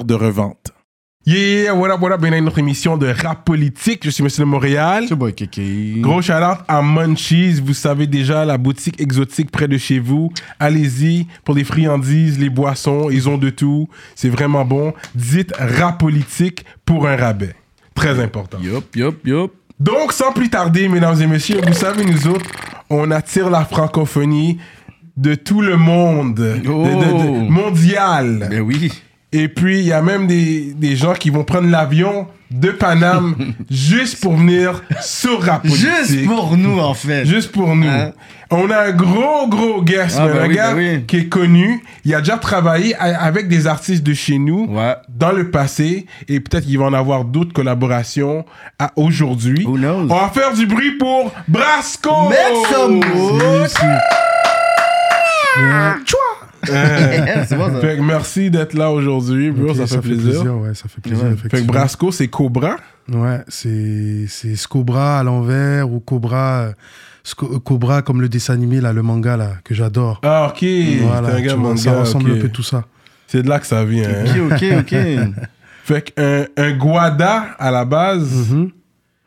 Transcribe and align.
de 0.00 0.14
revente. 0.14 0.72
Yeah, 1.24 1.72
what 1.74 1.88
up, 1.94 2.00
what 2.00 2.10
up, 2.10 2.20
bienvenue 2.20 2.38
à 2.38 2.40
notre 2.40 2.58
émission 2.58 2.96
de 2.96 3.06
rap 3.06 3.44
politique. 3.44 4.00
Je 4.04 4.10
suis 4.10 4.24
Monsieur 4.24 4.42
de 4.42 4.48
Montréal. 4.48 5.04
C'est 5.08 5.14
boy 5.14 5.32
Kéké. 5.32 5.94
Gros 5.98 6.20
shout 6.20 6.32
out 6.32 6.58
à 6.66 6.82
Munchies. 6.82 7.60
Vous 7.64 7.74
savez 7.74 8.08
déjà, 8.08 8.44
la 8.44 8.58
boutique 8.58 9.00
exotique 9.00 9.52
près 9.52 9.68
de 9.68 9.78
chez 9.78 10.00
vous. 10.00 10.32
Allez-y 10.58 11.28
pour 11.44 11.54
les 11.54 11.62
friandises, 11.62 12.40
les 12.40 12.48
boissons. 12.50 13.08
Ils 13.08 13.28
ont 13.28 13.38
de 13.38 13.50
tout. 13.50 13.88
C'est 14.16 14.30
vraiment 14.30 14.64
bon. 14.64 14.94
Dites 15.14 15.52
rap 15.56 16.00
politique 16.00 16.64
pour 16.84 17.06
un 17.06 17.14
rabais. 17.14 17.54
Très 17.94 18.18
important. 18.20 18.58
Yup, 18.60 18.96
yup, 18.96 19.24
yup. 19.24 19.52
Donc, 19.78 20.12
sans 20.12 20.32
plus 20.32 20.48
tarder, 20.50 20.88
mesdames 20.88 21.20
et 21.22 21.26
messieurs, 21.28 21.60
vous 21.64 21.72
savez, 21.72 22.04
nous 22.04 22.26
autres, 22.26 22.50
on 22.90 23.12
attire 23.12 23.48
la 23.48 23.64
francophonie 23.64 24.58
de 25.16 25.36
tout 25.36 25.60
le 25.60 25.76
monde. 25.76 26.34
De- 26.34 26.56
de- 26.56 26.62
de- 26.62 27.28
Oh. 27.28 27.34
mondial. 27.48 28.48
Ben 28.50 28.60
oui. 28.60 28.90
Et 29.32 29.48
puis, 29.48 29.78
il 29.78 29.86
y 29.86 29.92
a 29.92 30.02
même 30.02 30.26
des, 30.26 30.72
des 30.76 30.94
gens 30.96 31.14
qui 31.14 31.30
vont 31.30 31.44
prendre 31.44 31.68
l'avion 31.70 32.26
de 32.50 32.70
Paname 32.70 33.34
juste 33.70 34.20
pour 34.20 34.36
venir 34.36 34.82
sur 35.00 35.42
Rap. 35.42 35.66
Juste 35.66 36.26
pour 36.26 36.54
nous, 36.58 36.78
en 36.78 36.92
fait. 36.92 37.24
Juste 37.24 37.50
pour 37.50 37.74
nous. 37.74 37.88
Hein? 37.88 38.12
On 38.50 38.70
a 38.70 38.88
un 38.88 38.90
gros, 38.92 39.48
gros 39.48 39.80
guest, 39.80 40.18
Ah, 40.20 40.26
ben 40.28 40.42
un 40.42 40.48
oui, 40.48 40.54
gars 40.54 40.74
ben 40.74 40.96
oui. 40.98 41.04
qui 41.06 41.16
est 41.16 41.28
connu. 41.28 41.82
Il 42.04 42.14
a 42.14 42.18
déjà 42.18 42.36
travaillé 42.36 42.94
avec 42.96 43.48
des 43.48 43.66
artistes 43.66 44.02
de 44.02 44.12
chez 44.12 44.38
nous 44.38 44.66
Ouais. 44.68 44.94
dans 45.08 45.32
le 45.32 45.50
passé. 45.50 46.04
Et 46.28 46.40
peut-être 46.40 46.66
qu'il 46.66 46.78
va 46.78 46.84
en 46.84 46.92
avoir 46.92 47.24
d'autres 47.24 47.54
collaborations 47.54 48.44
à 48.78 48.92
aujourd'hui. 48.96 49.64
Who 49.66 49.78
knows? 49.78 50.02
On 50.10 50.14
va 50.20 50.28
faire 50.28 50.52
du 50.52 50.66
bruit 50.66 50.98
pour 50.98 51.32
Brasco! 51.48 52.28
Make 52.28 52.66
some. 52.70 53.00
Euh, 56.70 57.44
C'est 57.48 57.56
bon, 57.56 57.68
ça. 57.72 57.80
fait 57.80 57.96
que 57.96 58.02
merci 58.02 58.50
d'être 58.50 58.74
là 58.74 58.90
aujourd'hui, 58.90 59.50
bro. 59.50 59.70
Ok, 59.70 59.76
ça, 59.76 59.86
fait 59.86 59.98
plaisir. 60.00 60.44
Ouais, 60.56 60.74
ça 60.74 60.88
fait 60.88 61.00
plaisir. 61.00 61.24
Ouais. 61.24 61.36
Fait 61.36 61.48
que. 61.60 61.66
Brasco, 61.66 62.12
c'est 62.12 62.28
Cobra? 62.28 62.76
Ouais, 63.12 63.40
c'est 63.48 64.26
c'est 64.28 64.54
Scobra 64.56 65.18
à 65.18 65.22
l'envers 65.24 65.90
ou 65.90 65.98
Cobra, 66.00 66.60
euh, 66.60 66.72
Sco- 67.24 67.54
euh, 67.54 67.58
Cobra 67.58 68.02
comme 68.02 68.20
le 68.20 68.28
dessin 68.28 68.54
animé 68.54 68.80
là, 68.80 68.92
le 68.92 69.02
manga 69.02 69.36
là 69.36 69.54
que 69.64 69.74
j'adore. 69.74 70.20
Ah, 70.22 70.52
ok. 70.54 70.64
Voilà, 71.02 71.34
un 71.34 71.40
gars 71.40 71.54
vois, 71.56 71.70
manga, 71.70 71.80
ça 71.82 71.98
ressemble 72.00 72.30
ok. 72.30 72.36
un 72.38 72.40
peu 72.42 72.48
tout 72.48 72.62
ça. 72.62 72.84
C'est 73.26 73.42
de 73.42 73.48
là 73.48 73.58
que 73.58 73.66
ça 73.66 73.84
vient. 73.84 74.08
hein. 74.08 74.46
Ok, 74.52 74.62
ok, 74.62 74.64
ok. 74.80 74.96
Fait 75.84 76.02
qu'un 76.14 76.44
un 76.56 76.72
Guada 76.76 77.46
à 77.58 77.70
la 77.72 77.84
base, 77.84 78.50
Mhm. 78.50 78.70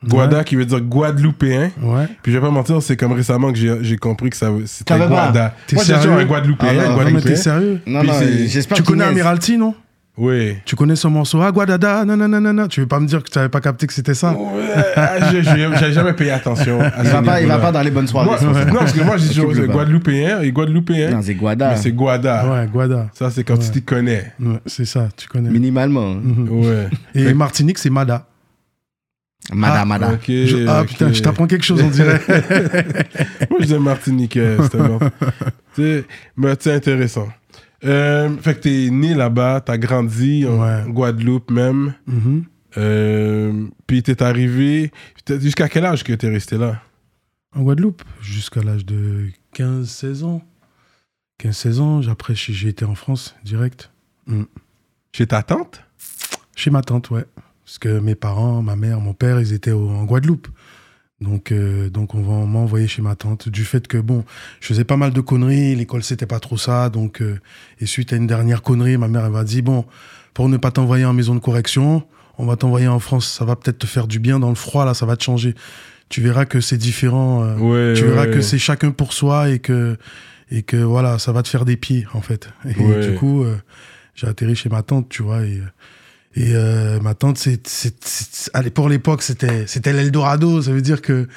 Guada 0.08 0.44
qui 0.44 0.56
veut 0.56 0.66
dire 0.66 0.82
Guadeloupéen. 0.82 1.72
Ouais. 1.82 2.06
Puis 2.22 2.32
je 2.32 2.38
vais 2.38 2.46
pas 2.46 2.52
mentir, 2.52 2.82
c'est 2.82 2.98
comme 2.98 3.14
récemment 3.14 3.52
que 3.52 3.58
j'ai 3.82 3.98
compris 3.98 4.30
que 4.30 4.38
ça 4.38 4.50
c'était. 4.66 4.98
Guada. 4.98 5.54
T'es 5.68 5.78
sérieux? 5.78 6.12
un 6.12 6.26
Guadeloupéen, 6.26 6.70
Ah 6.70 6.88
non, 6.90 6.96
Guadeloupéen. 6.96 7.22
t'es 7.32 7.36
sérieux? 7.36 7.80
Non, 7.86 8.04
non, 8.04 8.14
j'espère 8.48 8.78
Tu 8.78 8.84
connais 8.84 9.06
Amiralty, 9.06 9.58
non? 9.58 9.76
Oui. 10.18 10.56
Tu 10.64 10.78
connais 10.78 10.96
son 10.96 11.10
morceau? 11.10 11.42
Ah, 11.42 11.52
Guadada, 11.52 12.06
non, 12.06 12.16
non, 12.16 12.30
non, 12.30 12.40
non, 12.40 12.54
non. 12.54 12.68
Tu 12.68 12.80
veux 12.80 12.88
pas 12.88 13.02
me 13.02 13.06
dire 13.06 13.22
que 13.22 13.30
tu 13.30 13.38
avais 13.38 13.50
pas 13.50 13.60
capté 13.60 13.86
que 13.86 13.92
c'était 13.92 14.14
ça? 14.14 14.32
Ouais, 14.32 14.72
ah, 14.96 15.12
J'ai 15.30 15.92
jamais 15.92 16.14
payé 16.14 16.32
attention. 16.32 16.80
à 16.80 17.04
Il 17.04 17.10
va, 17.10 17.22
pas, 17.22 17.42
il 17.42 17.48
va 17.48 17.58
pas 17.58 17.72
dans 17.74 17.82
les 17.82 17.92
bonnes 17.92 18.08
soirées. 18.08 18.28
Moi-. 18.30 18.40
Non, 18.66 18.80
parce 18.80 18.94
que 18.94 19.04
moi 19.04 19.18
j'ai 19.18 19.28
toujours. 19.28 19.52
Guadeloupéen 19.54 20.42
et 20.42 20.52
Guadeloupéen. 20.52 21.12
Non, 21.12 21.22
c'est 21.22 21.34
Guada. 21.36 21.72
Mais 21.72 21.76
c'est 21.78 21.92
Guada. 21.92 22.48
Ouais, 22.50 22.68
Guada. 22.72 23.08
Ça, 23.14 23.30
c'est 23.30 23.44
quand 23.44 23.58
tu 23.58 23.70
t'y 23.72 23.82
connais. 23.82 24.32
Ouais, 24.40 24.60
c'est 24.66 24.86
ça, 24.86 25.10
tu 25.18 25.28
connais. 25.28 25.50
Minimalement. 25.50 26.16
Mhm. 26.16 26.48
Ouais. 26.50 26.88
Et 27.14 27.34
Martinique, 27.34 27.78
c'est 27.78 27.90
Mada. 27.90 28.26
Mada, 29.54 29.82
Ah, 29.82 29.86
Mada. 29.86 30.14
Ok. 30.14 30.26
Je- 30.28 30.68
ah 30.68 30.84
putain, 30.86 31.14
je 31.14 31.22
t'apprends 31.22 31.48
quelque 31.48 31.64
chose, 31.66 31.82
on 31.82 31.90
dirait. 31.90 32.20
Moi, 33.50 33.60
je 33.62 33.66
dis 33.66 33.78
Martiniquais, 33.80 34.58
c'était 34.64 34.78
bon. 34.80 35.00
Tu 35.76 35.82
sais, 35.84 36.06
mais 36.36 36.56
c'est 36.60 36.74
intéressant. 36.74 37.30
Euh, 37.84 38.36
fait 38.38 38.56
que 38.56 38.60
t'es 38.62 38.90
né 38.90 39.14
là-bas, 39.14 39.62
t'as 39.62 39.78
grandi 39.78 40.46
en 40.48 40.62
Ouais. 40.64 40.84
Guadeloupe 40.92 41.52
même. 41.52 41.94
Mhm. 42.08 42.44
Euh, 42.78 43.68
puis 43.88 44.02
t'es 44.02 44.24
arrivé. 44.24 44.92
Jusqu'à 45.30 45.70
quel 45.70 45.86
âge 45.86 46.04
que 46.04 46.14
t'es 46.14 46.30
resté 46.30 46.58
là? 46.58 46.82
En 47.56 47.62
Guadeloupe, 47.62 48.04
jusqu'à 48.22 48.62
l'âge 48.64 48.86
de 48.86 49.28
15-16 49.56 50.24
ans. 50.24 50.42
15-16 51.40 51.80
ans, 51.80 52.02
après 52.10 52.34
j'ai 52.36 52.54
j'ai 52.54 52.70
été 52.70 52.84
en 52.86 52.96
France, 52.96 53.36
direct. 53.44 53.92
Chez 55.14 55.28
ta 55.28 55.44
tante? 55.44 55.84
Chez 56.56 56.72
ma 56.72 56.82
tante, 56.82 57.12
ouais. 57.12 57.26
Parce 57.66 57.80
que 57.80 58.00
mes 58.00 58.16
parents, 58.16 58.62
ma 58.62 58.76
mère, 58.76 59.00
mon 59.00 59.14
père, 59.14 59.40
ils 59.42 59.54
étaient 59.54 59.72
au- 59.72 59.90
en 59.90 60.04
Guadeloupe. 60.06 60.48
Donc, 61.22 61.52
euh, 61.52 61.90
donc 61.90 62.14
on 62.14 62.22
va- 62.22 62.34
on 62.34 62.46
m'a 62.46 62.60
envoyé 62.60 62.88
chez 62.88 63.02
ma 63.02 63.16
tante. 63.16 63.50
Du 63.50 63.64
fait 63.64 63.88
que, 63.88 63.98
bon, 63.98 64.24
je 64.60 64.68
faisais 64.68 64.84
pas 64.84 64.98
mal 64.98 65.12
de 65.14 65.22
conneries, 65.22 65.76
l'école, 65.76 66.04
c'était 66.04 66.26
pas 66.26 66.40
trop 66.40 66.58
ça. 66.58 66.90
Donc, 66.90 67.22
euh, 67.22 67.40
et 67.80 67.86
suite 67.86 68.14
à 68.14 68.18
une 68.18 68.28
dernière 68.28 68.62
connerie, 68.62 68.98
ma 68.98 69.08
mère, 69.08 69.26
elle 69.26 69.32
m'a 69.32 69.44
dit, 69.46 69.62
bon, 69.62 69.86
pour 70.34 70.50
ne 70.50 70.58
pas 70.58 70.72
t'envoyer 70.72 71.06
en 71.06 71.14
maison 71.14 71.34
de 71.34 71.40
correction, 71.40 72.04
on 72.38 72.46
va 72.46 72.58
t'envoyer 72.58 72.88
en 72.88 73.00
France. 73.00 73.28
Ça 73.32 73.46
va 73.46 73.56
peut-être 73.56 73.80
te 73.80 73.86
faire 73.88 74.08
du 74.08 74.20
bien 74.20 74.40
dans 74.40 74.50
le 74.50 74.56
froid, 74.56 74.86
là, 74.86 74.94
ça 74.94 75.06
va 75.06 75.16
te 75.16 75.24
changer. 75.24 75.56
Tu 76.10 76.22
verras 76.22 76.46
que 76.46 76.60
c'est 76.60 76.78
différent. 76.78 77.44
euh, 77.44 77.58
Ouais. 77.58 77.94
tu 77.98 78.04
verras 78.06 78.26
ouais. 78.26 78.32
que 78.32 78.42
c'est 78.42 78.60
chacun 78.60 78.92
pour 78.92 79.14
soi 79.14 79.50
et 79.50 79.60
que, 79.60 79.98
et 80.52 80.62
que 80.64 80.78
voilà, 80.78 81.18
ça 81.18 81.32
va 81.32 81.42
te 81.42 81.48
faire 81.48 81.66
des 81.66 81.78
pieds, 81.78 82.06
en 82.14 82.22
fait. 82.22 82.50
Et 82.66 82.74
du 83.10 83.16
coup, 83.18 83.44
j'ai 84.16 84.28
atterri 84.28 84.56
chez 84.56 84.70
ma 84.70 84.84
tante, 84.84 85.08
tu 85.10 85.24
vois, 85.24 85.44
et, 85.44 85.62
et 86.36 86.52
euh, 86.56 87.00
ma 87.00 87.14
tante, 87.14 87.38
c'est, 87.38 87.66
c'est, 87.68 87.96
c'est- 88.04 88.52
allez, 88.54 88.70
pour 88.70 88.90
l'époque, 88.90 89.22
c'était, 89.22 89.68
c'était 89.68 89.94
l'Eldorado. 89.94 90.62
Ça 90.62 90.72
veut 90.72 90.82
dire 90.82 91.02
que 91.02 91.28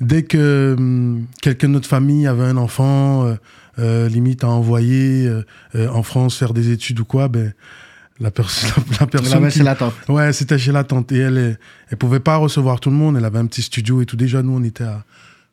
dès 0.00 0.22
que 0.22 0.74
hum, 0.78 1.26
quelqu'un 1.42 1.68
de 1.68 1.72
notre 1.74 1.88
famille 1.88 2.26
avait 2.26 2.44
un 2.44 2.56
enfant, 2.56 3.26
euh, 3.26 3.34
euh, 3.78 4.08
limite 4.08 4.44
à 4.44 4.48
envoyer 4.48 5.30
en 5.74 6.02
France 6.02 6.36
faire 6.38 6.54
des 6.54 6.70
études 6.70 7.00
ou 7.00 7.04
quoi, 7.04 7.28
ben, 7.28 7.52
la, 8.20 8.30
perso- 8.30 8.66
la, 8.90 8.96
la 9.00 9.02
On 9.02 9.06
personne 9.06 9.32
l'avait 9.40 9.50
qui- 9.52 9.58
chez 9.58 9.64
la 9.64 9.74
tante. 9.74 9.94
Ouais, 10.08 10.32
c'était 10.32 10.58
chez 10.58 10.72
la 10.72 10.84
tante. 10.84 11.10
Et 11.12 11.18
elle, 11.18 11.58
elle, 11.90 11.96
pouvait 11.96 12.20
pas 12.20 12.36
recevoir 12.36 12.78
tout 12.80 12.90
le 12.90 12.96
monde. 12.96 13.16
Elle 13.16 13.24
avait 13.24 13.40
un 13.40 13.46
petit 13.46 13.62
studio 13.62 14.00
et 14.00 14.06
tout. 14.06 14.16
Déjà, 14.16 14.42
nous, 14.42 14.56
on 14.56 14.62
était 14.62 14.84
à, 14.84 15.04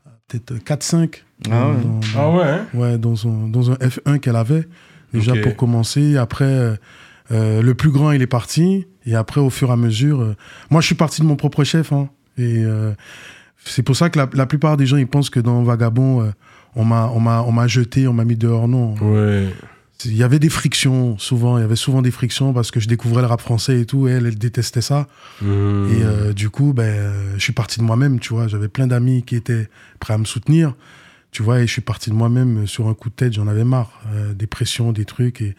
à 0.06 0.10
peut-être 0.28 0.54
4-5. 0.64 1.24
Ah 1.50 1.70
ouais. 1.72 1.76
dans- 1.84 2.00
Ah 2.16 2.30
ouais, 2.30 2.44
hein 2.44 2.66
Ouais, 2.76 2.98
dans, 3.00 3.16
son, 3.16 3.48
dans 3.48 3.72
un 3.72 3.76
F1 3.76 4.20
qu'elle 4.20 4.36
avait, 4.36 4.68
déjà 5.12 5.34
pour 5.42 5.56
commencer. 5.56 6.16
Après, 6.18 6.46
euh, 7.32 7.62
le 7.62 7.74
plus 7.74 7.92
grand, 7.92 8.12
il 8.12 8.22
est 8.22 8.28
parti. 8.28 8.86
Et 9.06 9.16
après, 9.16 9.42
au 9.42 9.50
fur 9.50 9.70
et 9.70 9.74
à 9.74 9.76
mesure, 9.78 10.22
euh, 10.22 10.36
moi, 10.70 10.82
je 10.82 10.86
suis 10.88 10.96
parti 10.96 11.22
de 11.22 11.26
mon 11.26 11.36
propre 11.36 11.64
chef. 11.64 11.92
hein. 11.92 12.10
et 12.38 12.64
euh, 12.64 12.94
c'est 13.66 13.84
pour 13.84 13.96
ça 13.96 14.10
que 14.10 14.18
la, 14.20 14.30
la 14.34 14.46
plupart 14.46 14.76
des 14.78 14.86
gens, 14.86 14.98
ils 14.98 15.08
pensent 15.08 15.30
que 15.30 15.40
dans 15.40 15.62
Vagabond, 15.64 16.32
on 16.76 16.84
m'a 16.86 17.10
on 17.14 17.20
m'a- 17.20 17.44
on 17.44 17.52
m'a 17.52 17.68
jeté, 17.68 18.08
on 18.08 18.14
m'a 18.14 18.26
mis 18.26 18.36
dehors. 18.36 18.68
Non. 18.68 18.96
Ouais. 19.02 19.50
Il 20.06 20.16
y 20.16 20.24
avait 20.24 20.40
des 20.40 20.50
frictions, 20.50 21.16
souvent. 21.20 21.60
Il 21.60 21.62
y 21.62 21.64
avait 21.64 21.76
souvent 21.76 22.02
des 22.02 22.10
frictions 22.10 22.54
parce 22.54 22.72
que 22.72 22.80
je 22.80 22.88
découvrais 22.88 23.22
le 23.22 23.28
rap 23.28 23.40
français 23.40 23.80
et 23.82 23.86
tout. 23.86 24.08
Et 24.08 24.12
elle, 24.14 24.26
elle 24.26 24.38
détestait 24.40 24.82
ça. 24.82 25.08
Mmh. 25.44 25.86
Et 26.30 26.34
du 26.34 26.50
coup, 26.50 26.74
ben, 26.74 27.14
je 27.36 27.40
suis 27.40 27.54
parti 27.54 27.80
de 27.80 27.84
moi-même, 27.86 28.20
tu 28.20 28.34
vois. 28.34 28.48
J'avais 28.48 28.68
plein 28.68 28.88
d'amis 28.88 29.22
qui 29.22 29.36
étaient 29.36 29.70
prêts 30.00 30.16
à 30.16 30.18
me 30.18 30.26
soutenir, 30.26 30.74
tu 31.32 31.44
vois. 31.44 31.60
Et 31.60 31.68
je 31.68 31.72
suis 31.72 31.82
parti 31.84 32.10
de 32.10 32.16
moi-même 32.16 32.66
sur 32.66 32.88
un 32.88 32.96
coup 32.96 33.10
de 33.10 33.14
tête. 33.16 33.34
J'en 33.34 33.48
avais 33.48 33.64
marre. 33.64 34.02
des 34.34 34.48
pressions, 34.48 34.92
des 34.92 35.06
trucs. 35.06 35.40
Et, 35.42 35.56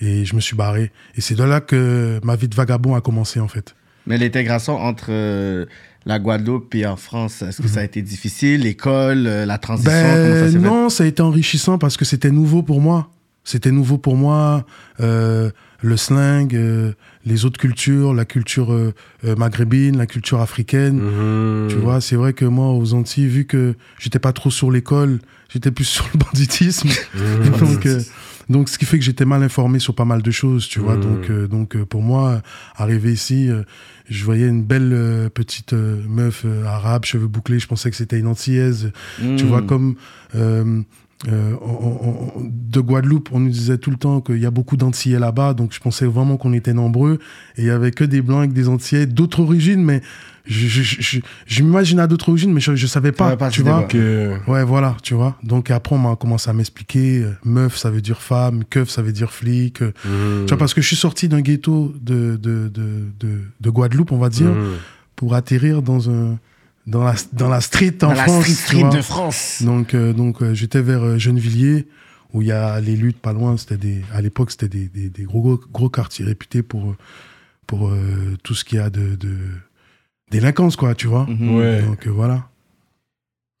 et 0.00 0.24
je 0.24 0.34
me 0.34 0.40
suis 0.40 0.56
barré. 0.56 0.90
Et 1.16 1.20
c'est 1.20 1.34
de 1.34 1.44
là 1.44 1.60
que 1.60 2.20
ma 2.22 2.36
vie 2.36 2.48
de 2.48 2.54
vagabond 2.54 2.94
a 2.94 3.00
commencé, 3.00 3.40
en 3.40 3.48
fait. 3.48 3.74
Mais 4.06 4.18
l'intégration 4.18 4.76
entre 4.76 5.06
euh, 5.10 5.66
la 6.04 6.18
Guadeloupe 6.18 6.74
et 6.74 6.86
en 6.86 6.96
France, 6.96 7.42
est-ce 7.42 7.60
que 7.60 7.68
ça 7.68 7.80
a 7.80 7.84
été 7.84 8.02
difficile? 8.02 8.62
L'école, 8.62 9.26
euh, 9.26 9.46
la 9.46 9.58
transition, 9.58 9.90
comment 9.92 10.34
ça 10.50 10.58
Ben, 10.58 10.62
non, 10.62 10.88
ça 10.88 11.04
a 11.04 11.06
été 11.06 11.22
enrichissant 11.22 11.78
parce 11.78 11.96
que 11.96 12.04
c'était 12.04 12.30
nouveau 12.30 12.62
pour 12.62 12.80
moi. 12.80 13.10
C'était 13.42 13.72
nouveau 13.72 13.98
pour 13.98 14.16
moi. 14.16 14.64
euh, 15.00 15.50
le 15.82 15.96
slang, 15.98 16.54
euh, 16.54 16.92
les 17.26 17.44
autres 17.44 17.58
cultures, 17.60 18.14
la 18.14 18.24
culture 18.24 18.74
maghrébine, 19.22 19.98
la 19.98 20.06
culture 20.06 20.40
africaine. 20.40 20.98
Mhm. 21.00 21.68
Tu 21.68 21.76
vois, 21.76 22.00
c'est 22.00 22.16
vrai 22.16 22.32
que 22.32 22.44
moi, 22.44 22.72
aux 22.72 22.94
Antilles, 22.94 23.26
vu 23.26 23.44
que 23.44 23.74
j'étais 23.98 24.18
pas 24.18 24.32
trop 24.32 24.50
sur 24.50 24.70
l'école, 24.70 25.18
j'étais 25.48 25.70
plus 25.70 25.84
sur 25.96 26.08
le 26.14 26.18
banditisme. 26.18 26.88
Mhm. 27.14 27.58
donc, 27.58 27.86
euh, 27.86 28.00
donc, 28.48 28.68
ce 28.68 28.78
qui 28.78 28.84
fait 28.84 28.98
que 28.98 29.04
j'étais 29.04 29.24
mal 29.24 29.42
informé 29.42 29.78
sur 29.78 29.94
pas 29.94 30.04
mal 30.04 30.22
de 30.22 30.30
choses, 30.30 30.68
tu 30.68 30.78
vois. 30.80 30.96
Mhm. 30.96 31.00
Donc, 31.02 31.30
euh, 31.30 31.46
donc 31.48 31.76
euh, 31.76 31.84
pour 31.84 32.02
moi, 32.02 32.42
arriver 32.76 33.12
ici, 33.12 33.48
euh, 33.50 33.62
je 34.08 34.24
voyais 34.24 34.46
une 34.46 34.62
belle 34.62 34.92
euh, 34.92 35.28
petite 35.28 35.72
euh, 35.72 36.00
meuf 36.08 36.42
euh, 36.44 36.64
arabe, 36.64 37.04
cheveux 37.04 37.26
bouclés. 37.26 37.58
Je 37.58 37.66
pensais 37.66 37.90
que 37.90 37.96
c'était 37.96 38.18
une 38.18 38.28
antillaise. 38.28 38.92
Tu 39.18 39.44
Mm. 39.44 39.48
vois, 39.48 39.62
comme 39.62 39.96
euh, 41.28 41.54
on- 41.62 41.66
on- 41.66 42.40
on- 42.40 42.50
de 42.70 42.80
Guadeloupe, 42.80 43.30
on 43.32 43.40
nous 43.40 43.48
disait 43.50 43.78
tout 43.78 43.90
le 43.90 43.96
temps 43.96 44.20
qu'il 44.20 44.38
y 44.38 44.46
a 44.46 44.50
beaucoup 44.50 44.76
d'Antillais 44.76 45.18
là-bas, 45.18 45.54
donc 45.54 45.72
je 45.72 45.80
pensais 45.80 46.04
vraiment 46.06 46.36
qu'on 46.36 46.52
était 46.52 46.74
nombreux, 46.74 47.18
et 47.56 47.62
il 47.62 47.66
y 47.66 47.70
avait 47.70 47.90
que 47.90 48.04
des 48.04 48.20
Blancs 48.22 48.40
avec 48.40 48.52
des 48.52 48.68
Antillais 48.68 49.06
d'autres 49.06 49.40
origines, 49.40 49.82
mais 49.82 50.02
je, 50.44 50.68
je, 50.68 50.82
je, 50.82 50.96
je- 51.00 51.20
je 51.46 51.62
m'imaginais 51.62 52.02
à 52.02 52.06
d'autres 52.06 52.28
origines, 52.28 52.52
mais 52.52 52.60
je, 52.60 52.76
je 52.76 52.86
savais 52.86 53.12
pas, 53.12 53.34
tu 53.50 53.62
vois. 53.62 53.80
Ok. 53.80 53.94
euh, 53.94 54.36
Ouais, 54.46 54.62
voilà, 54.62 54.96
tu 55.02 55.14
vois. 55.14 55.36
Donc 55.42 55.70
après, 55.70 55.96
on 55.96 55.98
m'a 55.98 56.16
commencé 56.16 56.50
à 56.50 56.52
m'expliquer, 56.52 57.22
euh, 57.22 57.32
meuf, 57.44 57.76
ça 57.76 57.90
veut 57.90 58.02
dire 58.02 58.20
femme, 58.20 58.62
keuf, 58.68 58.90
ça 58.90 59.00
veut 59.02 59.12
dire 59.12 59.32
flic. 59.32 59.80
euh, 59.82 59.92
mhm. 60.04 60.44
Tu 60.44 60.48
vois, 60.50 60.58
parce 60.58 60.74
que 60.74 60.82
je 60.82 60.86
suis 60.86 60.96
sorti 60.96 61.28
d'un 61.28 61.40
ghetto 61.40 61.94
de, 62.00 62.36
de, 62.40 62.68
de, 62.68 63.04
de, 63.18 63.40
de 63.60 63.70
Guadeloupe, 63.70 64.12
on 64.12 64.18
va 64.18 64.28
dire, 64.28 64.50
Mhm. 64.52 64.74
pour 65.16 65.34
atterrir 65.34 65.80
dans 65.82 66.10
un... 66.10 66.38
Dans 66.86 67.02
la, 67.02 67.14
dans 67.32 67.48
la 67.48 67.60
street 67.60 67.94
en 68.02 68.08
Dans 68.08 68.14
la 68.14 68.24
France. 68.24 68.46
street 68.46 68.88
de 68.92 69.02
France. 69.02 69.62
Donc, 69.64 69.92
euh, 69.94 70.12
donc 70.12 70.40
euh, 70.42 70.54
j'étais 70.54 70.80
vers 70.82 71.02
euh, 71.02 71.18
Gennevilliers, 71.18 71.86
où 72.32 72.42
il 72.42 72.48
y 72.48 72.52
a 72.52 72.80
les 72.80 72.94
luttes 72.96 73.18
pas 73.18 73.32
loin. 73.32 73.56
C'était 73.56 73.76
des, 73.76 74.02
à 74.12 74.20
l'époque, 74.20 74.52
c'était 74.52 74.68
des, 74.68 74.88
des, 74.88 75.08
des 75.10 75.24
gros, 75.24 75.40
gros, 75.42 75.60
gros 75.72 75.90
quartiers 75.90 76.24
réputés 76.24 76.62
pour, 76.62 76.94
pour 77.66 77.88
euh, 77.88 78.36
tout 78.44 78.54
ce 78.54 78.64
qu'il 78.64 78.78
y 78.78 78.80
a 78.80 78.88
de, 78.90 79.16
de 79.16 79.36
délinquance, 80.30 80.76
quoi, 80.76 80.94
tu 80.94 81.08
vois. 81.08 81.26
Mhm. 81.28 81.56
Ouais. 81.56 81.82
Donc 81.82 82.06
euh, 82.06 82.10
voilà. 82.10 82.48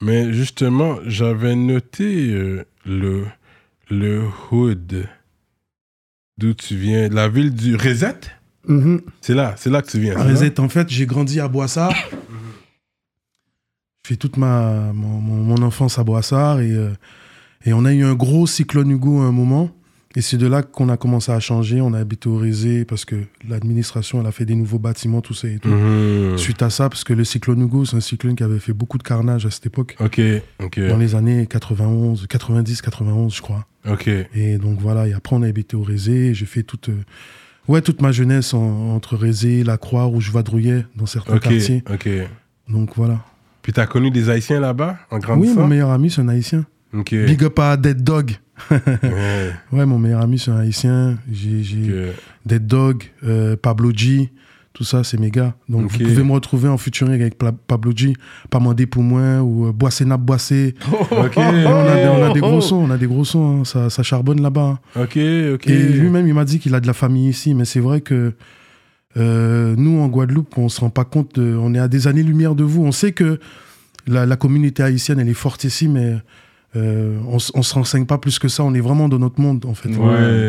Mais 0.02 0.32
justement, 0.32 0.96
j'avais 1.06 1.56
noté 1.56 2.28
euh, 2.30 2.64
le, 2.84 3.24
le 3.90 4.24
hood 4.52 5.08
d'où 6.38 6.54
tu 6.54 6.76
viens, 6.76 7.08
la 7.08 7.28
ville 7.28 7.52
du 7.54 7.74
Reset. 7.76 8.20
C'est 9.20 9.34
là, 9.34 9.54
c'est 9.56 9.70
là 9.70 9.80
que 9.82 9.90
tu 9.90 9.98
viens. 10.00 10.16
Reset, 10.22 10.60
en 10.60 10.68
fait, 10.68 10.88
j'ai 10.90 11.06
grandi 11.06 11.40
à 11.40 11.48
Boissard. 11.48 11.94
Fait 14.06 14.14
toute 14.14 14.36
ma, 14.36 14.92
mon, 14.94 15.60
enfance 15.62 15.98
à 15.98 16.04
Boissard 16.04 16.60
et, 16.60 16.70
euh, 16.70 16.90
et 17.64 17.72
on 17.72 17.84
a 17.84 17.92
eu 17.92 18.04
un 18.04 18.14
gros 18.14 18.46
cyclone 18.46 18.88
Hugo 18.92 19.20
à 19.20 19.24
un 19.24 19.32
moment. 19.32 19.68
Et 20.14 20.20
c'est 20.20 20.36
de 20.36 20.46
là 20.46 20.62
qu'on 20.62 20.88
a 20.90 20.96
commencé 20.96 21.32
à 21.32 21.40
changer. 21.40 21.80
On 21.80 21.92
a 21.92 21.98
habité 21.98 22.28
au 22.28 22.36
Résé 22.36 22.84
parce 22.84 23.04
que 23.04 23.16
l'administration, 23.48 24.20
elle 24.20 24.26
a 24.28 24.30
fait 24.30 24.44
des 24.44 24.54
nouveaux 24.54 24.78
bâtiments, 24.78 25.22
tout 25.22 25.34
ça 25.34 25.48
et 25.48 25.58
tout. 25.58 25.68
Mhm. 25.68 26.38
Suite 26.38 26.62
à 26.62 26.70
ça, 26.70 26.88
parce 26.88 27.02
que 27.02 27.14
le 27.14 27.24
cyclone 27.24 27.60
Hugo, 27.62 27.84
c'est 27.84 27.96
un 27.96 28.00
cyclone 28.00 28.36
qui 28.36 28.44
avait 28.44 28.60
fait 28.60 28.72
beaucoup 28.72 28.96
de 28.96 29.02
carnage 29.02 29.44
à 29.44 29.50
cette 29.50 29.66
époque, 29.66 29.96
Ok, 29.98 30.20
ok, 30.62 30.78
dans 30.88 30.96
les 30.98 31.16
années 31.16 31.46
91, 31.48 32.28
90, 32.28 32.82
91, 32.82 33.34
je 33.34 33.42
crois. 33.42 33.66
ok. 33.90 34.08
Et 34.36 34.56
donc 34.58 34.78
voilà, 34.80 35.08
et 35.08 35.14
après 35.14 35.34
on 35.34 35.42
a 35.42 35.48
habité 35.48 35.74
au 35.76 35.82
Résé, 35.82 36.32
j'ai 36.32 36.46
fait 36.46 36.62
toute, 36.62 36.90
euh, 36.90 37.02
ouais, 37.66 37.82
toute 37.82 38.00
ma 38.00 38.12
jeunesse 38.12 38.54
en- 38.54 38.94
entre 38.94 39.16
Résé, 39.16 39.64
La 39.64 39.78
Croix, 39.78 40.04
Rouge 40.04 40.30
Vadrouillet, 40.30 40.86
dans 40.94 41.06
certains 41.06 41.34
Ok, 41.36 41.42
quartiers. 41.42 41.82
ok. 41.92 42.08
Donc 42.68 42.90
voilà. 42.96 43.18
Puis 43.66 43.72
t'as 43.72 43.86
connu 43.86 44.12
des 44.12 44.30
Haïtiens 44.30 44.60
là-bas, 44.60 44.96
en 45.10 45.16
Oui, 45.16 45.22
grandissant? 45.22 45.60
mon 45.62 45.66
meilleur 45.66 45.90
ami, 45.90 46.08
c'est 46.08 46.20
un 46.20 46.28
Haïtien. 46.28 46.64
Ok. 46.96 47.12
Big 47.26 47.42
up 47.42 47.58
à 47.58 47.76
Dead 47.76 48.00
Dog. 48.00 48.30
Ouais, 48.70 48.78
Ouais, 49.72 49.84
mon 49.86 49.98
meilleur 49.98 50.20
ami, 50.22 50.38
c'est 50.38 50.52
un 50.52 50.58
Haïtien. 50.58 51.16
J'ai 51.32 51.64
j'ai 51.64 51.82
ok. 52.10 52.14
Dead 52.46 52.64
Dog, 52.64 53.02
euh, 53.24 53.56
Pablo 53.60 53.90
G, 53.92 54.30
tout 54.72 54.84
ça, 54.84 55.02
c'est 55.02 55.18
mes 55.18 55.32
gars. 55.32 55.56
Donc 55.68 55.86
Ok. 55.86 55.92
vous 56.00 56.04
pouvez 56.04 56.22
me 56.22 56.30
retrouver 56.30 56.68
en 56.68 56.78
featuring 56.78 57.12
avec 57.20 57.34
Pablo 57.66 57.90
G, 57.92 58.12
Pas 58.50 58.60
mandé 58.60 58.86
pour 58.86 59.02
moi, 59.02 59.42
ou 59.42 59.66
euh, 59.66 59.72
Boissé 59.72 60.04
Nap 60.04 60.20
Boissé. 60.20 60.76
On, 61.10 61.22
a 61.24 61.28
des, 61.28 61.64
on 61.66 62.24
a 62.24 62.32
des 62.32 62.38
gros 62.38 62.60
sons, 62.60 62.76
on 62.76 62.90
a 62.92 62.96
des 62.96 63.08
gros 63.08 63.24
sons, 63.24 63.62
hein. 63.62 63.64
ça, 63.64 63.90
ça 63.90 64.04
charbonne 64.04 64.40
là-bas. 64.40 64.78
hein. 64.94 65.06
Et 65.16 65.58
lui-même, 65.88 66.28
il 66.28 66.34
m'a 66.34 66.44
dit 66.44 66.60
qu'il 66.60 66.72
a 66.76 66.78
de 66.78 66.86
la 66.86 66.92
famille 66.92 67.28
ici, 67.30 67.52
mais 67.52 67.64
c'est 67.64 67.80
vrai 67.80 68.00
que 68.00 68.32
euh, 69.16 69.74
nous, 69.76 70.00
en 70.00 70.08
Guadeloupe, 70.08 70.56
on 70.58 70.68
se 70.68 70.80
rend 70.80 70.90
pas 70.90 71.04
compte, 71.04 71.36
de- 71.38 71.56
on 71.56 71.74
est 71.74 71.78
à 71.78 71.88
des 71.88 72.06
années-lumière 72.06 72.54
de 72.54 72.64
vous. 72.64 72.84
On 72.84 72.92
sait 72.92 73.12
que 73.12 73.38
la, 74.06 74.26
la 74.26 74.36
communauté 74.36 74.82
haïtienne, 74.82 75.18
elle 75.18 75.28
est 75.28 75.34
forte 75.34 75.64
ici, 75.64 75.88
mais 75.88 76.16
euh, 76.76 77.18
on, 77.28 77.38
on 77.54 77.62
se 77.62 77.74
renseigne 77.74 78.04
pas 78.06 78.18
plus 78.18 78.38
que 78.38 78.48
ça. 78.48 78.62
On 78.62 78.74
est 78.74 78.80
vraiment 78.80 79.08
dans 79.08 79.18
notre 79.18 79.40
monde, 79.40 79.64
en 79.64 79.74
fait. 79.74 79.88
Ouais, 79.88 79.94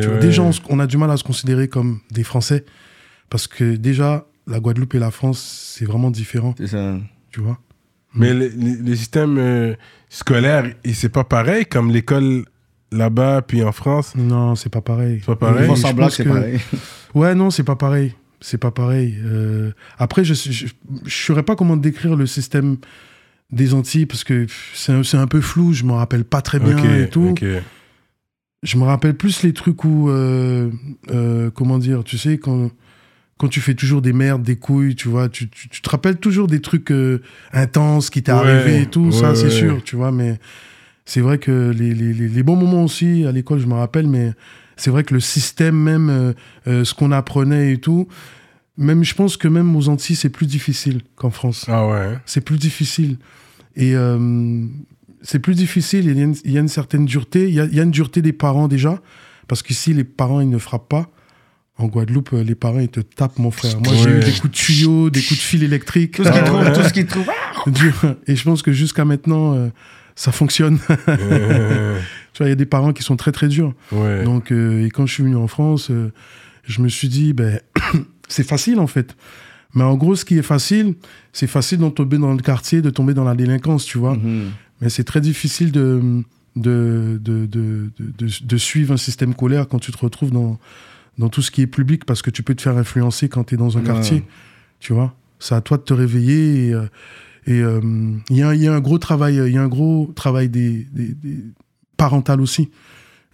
Tu 0.02 0.08
vois, 0.08 0.16
ouais. 0.16 0.20
Déjà, 0.20 0.44
on, 0.70 0.80
a 0.80 0.88
du 0.88 0.98
mal 0.98 1.10
à 1.12 1.18
se 1.18 1.24
considérer 1.24 1.68
comme 1.68 2.00
des 2.12 2.24
Français, 2.24 2.66
parce 3.30 3.48
que 3.48 3.76
déjà, 3.76 4.26
la 4.48 4.60
Guadeloupe 4.60 4.96
et 4.96 5.00
la 5.00 5.12
France, 5.12 5.74
c'est 5.78 5.86
vraiment 5.86 6.12
différent, 6.12 6.54
C'est 6.58 6.68
ça. 6.68 6.98
tu 7.32 7.42
vois? 7.42 7.58
Mais 8.14 8.34
le, 8.34 8.48
le- 8.48 8.82
le 8.84 8.96
système 8.96 9.38
euh, 9.38 9.76
scolaire, 10.10 10.74
c'est 10.94 11.10
pas 11.10 11.24
pareil 11.24 11.66
comme 11.66 11.92
l'école 11.92 12.46
là-bas 12.92 13.42
puis 13.44 13.64
en 13.64 13.72
France? 13.74 14.14
Non, 14.16 14.56
c'est 14.56 14.70
pas 14.70 14.82
pareil. 14.82 15.20
C'est 15.20 15.26
pas 15.28 15.36
pareil? 15.36 15.64
Ils 15.66 15.68
font 15.68 15.76
semblant 15.76 16.08
que 16.08 16.14
c'est 16.14 16.24
pareil. 16.24 16.58
Ouais, 17.14 17.36
non, 17.36 17.50
c'est 17.52 17.64
pas 17.66 17.76
pareil. 17.76 18.14
C'est 18.40 18.58
pas 18.58 18.72
pareil. 18.72 19.18
Euh, 19.24 19.72
après, 19.98 20.24
je 20.24 20.34
ne 20.34 21.10
saurais 21.10 21.44
pas 21.44 21.56
comment 21.56 21.78
décrire 21.78 22.16
le 22.16 22.28
système 22.28 22.78
des 23.52 23.74
Antilles 23.74 24.06
parce 24.06 24.24
que 24.24 24.46
c'est 24.74 24.92
un, 24.92 25.02
un 25.20 25.28
peu 25.28 25.42
flou. 25.42 25.74
Je 25.74 25.84
me 25.84 25.94
rappelle 25.94 26.24
pas 26.24 26.42
très 26.42 26.60
bien 26.60 26.78
et 27.00 27.10
tout. 27.10 27.34
Je 28.64 28.78
me 28.78 28.84
rappelle 28.84 29.16
plus 29.16 29.44
les 29.44 29.54
trucs 29.54 29.84
où, 29.84 30.10
euh, 30.10 30.70
euh, 31.12 31.52
comment 31.52 31.78
dire, 31.78 32.04
tu 32.04 32.18
sais, 32.18 32.38
quand, 32.38 32.72
quand 33.38 33.48
tu 33.48 33.62
fais 33.62 33.76
toujours 33.76 34.02
des 34.02 34.14
merdes, 34.14 34.42
des 34.44 34.56
couilles, 34.56 34.96
tu 34.96 35.08
vois, 35.08 35.30
tu, 35.30 35.48
tu, 35.50 35.70
tu 35.70 35.82
te 35.82 35.90
rappelles 35.90 36.18
toujours 36.18 36.48
des 36.48 36.60
trucs 36.60 36.92
intenses 37.54 38.10
qui 38.10 38.24
t'est 38.24 38.32
Ouais, 38.32 38.40
arrivé 38.40 38.82
et 38.82 38.86
tout, 38.88 39.12
ça 39.12 39.30
ouais, 39.30 39.36
c'est 39.36 39.52
sûr, 39.52 39.84
tu 39.84 39.96
vois, 39.96 40.12
mais 40.12 40.40
c'est 41.06 41.22
vrai 41.22 41.38
que 41.38 41.72
les, 41.78 41.94
les, 41.94 42.14
les, 42.14 42.28
les 42.28 42.44
bons 42.44 42.56
moments 42.56 42.84
aussi 42.84 43.26
à 43.26 43.32
l'école, 43.32 43.60
je 43.60 43.68
me 43.68 43.76
rappelle, 43.76 44.08
mais 44.08 44.34
c'est 44.78 44.90
vrai 44.90 45.04
que 45.04 45.14
le 45.14 45.20
système 45.20 45.76
même, 45.76 46.10
euh, 46.10 46.34
euh, 46.68 46.84
ce 46.84 46.94
qu'on 46.94 47.12
apprenait 47.12 47.74
et 47.74 47.78
tout, 47.80 48.08
même 48.78 49.04
je 49.04 49.16
pense 49.16 49.38
que 49.38 49.48
même 49.48 49.76
aux 49.76 49.90
Antilles, 49.90 50.16
c'est 50.16 50.30
plus 50.30 50.46
difficile 50.46 51.02
qu'en 51.16 51.32
France 51.32 51.66
Ah 51.68 51.88
ouais. 51.88 52.18
c'est 52.26 52.42
plus 52.42 52.58
difficile. 52.58 53.18
Et 53.76 53.96
euh, 53.96 54.66
c'est 55.22 55.40
plus 55.40 55.56
difficile, 55.56 56.06
il 56.06 56.18
y, 56.18 56.22
a 56.22 56.24
une, 56.24 56.36
il 56.46 56.52
y 56.52 56.58
a 56.58 56.62
une 56.62 56.68
certaine 56.68 57.06
dureté. 57.06 57.48
Il 57.48 57.54
y 57.54 57.60
a, 57.60 57.66
il 57.66 57.76
y 57.76 57.80
a 57.80 57.84
une 57.84 57.92
dureté 57.92 58.22
des 58.22 58.34
parents 58.34 58.68
déjà, 58.68 59.02
parce 59.48 59.64
qu'ici, 59.64 59.94
les 59.94 60.04
parents, 60.04 60.40
ils 60.42 60.50
ne 60.50 60.58
frappent 60.58 60.90
pas. 60.90 61.10
En 61.80 61.86
Guadeloupe, 61.86 62.32
les 62.32 62.56
parents, 62.56 62.80
ils 62.80 62.90
te 62.90 63.02
tapent, 63.02 63.38
mon 63.38 63.52
frère. 63.52 63.80
Moi, 63.82 63.94
j'ai 63.96 64.10
eu 64.10 64.20
des 64.20 64.32
coups 64.32 64.52
de 64.52 64.58
tuyau, 64.58 65.10
des 65.12 65.22
coups 65.22 65.40
de 65.40 65.44
fil 65.44 65.64
électrique. 65.64 66.16
Tout 66.16 66.24
ce 66.24 66.30
qu'ils 66.32 66.40
Ah 66.42 66.44
trouvent, 66.44 66.74
tout 66.74 66.84
ce 66.84 66.94
qu'ils 66.94 67.06
trouvent. 67.06 67.30
Dur. 67.68 68.16
Et 68.28 68.36
je 68.36 68.44
pense 68.44 68.64
que 68.64 68.72
jusqu'à 68.72 69.06
maintenant, 69.06 69.54
euh, 69.54 69.68
ça 70.16 70.32
fonctionne. 70.32 70.80
Tu 72.38 72.44
vois, 72.44 72.50
il 72.50 72.50
y 72.50 72.54
a 72.54 72.56
des 72.56 72.68
parents 72.68 72.94
qui 72.94 73.02
sont 73.02 73.16
très, 73.16 73.32
très 73.32 73.48
durs. 73.48 73.74
ouais. 73.92 74.24
Donc, 74.24 74.52
euh, 74.52 74.86
et 74.86 74.92
quand 74.92 75.08
je 75.08 75.14
suis 75.16 75.24
venu 75.24 75.36
en 75.36 75.48
France, 75.48 75.90
euh, 75.90 76.12
je 76.66 76.84
me 76.84 76.88
suis 76.88 77.08
dit, 77.08 77.34
ben, 77.34 77.60
c'est 78.28 78.44
facile 78.48 78.78
en 78.80 78.86
fait. 78.86 79.16
Mais 79.74 79.84
en 79.84 79.96
gros, 79.98 80.16
ce 80.16 80.24
qui 80.24 80.38
est 80.38 80.44
facile, 80.44 80.94
c'est 81.34 81.48
facile 81.48 81.80
de 81.80 81.90
tomber 81.90 82.20
dans 82.20 82.32
le 82.34 82.38
quartier, 82.44 82.84
de 82.84 82.92
tomber 82.92 83.16
dans 83.16 83.24
la 83.24 83.34
délinquance, 83.34 83.86
tu 83.86 83.98
vois. 83.98 84.14
Mhm. 84.16 84.52
Mais 84.82 84.90
c'est 84.90 85.04
très 85.04 85.20
difficile 85.20 85.72
de, 85.72 86.22
de, 86.56 87.20
de, 87.24 87.48
de, 87.48 87.90
de, 88.46 88.58
suivre 88.58 88.94
un 88.94 88.98
système 88.98 89.34
scolaire 89.34 89.68
quand 89.68 89.80
tu 89.80 89.92
te 89.92 89.98
retrouves 89.98 90.30
dans, 90.30 90.60
dans 91.18 91.30
tout 91.30 91.42
ce 91.42 91.50
qui 91.50 91.64
est 91.64 91.68
public 91.68 92.06
parce 92.06 92.22
que 92.22 92.30
tu 92.30 92.44
peux 92.44 92.54
te 92.54 92.62
faire 92.62 92.78
influencer 92.78 93.30
quand 93.30 93.46
tu 93.46 93.56
es 93.56 93.58
dans 93.58 93.78
un 93.78 93.82
Ouais. 93.82 93.88
quartier. 93.88 94.24
Tu 94.80 94.94
vois 94.94 95.16
C'est 95.40 95.56
à 95.56 95.62
toi 95.62 95.78
de 95.78 95.82
te 95.84 95.94
réveiller. 95.96 96.68
Et 96.68 96.74
euh, 96.76 96.86
et, 97.48 97.62
euh, 97.62 97.80
il 98.30 98.36
y, 98.36 98.40
y 98.42 98.68
a 98.68 98.74
un 98.76 98.80
gros 98.80 99.00
travail, 99.00 99.38
il 99.44 99.54
y 99.54 99.58
a 99.58 99.64
un 99.64 99.68
gros 99.70 100.12
travail 100.16 100.50
des, 100.50 100.86
des- 100.92 101.14
des- 101.16 101.44
parental 101.98 102.40
aussi 102.42 102.70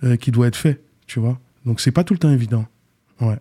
euh, 0.03 0.15
qui 0.15 0.31
doit 0.31 0.47
être 0.47 0.55
fait. 0.55 0.81
Tu 1.07 1.19
vois 1.19 1.37
Donc 1.65 1.79
c'est 1.81 1.91
pas 1.91 2.03
tout 2.03 2.13
le 2.13 2.19
temps 2.19 2.31
évident. 2.31 2.65
Ouais. 3.21 3.37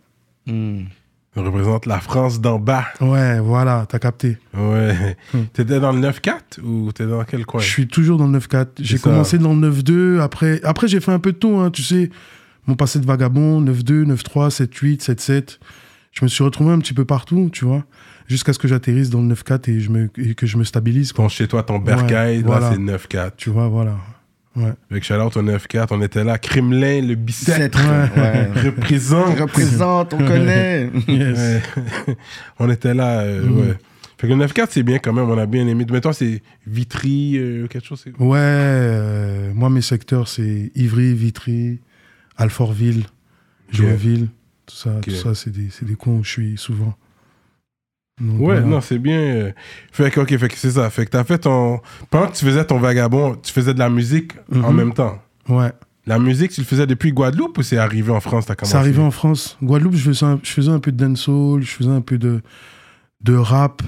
Mhm. 0.47 0.87
On 1.35 1.45
représente 1.45 1.87
la 1.87 1.99
France 1.99 2.43
d'en 2.43 2.59
bas. 2.59 2.85
Ouais, 3.01 3.41
voilà, 3.41 3.87
t'as 3.89 3.99
capté. 3.99 4.37
Ouais. 4.53 5.17
Hmm. 5.33 5.45
T'étais 5.55 5.81
dans 5.81 5.93
le 5.93 6.01
9-4 6.01 6.61
ou 6.63 6.93
t'étais 6.93 7.09
dans 7.09 7.25
quel 7.25 7.47
coin? 7.47 7.59
Je 7.59 7.67
suis 7.67 7.89
toujours 7.89 8.19
dans 8.19 8.27
le 8.27 8.39
9-4. 8.39 8.67
J'ai 8.81 8.99
commencé 8.99 9.39
dans 9.39 9.55
le 9.55 9.71
9-2. 9.71 10.21
Après, 10.21 10.61
après 10.63 10.89
j'ai 10.89 11.01
fait 11.01 11.13
un 11.13 11.19
peu 11.19 11.33
de 11.33 11.39
tout. 11.39 11.57
hein, 11.57 11.71
tu 11.71 11.83
sais, 11.83 12.11
mon 12.67 12.75
passé 12.75 12.99
de 13.01 13.07
vagabond, 13.07 13.63
9-2, 13.63 14.05
9-3, 14.15 14.51
7-8, 14.51 15.01
7-7. 15.03 15.59
Je 16.13 16.23
me 16.23 16.29
suis 16.29 16.45
retrouvé 16.45 16.71
un 16.73 16.79
petit 16.81 16.93
peu 16.93 17.07
partout, 17.07 17.49
tu 17.51 17.65
vois, 17.65 17.83
jusqu'à 18.27 18.53
ce 18.53 18.59
que 18.59 18.69
j'atterrisse 18.69 19.09
dans 19.09 19.23
le 19.23 19.35
9-4 19.35 19.71
et, 19.71 19.81
je 19.81 19.89
me, 19.89 20.11
et 20.19 20.35
que 20.35 20.45
je 20.47 20.59
me 20.59 20.65
stabilise. 20.65 21.13
Quoi. 21.15 21.25
Ton 21.25 21.29
chez 21.31 21.49
toi, 21.49 21.63
ton 21.63 21.79
bercail, 21.79 22.43
voilà. 22.43 22.69
là, 22.69 22.77
c'est 22.77 23.17
9-4. 23.17 23.31
Tu 23.39 23.49
vois, 23.49 23.69
voilà. 23.69 23.97
Ouais. 24.55 24.73
Avec 24.91 25.03
shout-out 25.05 25.37
au 25.37 25.43
9-4, 25.43 25.87
on 25.93 26.03
était 26.03 26.25
là. 26.25 26.37
Kremlin, 26.39 27.01
le 27.01 27.15
bicep. 27.15 27.55
Sept, 27.55 27.75
ouais. 27.77 28.51
Représente. 28.65 29.39
Représente, 29.39 30.13
on 30.15 30.19
connaît. 30.19 30.91
Yes. 31.09 31.39
Ouais. 31.39 32.17
on 32.59 32.71
était 32.71 32.93
là, 32.95 33.21
euh, 33.21 33.49
ouais. 33.49 33.75
Fait 34.19 34.29
que 34.29 34.33
le 34.35 34.45
9-4, 34.45 34.67
c'est 34.71 34.83
bien 34.83 34.99
quand 34.99 35.13
même, 35.13 35.29
on 35.29 35.39
a 35.39 35.47
bien 35.47 35.67
aimé. 35.67 35.85
Mais 35.91 36.01
toi, 36.01 36.13
c'est 36.13 36.43
Vitry, 36.67 37.37
euh, 37.39 37.67
quelque 37.67 37.87
chose 37.87 38.03
c'est- 38.05 38.17
Ouais, 38.23 38.39
euh, 38.41 39.53
moi, 39.55 39.71
mes 39.71 39.81
secteurs, 39.81 40.29
c'est 40.29 40.71
Ivry, 40.75 41.15
Vitry, 41.15 41.81
Alfortville. 42.37 43.05
Joinville, 43.71 44.29
tout 44.67 44.77
ça, 44.77 44.91
tout 45.03 45.11
ça, 45.11 45.35
c'est 45.35 45.51
des, 45.51 45.69
c'est 45.71 45.87
des 45.87 45.95
coins 45.95 46.15
où 46.17 46.25
je 46.25 46.31
suis 46.31 46.59
souvent. 46.59 46.95
Donc, 48.21 48.39
Ouais, 48.41 48.45
voilà. 48.47 48.61
non, 48.61 48.81
c'est 48.81 48.99
bien. 48.99 49.19
euh, 49.19 49.53
Fait 49.91 50.11
que, 50.11 50.21
ok, 50.21 50.37
fait 50.37 50.49
que 50.49 50.57
c'est 50.57 50.73
ça. 50.73 50.89
Fait 50.91 51.05
que 51.07 51.11
t'as 51.11 51.25
fait 51.25 51.39
ton. 51.39 51.81
Pendant 52.11 52.27
que 52.29 52.37
tu 52.37 52.45
faisais 52.45 52.65
ton 52.65 52.79
vagabond, 52.79 53.37
tu 53.43 53.53
faisais 53.53 53.75
de 53.75 53.79
la 53.79 53.89
musique 53.89 54.33
en 54.55 54.71
Mhm. 54.71 54.77
même 54.77 54.93
temps? 54.95 55.19
Ouais. 55.49 55.73
La 56.07 56.19
musique, 56.19 56.51
tu 56.51 56.61
le 56.61 56.67
faisais 56.67 56.87
depuis 56.87 57.13
Guadeloupe 57.13 57.59
ou 57.59 57.63
c'est 57.63 57.79
arrivé 57.79 58.11
en 58.11 58.21
France 58.21 58.47
t'as 58.47 58.55
commencé? 58.57 58.73
C'est 58.73 58.79
arrivé 58.79 59.01
en 59.01 59.11
France. 59.13 59.57
Guadeloupe, 59.63 59.95
je 59.95 60.03
faisais 60.11 60.27
un, 60.27 60.39
je 60.43 60.51
faisais 60.51 60.71
un 60.71 60.81
peu 60.81 60.91
de 60.93 60.97
dancehall, 61.05 61.63
je 61.63 61.71
faisais 61.71 61.91
un 61.91 62.01
peu 62.01 62.19
de, 62.19 62.43
de 63.23 63.35
rap. 63.35 63.83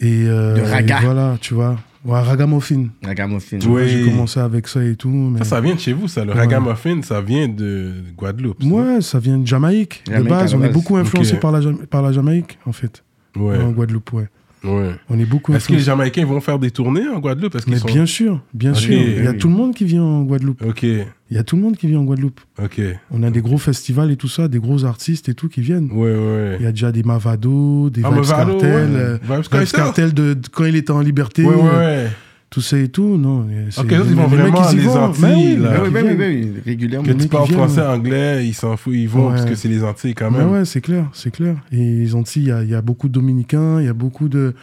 Et, 0.00 0.24
euh, 0.26 0.54
De 0.54 0.60
raga. 0.60 1.00
et 1.00 1.04
voilà, 1.04 1.36
tu 1.40 1.54
vois. 1.54 1.76
Ouais, 2.04 2.20
ragamuffin. 2.20 2.88
Ragamuffin. 3.02 3.58
Tu 3.58 3.66
vois, 3.68 3.80
Oui. 3.82 3.88
J'ai 3.88 4.04
commencé 4.10 4.38
avec 4.40 4.68
ça 4.68 4.84
et 4.84 4.96
tout. 4.96 5.08
Mais... 5.08 5.38
Ça, 5.38 5.44
ça 5.44 5.60
vient 5.62 5.74
de 5.74 5.80
chez 5.80 5.92
vous, 5.94 6.08
ça. 6.08 6.24
Le 6.24 6.32
Ouais. 6.32 6.38
ragamuffin, 6.40 7.00
ça 7.02 7.20
vient 7.22 7.48
de 7.48 7.94
Guadeloupe. 8.16 8.62
ça. 8.62 8.68
Ouais, 8.68 9.00
ça 9.00 9.18
vient 9.18 9.38
de 9.38 9.46
Jamaïque. 9.46 10.02
Jamaïque, 10.06 10.24
de 10.24 10.28
base, 10.28 10.54
on 10.54 10.62
est 10.62 10.68
beaucoup 10.68 10.96
influencé 10.96 11.36
par, 11.36 11.52
la, 11.52 11.60
par 11.88 12.02
la 12.02 12.12
Jamaïque, 12.12 12.58
en 12.66 12.72
fait. 12.72 13.02
Ouais. 13.36 13.58
En 13.60 13.70
Guadeloupe, 13.72 14.12
ouais. 14.12 14.28
ouais. 14.64 14.90
On 15.10 15.18
est 15.18 15.24
beaucoup 15.24 15.52
Est-ce 15.54 15.68
que 15.68 15.72
les. 15.74 15.80
Jamaïcains 15.80 16.24
vont 16.24 16.40
faire 16.40 16.58
des 16.58 16.70
tournées 16.70 17.08
en 17.08 17.18
Guadeloupe? 17.20 17.52
Parce 17.52 17.66
Mais 17.66 17.76
sont... 17.78 17.86
bien 17.86 18.06
sûr, 18.06 18.40
bien 18.54 18.72
Ok, 18.72 18.78
sûr. 18.78 18.92
Il 18.92 19.24
y 19.24 19.26
a 19.26 19.32
tout 19.34 19.48
le 19.48 19.54
monde 19.54 19.74
qui 19.74 19.84
vient 19.84 20.02
en 20.02 20.22
Guadeloupe. 20.22 20.62
Ok, 20.66 20.82
Il 20.84 21.04
y 21.30 21.38
a 21.38 21.42
tout 21.42 21.56
le 21.56 21.62
monde 21.62 21.76
qui 21.76 21.86
vient 21.86 21.98
en 22.00 22.04
Guadeloupe. 22.04 22.40
ok. 22.62 22.80
On 23.10 23.22
a 23.22 23.30
des 23.30 23.40
gros 23.42 23.58
festivals 23.58 24.10
et 24.10 24.16
tout 24.16 24.28
ça, 24.28 24.46
des 24.48 24.58
gros 24.60 24.84
artistes 24.84 25.28
et 25.28 25.34
tout 25.34 25.48
qui 25.48 25.60
viennent. 25.60 25.90
Ouais, 25.92 26.14
ouais. 26.14 26.56
Il 26.60 26.64
y 26.64 26.66
a 26.66 26.70
déjà 26.72 26.92
des 26.92 27.02
Mavado, 27.02 27.90
des 27.90 28.02
Ah, 28.04 28.08
Vibes 28.10 28.18
Mavado, 28.20 28.52
Cartel, 28.52 28.70
ouais. 28.90 28.96
euh, 28.96 29.18
Vibes 29.22 29.32
Vibes 29.32 29.42
Cartel. 29.50 29.72
Cartel 29.72 30.14
de, 30.14 30.34
de 30.34 30.48
quand 30.48 30.64
il 30.64 30.76
était 30.76 30.90
en 30.92 31.00
liberté, 31.00 31.44
Ouais, 31.44 31.54
ouais. 31.54 32.06
Tout 32.54 32.60
ça 32.60 32.78
et 32.78 32.88
tout. 32.88 33.16
Non, 33.18 33.46
c'est- 33.70 33.80
Ok, 33.80 33.88
ils 33.90 33.98
vont 33.98 34.04
les 34.04 34.36
vraiment 34.36 34.70
les 34.72 34.82
vont. 34.82 34.96
Antilles, 35.04 35.58
Mais 35.92 36.14
oui, 36.14 36.52
régulièrement. 36.64 37.06
Que 37.06 37.12
tu 37.12 37.26
parles 37.28 37.48
français, 37.48 37.82
anglais, 37.82 38.46
ils 38.46 38.54
s'en 38.54 38.76
foutent, 38.76 38.94
ils 38.94 39.08
vont 39.08 39.26
Ouais. 39.28 39.34
parce 39.34 39.44
que 39.44 39.54
c'est 39.56 39.68
les 39.68 39.82
Antilles 39.82 40.14
quand 40.14 40.30
même. 40.30 40.50
ouais, 40.50 40.64
c'est 40.64 40.80
clair, 40.80 41.08
c'est 41.12 41.30
clair. 41.32 41.56
Et 41.72 41.76
les 41.76 42.14
Antilles, 42.14 42.42
il 42.42 42.48
y 42.48 42.52
a, 42.52 42.62
il 42.62 42.70
y 42.70 42.74
a 42.74 42.80
beaucoup 42.82 43.08
de 43.08 43.12
Dominicains, 43.14 43.80
il 43.80 43.86
y 43.86 43.88
a 43.88 43.92
beaucoup 43.94 44.28
de. 44.28 44.54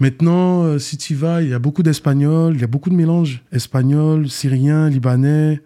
Maintenant, 0.00 0.62
euh, 0.62 0.78
si 0.78 0.96
tu 0.96 1.14
y 1.14 1.16
vas, 1.16 1.42
il 1.42 1.48
y 1.48 1.54
a 1.54 1.58
beaucoup 1.58 1.82
d'Espagnols, 1.82 2.54
il 2.54 2.60
y 2.60 2.64
a 2.64 2.68
beaucoup 2.68 2.88
de 2.90 2.94
mélanges. 2.94 3.42
Espagnols, 3.52 4.28
Syriens, 4.28 4.88
Libanais, 4.88 5.60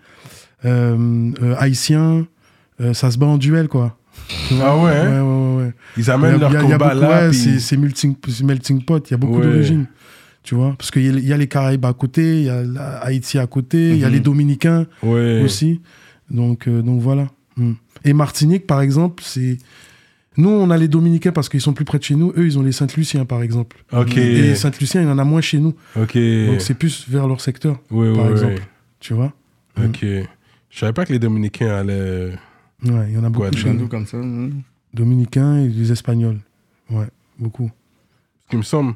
euh, 0.65 1.31
euh, 1.43 1.55
Haïtiens. 1.59 2.27
Euh, 2.81 2.95
ça 2.95 3.11
se 3.11 3.19
bat 3.19 3.27
en 3.27 3.37
duel, 3.37 3.69
quoi. 3.69 3.99
Ah 4.63 4.77
ouais, 4.77 4.85
Ouais, 4.85 4.91
hein? 4.97 5.23
ouais, 5.23 5.57
ouais. 5.57 5.65
ouais. 5.65 5.73
Ils 5.99 6.11
amènent 6.11 6.35
a- 6.37 6.39
leur 6.39 6.57
a- 6.57 6.63
combat 6.63 6.79
beaucoup- 6.95 7.01
là. 7.01 7.25
ouais, 7.25 7.31
puis- 7.31 7.61
c'est 7.61 7.77
melting, 7.77 8.15
c'est 8.29 8.45
melting 8.45 8.83
pot, 8.85 9.07
il 9.09 9.11
y 9.11 9.15
a 9.15 9.17
beaucoup 9.19 9.39
Ouais. 9.39 9.45
d'origines. 9.47 9.87
Tu 10.43 10.55
vois 10.57 10.75
Parce 10.77 10.91
qu'il 10.91 11.03
y, 11.05 11.09
a- 11.09 11.13
il 11.19 11.25
y 11.27 11.33
a 11.33 11.37
les 11.37 11.47
Caraïbes 11.47 11.85
à 11.85 11.93
côté, 11.93 12.41
il 12.41 12.45
y 12.47 12.49
a 12.51 12.61
Haïti 13.03 13.39
à 13.39 13.47
côté, 13.47 13.91
il 13.91 13.99
y 13.99 14.05
a 14.05 14.09
Mhm. 14.09 14.15
les 14.15 14.21
Dominicains 14.21 14.87
Ouais. 15.03 15.41
aussi. 15.45 15.81
Donc, 16.31 16.67
euh, 16.67 16.83
donc 16.83 17.01
voilà. 17.01 17.29
Mm. 17.57 17.73
Et 18.05 18.13
Martinique, 18.13 18.67
par 18.67 18.81
exemple, 18.81 19.23
c'est. 19.25 19.59
Nous, 20.39 20.49
on 20.49 20.71
a 20.71 20.79
les 20.79 20.89
Dominicains 20.89 21.31
parce 21.31 21.49
qu'ils 21.51 21.61
sont 21.61 21.75
plus 21.75 21.85
près 21.85 21.99
de 21.99 22.05
chez 22.05 22.15
nous. 22.17 22.33
Eux, 22.37 22.47
ils 22.47 22.59
ont 22.59 22.63
les 22.63 22.73
Saint-Luciens, 22.73 23.25
par 23.27 23.43
exemple. 23.43 23.85
Et 24.17 24.43
les 24.43 24.55
Saint-Luciens, 24.55 25.03
il 25.03 25.07
y 25.07 25.11
en 25.11 25.19
a 25.19 25.25
moins 25.25 25.43
chez 25.43 25.59
nous. 25.59 25.75
Ok. 25.95 26.17
Donc, 26.17 26.61
c'est 26.61 26.75
plus 26.75 27.07
vers 27.09 27.29
leur 27.29 27.41
secteur, 27.43 27.79
Ouais, 27.91 28.13
par 28.15 28.25
ouais, 28.25 28.31
exemple. 28.33 28.63
Tu 28.99 29.13
vois 29.15 29.33
ouais. 29.79 29.87
Ok. 29.87 30.01
Je 30.71 30.79
savais 30.79 30.93
pas 30.95 31.05
que 31.05 31.13
les 31.13 31.19
Dominicains 31.19 31.69
allaient. 31.69 32.31
Ouais, 32.85 33.09
il 33.11 33.15
y 33.15 33.19
en 33.19 33.25
a 33.25 33.29
beaucoup 33.29 33.43
Guadeloupe. 33.43 33.59
chez 33.63 33.69
nous. 33.69 33.87
Guadeloupe 33.87 33.91
comme 33.91 34.07
ça. 34.07 34.19
Dominicains 34.95 35.59
et 35.59 35.69
les 35.69 35.93
Espagnols. 35.93 36.39
Ouais, 36.91 37.07
beaucoup. 37.39 37.67
Parce 37.69 38.49
qu'il 38.51 38.59
me 38.59 38.65
semble, 38.65 38.95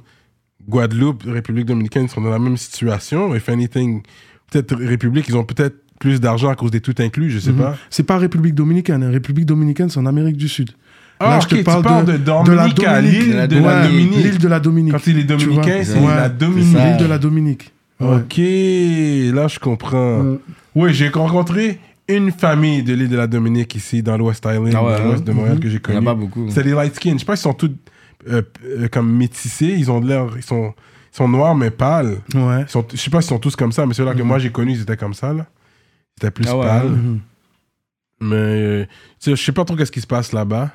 Guadeloupe, 0.68 1.22
République 1.26 1.66
dominicaine 1.66 2.08
sont 2.08 2.20
dans 2.20 2.30
la 2.30 2.38
même 2.38 2.56
situation. 2.56 3.34
If 3.34 3.48
anything, 3.48 4.02
peut-être 4.50 4.74
République, 4.76 5.26
ils 5.28 5.36
ont 5.36 5.44
peut-être 5.44 5.76
plus 5.98 6.20
d'argent 6.20 6.48
à 6.50 6.54
cause 6.56 6.70
des 6.70 6.80
tout 6.80 6.94
inclus, 6.98 7.30
je 7.30 7.38
sais 7.38 7.52
Mhm. 7.52 7.58
pas. 7.58 7.76
C'est 7.90 8.02
pas 8.02 8.18
République 8.18 8.54
dominicaine. 8.54 9.02
hein. 9.02 9.10
République 9.10 9.46
dominicaine, 9.46 9.88
c'est 9.88 9.98
en 9.98 10.06
Amérique 10.06 10.36
du 10.36 10.48
Sud. 10.48 10.70
Ah, 11.18 11.30
Là, 11.30 11.40
je 11.40 11.46
te 11.48 11.54
tu 11.54 11.64
parle 11.64 11.82
parles 11.82 12.04
de, 12.04 12.12
de- 12.12 12.18
de 12.18 12.52
la 12.52 12.68
Dominique. 12.68 12.78
l'île 13.02 13.30
de 13.48 13.56
la 13.58 13.72
Ouais, 13.82 13.88
Dominique. 13.88 14.16
L'île 14.24 14.38
de 14.38 14.48
la 14.48 14.60
Dominique. 14.60 14.92
Quand 14.92 15.06
il 15.06 15.18
est 15.18 15.24
dominicain, 15.24 15.80
c'est 15.82 15.98
ouais, 15.98 16.14
la 16.14 16.28
Dominique. 16.28 16.76
L'île 16.76 16.96
de 16.98 17.06
la 17.06 17.18
Dominique. 17.18 17.72
Ouais. 17.98 18.16
Ok, 18.16 18.36
là 19.34 19.48
je 19.48 19.58
comprends. 19.58 20.20
Ouais. 20.20 20.38
Oui, 20.74 20.92
j'ai 20.92 21.08
rencontré 21.08 21.78
une 22.08 22.30
famille 22.30 22.82
de 22.82 22.92
l'île 22.92 23.08
de 23.08 23.16
la 23.16 23.26
Dominique 23.26 23.74
ici 23.74 24.02
dans 24.02 24.18
l'Ouest 24.18 24.44
Island, 24.44 24.68
Ah 24.68 24.72
dans 24.98 25.04
l'ouest 25.08 25.20
hein? 25.20 25.24
de 25.24 25.32
Montréal 25.32 25.54
Mhm. 25.54 25.60
que 25.60 25.68
j'ai 25.70 25.80
Il 25.82 25.82
y 25.82 25.86
en 25.86 25.90
a 25.90 25.94
connu. 25.94 26.04
pas 26.04 26.14
beaucoup. 26.14 26.46
C'est 26.50 26.62
des 26.62 26.72
light 26.72 26.94
skin. 26.94 27.14
Je 27.14 27.18
sais 27.20 27.24
pas 27.24 27.36
s'ils 27.36 27.44
sont 27.44 27.54
tous 27.54 27.70
euh, 28.28 28.42
euh, 28.64 28.88
comme 28.88 29.10
métissés. 29.14 29.74
Ils 29.78 29.90
ont 29.90 30.00
de 30.00 30.08
l'air, 30.08 30.26
ils 30.36 30.42
sont, 30.42 30.74
ils 31.12 31.16
sont 31.16 31.28
noirs 31.28 31.54
mais 31.54 31.70
pâles. 31.70 32.18
Ouais. 32.34 32.62
Ils 32.62 32.68
sont, 32.68 32.84
je 32.90 32.96
sais 32.96 33.10
pas 33.10 33.20
s'ils 33.22 33.28
sont 33.30 33.38
tous 33.38 33.56
comme 33.56 33.72
ça, 33.72 33.86
mais 33.86 33.94
ceux-là 33.94 34.14
que 34.14 34.20
Mhm. 34.22 34.26
moi 34.28 34.38
j'ai 34.38 34.50
connus, 34.50 34.72
ils 34.72 34.82
étaient 34.82 34.96
comme 34.96 35.14
ça 35.14 35.32
là. 35.32 35.46
Ils 36.16 36.24
étaient 36.26 36.30
plus 36.30 36.46
Ah 36.48 36.56
ouais, 36.56 36.66
pâles. 36.66 36.86
hein? 36.86 36.90
Mhm. 36.90 37.20
Mais 38.20 38.34
euh, 38.36 38.86
je 39.26 39.34
sais 39.34 39.52
pas 39.52 39.64
trop 39.64 39.76
qu'est-ce 39.76 39.92
qui 39.92 40.00
se 40.00 40.06
passe 40.06 40.32
là-bas. 40.32 40.70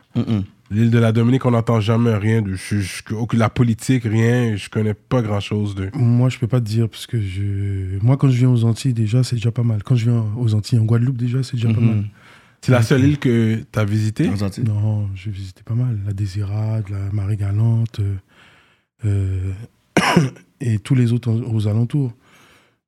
L'île 0.69 0.91
de 0.91 0.99
la 0.99 1.11
Dominique, 1.11 1.45
on 1.45 1.51
n'entend 1.51 1.81
jamais 1.81 2.15
rien 2.15 2.41
de 2.41 2.53
je, 2.53 2.77
je- 2.79 3.13
aucune- 3.13 3.39
la 3.39 3.49
politique, 3.49 4.03
rien. 4.03 4.55
Je 4.55 4.69
connais 4.69 4.93
pas 4.93 5.21
grand-chose 5.21 5.75
de. 5.75 5.89
Moi, 5.95 6.29
je 6.29 6.37
peux 6.39 6.47
pas 6.47 6.59
te 6.61 6.65
dire, 6.65 6.87
parce 6.87 7.07
que 7.07 7.19
je... 7.19 7.97
moi, 8.01 8.15
quand 8.15 8.29
je 8.29 8.37
viens 8.37 8.49
aux 8.49 8.63
Antilles, 8.63 8.93
déjà, 8.93 9.21
c'est 9.23 9.35
déjà 9.35 9.51
pas 9.51 9.63
mal. 9.63 9.83
Quand 9.83 9.95
je 9.95 10.09
viens 10.09 10.23
aux 10.37 10.53
Antilles, 10.53 10.79
en 10.79 10.85
Guadeloupe, 10.85 11.17
déjà, 11.17 11.43
c'est 11.43 11.55
déjà 11.57 11.73
pas 11.73 11.81
mal. 11.81 12.05
C'est 12.63 12.71
la 12.71 12.83
seule 12.83 13.03
île 13.03 13.17
que 13.17 13.63
tu 13.71 13.79
as 13.79 13.85
visitée. 13.85 14.29
Non, 14.63 15.09
j'ai 15.15 15.31
visité 15.31 15.63
pas 15.63 15.73
mal. 15.73 15.99
La 16.05 16.13
Désirade, 16.13 16.89
la 16.89 17.11
Marie-Galante, 17.11 17.99
euh, 17.99 18.15
euh, 19.05 19.51
et 20.61 20.77
tous 20.77 20.93
les 20.93 21.11
autres 21.11 21.31
aux 21.31 21.67
alentours. 21.67 22.13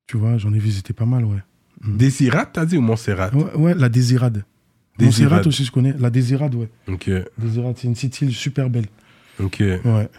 Tu 0.05 0.17
vois, 0.17 0.37
j'en 0.37 0.53
ai 0.53 0.59
visité 0.59 0.93
pas 0.93 1.05
mal, 1.05 1.25
ouais. 1.25 1.39
Desirat, 1.85 2.45
t'as 2.45 2.65
dit 2.65 2.77
ou 2.77 2.81
Montserrat? 2.81 3.33
Ouais, 3.33 3.53
ouais, 3.55 3.73
la 3.73 3.89
Désirade. 3.89 4.43
Désirade. 4.99 5.31
Montserrat 5.31 5.47
aussi, 5.47 5.65
je 5.65 5.71
connais. 5.71 5.93
La 5.97 6.11
Désirade, 6.11 6.53
ouais. 6.55 6.69
Ok, 6.87 7.09
Désirade, 7.39 7.75
c'est 7.77 7.87
une 7.87 7.93
petite 7.93 8.21
île 8.21 8.33
super 8.33 8.69
belle. 8.69 8.85
ok. 9.39 9.59
Ouais. 9.59 10.09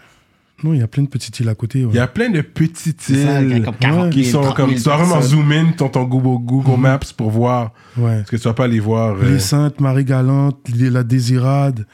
Non, 0.63 0.73
il 0.73 0.79
y 0.79 0.83
a 0.83 0.87
plein 0.87 1.03
de 1.03 1.09
petites 1.09 1.39
îles 1.39 1.49
à 1.49 1.55
côté. 1.55 1.83
ouais. 1.83 1.91
Il 1.93 1.95
y 1.97 1.99
a 1.99 2.07
plein 2.07 2.29
de 2.29 2.41
petites 2.41 3.01
C'est 3.01 3.23
ça, 3.25 3.41
il 3.41 3.49
y 3.49 3.53
a 3.53 3.57
îles 3.57 3.63
comme 3.65 3.75
40 3.75 4.09
qui 4.11 4.23
000, 4.23 4.31
sont 4.37 4.41
30 4.43 4.55
comme. 4.55 4.69
000 4.69 4.77
Tu 4.79 4.83
dois 4.85 4.95
vraiment 4.97 5.13
personnes. 5.15 5.29
zoom 5.37 5.51
in 5.51 5.65
dans 5.77 5.89
ton 5.89 6.03
Google, 6.05 6.45
Google 6.45 6.71
Mhm. 6.71 6.79
Maps 6.81 6.99
pour 7.17 7.29
voir. 7.29 7.73
Ouais. 7.97 8.17
Parce 8.17 8.29
que 8.31 8.35
tu 8.37 8.43
vas 8.43 8.53
pas 8.53 8.67
les 8.67 8.79
voir. 8.79 9.15
euh, 9.17 9.33
Les 9.33 9.39
Saintes, 9.39 9.79
Marie-Galante, 9.81 10.57
la 10.73 11.03
Désirade. 11.03 11.85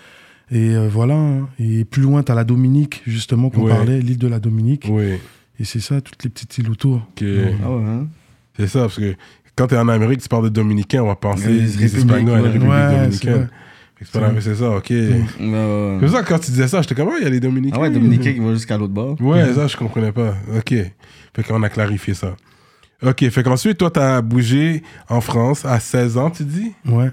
Et 0.52 0.76
euh, 0.76 0.90
voilà. 0.92 1.16
hein. 1.16 1.48
Et 1.60 1.86
plus 1.86 2.04
loin, 2.04 2.22
tu 2.24 2.32
as 2.32 2.36
la 2.36 2.44
Dominique, 2.44 3.02
justement, 3.08 3.50
qu'on 3.50 3.64
Ouais. 3.64 3.72
parlait, 3.72 4.00
l'île 4.00 4.18
de 4.20 4.28
la 4.28 4.40
Dominique. 4.40 4.86
Oui, 4.90 5.14
Et 5.60 5.64
c'est 5.64 5.80
ça, 5.80 6.00
toutes 6.02 6.24
les 6.24 6.30
petites 6.30 6.58
îles 6.60 6.70
autour. 6.70 7.08
Ouais. 7.22 7.56
Ah 7.64 7.72
ouais, 7.72 7.84
hein? 7.84 8.08
C'est 8.58 8.68
ça, 8.68 8.82
parce 8.82 8.98
que 8.98 9.16
quand 9.56 9.68
tu 9.68 9.76
es 9.76 9.78
en 9.78 9.88
Amérique, 9.88 10.22
tu 10.22 10.28
parles 10.30 10.44
de 10.46 10.50
Dominicains, 10.50 11.02
on 11.04 11.08
va 11.08 11.16
penser 11.16 11.48
Les 11.50 11.62
les, 11.62 11.98
Espagnols 11.98 12.26
la 12.36 12.42
ouais. 12.42 12.48
République 12.50 12.70
Ouais, 12.70 12.96
dominicaine. 12.96 13.50
C'est 14.02 14.12
pas 14.20 14.32
la- 14.32 14.42
c'est 14.42 14.56
ça, 14.56 14.70
ok. 14.72 14.90
Ouais, 14.90 15.24
C'est 15.40 16.00
pour 16.00 16.10
ça 16.10 16.24
que 16.24 16.28
quand 16.30 16.40
tu 16.40 16.52
disais 16.52 16.68
ça, 16.68 16.82
j'étais 16.82 16.96
comme, 16.96 17.10
Ah, 17.12 17.18
il 17.20 17.24
y 17.24 17.28
a 17.28 17.30
les 17.30 17.40
Dominicains. 17.40 17.78
Ah 17.78 17.82
ouais, 17.84 17.90
Dominicain 17.90 18.34
qui 18.34 18.40
va 18.40 18.54
jusqu'à 18.54 18.78
l'autre 18.78 18.94
bord. 18.94 19.16
Ouais, 19.22 19.54
ça, 19.54 19.68
je 19.68 19.78
comprenais 19.78 20.12
pas. 20.12 20.36
Ok. 20.58 20.74
Fait 21.34 21.44
qu'on 21.48 21.62
a 21.64 21.70
clarifié 21.70 22.14
ça. 22.14 22.36
Ok, 23.04 23.28
fait 23.30 23.44
qu'ensuite, 23.44 23.78
toi, 23.78 23.90
t'as 23.90 24.22
bougé 24.22 24.84
en 25.10 25.22
France 25.22 25.66
à 25.66 25.80
16 25.80 26.18
ans, 26.18 26.30
tu 26.30 26.44
dis? 26.44 26.72
Ouais. 26.88 27.10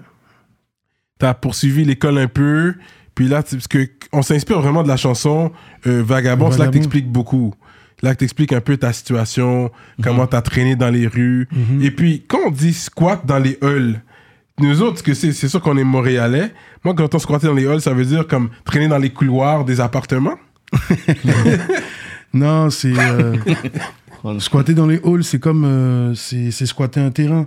T'as 1.19 1.35
poursuivi 1.35 1.85
l'école 1.85 2.19
un 2.19 2.29
peu, 2.29 2.75
puis 3.15 3.27
là, 3.27 3.43
parce 3.43 3.67
que 3.67 3.89
on 4.13 4.23
s'inspire 4.23 4.61
vraiment 4.61 4.83
de 4.83 4.89
la 4.89 4.97
chanson 4.97 5.51
euh, 5.87 6.03
Vagabond, 6.03 6.51
c'est 6.53 6.59
là 6.59 6.67
que 6.67 6.73
t'expliques 6.73 7.11
beaucoup. 7.11 7.55
Là 8.03 8.15
que 8.15 8.21
t'expliques 8.21 8.53
un 8.53 8.61
peu 8.61 8.77
ta 8.77 8.93
situation, 8.93 9.73
comment 10.03 10.27
t'as 10.29 10.41
traîné 10.43 10.77
dans 10.77 10.91
les 10.91 11.09
rues. 11.09 11.49
Mhm. 11.51 11.83
Et 11.83 11.91
puis, 11.91 12.23
quand 12.29 12.39
on 12.47 12.51
dit 12.51 12.73
squat 12.73 13.27
dans 13.27 13.39
les 13.41 13.59
halls, 13.61 14.01
nous 14.61 14.83
autres, 14.83 15.03
que 15.03 15.15
c'est 15.15 15.33
c'est 15.33 15.49
sûr 15.49 15.61
qu'on 15.61 15.77
est 15.77 15.85
montréalais. 15.85 16.53
Moi, 16.85 16.95
quand 16.95 17.15
on 17.15 17.19
squattait 17.19 17.47
dans 17.47 17.55
les 17.55 17.67
halls, 17.67 17.81
ça 17.81 17.93
veut 17.95 18.05
dire 18.05 18.27
comme 18.27 18.51
traîner 18.65 18.89
dans 18.89 18.99
les 18.99 19.11
couloirs 19.11 19.65
des 19.65 19.81
appartements. 19.81 20.39
Non, 22.35 22.71
c'est. 22.71 22.93
euh, 22.97 23.37
squatter 24.39 24.75
dans 24.75 24.87
les 24.87 25.01
halls, 25.05 25.25
c'est 25.25 25.39
comme. 25.39 25.65
euh, 25.65 26.15
c'est 26.15 26.51
c'est 26.51 26.67
squatter 26.67 27.01
un 27.01 27.11
terrain. 27.11 27.47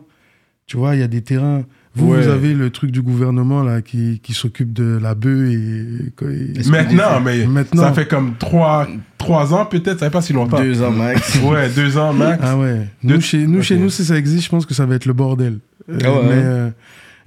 Tu 0.71 0.77
vois, 0.77 0.95
il 0.95 1.01
y 1.01 1.03
a 1.03 1.09
des 1.09 1.19
terrains. 1.21 1.63
Vous, 1.95 2.13
Ouais. 2.13 2.21
vous 2.21 2.29
avez 2.29 2.53
le 2.53 2.69
truc 2.69 2.91
du 2.91 3.01
gouvernement 3.01 3.61
là 3.61 3.81
qui, 3.81 4.21
qui 4.23 4.31
s'occupe 4.31 4.71
de 4.71 4.97
la 5.03 5.15
bœuf 5.15 5.49
et. 5.49 6.69
Maintenant, 6.69 7.19
mais 7.19 7.45
Maintenant. 7.45 7.83
ça 7.83 7.91
fait 7.91 8.07
comme 8.07 8.35
trois, 8.39 8.87
trois 9.17 9.53
ans 9.53 9.65
peut-être, 9.65 9.99
ça 9.99 10.05
fait 10.05 10.09
pas 10.11 10.21
si 10.21 10.31
longtemps. 10.31 10.61
Deux 10.61 10.81
ans 10.81 10.91
max. 10.91 11.37
Ouais, 11.43 11.67
deux 11.69 11.97
ans 11.97 12.13
max. 12.13 12.41
Ah 12.41 12.57
ouais. 12.57 12.87
Nous, 13.03 13.19
chez, 13.19 13.45
nous, 13.45 13.61
chez 13.61 13.75
nous, 13.77 13.89
si 13.89 14.05
ça 14.05 14.15
existe, 14.17 14.45
je 14.45 14.49
pense 14.49 14.65
que 14.65 14.73
ça 14.73 14.85
va 14.85 14.95
être 14.95 15.05
le 15.05 15.11
bordel. 15.11 15.59
Euh, 15.89 15.97
Ah 16.05 16.09
ouais, 16.13 16.19
mais 16.23 16.31
euh, 16.41 16.69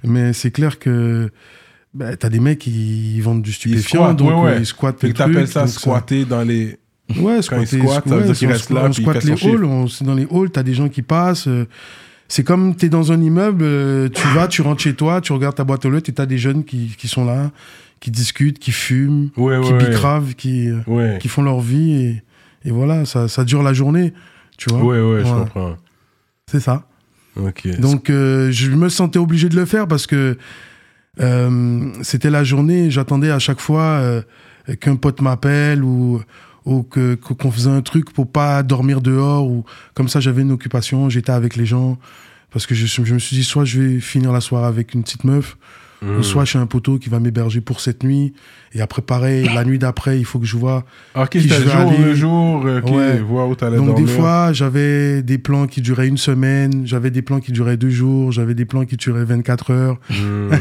mais 0.03 0.33
c'est 0.33 0.49
clair 0.49 0.79
que 0.79 1.29
bah, 1.93 2.15
t'as 2.17 2.29
des 2.29 2.39
mecs 2.39 2.57
qui 2.57 3.21
vendent 3.21 3.43
du 3.43 3.51
stupéfiant, 3.53 4.05
squattent, 4.05 4.17
donc 4.17 4.29
ouais, 4.29 4.41
ouais. 4.49 4.51
euh, 4.55 4.59
ils 4.61 4.65
squattent 4.65 5.03
les 5.03 5.13
que 5.13 5.17
t'appelles 5.19 5.35
trucs, 5.35 5.47
ça 5.49 5.59
donc 5.61 5.69
squatter 5.69 6.25
dans 6.25 6.41
les. 6.41 6.77
Ouais, 7.19 7.35
Quand 7.35 7.41
squatter, 7.43 7.65
ça 7.67 7.75
veut 7.77 7.83
dire 7.83 7.89
on 7.91 7.93
squatte- 7.93 8.73
là, 8.73 8.81
On 8.85 9.27
les 9.27 9.53
halls, 9.53 9.63
on- 9.65 9.85
dans 10.05 10.15
les 10.15 10.27
halls, 10.31 10.49
t'as 10.49 10.63
des 10.63 10.73
gens 10.73 10.89
qui 10.89 11.03
passent. 11.03 11.47
euh, 11.47 11.65
c'est 12.27 12.43
comme 12.43 12.75
t'es 12.75 12.89
dans 12.89 13.11
un 13.11 13.21
immeuble, 13.21 13.63
euh, 13.63 14.09
tu 14.09 14.27
vas, 14.29 14.47
tu 14.47 14.61
rentres 14.61 14.81
chez 14.81 14.93
toi, 14.95 15.21
tu 15.21 15.31
regardes 15.33 15.55
ta 15.55 15.63
boîte 15.63 15.85
aux 15.85 15.89
lettres 15.91 16.09
et 16.09 16.13
t'as 16.13 16.25
des 16.25 16.37
jeunes 16.37 16.63
qui, 16.63 16.93
qui 16.97 17.07
sont 17.07 17.25
là, 17.25 17.51
qui 17.99 18.11
discutent, 18.11 18.59
qui 18.59 18.71
fument, 18.71 19.29
Ouais, 19.37 19.59
qui 19.61 19.73
ouais. 19.73 19.89
bicravent, 19.89 20.33
qui, 20.35 20.69
euh, 20.69 20.79
Ouais. 20.87 21.17
qui 21.21 21.27
font 21.27 21.43
leur 21.43 21.59
vie 21.61 21.93
et, 21.93 22.23
et 22.65 22.71
voilà, 22.71 23.05
ça, 23.05 23.27
ça 23.27 23.43
dure 23.43 23.61
la 23.63 23.73
journée, 23.73 24.13
tu 24.57 24.69
vois. 24.73 24.83
Ouais, 24.83 24.99
ouais, 25.01 25.23
je 25.25 25.31
comprends. 25.31 25.75
C'est 26.49 26.59
ça. 26.59 26.87
Ok. 27.39 27.67
Donc, 27.79 28.09
euh, 28.09 28.49
je 28.51 28.71
me 28.71 28.89
sentais 28.89 29.19
obligé 29.19 29.49
de 29.49 29.55
le 29.55 29.65
faire 29.65 29.87
parce 29.87 30.07
que 30.07 30.37
euh, 31.21 31.89
c'était 32.01 32.29
la 32.29 32.43
journée. 32.43 32.89
J'attendais 32.91 33.29
à 33.31 33.39
chaque 33.39 33.59
fois 33.59 33.81
euh, 33.81 34.21
qu'un 34.79 34.95
pote 34.95 35.21
m'appelle 35.21 35.83
ou, 35.83 36.21
ou 36.65 36.83
que- 36.83 37.15
que- 37.15 37.33
qu'on 37.33 37.51
faisait 37.51 37.69
un 37.69 37.81
truc 37.81 38.11
pour 38.11 38.31
pas 38.31 38.63
dormir 38.63 39.01
dehors. 39.01 39.47
Ou 39.47 39.63
comme 39.93 40.07
ça, 40.09 40.19
j'avais 40.19 40.41
une 40.41 40.51
occupation. 40.51 41.09
J'étais 41.09 41.31
avec 41.31 41.55
les 41.55 41.65
gens. 41.65 41.97
Parce 42.51 42.65
que 42.65 42.73
je, 42.75 42.85
je 42.85 43.13
me 43.13 43.19
suis 43.19 43.35
dit, 43.35 43.43
soit 43.43 43.65
je 43.65 43.81
vais 43.81 43.99
finir 43.99 44.31
la 44.31 44.39
soirée 44.41 44.67
avec 44.67 44.93
une 44.93 45.03
petite 45.03 45.25
meuf, 45.25 45.57
ou 46.01 46.21
soit 46.23 46.45
chez 46.45 46.59
un 46.59 46.67
poteau 46.67 46.99
qui 46.99 47.09
va 47.09 47.19
m'héberger 47.19 47.59
pour 47.61 47.81
cette 47.81 48.03
nuit. 48.03 48.33
Et 48.73 48.79
après, 48.81 49.01
pareil, 49.01 49.49
la 49.53 49.65
nuit 49.65 49.79
d'après, 49.79 50.19
il 50.19 50.23
faut 50.25 50.39
que 50.39 50.45
je 50.45 50.55
vois 50.55 50.85
Ok, 51.15 51.29
qui 51.29 51.41
c'était 51.41 51.55
je 51.55 51.61
vais 51.63 51.71
jour 51.71 51.79
aller. 51.81 51.97
le 51.97 52.13
jour, 52.15 52.65
ok, 52.83 52.91
Ouais. 52.91 53.19
voir 53.19 53.49
où 53.49 53.55
t'allais 53.55 53.75
Donc 53.77 53.87
dormir? 53.87 54.05
des 54.05 54.11
fois, 54.13 54.53
j'avais 54.53 55.21
des 55.23 55.37
plans 55.39 55.65
qui 55.67 55.81
duraient 55.81 56.07
une 56.07 56.17
semaine, 56.19 56.85
j'avais 56.85 57.09
des 57.11 57.21
plans 57.23 57.39
qui 57.41 57.51
duraient 57.51 57.75
deux 57.77 57.89
jours, 57.89 58.31
j'avais 58.31 58.53
des 58.53 58.65
plans 58.65 58.85
qui 58.85 58.95
duraient 58.97 59.25
24 59.25 59.71
heures. 59.71 59.99
Hmm. 60.09 60.51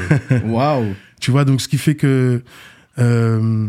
Waouh. 0.50 0.94
Tu 1.20 1.30
vois, 1.30 1.44
donc 1.44 1.60
ce 1.60 1.68
qui 1.68 1.78
fait 1.78 1.94
que 1.94 2.42
euh, 2.98 3.68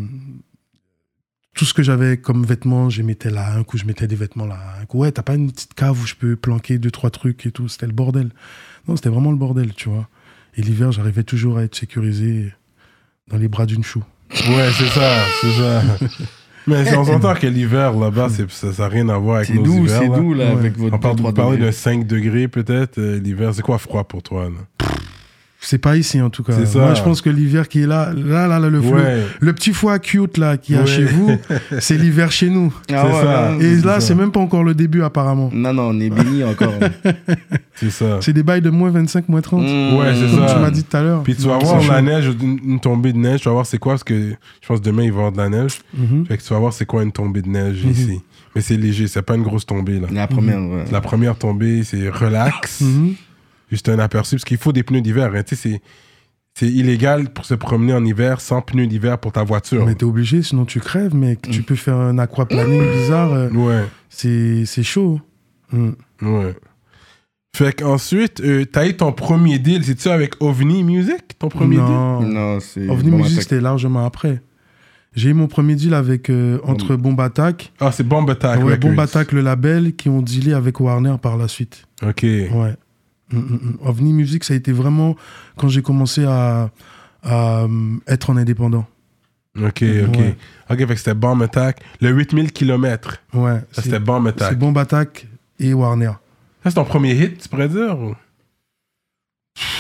tout 1.55 1.65
ce 1.65 1.73
que 1.73 1.81
j'avais 1.81 2.17
comme 2.17 2.45
vêtements, 2.45 2.89
je 2.91 3.01
mettais 3.01 3.29
là, 3.31 3.53
un 3.55 3.63
coup 3.63 3.77
je 3.77 3.85
mettais 3.85 4.05
des 4.07 4.15
vêtements 4.15 4.45
là, 4.45 4.59
un 4.81 4.85
coup 4.85 4.99
ouais, 4.99 5.11
t'as 5.11 5.23
pas 5.23 5.35
une 5.35 5.51
petite 5.51 5.73
cave 5.73 5.99
où 5.99 6.05
je 6.05 6.13
peux 6.15 6.35
planquer 6.35 6.77
deux 6.77 6.91
trois 6.91 7.09
trucs 7.09 7.45
et 7.47 7.51
tout, 7.51 7.67
c'était 7.69 7.87
le 7.87 7.93
bordel. 7.93 8.29
Non, 8.87 8.95
c'était 8.95 9.09
vraiment 9.09 9.31
le 9.31 9.37
bordel, 9.37 9.73
tu 9.73 9.89
vois. 9.89 10.07
Et 10.57 10.61
l'hiver, 10.61 10.91
j'arrivais 10.91 11.23
toujours 11.23 11.57
à 11.57 11.63
être 11.63 11.75
sécurisé 11.75 12.53
dans 13.29 13.37
les 13.37 13.47
bras 13.47 13.65
d'une 13.65 13.83
chou. 13.83 14.03
Ouais, 14.31 14.69
c'est 14.77 14.87
ça, 14.87 15.23
c'est 15.41 15.51
ça. 15.53 15.81
Mais 16.67 16.83
si 16.85 16.95
on 16.95 17.05
s'entend 17.05 17.35
que 17.35 17.45
l'hiver 17.47 17.93
là-bas, 17.93 18.27
ça 18.49 18.67
n'a 18.79 18.87
rien 18.87 19.07
à 19.09 19.17
voir 19.17 19.37
avec 19.37 19.47
C'est 19.49 19.53
nos 19.53 19.63
doux, 19.63 19.85
hivers. 19.85 19.99
c'est 20.01 20.07
doux, 20.09 20.33
là, 20.33 20.45
Ouais. 20.45 20.51
avec 20.59 20.77
votre 20.77 20.95
On 20.95 20.99
parle, 20.99 21.15
3 21.15 21.29
vous 21.31 21.35
parlez 21.35 21.57
degrés. 21.57 21.67
de 21.67 21.75
5 21.75 22.07
degrés 22.07 22.47
peut-être. 22.47 22.97
euh, 22.97 23.19
l'hiver, 23.19 23.53
c'est 23.53 23.61
quoi 23.61 23.77
froid 23.77 24.03
pour 24.03 24.23
toi 24.23 24.49
là? 24.49 24.87
C'est 25.67 25.79
pas 25.79 25.97
ici 25.97 26.21
en 26.21 26.29
tout 26.29 26.43
cas. 26.43 26.53
C'est 26.53 26.65
ça. 26.67 26.79
Moi, 26.79 26.93
je 26.93 27.01
pense 27.01 27.21
que 27.21 27.29
l'hiver 27.29 27.67
qui 27.67 27.81
est 27.81 27.87
là, 27.87 28.11
là, 28.15 28.47
là, 28.47 28.59
là, 28.59 28.69
le, 28.69 28.79
flou- 28.81 28.93
Ouais. 28.95 29.23
le 29.39 29.53
petit 29.53 29.73
foie 29.73 29.97
cute 29.99 30.37
là 30.37 30.57
qu'il 30.57 30.75
y 30.75 30.77
a 30.77 30.81
Ouais. 30.81 30.87
chez 30.87 31.05
vous, 31.05 31.31
c'est 31.79 31.97
l'hiver 31.97 32.31
chez 32.31 32.49
nous. 32.49 32.71
Ah 32.93 33.03
C'est 33.05 33.13
ouais, 33.15 33.23
ça. 33.23 33.51
non, 33.51 33.59
Et 33.59 33.75
là, 33.81 33.99
c'est 33.99 34.13
même 34.15 34.31
pas 34.31 34.39
encore 34.39 34.63
le 34.63 34.73
début 34.75 35.01
apparemment. 35.01 35.49
Non, 35.51 35.73
non, 35.73 35.89
on 35.89 35.99
est 35.99 36.09
béni 36.11 36.43
encore. 36.51 36.73
C'est 37.75 37.89
ça. 37.89 38.19
C'est 38.21 38.33
des 38.33 38.43
bails 38.43 38.61
de 38.61 38.69
moins 38.69 38.89
25, 38.89 39.27
moins 39.27 39.41
30. 39.41 39.63
Mmh. 39.63 39.97
Ouais, 39.97 40.13
c'est 40.13 40.35
Comme 40.37 40.47
ça. 40.47 40.53
tu 40.53 40.59
m'as 40.61 40.71
dit 40.71 40.83
tout 40.83 40.97
à 40.97 41.01
l'heure. 41.01 41.23
Puis 41.23 41.35
tu 41.35 41.41
vas 41.47 41.57
voir 41.57 41.81
la 41.87 42.01
neige, 42.01 42.29
une, 42.41 42.79
tombée 42.79 43.11
de 43.13 43.17
neige, 43.17 43.41
tu 43.41 43.45
vas 43.49 43.53
voir 43.53 43.65
c'est 43.65 43.77
quoi, 43.79 43.93
parce 43.93 44.03
que 44.03 44.13
je 44.61 44.67
pense 44.67 44.79
que 44.79 44.85
demain 44.85 45.03
il 45.03 45.11
va 45.11 45.15
y 45.15 45.25
avoir 45.25 45.31
de 45.31 45.37
la 45.37 45.49
neige. 45.49 45.79
Mhm. 45.97 46.25
Fait 46.27 46.37
que 46.37 46.43
tu 46.43 46.53
vas 46.53 46.59
voir 46.59 46.73
c'est 46.73 46.85
quoi 46.85 47.03
une 47.03 47.11
tombée 47.11 47.41
de 47.41 47.49
neige 47.49 47.83
Mhm. 47.83 47.91
ici. 47.91 48.21
Mais 48.55 48.61
c'est 48.61 48.77
léger, 48.77 49.07
c'est 49.07 49.21
pas 49.21 49.35
une 49.35 49.43
grosse 49.43 49.65
tombée 49.65 49.99
là. 49.99 50.07
La 50.11 50.27
première, 50.27 50.59
ouais. 50.61 50.85
La 50.91 51.01
première 51.01 51.35
tombée, 51.35 51.83
c'est 51.83 52.07
relax, 52.09 52.81
Mhm. 52.81 53.15
Juste 53.71 53.89
un 53.89 53.99
aperçu, 53.99 54.35
parce 54.35 54.45
qu'il 54.45 54.57
faut 54.57 54.71
des 54.71 54.83
pneus 54.83 55.01
d'hiver. 55.01 55.31
hein. 55.35 55.43
Tu 55.43 55.55
sais, 55.55 55.69
c'est- 55.69 55.81
c'est 56.57 56.67
illégal 56.69 57.29
pour 57.29 57.43
se 57.45 57.53
promener 57.53 57.93
en 57.93 58.03
hiver 58.05 58.39
sans 58.39 58.61
pneus 58.61 58.87
d'hiver 58.87 59.17
pour 59.17 59.31
ta 59.33 59.43
voiture. 59.43 59.85
Mais 59.85 59.95
t'es 59.95 60.05
obligé, 60.05 60.41
sinon 60.41 60.63
tu 60.65 60.79
crèves, 60.79 61.13
mec. 61.13 61.41
Tu 61.49 61.63
peux 61.63 61.75
faire 61.75 61.97
un 61.97 62.17
aquaplaning 62.17 62.81
bizarre. 62.93 63.33
euh, 63.33 63.49
Ouais, 63.49 63.83
C'est 64.09 64.65
c'est 64.65 64.83
chaud. 64.83 65.19
Mm. 65.73 65.89
ouais. 66.21 66.55
Fait 67.55 67.73
qu'ensuite, 67.73 68.41
euh, 68.41 68.65
t'as 68.65 68.85
eu 68.87 68.95
ton 68.97 69.11
premier 69.13 69.59
deal, 69.59 69.83
c'est-tu 69.83 70.09
avec 70.09 70.35
OVNI 70.41 70.83
Music, 70.83 71.37
ton 71.39 71.47
premier 71.49 71.75
deal? 71.77 71.85
Non. 71.85 72.21
Non, 72.21 72.59
c'est. 72.59 72.87
OVNI 72.89 73.11
bon, 73.11 73.17
Music, 73.19 73.41
c'était 73.41 73.61
largement 73.61 74.05
après. 74.05 74.41
J'ai 75.15 75.29
eu 75.29 75.33
mon 75.33 75.47
premier 75.47 75.75
deal 75.75 75.93
avec 75.93 76.29
euh, 76.29 76.59
entre 76.63 76.97
Bomb 76.97 77.17
Attack, 77.21 77.71
Ah, 77.79 77.93
c'est 77.93 78.03
Bomb 78.05 78.29
Attack. 78.29 78.61
ouais. 78.61 78.77
Bomb 78.77 78.99
Attack, 78.99 79.31
le 79.31 79.39
label, 79.39 79.95
qui 79.95 80.09
ont 80.09 80.21
dealé 80.21 80.51
avec 80.51 80.81
Warner 80.81 81.15
par 81.21 81.37
la 81.37 81.47
suite. 81.47 81.85
Ok. 82.05 82.23
Ouais. 82.23 82.75
Mm, 83.31 83.37
mm, 83.37 83.41
mm. 83.41 83.77
OVNI 83.87 84.13
Music, 84.13 84.43
ça 84.43 84.53
a 84.53 84.57
été 84.57 84.71
vraiment 84.71 85.15
quand 85.57 85.67
j'ai 85.67 85.81
commencé 85.81 86.23
à, 86.25 86.69
à, 87.23 87.63
euh, 87.63 87.67
être 88.07 88.29
en 88.29 88.37
indépendant. 88.37 88.85
Ok, 89.57 89.83
ok. 89.83 90.17
Ouais. 90.17 90.35
Ok, 90.69 90.77
fait 90.79 90.85
que 90.87 90.95
c'était 90.95 91.13
Bomb 91.13 91.41
Attack. 91.41 91.81
Le 92.01 92.09
8000 92.11 92.51
km, 92.51 93.17
Ouais. 93.33 93.61
c'était 93.71 93.99
Bomb 93.99 94.27
Attack. 94.27 94.49
C'est 94.49 94.59
Bomb 94.59 94.77
Attack 94.77 95.27
et 95.59 95.73
Warner. 95.73 96.11
Ça, 96.63 96.69
c'est 96.71 96.73
ton 96.75 96.83
premier 96.83 97.13
hit, 97.15 97.37
tu 97.41 97.47
pourrais 97.49 97.69
dire 97.69 97.97
ou? 97.99 98.13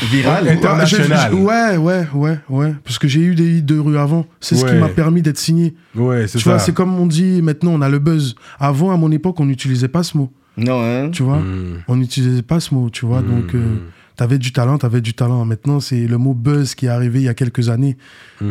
Viral. 0.03 0.45
Ouais, 0.45 0.51
International. 0.51 1.33
Ouais, 1.33 1.75
Ouais, 1.77 2.07
ouais, 2.13 2.39
ouais. 2.49 2.73
Parce 2.85 2.97
que 2.97 3.07
j'ai 3.09 3.19
eu 3.21 3.35
des 3.35 3.57
hits 3.57 3.61
de 3.63 3.77
rue 3.77 3.97
avant. 3.97 4.25
C'est 4.39 4.55
ce 4.55 4.65
qui 4.65 4.73
m'a 4.75 4.87
permis 4.89 5.21
d'être 5.21 5.37
signé. 5.37 5.75
Ouais, 5.95 6.27
c'est 6.27 6.37
Tu 6.37 6.43
ça. 6.45 6.51
vois, 6.51 6.59
c'est 6.59 6.73
comme 6.73 6.97
on 6.97 7.05
dit 7.05 7.41
maintenant, 7.41 7.71
on 7.73 7.81
a 7.81 7.89
le 7.89 7.99
buzz. 7.99 8.35
Avant, 8.59 8.91
à 8.91 8.97
mon 8.97 9.11
époque, 9.11 9.39
on 9.39 9.45
n'utilisait 9.45 9.89
pas 9.89 10.03
ce 10.03 10.17
mot. 10.17 10.31
Non, 10.57 10.81
hein. 10.81 11.09
Tu 11.11 11.23
vois, 11.23 11.39
Mm. 11.39 11.83
on 11.87 11.95
n'utilisait 11.97 12.41
pas 12.41 12.59
ce 12.59 12.73
mot. 12.73 12.89
Tu 12.89 13.05
vois, 13.05 13.21
donc 13.21 13.53
Mm. 13.53 13.57
euh, 13.57 13.75
t'avais 14.15 14.37
du 14.37 14.51
talent, 14.53 14.77
t'avais 14.77 15.01
du 15.01 15.13
talent. 15.13 15.43
Maintenant, 15.45 15.79
c'est 15.79 16.07
le 16.07 16.17
mot 16.17 16.33
buzz 16.33 16.75
qui 16.75 16.85
est 16.85 16.89
arrivé 16.89 17.19
il 17.19 17.25
y 17.25 17.29
a 17.29 17.33
quelques 17.33 17.69
années. 17.69 17.97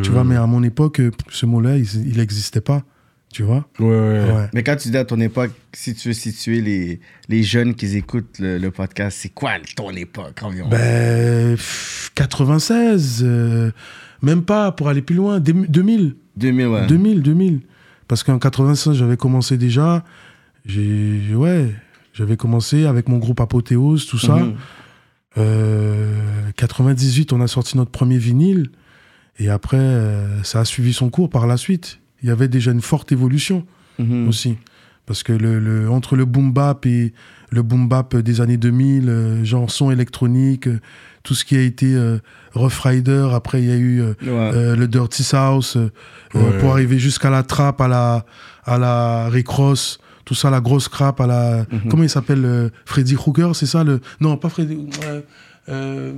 Tu 0.03 0.11
vois, 0.11 0.25
mais 0.25 0.37
à 0.37 0.47
mon 0.47 0.63
époque, 0.63 1.01
euh, 1.01 1.11
ce 1.31 1.47
mot-là, 1.47 1.77
il 1.79 2.17
n'existait 2.17 2.61
pas. 2.61 2.83
Tu 3.33 3.43
vois 3.43 3.67
Ouais, 3.81 3.87
ouais. 3.87 4.31
Ouais. 4.33 4.49
Mais 4.55 4.63
quand 4.63 4.77
tu 4.77 4.91
dis 4.91 4.97
à 4.97 5.05
ton 5.05 5.19
époque, 5.19 5.51
si 5.73 5.93
tu 5.95 6.07
veux 6.09 6.15
situer 6.15 6.61
les, 6.61 7.01
les 7.29 7.43
jeunes 7.43 7.75
qui 7.75 7.87
écoutent 7.97 8.39
le, 8.39 8.59
le 8.59 8.71
podcast, 8.71 9.19
c'est 9.21 9.31
quoi 9.31 9.55
ton 9.75 9.91
époque 9.91 10.41
environ? 10.43 10.69
Ben, 10.69 11.57
pff, 11.57 12.13
96, 12.15 13.23
euh, 13.25 13.73
même 14.23 14.43
pas 14.43 14.71
pour 14.71 14.89
aller 14.89 15.03
plus 15.03 15.17
loin, 15.17 15.41
Deux- 15.41 15.67
2000. 15.69 16.15
2000, 16.37 16.67
ouais. 16.69 16.87
2000, 16.87 17.23
2000. 17.23 17.61
Parce 18.07 18.23
qu'en 18.23 18.39
85, 18.39 18.93
j'avais 18.93 19.17
commencé 19.17 19.57
déjà. 19.57 20.05
J'ai, 20.65 21.35
ouais, 21.35 21.75
j'avais 22.15 22.39
commencé 22.39 22.87
avec 22.87 23.09
mon 23.11 23.19
groupe 23.19 23.41
Apothéose, 23.41 24.07
tout 24.07 24.19
ça. 24.19 24.37
Mhm. 24.37 24.55
Euh, 25.37 26.51
98, 26.57 27.33
on 27.33 27.41
a 27.41 27.47
sorti 27.49 27.77
notre 27.77 27.91
premier 27.91 28.19
vinyle. 28.19 28.71
Et 29.39 29.51
après, 29.51 29.77
euh, 29.79 30.43
ça 30.45 30.61
a 30.61 30.65
suivi 30.65 30.93
son 30.93 31.11
cours 31.11 31.29
par 31.29 31.47
la 31.47 31.57
suite. 31.57 31.99
Il 32.23 32.29
y 32.29 32.33
avait 32.33 32.49
déjà 32.49 32.71
une 32.71 32.81
forte 32.81 33.11
évolution 33.13 33.67
Mhm. 33.99 34.29
aussi. 34.29 34.57
Parce 35.07 35.23
que 35.23 35.33
le, 35.33 35.59
le- 35.59 35.91
entre 35.91 36.17
le 36.17 36.25
boom 36.25 36.53
bap 36.53 36.87
et 36.87 37.13
le 37.51 37.63
boom 37.63 37.89
bap 37.89 38.17
des 38.17 38.41
années 38.41 38.57
2000, 38.57 39.09
euh, 39.09 39.45
genre 39.45 39.71
son 39.71 39.91
électronique, 39.91 40.67
euh, 40.69 40.81
tout 41.25 41.35
ce 41.35 41.45
qui 41.45 41.57
a 41.57 41.61
été 41.61 41.95
euh, 41.95 42.19
Rough 42.55 42.79
Rider, 42.85 43.29
après 43.33 43.61
il 43.63 43.69
y 43.69 43.73
a 43.73 43.77
eu 43.77 44.01
Ouais. 44.03 44.77
le 44.77 44.87
Dirty 44.87 45.23
South, 45.25 45.77
Ouais. 46.35 46.59
pour 46.61 46.73
arriver 46.73 46.99
jusqu'à 46.99 47.29
la 47.29 47.43
trappe, 47.43 47.81
à 47.81 47.89
la, 47.89 48.25
à 48.65 48.79
la 48.79 49.29
Rick 49.29 49.49
Ross, 49.49 49.99
tout 50.25 50.35
ça, 50.35 50.51
la 50.51 50.61
grosse 50.61 50.89
crap, 50.89 51.21
à 51.21 51.27
la. 51.27 51.67
Mhm. 51.71 51.89
Comment 51.91 52.03
il 52.03 52.11
s'appelle 52.11 52.45
euh, 52.45 52.69
Freddy 52.87 53.15
Krueger, 53.15 53.55
c'est 53.55 53.67
ça 53.67 53.85
le 53.85 54.01
Non, 54.21 54.37
pas 54.37 54.49
Freddy. 54.49 54.89
euh, 55.69 56.13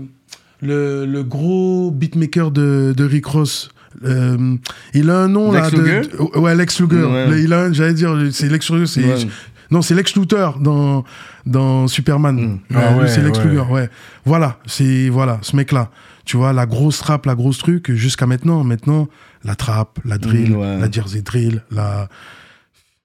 le, 0.63 1.05
le 1.07 1.23
gros 1.25 1.91
beatmaker 1.91 2.51
de, 2.51 2.95
de 2.97 3.05
Rick 3.05 3.27
Ross. 3.27 3.69
Euh, 4.05 4.57
il 4.95 5.11
a 5.11 5.21
un 5.21 5.29
nom 5.29 5.53
Lex 5.53 5.73
là. 5.73 5.79
Luger 5.79 6.01
de- 6.03 6.39
ouais, 6.39 6.55
Lex 6.55 6.81
Luger. 6.81 7.05
Ouais. 7.05 7.27
Le- 7.31 7.41
il 7.41 7.53
a, 7.53 7.63
un- 7.65 7.73
j'allais 7.73 7.95
dire, 7.95 8.15
c'est 8.33 8.49
Lex 8.49 8.71
Luger. 8.71 8.87
C'est, 8.87 9.05
Ouais. 9.05 9.29
Non, 9.71 9.83
c'est 9.83 9.95
Lex 9.95 10.15
Luthor 10.15 10.61
dans, 10.61 11.03
dans 11.45 11.89
Superman. 11.89 12.37
Mm. 12.37 12.59
Ah 12.77 12.97
ouais, 12.99 13.09
c'est 13.09 13.21
Lex. 13.23 13.41
Luger, 13.41 13.65
ouais. 13.69 13.91
Voilà, 14.25 14.59
c'est 14.67 15.09
voilà, 15.09 15.39
ce 15.43 15.57
mec-là. 15.57 15.91
Tu 16.25 16.37
vois, 16.37 16.53
la 16.53 16.67
grosse 16.67 16.99
trappe, 16.99 17.27
la 17.27 17.35
grosse 17.35 17.59
truc, 17.59 17.91
jusqu'à 17.93 18.27
maintenant. 18.27 18.63
Maintenant, 18.65 19.09
la 19.45 19.55
trappe, 19.57 19.99
la 20.05 20.19
drill, 20.19 20.57
Mm, 20.57 20.81
la 20.81 20.91
jersey 20.91 21.23
drill, 21.23 21.63
la. 21.73 22.09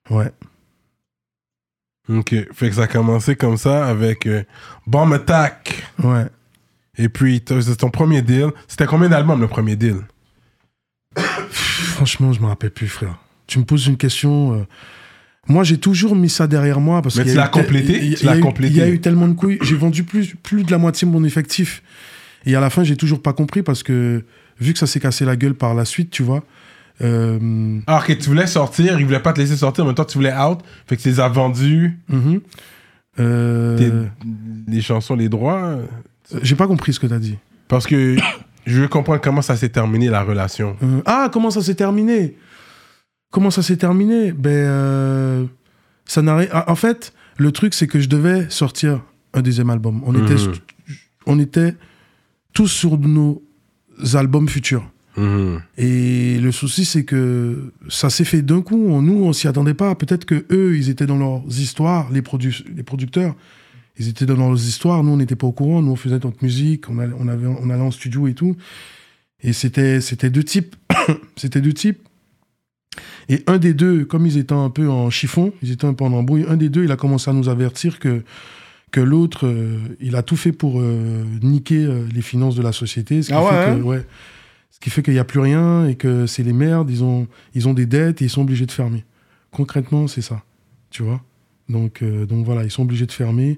Ouais. 0.10 0.32
Ok. 2.10 2.36
Fait 2.54 2.70
que 2.70 2.76
ça 2.76 2.84
a 2.84 2.88
commencé 2.88 3.36
comme 3.36 3.58
ça 3.58 3.86
avec 3.88 4.26
euh, 4.26 4.44
Bomb 4.88 5.14
Attack. 5.14 5.84
Ouais. 6.04 6.26
Et 6.98 7.10
puis, 7.10 7.42
c'est 7.48 7.76
ton 7.78 7.90
premier 7.90 8.22
deal. 8.22 8.48
C'était 8.68 8.86
combien 8.86 9.10
d'albums 9.10 9.40
le 9.40 9.48
premier 9.48 9.76
deal? 9.76 9.98
Franchement, 11.50 12.34
je 12.34 12.42
me 12.42 12.48
rappelle 12.48 12.72
plus, 12.72 12.88
frère. 12.88 13.18
Tu 13.48 13.60
me 13.60 13.64
poses 13.66 13.88
une 13.88 13.98
question. 13.98 14.54
euh, 14.56 14.64
Moi, 15.48 15.64
j'ai 15.64 15.78
toujours 15.78 16.16
mis 16.16 16.30
ça 16.30 16.48
derrière 16.48 16.80
moi 16.80 17.02
parce 17.02 17.16
Mais 17.16 17.26
tu 17.26 17.34
l'as 17.36 17.46
Tu 17.48 17.52
complété? 17.52 18.00
Il 18.04 18.76
y 18.76 18.82
a 18.82 18.88
eu 18.90 19.00
tellement 19.02 19.28
de 19.28 19.34
couilles. 19.34 19.60
J'ai 19.62 19.76
vendu 19.76 20.04
plus, 20.04 20.36
plus 20.36 20.64
de 20.64 20.72
la 20.72 20.78
moitié 20.78 21.08
de 21.08 21.12
mon 21.12 21.24
effectif. 21.24 21.84
Et 22.46 22.56
à 22.56 22.60
la 22.60 22.70
fin, 22.70 22.84
j'ai 22.84 22.96
toujours 22.98 23.22
pas 23.22 23.34
compris 23.34 23.62
parce 23.62 23.84
que 23.84 24.24
vu 24.60 24.74
que 24.74 24.80
ça 24.80 24.88
s'est 24.88 25.00
cassé 25.00 25.26
la 25.26 25.36
gueule 25.36 25.54
par 25.54 25.74
la 25.74 25.86
suite, 25.86 26.10
tu 26.12 26.24
vois. 26.24 26.44
Euh, 27.02 27.80
Alors 27.88 28.06
que 28.06 28.14
tu 28.14 28.30
voulais 28.30 28.48
sortir, 28.48 29.00
ils 29.00 29.06
voulaient 29.06 29.20
pas 29.22 29.34
te 29.34 29.40
laisser 29.40 29.56
sortir, 29.58 29.86
même 29.86 29.96
temps 29.96 30.06
tu 30.06 30.18
voulais 30.18 30.34
out. 30.36 30.60
Fait 30.88 30.98
que 30.98 31.02
tu 31.02 31.10
les 31.10 31.20
as 31.20 31.30
vendus, 31.30 32.00
mhm. 32.10 32.42
Euh, 33.20 34.06
les 34.68 34.82
chansons, 34.82 35.16
les 35.16 35.28
droits. 35.28 35.76
J'ai 36.42 36.56
pas 36.56 36.66
compris 36.68 36.94
ce 36.94 37.00
que 37.00 37.08
tu 37.08 37.14
as 37.14 37.20
dit. 37.20 37.38
Parce 37.68 37.86
que 37.86 38.16
je 38.66 38.82
veux 38.82 38.88
comprendre 38.88 39.20
comment 39.22 39.42
ça 39.42 39.58
s'est 39.58 39.70
terminé 39.70 40.08
la 40.10 40.24
relation. 40.24 40.78
Euh, 40.82 41.02
ah, 41.06 41.30
comment 41.32 41.52
ça 41.52 41.62
s'est 41.62 41.76
terminé? 41.76 42.38
Comment 43.30 43.52
ça 43.52 43.64
s'est 43.64 43.76
terminé? 43.78 44.32
Ben, 44.32 44.50
euh, 44.50 45.46
ça 46.06 46.22
n'a 46.22 46.38
rien- 46.38 46.48
ah, 46.54 46.72
En 46.72 46.76
fait, 46.76 47.14
le 47.38 47.52
truc, 47.52 47.74
c'est 47.74 47.88
que 47.88 48.00
je 48.00 48.08
devais 48.08 48.50
sortir 48.50 49.02
un 49.34 49.42
deuxième 49.42 49.70
album. 49.70 50.02
On, 50.06 50.14
était, 50.16 50.36
Mhm. 50.36 50.54
on 51.26 51.40
était 51.40 51.76
tous 52.54 52.68
sur 52.68 52.98
nos 52.98 53.44
albums 54.14 54.48
futurs. 54.48 54.90
Mhm. 55.18 55.62
Et 55.78 56.40
le 56.40 56.52
souci, 56.52 56.86
c'est 56.86 57.04
que 57.04 57.72
ça 57.90 58.10
s'est 58.10 58.24
fait 58.26 58.42
d'un 58.42 58.62
coup. 58.62 58.86
On- 58.88 59.02
Nous, 59.02 59.24
on 59.24 59.34
s'y 59.34 59.48
attendait 59.48 59.74
pas. 59.74 59.94
Peut-être 59.96 60.26
que 60.26 60.46
eux, 60.52 60.78
ils 60.78 60.90
étaient 60.90 61.06
dans 61.06 61.18
leurs 61.18 61.44
histoires, 61.48 62.10
les, 62.12 62.22
produ- 62.22 62.64
les 62.76 62.84
producteurs. 62.84 63.36
Ils 64.00 64.08
étaient 64.08 64.26
dans 64.26 64.38
leurs 64.38 64.56
histoires. 64.56 65.04
Nous, 65.04 65.12
on 65.12 65.18
n'était 65.18 65.36
pas 65.36 65.48
au 65.48 65.52
courant. 65.52 65.82
Nous, 65.82 65.92
on 65.92 65.96
faisait 65.98 66.20
notre 66.20 66.42
musique. 66.44 66.90
On 66.90 66.98
allait, 67.00 67.14
on 67.20 67.28
avait, 67.28 67.48
on 67.48 67.70
allait 67.70 67.82
en 67.82 67.92
studio 67.92 68.28
et 68.28 68.34
tout. 68.34 68.56
Et 69.44 69.54
c'était, 69.54 70.00
c'était 70.02 70.30
deux 70.30 70.44
types. 70.44 70.76
c'était 71.36 71.62
deux 71.62 71.74
types. 71.74 72.00
Et 73.30 73.44
un 73.48 73.58
des 73.58 73.74
deux, 73.74 74.06
comme 74.06 74.26
ils 74.26 74.38
étaient 74.38 74.54
un 74.54 74.70
peu 74.70 74.88
en 74.90 75.10
chiffon, 75.10 75.54
ils 75.62 75.72
étaient 75.72 75.86
un 75.86 75.94
peu 75.94 76.04
en 76.04 76.12
embrouille, 76.14 76.46
un 76.50 76.58
des 76.58 76.70
deux, 76.70 76.84
il 76.84 76.92
a 76.92 76.98
commencé 76.98 77.30
à 77.30 77.34
nous 77.34 77.48
avertir 77.48 78.00
que, 78.00 78.24
que 78.92 79.00
l'autre, 79.00 79.48
euh, 79.48 79.78
il 80.02 80.16
a 80.18 80.24
tout 80.24 80.36
fait 80.36 80.52
pour 80.52 80.82
euh, 80.82 81.24
niquer 81.42 81.86
euh, 81.86 82.06
les 82.14 82.22
finances 82.22 82.56
de 82.56 82.62
la 82.62 82.74
société. 82.74 83.22
Ce 83.22 83.28
qui 83.28 83.34
Ah 83.34 83.42
ouais, 83.44 83.50
fait 83.50 83.56
hein? 83.72 83.78
que, 83.78 83.82
ouais, 83.84 84.06
ce 84.72 84.80
qui 84.80 84.90
fait 84.90 85.04
qu'il 85.04 85.14
n'y 85.14 85.20
a 85.20 85.24
plus 85.26 85.40
rien 85.40 85.86
et 85.88 85.96
que 85.96 86.26
c'est 86.26 86.44
les 86.44 86.54
merdes, 86.54 86.90
ils 86.90 87.04
ont, 87.04 87.28
ils 87.54 87.68
ont 87.68 87.74
des 87.74 87.86
dettes 87.86 88.22
et 88.22 88.26
ils 88.26 88.30
sont 88.30 88.42
obligés 88.42 88.66
de 88.66 88.72
fermer. 88.72 89.06
Concrètement, 89.52 90.08
c'est 90.08 90.22
ça. 90.22 90.42
Tu 90.90 91.04
vois 91.04 91.22
donc, 91.70 92.02
euh, 92.02 92.26
donc 92.26 92.44
voilà, 92.46 92.64
ils 92.66 92.72
sont 92.72 92.82
obligés 92.84 93.06
de 93.06 93.12
fermer. 93.14 93.58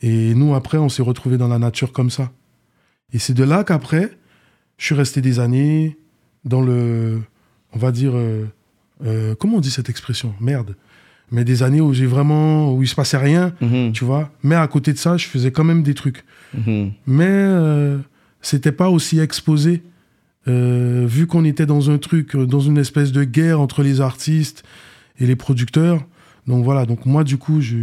Et 0.00 0.34
nous, 0.34 0.54
après, 0.54 0.78
on 0.78 0.88
s'est 0.88 1.02
retrouvés 1.02 1.36
dans 1.36 1.48
la 1.48 1.58
nature 1.58 1.92
comme 1.92 2.08
ça. 2.08 2.32
Et 3.12 3.18
c'est 3.18 3.34
de 3.34 3.44
là 3.44 3.62
qu'après, 3.62 4.16
je 4.78 4.86
suis 4.86 4.94
resté 4.94 5.20
des 5.20 5.38
années 5.38 5.98
dans 6.44 6.62
le. 6.62 7.20
On 7.74 7.78
va 7.78 7.92
dire. 7.92 8.12
euh, 8.14 8.46
euh, 9.04 9.34
comment 9.34 9.58
on 9.58 9.60
dit 9.60 9.70
cette 9.70 9.90
expression 9.90 10.34
Merde. 10.40 10.76
Mais 11.30 11.44
des 11.44 11.62
années 11.62 11.80
où 11.82 11.92
j'ai 11.92 12.06
vraiment. 12.06 12.72
où 12.72 12.82
il 12.82 12.88
se 12.88 12.94
passait 12.94 13.18
rien, 13.18 13.52
Mhm, 13.60 13.92
tu 13.92 14.04
vois. 14.04 14.30
Mais 14.42 14.54
à 14.54 14.66
côté 14.66 14.92
de 14.94 14.98
ça, 14.98 15.18
je 15.18 15.26
faisais 15.26 15.52
quand 15.52 15.64
même 15.64 15.82
des 15.82 15.94
trucs. 15.94 16.24
mhm. 16.54 16.92
Mais 17.06 17.26
euh, 17.28 17.98
c'était 18.40 18.72
pas 18.72 18.88
aussi 18.88 19.18
exposé. 19.20 19.82
Euh, 20.48 21.04
vu 21.06 21.26
qu'on 21.26 21.44
était 21.44 21.66
dans 21.66 21.90
un 21.90 21.98
truc, 21.98 22.34
euh, 22.34 22.46
dans 22.46 22.60
une 22.60 22.78
espèce 22.78 23.12
de 23.12 23.22
guerre 23.24 23.60
entre 23.60 23.82
les 23.82 24.00
artistes 24.00 24.64
et 25.20 25.26
les 25.26 25.36
producteurs. 25.36 26.04
Donc 26.48 26.64
voilà, 26.64 26.84
donc 26.86 27.06
moi 27.06 27.22
du 27.22 27.36
coup, 27.36 27.60
je, 27.60 27.76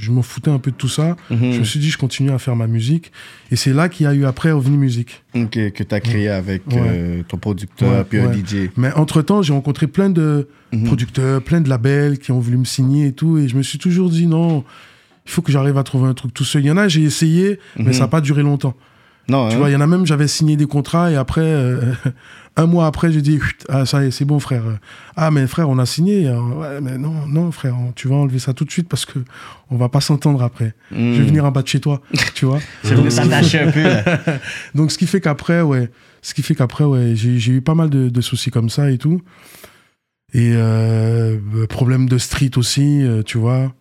je 0.00 0.10
m'en 0.10 0.22
foutais 0.22 0.50
un 0.50 0.58
peu 0.58 0.70
de 0.70 0.76
tout 0.76 0.88
ça. 0.88 1.16
Mhm. 1.30 1.52
Je 1.52 1.58
me 1.58 1.64
suis 1.64 1.78
dit, 1.78 1.90
je 1.90 1.98
continue 1.98 2.30
à 2.30 2.38
faire 2.38 2.56
ma 2.56 2.66
musique. 2.66 3.12
Et 3.50 3.56
c'est 3.56 3.74
là 3.74 3.90
qu'il 3.90 4.04
y 4.04 4.06
a 4.06 4.14
eu 4.14 4.24
après 4.24 4.50
OVNI 4.52 4.78
Music. 4.78 5.22
Ok, 5.34 5.50
que 5.50 5.82
tu 5.82 5.94
as 5.94 6.00
créé 6.00 6.28
avec 6.30 6.66
Ouais. 6.68 6.80
euh, 6.82 7.22
ton 7.28 7.36
producteur 7.36 7.90
Ouais, 7.92 8.04
puis 8.04 8.18
un. 8.20 8.32
DJ. 8.32 8.70
Mais 8.78 8.90
entre-temps, 8.94 9.42
j'ai 9.42 9.52
rencontré 9.52 9.86
plein 9.86 10.08
de 10.08 10.48
Mhm. 10.72 10.84
producteurs, 10.84 11.42
plein 11.42 11.60
de 11.60 11.68
labels 11.68 12.18
qui 12.18 12.32
ont 12.32 12.40
voulu 12.40 12.56
me 12.56 12.64
signer 12.64 13.08
et 13.08 13.12
tout. 13.12 13.36
Et 13.36 13.48
je 13.48 13.56
me 13.58 13.62
suis 13.62 13.78
toujours 13.78 14.08
dit, 14.08 14.26
non, 14.26 14.64
il 15.26 15.30
faut 15.30 15.42
que 15.42 15.52
j'arrive 15.52 15.76
à 15.76 15.82
trouver 15.82 16.08
un 16.08 16.14
truc 16.14 16.32
tout 16.32 16.44
seul. 16.44 16.62
Il 16.62 16.68
y 16.68 16.70
en 16.70 16.78
a, 16.78 16.88
j'ai 16.88 17.02
essayé, 17.02 17.58
mais 17.76 17.84
Mhm. 17.84 17.92
ça 17.92 18.00
n'a 18.00 18.08
pas 18.08 18.22
duré 18.22 18.42
longtemps. 18.42 18.74
Non, 19.28 19.48
Tu 19.48 19.54
hein? 19.54 19.58
vois, 19.58 19.70
il 19.70 19.72
y 19.72 19.76
en 19.76 19.80
a 19.80 19.86
même, 19.86 20.04
j'avais 20.06 20.28
signé 20.28 20.56
des 20.56 20.66
contrats 20.66 21.10
et 21.10 21.16
après, 21.16 21.40
euh, 21.42 21.80
un 22.56 22.66
mois 22.66 22.86
après, 22.86 23.12
j'ai 23.12 23.22
dit, 23.22 23.38
Chut, 23.40 23.64
ah, 23.68 23.86
ça 23.86 24.02
y 24.02 24.08
est, 24.08 24.10
c'est 24.10 24.24
bon, 24.24 24.40
frère. 24.40 24.62
Ah, 25.16 25.30
mais 25.30 25.46
frère, 25.46 25.68
on 25.70 25.78
a 25.78 25.86
signé. 25.86 26.26
Euh, 26.28 26.40
Ouais, 26.40 26.80
mais 26.80 26.98
non, 26.98 27.26
non, 27.28 27.50
frère, 27.52 27.74
tu 27.94 28.08
vas 28.08 28.16
enlever 28.16 28.38
ça 28.40 28.52
tout 28.52 28.64
de 28.64 28.70
suite 28.70 28.88
parce 28.88 29.04
que 29.06 29.20
on 29.70 29.76
va 29.76 29.88
pas 29.88 30.00
s'entendre 30.00 30.42
après. 30.42 30.74
Je 30.90 30.96
vais 30.96 31.02
Mhm. 31.20 31.24
venir 31.26 31.44
en 31.44 31.50
bas 31.52 31.62
de 31.62 31.68
chez 31.68 31.80
toi, 31.80 32.00
tu 32.34 32.44
vois. 32.46 32.58
C'est 32.82 32.94
venu 32.94 33.10
s'attacher 33.10 33.60
un 33.60 33.70
peu. 33.70 33.84
Donc, 34.74 34.90
ce 34.90 34.98
qui 34.98 35.06
fait 35.06 35.20
qu'après, 35.20 35.62
ouais, 35.62 35.90
ce 36.20 36.34
qui 36.34 36.42
fait 36.42 36.54
qu'après, 36.54 36.84
ouais, 36.84 37.12
j'ai 37.14 37.38
j'ai 37.38 37.52
eu 37.52 37.60
pas 37.62 37.74
mal 37.74 37.90
de, 37.90 38.08
de 38.08 38.20
soucis 38.20 38.50
comme 38.50 38.68
ça 38.70 38.90
et 38.90 38.98
tout. 38.98 39.20
Et 40.34 40.52
euh, 40.54 41.38
problème 41.68 42.08
de 42.08 42.16
street 42.18 42.52
aussi, 42.56 43.02
euh, 43.04 43.22
tu 43.22 43.36
vois, 43.38 43.72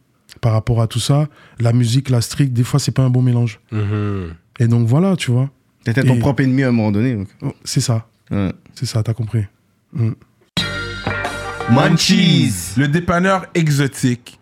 par 0.41 0.51
rapport 0.53 0.81
à 0.81 0.87
tout 0.87 0.99
ça. 0.99 1.27
La 1.59 1.71
musique, 1.73 2.09
la 2.09 2.19
street, 2.21 2.47
des 2.47 2.63
fois, 2.63 2.79
c'est 2.79 2.91
pas 2.91 3.03
un 3.03 3.09
bon 3.09 3.21
mélange. 3.21 3.59
Mhm. 3.71 4.33
Et 4.61 4.67
donc, 4.67 4.87
voilà, 4.87 5.15
tu 5.15 5.31
vois. 5.31 5.49
T'étais 5.83 6.03
ton 6.03 6.13
Et- 6.13 6.19
propre 6.19 6.43
ennemi 6.43 6.61
à 6.61 6.67
un 6.67 6.71
moment 6.71 6.91
donné. 6.91 7.17
Oh, 7.41 7.51
C'est 7.63 7.81
ça, 7.81 8.05
Ouais. 8.29 8.51
c'est 8.75 8.85
ça, 8.85 9.01
t'as 9.01 9.15
compris. 9.15 9.43
Mm. 9.91 10.11
Munchies. 11.71 12.53
Le 12.77 12.87
dépanneur 12.87 13.47
exotique. 13.55 14.39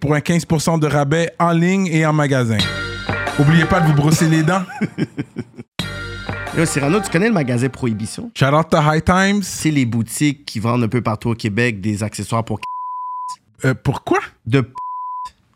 Pour 0.00 0.14
un 0.14 0.18
15% 0.20 0.78
de 0.80 0.86
rabais 0.86 1.30
en 1.38 1.52
ligne 1.52 1.86
et 1.86 2.04
en 2.06 2.12
magasin. 2.12 2.58
Oubliez 3.38 3.64
pas 3.64 3.80
de 3.80 3.86
vous 3.86 3.94
brosser 3.94 4.28
les 4.28 4.42
dents. 4.42 4.62
Yo, 6.56 6.66
Cyrano, 6.66 7.00
tu 7.00 7.08
connais 7.10 7.28
le 7.28 7.32
magasin 7.34 7.68
Prohibition? 7.68 8.30
Shout 8.34 8.46
out 8.46 8.68
to 8.70 8.78
High 8.78 9.04
Times. 9.04 9.42
C'est 9.42 9.70
les 9.70 9.86
boutiques 9.86 10.44
qui 10.44 10.58
vendent 10.58 10.82
un 10.82 10.88
peu 10.88 11.00
partout 11.00 11.30
au 11.30 11.34
Québec 11.34 11.80
des 11.80 12.02
accessoires 12.02 12.44
pour 12.44 12.60
Euh, 13.64 13.74
pourquoi? 13.74 14.18
de 14.46 14.68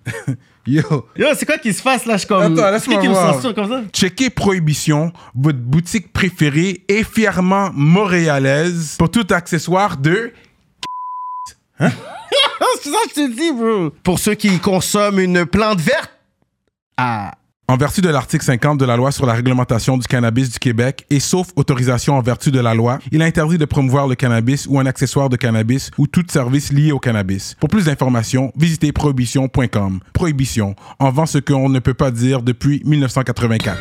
Yo, 0.66 0.82
Yo, 1.16 1.26
c'est 1.36 1.44
quoi 1.46 1.58
qui 1.58 1.72
se 1.72 1.82
passe 1.82 2.06
là? 2.06 2.16
Je 2.16 2.26
comme. 2.26 2.40
Attends, 2.58 2.70
laisse-moi 2.70 3.00
voir. 3.08 3.40
comme 3.54 3.68
ça? 3.68 3.82
checkez 3.92 4.30
Prohibition, 4.30 5.12
votre 5.34 5.58
boutique 5.58 6.12
préférée 6.12 6.82
et 6.88 7.02
fièrement 7.04 7.70
montréalaise 7.74 8.94
pour 8.98 9.10
tout 9.10 9.26
accessoire 9.30 9.96
de 9.98 10.32
Ah, 11.78 11.90
c'est 12.82 12.90
ça 12.90 12.96
que 13.04 13.10
je 13.10 13.14
te 13.26 13.34
dis, 13.36 13.52
bro. 13.52 13.90
Pour 14.02 14.18
ceux 14.18 14.34
qui 14.34 14.58
consomment 14.58 15.20
une 15.20 15.46
plante 15.46 15.80
verte. 15.80 16.10
Ah. 16.96 17.32
En 17.66 17.78
vertu 17.78 18.02
de 18.02 18.10
l'article 18.10 18.44
50 18.44 18.78
de 18.78 18.84
la 18.84 18.94
loi 18.94 19.10
sur 19.10 19.24
la 19.24 19.32
réglementation 19.32 19.96
du 19.96 20.06
cannabis 20.06 20.50
du 20.50 20.58
Québec 20.58 21.06
et 21.08 21.18
sauf 21.18 21.48
autorisation 21.56 22.14
en 22.18 22.20
vertu 22.20 22.50
de 22.50 22.60
la 22.60 22.74
loi, 22.74 22.98
il 23.10 23.22
est 23.22 23.24
interdit 23.24 23.56
de 23.56 23.64
promouvoir 23.64 24.06
le 24.06 24.14
cannabis 24.16 24.66
ou 24.68 24.78
un 24.78 24.84
accessoire 24.84 25.30
de 25.30 25.36
cannabis 25.36 25.90
ou 25.96 26.06
tout 26.06 26.22
service 26.28 26.70
lié 26.72 26.92
au 26.92 26.98
cannabis. 26.98 27.56
Pour 27.58 27.70
plus 27.70 27.86
d'informations, 27.86 28.52
visitez 28.54 28.92
prohibition.com. 28.92 30.00
Prohibition, 30.12 30.76
en 30.98 31.10
vend 31.10 31.24
ce 31.24 31.38
qu'on 31.38 31.70
ne 31.70 31.78
peut 31.78 31.94
pas 31.94 32.10
dire 32.10 32.42
depuis 32.42 32.82
1984. 32.84 33.78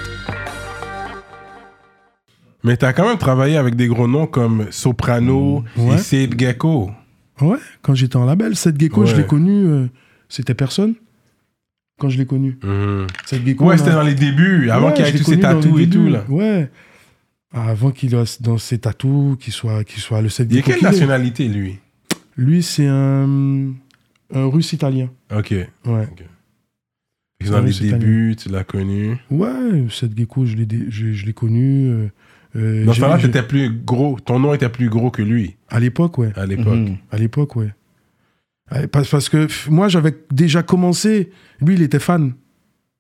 Mais 2.64 2.78
t'as 2.78 2.94
quand 2.94 3.06
même 3.06 3.18
travaillé 3.18 3.58
avec 3.58 3.76
des 3.76 3.88
gros 3.88 4.08
noms 4.08 4.28
comme 4.28 4.68
Soprano 4.72 5.66
Ouais. 5.76 5.96
et 5.96 5.98
Sid 5.98 6.40
Gecko. 6.40 6.90
Ouais, 7.42 7.58
quand 7.82 7.96
j'étais 7.96 8.16
en 8.16 8.26
label, 8.26 8.56
cette 8.56 8.80
gecko, 8.80 9.06
je 9.06 9.16
l'ai 9.16 9.26
connu, 9.26 9.66
euh, 9.66 9.88
c'était 10.30 10.54
personne. 10.54 10.94
Quand 12.00 12.10
je 12.10 12.18
l'ai 12.18 12.26
connu. 12.26 12.58
Cette 13.26 13.46
gecko. 13.46 13.66
Ouais, 13.66 13.78
c'était 13.78 13.92
dans 13.92 14.04
les 14.04 14.16
débuts, 14.16 14.70
avant 14.70 14.88
Ouais, 14.88 14.94
qu'il 14.94 15.06
ait 15.06 15.12
tous 15.12 15.24
ses 15.24 15.40
tatous 15.40 15.80
et 15.82 15.90
tout, 15.90 16.08
là. 16.08 16.26
Ouais. 16.30 16.70
Avant 17.52 17.92
qu'il 17.92 18.14
ait 18.16 18.24
dans 18.42 18.58
ses 18.58 18.80
tatous, 18.80 19.38
qu'il 19.40 19.54
soit, 19.54 19.84
qu'il 19.84 20.02
soit 20.02 20.22
le 20.22 20.30
set 20.30 20.48
Il 20.50 20.58
est 20.58 20.62
gecko 20.62 20.72
quelle 20.72 20.84
nationalité, 20.84 21.48
lui? 21.48 21.80
Lui, 22.36 22.64
c'est 22.64 22.88
un, 22.88 23.74
un 24.34 24.46
russe 24.48 24.74
italien. 24.74 25.10
Ok. 25.36 25.52
Ouais. 25.86 26.08
Dans 27.46 27.62
les 27.62 27.78
italien. 27.78 27.98
débuts, 27.98 28.36
tu 28.38 28.50
l'as 28.50 28.64
connu. 28.64 29.18
Ouais, 29.30 29.86
cette 29.90 30.18
gecko, 30.18 30.46
je 30.46 30.56
l'ai, 30.56 30.68
je 30.90 31.26
l'ai 31.26 31.34
connu. 31.34 31.90
euh, 31.90 32.08
euh, 32.56 32.86
Dans 32.86 32.94
ce 32.94 33.00
temps-là, 33.02 33.18
t'étais 33.18 33.44
plus 33.44 33.70
gros. 33.72 34.20
Ton 34.20 34.40
nom 34.40 34.54
était 34.54 34.70
plus 34.70 34.90
gros 34.90 35.10
que 35.12 35.22
lui, 35.22 35.56
À 35.70 35.80
l'époque, 35.80 36.18
ouais. 36.18 36.32
à 36.36 36.46
l'époque. 36.46 36.74
Mhm. 36.76 36.98
À 37.12 37.18
l'époque, 37.18 37.56
ouais. 37.56 37.74
Ouais, 38.72 38.88
Parce, 38.88 39.10
parce 39.10 39.30
que 39.30 39.48
moi, 39.70 39.88
j'avais 39.88 40.16
déjà 40.32 40.64
commencé. 40.64 41.32
Lui, 41.62 41.76
il 41.76 41.82
était 41.82 42.00
fan. 42.00 42.34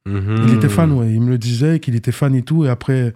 Mhm. 0.08 0.46
Il 0.48 0.54
était 0.56 0.70
fan, 0.70 0.92
ouais. 0.92 1.13
Il 1.13 1.22
me 1.22 1.30
le 1.30 1.38
disait 1.38 1.80
qu'il 1.80 1.96
était 1.96 2.12
fan 2.12 2.36
et 2.36 2.42
tout. 2.42 2.66
Et 2.66 2.70
après, 2.70 3.13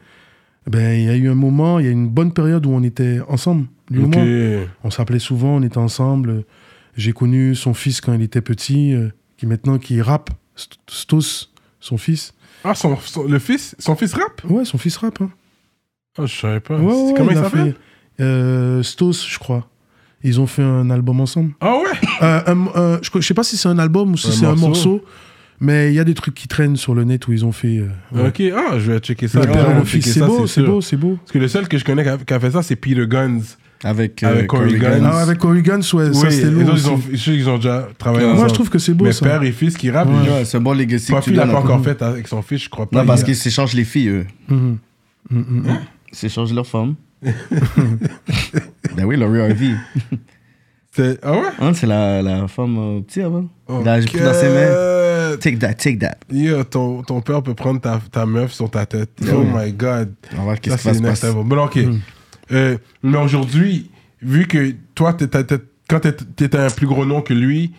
ben, 0.69 0.93
il 1.00 1.06
y 1.06 1.10
a 1.10 1.15
eu 1.15 1.28
un 1.30 1.36
moment, 1.36 1.80
il 1.80 1.86
y 1.86 1.88
a 1.88 1.91
eu 1.91 1.93
une 1.93 2.10
bonne 2.10 2.32
période 2.34 2.65
où 2.65 2.69
on 2.71 2.84
était 2.84 3.19
ensemble, 3.28 3.67
lui 3.89 4.04
Ok. 4.04 4.15
et 4.17 4.58
moi. 4.58 4.65
On 4.86 4.89
s'appelait 4.91 5.19
souvent, 5.19 5.58
on 5.58 5.63
était 5.63 5.78
ensemble. 5.78 6.43
J'ai 6.95 7.13
connu 7.13 7.56
son 7.56 7.73
fils 7.73 8.00
quand 8.02 8.13
il 8.13 8.21
était 8.21 8.41
petit, 8.41 8.93
euh, 8.93 9.10
qui 9.38 9.45
maintenant 9.45 9.78
qui 9.78 10.02
rappe, 10.02 10.30
St- 10.56 10.78
Stos, 10.89 11.52
son 11.80 11.97
fils. 11.97 12.34
Ah, 12.63 12.73
son, 12.73 12.97
son- 12.97 13.23
le 13.28 13.38
fils, 13.39 13.76
son 13.80 13.95
fils 13.95 14.13
rap 14.13 14.41
Ouais, 14.50 14.65
son 14.65 14.78
fils 14.80 14.97
rappe. 14.97 15.21
Hein. 15.21 15.30
Ah, 16.17 16.25
je 16.25 16.36
savais 16.39 16.60
pas. 16.60 16.75
Ouais, 16.77 16.86
ouais, 16.86 16.93
ouais, 16.93 17.13
Comment 17.15 17.32
il 17.32 17.38
a 17.38 17.43
s'appelle 17.43 17.75
fait, 18.17 18.23
euh, 18.23 18.84
Stos, 18.84 19.25
je 19.30 19.38
crois. 19.39 19.67
Ils 20.23 20.39
ont 20.41 20.47
fait 20.47 20.63
un 20.63 20.89
album 20.89 21.19
ensemble. 21.21 21.51
Ah 21.62 21.75
ouais 21.75 22.08
Euh, 22.23 22.41
un- 22.47 22.67
un- 22.75 22.99
je, 23.01 23.10
je 23.15 23.21
sais 23.21 23.34
pas 23.36 23.43
si 23.43 23.56
c'est 23.58 23.69
un 23.69 23.77
album 23.80 24.13
ou 24.13 24.17
si 24.17 24.32
c'est 24.32 24.45
un 24.45 24.56
morceau. 24.56 25.03
mais 25.60 25.89
il 25.91 25.95
y 25.95 25.99
a 25.99 26.03
des 26.03 26.13
trucs 26.15 26.34
qui 26.36 26.47
traînent 26.47 26.75
sur 26.75 26.93
le 26.95 27.03
net 27.03 27.27
où 27.27 27.34
ils 27.34 27.45
ont 27.45 27.51
fait. 27.51 27.77
euh, 27.80 27.88
ouais. 28.23 28.27
Ok, 28.30 28.41
ah, 28.56 28.77
je 28.80 28.91
vais 28.91 28.99
checker 28.99 29.27
ça. 29.27 29.41
Checker 29.41 30.01
c'est 30.01 30.19
ça, 30.19 30.25
beau, 30.27 30.47
c'est 30.47 30.63
beau, 30.63 30.82
c'est 30.82 30.97
beau. 30.97 31.17
Parce 31.17 31.32
que 31.32 31.38
le 31.39 31.47
seul 31.47 31.67
que 31.67 31.77
je 31.77 31.86
connais 31.86 32.03
qui 32.03 32.34
a, 32.34 32.39
fait 32.39 32.51
ça, 32.51 32.62
c'est 32.63 32.75
Peter 32.75 33.06
Guns. 33.08 33.41
Avec, 33.84 34.23
euh, 34.23 34.30
Avec 34.32 34.47
Corey 34.47 34.69
Corey 34.69 34.80
Guns. 34.80 34.99
Guns. 35.01 35.10
Ah, 35.13 35.21
avec 35.21 35.38
Corey 35.38 35.62
Guns, 35.62 35.77
ouais, 35.93 36.12
ça 36.12 36.19
oui, 36.27 36.32
c'était 36.32 36.45
les 36.45 36.63
lourd. 36.63 36.69
autres, 36.73 36.77
ils 36.80 36.89
ont, 36.89 36.97
qu'ils 36.97 37.49
ont 37.49 37.56
déjà 37.58 37.88
travaillé 37.99 38.23
Moi, 38.25 38.32
ensemble. 38.34 38.39
Moi, 38.39 38.47
je 38.49 38.53
trouve 38.56 38.69
que 38.71 38.80
c'est 38.80 38.93
beau 38.95 39.06
Mais 39.06 39.12
ça. 39.12 39.23
père 39.23 39.43
et 39.43 39.51
fils 39.51 39.77
qui 39.77 39.91
rappent, 39.91 40.10
Ouais. 40.10 40.30
Ouais, 40.32 40.45
c'est 40.45 40.58
un 40.58 40.62
bon 40.62 40.73
legacy 40.73 41.12
Papi, 41.12 41.32
l'a 41.32 41.45
pas 41.45 41.60
encore 41.60 41.84
fait 41.84 42.01
avec 42.01 42.27
son 42.27 42.41
fils, 42.41 42.63
je 42.63 42.69
crois 42.69 42.89
pas. 42.89 42.97
Non, 43.01 43.06
parce 43.06 43.21
Il- 43.21 43.25
qu'ils 43.25 43.36
s'échangent 43.36 43.73
les 43.75 43.84
filles, 43.84 44.10
eux. 44.10 44.25
S'échangent 46.11 46.53
leurs 46.53 46.67
femmes. 46.67 46.95
ben 48.95 49.05
oui, 49.05 49.17
Laurie 49.17 49.41
Harvey. 49.41 49.75
C'est- 50.91 51.19
Ah 51.21 51.33
ouais? 51.33 51.39
Hein, 51.59 51.73
c'est 51.73 51.85
la, 51.87 52.21
la 52.21 52.47
femme 52.47 52.77
euh, 52.77 53.01
petit 53.01 53.21
avant. 53.21 53.45
Ok. 53.67 53.81
Il 53.83 53.87
a 53.89 53.97
pris 54.01 54.19
dans 54.19 54.33
ses 54.33 54.49
mains. 54.49 55.37
Take 55.39 55.57
that, 55.59 55.73
take 55.75 55.97
that. 55.99 56.15
Yo, 56.31 56.63
ton, 56.63 57.03
ton 57.03 57.21
père 57.21 57.43
peut 57.43 57.53
prendre 57.53 57.79
ta, 57.81 57.99
ta 58.11 58.25
meuf 58.25 58.53
sur 58.53 58.69
ta 58.71 58.85
tête. 58.85 59.11
Oh 59.31 59.43
my 59.53 59.71
God. 59.73 60.13
On 60.33 60.37
va 60.37 60.43
voir 60.43 60.59
qu'est-ce 60.59 60.89
qui 60.89 60.95
se 60.95 61.01
level. 61.03 61.45
Bon, 61.45 61.63
ok. 61.65 61.79
Euh, 62.51 62.77
mais 63.03 63.17
aujourd'hui, 63.17 63.91
vu 64.21 64.47
que 64.47 64.73
toi, 64.95 65.13
t'es- 65.13 65.27
t'es- 65.27 65.43
t'es- 65.43 65.61
quand 65.89 65.99
t'es- 65.99 66.13
t'étais 66.13 66.57
un 66.57 66.69
plus 66.69 66.87
gros 66.87 67.05
nom 67.05 67.21
que 67.21 67.33
lui, 67.33 67.73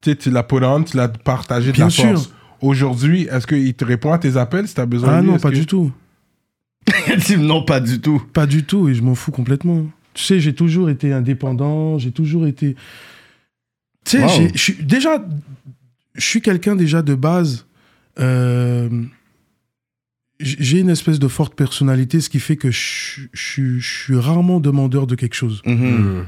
tu 0.00 0.30
l'as 0.30 0.42
put 0.44 0.62
on, 0.64 0.82
tu 0.84 0.96
l'as 0.96 1.08
partagé 1.08 1.72
de 1.72 1.76
Bien 1.76 1.86
la 1.86 1.90
sûr. 1.90 2.04
force. 2.10 2.32
Aujourd'hui, 2.62 3.26
est-ce 3.30 3.46
qu'il 3.46 3.74
te 3.74 3.84
répond 3.84 4.12
à 4.12 4.18
tes 4.18 4.36
appels 4.36 4.68
si 4.68 4.74
t'as 4.74 4.86
besoin 4.86 5.14
Ah 5.14 5.16
de 5.20 5.26
lui? 5.26 5.32
non, 5.32 5.38
pas 5.38 5.50
que- 5.50 5.54
du 5.56 5.66
tout. 5.66 5.90
Non, 7.38 7.64
pas 7.64 7.80
du 7.80 8.00
tout. 8.00 8.20
Pas 8.32 8.46
du 8.46 8.64
tout, 8.64 8.88
et 8.88 8.94
je 8.94 9.02
m'en 9.02 9.14
fous 9.14 9.30
complètement. 9.32 9.86
Tu 10.14 10.24
sais, 10.24 10.40
j'ai 10.40 10.54
toujours 10.54 10.90
été 10.90 11.12
indépendant, 11.12 11.98
j'ai 11.98 12.10
toujours 12.12 12.46
été. 12.46 12.74
Tu 14.04 14.16
sais, 14.18 14.22
Wow. 14.22 14.28
j'ai- 14.36 14.50
je 14.54 14.58
suis 14.58 14.74
déjà. 14.82 15.24
Je 16.14 16.24
suis 16.26 16.40
quelqu'un 16.42 16.76
déjà 16.76 17.02
de 17.02 17.14
base. 17.14 17.66
euh, 18.18 18.88
j'ai 20.40 20.80
une 20.80 20.88
espèce 20.90 21.18
de 21.18 21.28
forte 21.28 21.54
personnalité, 21.54 22.20
ce 22.20 22.28
qui 22.28 22.40
fait 22.40 22.56
que 22.56 22.70
je, 22.70 23.22
je- 23.32 23.78
je 23.78 24.02
suis 24.04 24.16
rarement 24.16 24.58
demandeur 24.58 25.06
de 25.06 25.14
quelque 25.14 25.34
chose. 25.34 25.62
Mhm. 25.64 25.74
Hmm. 26.20 26.24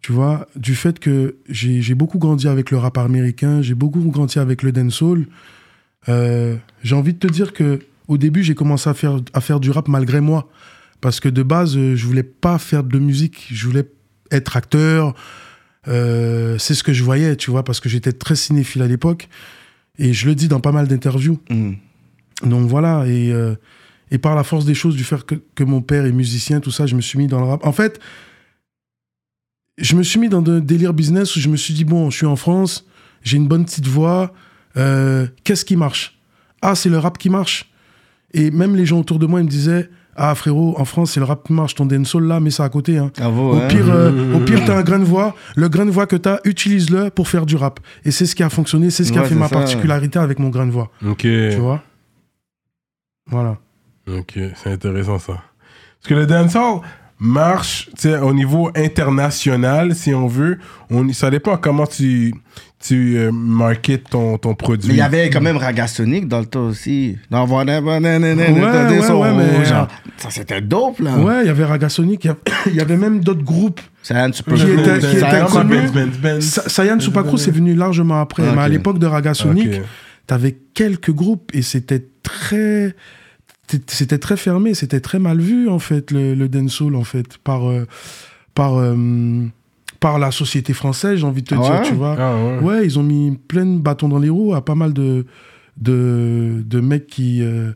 Tu 0.00 0.12
vois, 0.12 0.46
du 0.54 0.74
fait 0.74 0.98
que 1.00 1.36
j'ai 1.48 1.80
j'ai 1.82 1.94
beaucoup 1.94 2.18
grandi 2.18 2.46
avec 2.46 2.70
le 2.70 2.76
rap 2.78 2.98
américain, 2.98 3.62
j'ai 3.62 3.74
beaucoup 3.74 4.00
grandi 4.10 4.38
avec 4.38 4.62
le 4.62 4.70
dancehall. 4.70 5.26
Euh, 6.08 6.56
j'ai 6.82 6.94
envie 6.94 7.14
de 7.14 7.18
te 7.18 7.26
dire 7.26 7.52
que 7.54 7.80
au 8.08 8.18
début, 8.18 8.42
j'ai 8.42 8.54
commencé 8.54 8.88
à 8.88 8.94
faire, 8.94 9.20
à 9.32 9.40
faire 9.40 9.60
du 9.60 9.70
rap 9.70 9.88
malgré 9.88 10.20
moi. 10.20 10.48
Parce 11.00 11.20
que 11.20 11.28
de 11.28 11.42
base, 11.42 11.76
euh, 11.76 11.96
je 11.96 12.06
voulais 12.06 12.22
pas 12.22 12.58
faire 12.58 12.84
de 12.84 12.98
musique. 12.98 13.48
Je 13.50 13.66
voulais 13.66 13.88
être 14.30 14.56
acteur. 14.56 15.14
Euh, 15.88 16.56
c'est 16.58 16.74
ce 16.74 16.82
que 16.82 16.92
je 16.92 17.02
voyais, 17.02 17.36
tu 17.36 17.50
vois, 17.50 17.62
parce 17.62 17.80
que 17.80 17.88
j'étais 17.88 18.12
très 18.12 18.36
cinéphile 18.36 18.82
à 18.82 18.86
l'époque. 18.86 19.28
Et 19.98 20.12
je 20.12 20.26
le 20.26 20.34
dis 20.34 20.48
dans 20.48 20.60
pas 20.60 20.72
mal 20.72 20.88
d'interviews. 20.88 21.38
Mhm. 21.50 21.76
Donc 22.44 22.68
voilà, 22.68 23.06
et, 23.06 23.32
euh, 23.32 23.54
et 24.10 24.18
par 24.18 24.34
la 24.34 24.44
force 24.44 24.64
des 24.64 24.74
choses, 24.74 24.96
du 24.96 25.04
fait 25.04 25.22
que, 25.24 25.36
que 25.54 25.64
mon 25.64 25.82
père 25.82 26.04
est 26.04 26.12
musicien, 26.12 26.60
tout 26.60 26.70
ça, 26.70 26.86
je 26.86 26.96
me 26.96 27.00
suis 27.00 27.18
mis 27.18 27.26
dans 27.26 27.40
le 27.40 27.46
rap. 27.46 27.64
En 27.64 27.72
fait, 27.72 28.00
je 29.78 29.94
me 29.94 30.02
suis 30.02 30.18
mis 30.18 30.28
dans 30.28 30.44
un 30.50 30.60
délire 30.60 30.94
business 30.94 31.36
où 31.36 31.40
je 31.40 31.48
me 31.48 31.56
suis 31.56 31.74
dit, 31.74 31.84
bon, 31.84 32.10
je 32.10 32.16
suis 32.16 32.26
en 32.26 32.36
France, 32.36 32.86
j'ai 33.22 33.36
une 33.36 33.48
bonne 33.48 33.64
petite 33.64 33.86
voix, 33.86 34.32
euh, 34.76 35.26
qu'est-ce 35.44 35.64
qui 35.64 35.76
marche? 35.76 36.18
Ah, 36.60 36.74
c'est 36.74 36.88
le 36.88 36.98
rap 36.98 37.18
qui 37.18 37.30
marche? 37.30 37.70
Et 38.34 38.50
même 38.50 38.76
les 38.76 38.84
gens 38.84 38.98
autour 38.98 39.18
de 39.18 39.26
moi, 39.26 39.40
ils 39.40 39.44
me 39.44 39.48
disaient, 39.48 39.88
ah 40.16 40.34
frérot, 40.34 40.74
en 40.78 40.84
France, 40.84 41.12
c'est 41.12 41.20
le 41.20 41.26
rap 41.26 41.46
qui 41.46 41.52
marche, 41.52 41.74
ton 41.74 41.86
dancehall 41.86 42.24
là, 42.24 42.40
mets 42.40 42.50
ça 42.50 42.64
à 42.64 42.68
côté. 42.68 42.98
Hein. 42.98 43.10
Bravo, 43.16 43.52
Au 43.52 43.56
hein. 43.56 43.68
pire, 43.68 43.90
euh, 43.90 44.34
au 44.34 44.40
pire, 44.40 44.62
t'as 44.66 44.76
un 44.78 44.82
grain 44.82 44.98
de 44.98 45.04
voix. 45.04 45.34
Le 45.56 45.68
grain 45.68 45.86
de 45.86 45.90
voix 45.90 46.06
que 46.06 46.16
t'as, 46.16 46.38
utilise-le 46.44 47.10
pour 47.10 47.28
faire 47.28 47.46
du 47.46 47.56
rap. 47.56 47.80
Et 48.04 48.10
c'est 48.10 48.26
ce 48.26 48.34
qui 48.34 48.42
a 48.42 48.50
fonctionné, 48.50 48.90
c'est 48.90 49.04
ce 49.04 49.12
qui 49.12 49.18
a 49.18 49.24
fait 49.24 49.34
ma 49.34 49.48
ça. 49.48 49.56
particularité 49.56 50.18
avec 50.18 50.38
mon 50.38 50.50
grain 50.50 50.66
de 50.66 50.72
voix. 50.72 50.90
Ok. 51.04 51.22
Tu 51.22 51.56
vois? 51.56 51.82
Voilà. 53.30 53.56
Ok, 54.06 54.38
c'est 54.56 54.70
intéressant 54.70 55.18
ça. 55.18 55.32
Parce 55.32 56.08
que 56.08 56.14
le 56.14 56.26
dancehall 56.26 56.80
marche 57.18 57.88
tu 57.96 58.08
sais, 58.08 58.18
au 58.18 58.34
niveau 58.34 58.70
international, 58.76 59.94
si 59.94 60.12
on 60.14 60.26
veut. 60.26 60.58
On, 60.90 61.10
ça 61.12 61.30
dépend 61.30 61.56
comment 61.56 61.86
tu, 61.86 62.34
tu 62.86 63.16
euh, 63.16 63.32
marketes 63.32 64.10
ton, 64.10 64.36
ton 64.36 64.54
produit. 64.54 64.88
Mais 64.88 64.94
il 64.94 64.98
y 64.98 65.00
avait 65.00 65.30
quand 65.30 65.40
même 65.40 65.56
Ragasonic 65.56 66.28
dans 66.28 66.40
le 66.40 66.44
temps 66.46 66.66
aussi. 66.66 67.16
Non, 67.30 67.46
voilà, 67.46 67.80
voilà, 67.80 68.18
Ouais, 68.18 68.28
ouais, 68.28 69.20
ouais, 69.20 69.32
mais- 69.34 69.64
genre, 69.64 69.88
ça 70.18 70.28
c'était 70.30 70.60
dope 70.60 71.00
là. 71.00 71.16
Ouais, 71.18 71.40
il 71.42 71.46
y 71.46 71.48
avait 71.50 71.64
Ragasonic, 71.64 72.28
il 72.66 72.74
y 72.74 72.80
avait- 72.82 72.96
même 72.98 73.20
d'autres 73.20 73.42
groupes. 73.42 73.80
Sayan 76.40 77.00
Supakro, 77.00 77.36
c'est 77.36 77.50
venu 77.50 77.74
largement 77.74 78.20
après. 78.20 78.42
Mais 78.54 78.62
à 78.62 78.68
l'époque 78.68 78.98
de 78.98 79.06
Ragasonic, 79.06 79.80
t'avais 80.26 80.56
quelques 80.74 81.10
groupes 81.12 81.50
et 81.54 81.62
c'était 81.62 82.04
très. 82.22 82.94
C'était 83.86 84.18
très 84.18 84.36
fermé, 84.36 84.74
c'était 84.74 85.00
très 85.00 85.18
mal 85.18 85.40
vu, 85.40 85.70
en 85.70 85.78
fait, 85.78 86.10
le, 86.10 86.34
le 86.34 86.48
dancehall, 86.50 86.94
en 86.96 87.02
fait, 87.02 87.38
par, 87.38 87.66
euh, 87.70 87.86
par, 88.54 88.74
euh, 88.78 88.94
par 90.04 90.18
la 90.18 90.30
société 90.30 90.74
française, 90.74 91.20
j'ai 91.20 91.24
envie 91.24 91.40
de 91.40 91.46
te 91.46 91.54
Ah 91.54 91.62
dire, 91.62 91.72
ouais 91.80 91.82
tu 91.88 91.94
vois. 91.94 92.14
Ah 92.18 92.36
ouais. 92.36 92.58
Ouais, 92.58 92.84
ils 92.84 92.98
ont 92.98 93.02
mis 93.02 93.38
plein 93.48 93.64
de 93.64 93.78
bâtons 93.78 94.06
dans 94.10 94.18
les 94.18 94.28
roues 94.28 94.52
à 94.52 94.62
pas 94.62 94.74
mal 94.74 94.92
de, 94.92 95.24
de, 95.78 96.62
de 96.62 96.80
mecs 96.80 97.06
qui, 97.06 97.42
euh, 97.42 97.72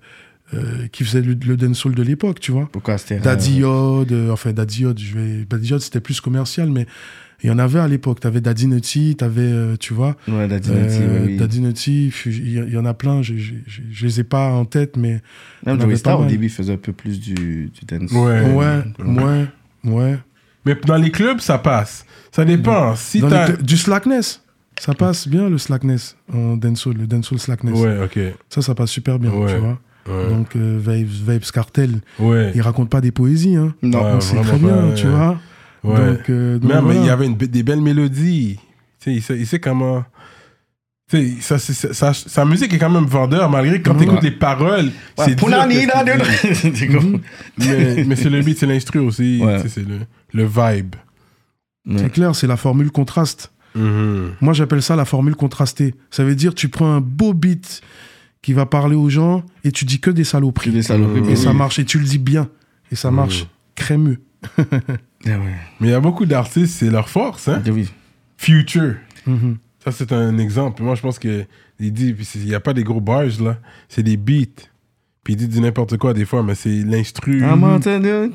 euh, 0.53 0.89
qui 0.93 1.05
faisaient 1.05 1.23
le, 1.23 1.33
le 1.33 1.57
dancehall 1.57 1.95
de 1.95 2.03
l'époque, 2.03 2.39
tu 2.39 2.53
vois. 2.53 2.69
Pourquoi 2.71 2.99
c'était. 2.99 3.19
Daddy 3.19 3.61
Yod, 3.61 4.13
euh, 4.13 4.31
enfin 4.31 4.53
Daddy 4.53 4.83
Yod, 4.83 4.99
je 4.99 5.15
vais, 5.19 5.47
Daddy 5.49 5.69
Yod 5.69 5.81
c'était 5.81 6.01
plus 6.01 6.21
commercial, 6.21 6.69
mais 6.69 6.87
il 7.43 7.49
y 7.49 7.51
en 7.51 7.59
avait 7.59 7.79
à 7.79 7.89
l'époque. 7.89 8.21
T'avais 8.21 8.43
Daddy 8.43 8.67
Nutty, 8.67 9.17
t'avais, 9.17 9.41
euh, 9.41 9.77
tu 9.81 9.95
vois, 9.95 10.15
Ouais, 10.29 10.47
Daddy 10.49 10.69
euh, 10.71 10.83
Nutty, 10.85 10.99
ouais, 10.99 11.23
oui. 11.29 11.37
Daddy 11.39 11.61
Nutty, 11.63 12.13
il 12.27 12.71
y, 12.71 12.77
en 12.77 12.85
a 12.85 12.93
plein, 12.93 13.23
je, 13.23 13.39
je, 13.39 13.55
je, 13.67 13.81
je 13.91 14.05
les 14.07 14.21
ai 14.21 14.25
pas 14.25 14.51
en 14.51 14.67
tête, 14.67 14.99
mais 14.99 15.23
Même 15.65 15.81
Joey 15.81 15.97
Star 15.97 16.21
au 16.21 16.27
début 16.27 16.51
faisait 16.51 16.75
un 16.75 16.77
peu 16.77 16.93
plus 16.93 17.21
du, 17.21 17.71
du 17.73 17.87
dance. 17.87 18.13
Ouais. 18.13 18.43
ouais, 18.53 18.83
ouais, 19.03 19.47
ouais. 19.85 20.19
Mais 20.65 20.75
dans 20.87 20.97
les 20.97 21.11
clubs, 21.11 21.41
ça 21.41 21.59
passe. 21.59 22.05
Ça 22.33 22.45
dépend. 22.45 22.95
Si 22.97 23.21
Dans 23.21 23.29
t'as. 23.31 23.53
du 23.53 23.77
slackness, 23.77 24.43
ça 24.79 24.95
passe 24.95 25.27
bien 25.29 25.49
le 25.49 25.59
slackness 25.59 26.17
en 26.33 26.57
dancehall, 26.57 26.95
le 26.99 27.07
dancehall 27.07 27.39
slackness. 27.39 27.79
Ouais, 27.79 27.99
ok. 28.05 28.19
Ça, 28.49 28.63
ça 28.63 28.75
passe 28.75 28.91
super 28.91 29.19
bien, 29.19 29.31
Ouais. 29.33 29.53
tu 29.53 29.59
vois. 29.59 29.79
Ouais. 30.09 30.29
Donc, 30.31 30.57
euh, 30.57 30.79
Vapes, 30.81 31.07
Vapes 31.25 31.51
Cartel, 31.53 32.01
ouais. 32.19 32.53
il 32.55 32.63
raconte 32.63 32.89
pas 32.89 33.01
des 33.01 33.11
poésies, 33.11 33.57
hein. 33.57 33.75
Non. 33.83 34.03
Ouais, 34.05 34.13
Donc, 34.13 34.23
c'est 34.23 34.37
vraiment 34.37 34.47
très 34.47 34.59
bien, 34.59 34.89
pas, 34.89 34.95
tu 34.95 35.07
ouais. 35.07 35.13
vois. 35.13 35.39
Ouais. 35.85 36.07
Donc, 36.13 36.31
euh, 36.31 36.59
donc 36.59 36.71
Mais, 36.71 36.75
mais 36.77 36.81
voilà. 36.81 37.01
il 37.01 37.07
y 37.07 37.11
avait 37.11 37.27
une 37.27 37.35
be- 37.37 37.45
des 37.51 37.63
belles 37.63 37.81
mélodies. 37.83 38.59
Tu 39.01 39.05
sais, 39.05 39.13
il, 39.15 39.23
sait, 39.23 39.39
il 39.39 39.47
sait 39.47 39.59
comment. 39.61 40.05
Tu 41.11 41.17
sais, 41.17 41.41
ça, 41.41 41.59
c'est- 41.59 41.93
ça- 41.95 42.13
sa, 42.13 42.45
musique 42.45 42.73
est 42.75 42.79
quand 42.79 42.91
même 42.91 43.07
vendeur, 43.07 43.49
malgré 43.51 43.81
que 43.81 43.89
quand 43.89 43.95
Mhm. 43.95 44.01
t'écoutes 44.01 44.23
les 44.23 44.31
paroles, 44.31 44.87
Ouais, 45.17 45.25
c'est 45.25 46.87
comme- 46.93 47.21
mais, 47.59 48.05
mais 48.05 48.15
c'est 48.17 48.29
le 48.29 48.43
beat, 48.43 48.59
c'est 48.59 48.67
l'instru 48.67 48.99
aussi. 48.99 49.41
Tu 49.63 49.69
C'est 49.71 49.89
le, 49.89 50.01
le 50.35 50.45
vibe. 50.45 50.95
C'est 51.97 52.11
clair, 52.13 52.35
c'est 52.37 52.47
la 52.47 52.59
formule 52.59 52.91
contraste. 52.91 53.51
Mhm. 53.75 54.33
Moi, 54.43 54.53
j'appelle 54.53 54.83
ça 54.83 54.97
la 54.97 55.07
formule 55.07 55.35
contrastée. 55.35 55.95
Ça 56.11 56.25
veut 56.25 56.35
dire, 56.35 56.55
tu 56.55 56.69
prends 56.69 56.93
un 56.93 57.01
beau 57.01 57.33
beat 57.33 57.81
qui 58.43 58.53
va 58.53 58.67
parler 58.67 58.95
aux 58.97 59.09
gens 59.09 59.43
et 59.65 59.73
tu 59.73 59.87
dis 59.87 60.01
que 60.01 60.11
des 60.11 60.25
saloperies. 60.25 60.71
Que 60.71 60.75
des 60.75 60.83
saloperies, 60.83 61.31
Et 61.33 61.37
ça 61.37 61.53
marche, 61.55 61.79
et 61.79 61.85
tu 61.87 61.99
le 61.99 62.05
dis 62.05 62.19
bien. 62.19 62.49
Et 62.93 62.97
ça 62.97 63.11
marche 63.11 63.47
crémeux. 63.75 64.19
Ah 64.59 64.63
ouais. 65.25 65.37
Mais 65.81 65.89
il 65.89 65.91
y 65.91 65.95
a 65.95 66.01
beaucoup 66.01 66.27
d'artistes, 66.27 66.75
c'est 66.79 66.91
leur 66.91 67.09
force. 67.09 67.49
Hein? 67.49 67.63
Ah 67.67 67.71
oui. 67.71 67.89
Future. 68.37 68.95
Ça, 69.91 70.05
c'est 70.07 70.13
un 70.13 70.39
exemple. 70.39 70.83
Moi, 70.83 70.95
je 70.95 71.03
pense 71.03 71.19
que 71.19 71.45
il 71.81 71.93
dit, 71.93 72.15
il 72.37 72.45
n'y 72.47 72.55
a 72.55 72.61
pas 72.61 72.73
des 72.75 72.83
gros 72.85 73.01
bars, 73.01 73.25
là. 73.41 73.59
C'est 73.89 74.03
des 74.03 74.17
beats. 74.17 74.69
Puis 75.25 75.35
il 75.35 75.37
dit 75.37 75.49
du 75.49 75.61
n'importe 75.61 75.99
quoi 75.99 76.15
des 76.15 76.25
fois, 76.25 76.43
mais 76.43 76.55
c'est 76.55 76.83
l'instru. 76.85 77.41
I'm 77.41 77.63
on 77.63 77.79
to 77.81 77.99
do 77.99 78.31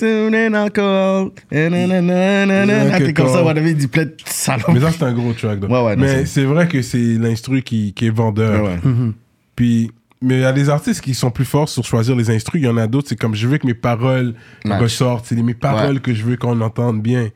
alcohol. 0.56 1.32
T'es 1.50 3.14
comme 3.14 3.28
ça, 3.28 3.44
on 3.44 3.48
avait 3.48 3.74
dit 3.74 3.88
plein 3.88 4.06
de 4.06 4.16
salopes. 4.26 4.70
Mais 4.74 4.80
ça, 4.80 4.92
c'est 4.92 5.04
un 5.04 5.14
gros 5.14 5.34
track. 5.34 5.64
Ouais, 5.64 5.84
ouais, 5.84 5.96
mais 5.96 6.26
c'est- 6.26 6.44
vrai 6.46 6.68
que 6.68 6.82
c'est 6.84 7.16
l'instru 7.18 7.62
qui, 7.64 7.94
qui 7.94 8.06
est 8.08 8.10
vendeur. 8.12 8.64
Ouais. 8.64 8.80
Mhm. 8.84 9.14
Puis, 9.56 9.92
mais 10.22 10.36
il 10.36 10.42
y 10.42 10.46
a 10.46 10.54
des 10.54 10.70
artistes 10.70 11.02
qui 11.02 11.14
sont 11.16 11.32
plus 11.32 11.46
forts 11.46 11.68
sur 11.70 11.84
choisir 11.84 12.16
les 12.16 12.30
instrus. 12.30 12.62
Il 12.62 12.66
y 12.66 12.70
en 12.70 12.78
a 12.78 12.86
d'autres, 12.88 13.10
c'est 13.10 13.20
comme 13.20 13.34
je 13.36 13.48
veux 13.48 13.58
que 13.58 13.66
mes 13.68 13.74
paroles 13.74 14.36
Match. 14.66 14.82
ressortent. 14.82 15.26
C'est 15.26 15.36
mes 15.36 15.54
paroles 15.56 15.96
Ouais. 15.96 16.00
que 16.00 16.14
je 16.14 16.24
veux 16.24 16.38
qu'on 16.38 16.62
entende 16.62 17.02
bien. 17.02 17.30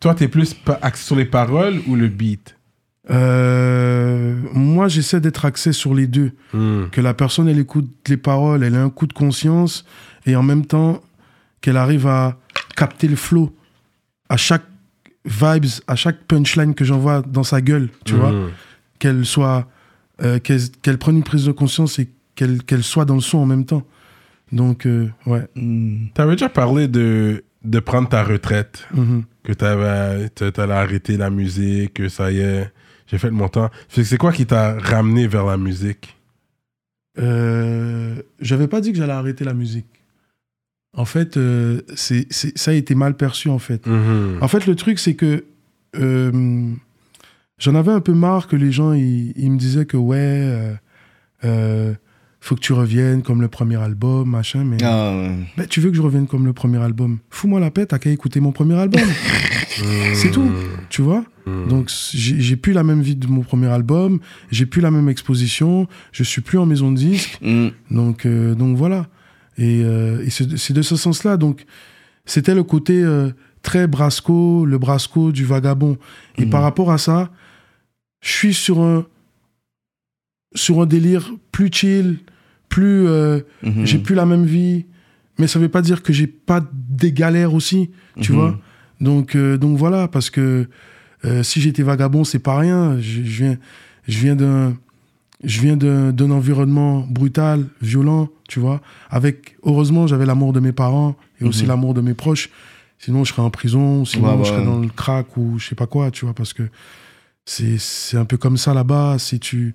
Toi, 0.00 0.14
t'es 0.14 0.28
plus 0.28 0.54
axé 0.82 1.04
sur 1.04 1.16
les 1.16 1.24
paroles 1.24 1.80
ou 1.86 1.94
le 1.94 2.08
beat? 2.08 2.56
Euh, 3.10 4.34
moi, 4.52 4.88
j'essaie 4.88 5.20
d'être 5.20 5.44
axé 5.44 5.72
sur 5.72 5.94
les 5.94 6.06
deux. 6.06 6.32
Hmm. 6.52 6.84
Que 6.90 7.00
la 7.00 7.14
personne, 7.14 7.48
elle 7.48 7.58
écoute 7.58 7.88
les 8.08 8.16
paroles, 8.16 8.62
elle 8.62 8.74
a 8.74 8.82
un 8.82 8.90
coup 8.90 9.06
de 9.06 9.12
conscience, 9.12 9.84
et 10.26 10.36
en 10.36 10.42
même 10.42 10.66
temps, 10.66 11.00
qu'elle 11.60 11.76
arrive 11.76 12.06
à 12.06 12.36
capter 12.76 13.08
le 13.08 13.16
flow 13.16 13.54
à 14.28 14.36
chaque 14.36 14.64
vibes, 15.24 15.66
à 15.86 15.96
chaque 15.96 16.24
punchline 16.24 16.74
que 16.74 16.84
j'envoie 16.84 17.22
dans 17.22 17.42
sa 17.42 17.60
gueule, 17.60 17.88
tu 18.04 18.14
vois. 18.14 18.32
Hmm. 18.32 18.48
Qu'elle 18.98 19.24
soit, 19.24 19.68
euh, 20.22 20.38
qu'elle 20.38 20.60
qu'elle 20.82 20.98
prenne 20.98 21.16
une 21.16 21.22
prise 21.24 21.44
de 21.46 21.52
conscience 21.52 21.98
et 21.98 22.08
qu'elle 22.34 22.62
qu'elle 22.62 22.82
soit 22.82 23.04
dans 23.04 23.14
le 23.14 23.20
son 23.20 23.38
en 23.38 23.46
même 23.46 23.64
temps. 23.64 23.86
Donc, 24.52 24.86
euh, 24.86 25.08
ouais. 25.26 25.46
Hmm. 25.56 26.06
T'avais 26.14 26.32
déjà 26.32 26.48
parlé 26.48 26.88
de, 26.88 27.44
de 27.64 27.80
prendre 27.80 28.08
ta 28.08 28.22
retraite, 28.24 28.86
Mhm. 28.94 29.24
que 29.44 29.52
t'avais 29.52 30.28
t'allais 30.30 30.72
arrêter 30.74 31.16
la 31.16 31.30
musique, 31.30 31.94
que 31.94 32.08
ça 32.08 32.30
y 32.32 32.38
est, 32.40 32.72
j'ai 33.10 33.18
fait 33.18 33.30
mon 33.30 33.48
temps. 33.48 33.70
C'est 33.88 34.16
quoi 34.18 34.32
qui 34.32 34.46
t'a 34.46 34.78
ramené 34.78 35.26
vers 35.26 35.44
la 35.46 35.56
musique? 35.56 36.16
Euh, 37.18 38.22
J'avais 38.40 38.68
pas 38.68 38.80
dit 38.80 38.92
que 38.92 38.98
j'allais 38.98 39.12
arrêter 39.12 39.44
la 39.44 39.54
musique. 39.54 39.86
En 40.96 41.04
fait, 41.04 41.36
euh, 41.36 41.82
c'est 41.94 42.32
ça 42.32 42.70
a 42.70 42.74
été 42.74 42.94
mal 42.94 43.16
perçu, 43.16 43.48
en 43.48 43.58
fait. 43.58 43.86
Mhm. 43.86 44.38
En 44.40 44.48
fait, 44.48 44.66
le 44.66 44.74
truc, 44.74 44.98
c'est 44.98 45.14
que 45.14 45.44
euh, 45.96 46.72
j'en 47.58 47.74
avais 47.74 47.92
un 47.92 48.00
peu 48.00 48.14
marre 48.14 48.46
que 48.46 48.56
les 48.56 48.72
gens, 48.72 48.92
ils, 48.92 49.32
ils 49.36 49.50
me 49.50 49.58
disaient 49.58 49.86
que, 49.86 49.96
ouais, 49.96 50.78
euh, 51.44 51.94
faut 52.40 52.54
que 52.54 52.60
tu 52.60 52.72
reviennes 52.72 53.22
comme 53.22 53.40
le 53.40 53.48
premier 53.48 53.76
album, 53.76 54.30
machin. 54.30 54.64
Mais 54.64 54.76
Ah, 54.82 55.12
ouais. 55.16 55.34
Ben, 55.56 55.66
tu 55.66 55.80
veux 55.80 55.90
que 55.90 55.96
je 55.96 56.02
revienne 56.02 56.26
comme 56.26 56.44
le 56.46 56.52
premier 56.52 56.78
album? 56.78 57.18
Fous-moi 57.30 57.58
la 57.60 57.70
paix, 57.70 57.86
t'as 57.86 57.98
qu'à 57.98 58.10
écouter 58.10 58.40
mon 58.40 58.52
premier 58.52 58.74
album. 58.76 59.00
c'est 60.14 60.30
tout, 60.30 60.50
tu 60.88 61.02
vois? 61.02 61.24
Donc, 61.68 61.90
j'ai 62.12 62.56
plus 62.56 62.74
la 62.74 62.84
même 62.84 63.00
vie 63.00 63.16
de 63.16 63.26
mon 63.26 63.40
premier 63.42 63.68
album, 63.68 64.20
j'ai 64.50 64.66
plus 64.66 64.82
la 64.82 64.90
même 64.90 65.08
exposition, 65.08 65.88
je 66.12 66.22
suis 66.22 66.42
plus 66.42 66.58
en 66.58 66.66
maison 66.66 66.92
de 66.92 66.96
disque. 66.98 67.38
Mm. 67.40 67.68
Donc, 67.90 68.26
euh, 68.26 68.54
donc 68.54 68.76
voilà. 68.76 69.06
Et, 69.56 69.80
euh, 69.82 70.22
et 70.26 70.28
c'est 70.30 70.72
de 70.74 70.82
ce 70.82 70.94
sens-là. 70.96 71.38
Donc, 71.38 71.64
c'était 72.26 72.54
le 72.54 72.64
côté 72.64 73.02
euh, 73.02 73.30
très 73.62 73.86
brasco, 73.86 74.66
le 74.66 74.76
brasco 74.76 75.32
du 75.32 75.44
vagabond. 75.46 75.96
Et 76.36 76.44
Mhm. 76.44 76.50
par 76.50 76.62
rapport 76.62 76.90
à 76.92 76.98
ça, 76.98 77.30
je 78.20 78.30
suis 78.30 78.52
sur 78.54 78.80
un, 78.82 79.06
sur 80.54 80.80
un 80.80 80.86
délire 80.86 81.30
plus 81.52 81.70
chill, 81.72 82.18
plus. 82.68 83.06
euh, 83.06 83.40
Mhm. 83.62 83.84
J'ai 83.86 83.98
plus 83.98 84.14
la 84.14 84.26
même 84.26 84.44
vie. 84.44 84.86
Mais 85.38 85.46
ça 85.46 85.58
veut 85.58 85.68
pas 85.68 85.82
dire 85.82 86.02
que 86.02 86.12
j'ai 86.12 86.26
pas 86.26 86.64
des 86.72 87.12
galères 87.12 87.54
aussi, 87.54 87.90
tu 88.20 88.32
Mhm. 88.32 88.38
vois. 88.38 88.58
Donc, 89.00 89.36
euh, 89.36 89.56
donc 89.56 89.78
voilà, 89.78 90.08
parce 90.08 90.30
que 90.30 90.68
euh, 91.24 91.42
si 91.44 91.60
j'étais 91.60 91.82
vagabond, 91.84 92.24
c'est 92.24 92.38
pas 92.40 92.58
rien. 92.58 92.96
Je, 92.98 93.22
je 93.22 93.44
viens, 93.44 93.56
je 94.08 94.18
viens 94.18 94.34
d'un, 94.36 94.76
je 95.44 95.60
viens 95.60 95.76
d'un, 95.76 96.12
d'un 96.12 96.30
environnement 96.32 97.06
brutal, 97.08 97.66
violent, 97.80 98.28
tu 98.48 98.58
vois. 98.58 98.80
Avec, 99.10 99.56
heureusement, 99.64 100.06
j'avais 100.08 100.26
l'amour 100.26 100.52
de 100.52 100.58
mes 100.60 100.72
parents 100.72 101.16
et 101.40 101.44
aussi 101.44 101.62
Mhm. 101.62 101.68
l'amour 101.68 101.94
de 101.94 102.00
mes 102.00 102.14
proches. 102.14 102.50
Sinon, 102.98 103.22
je 103.22 103.32
serais 103.32 103.42
en 103.42 103.50
prison, 103.50 104.04
sinon, 104.04 104.32
Ouais, 104.32 104.38
ouais. 104.38 104.44
je 104.44 104.48
serais 104.50 104.64
dans 104.64 104.80
le 104.80 104.88
crack 104.88 105.36
ou 105.36 105.58
je 105.60 105.68
sais 105.68 105.76
pas 105.76 105.86
quoi, 105.86 106.10
tu 106.10 106.24
vois, 106.24 106.34
parce 106.34 106.52
que 106.52 106.64
c'est, 107.44 107.78
c'est 107.78 108.16
un 108.16 108.24
peu 108.24 108.36
comme 108.36 108.56
ça 108.56 108.74
là-bas. 108.74 109.16
Si 109.20 109.38
tu, 109.38 109.74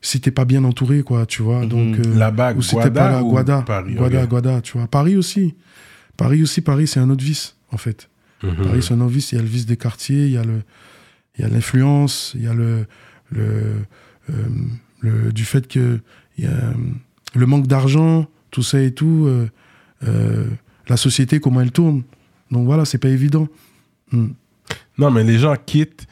si 0.00 0.20
t'es 0.20 0.30
pas 0.30 0.44
bien 0.44 0.64
entouré, 0.64 1.02
quoi, 1.02 1.26
tu 1.26 1.42
vois. 1.42 1.60
Mhm. 1.62 1.68
Donc, 1.68 1.98
euh, 1.98 2.14
Là-bas, 2.18 2.54
ou 2.54 2.62
si 2.62 2.70
t'es 2.70 2.76
Guada 2.76 3.00
pas 3.00 3.10
là, 3.10 3.22
ou 3.24 3.30
Guada, 3.30 3.62
Paris, 3.62 3.94
Guada. 3.94 4.26
Guada, 4.26 4.60
tu 4.60 4.78
vois. 4.78 4.86
Paris 4.86 5.16
aussi. 5.16 5.54
Paris 6.16 6.42
aussi, 6.42 6.60
Paris, 6.60 6.86
c'est 6.86 7.00
un 7.00 7.10
autre 7.10 7.24
vice, 7.24 7.56
en 7.72 7.76
fait. 7.78 8.08
Mhm. 8.42 8.56
Paris, 8.64 8.82
c'est 8.82 8.94
un 8.94 9.00
autre 9.00 9.10
vice. 9.12 9.32
Il 9.32 9.36
y 9.36 9.38
a 9.38 9.42
le 9.42 9.48
vice 9.48 9.66
des 9.66 9.76
quartiers, 9.76 10.26
il 10.26 10.32
y 10.32 10.36
a 10.36 10.44
le, 10.44 10.62
il 11.36 11.42
y 11.42 11.44
a 11.44 11.48
l'influence, 11.48 12.32
il 12.36 12.42
y 12.44 12.46
a 12.46 12.54
le, 12.54 12.86
le, 13.30 13.42
euh, 14.30 14.32
le- 15.00 15.32
du 15.32 15.44
fait 15.44 15.66
que 15.68 16.00
il 16.36 16.44
y 16.44 16.46
a 16.46 16.72
le 17.34 17.46
manque 17.46 17.66
d'argent, 17.66 18.26
tout 18.50 18.62
ça 18.62 18.80
et 18.80 18.92
tout, 18.92 19.24
euh, 19.26 19.48
euh, 20.06 20.46
la 20.88 20.96
société, 20.96 21.40
comment 21.40 21.60
elle 21.60 21.72
tourne. 21.72 22.02
Donc 22.50 22.64
voilà, 22.66 22.84
c'est 22.84 22.98
pas 22.98 23.08
évident. 23.08 23.48
Hmm. 24.12 24.28
Non, 24.96 25.10
mais 25.10 25.24
les 25.24 25.38
gens 25.38 25.54
quittent 25.66 26.06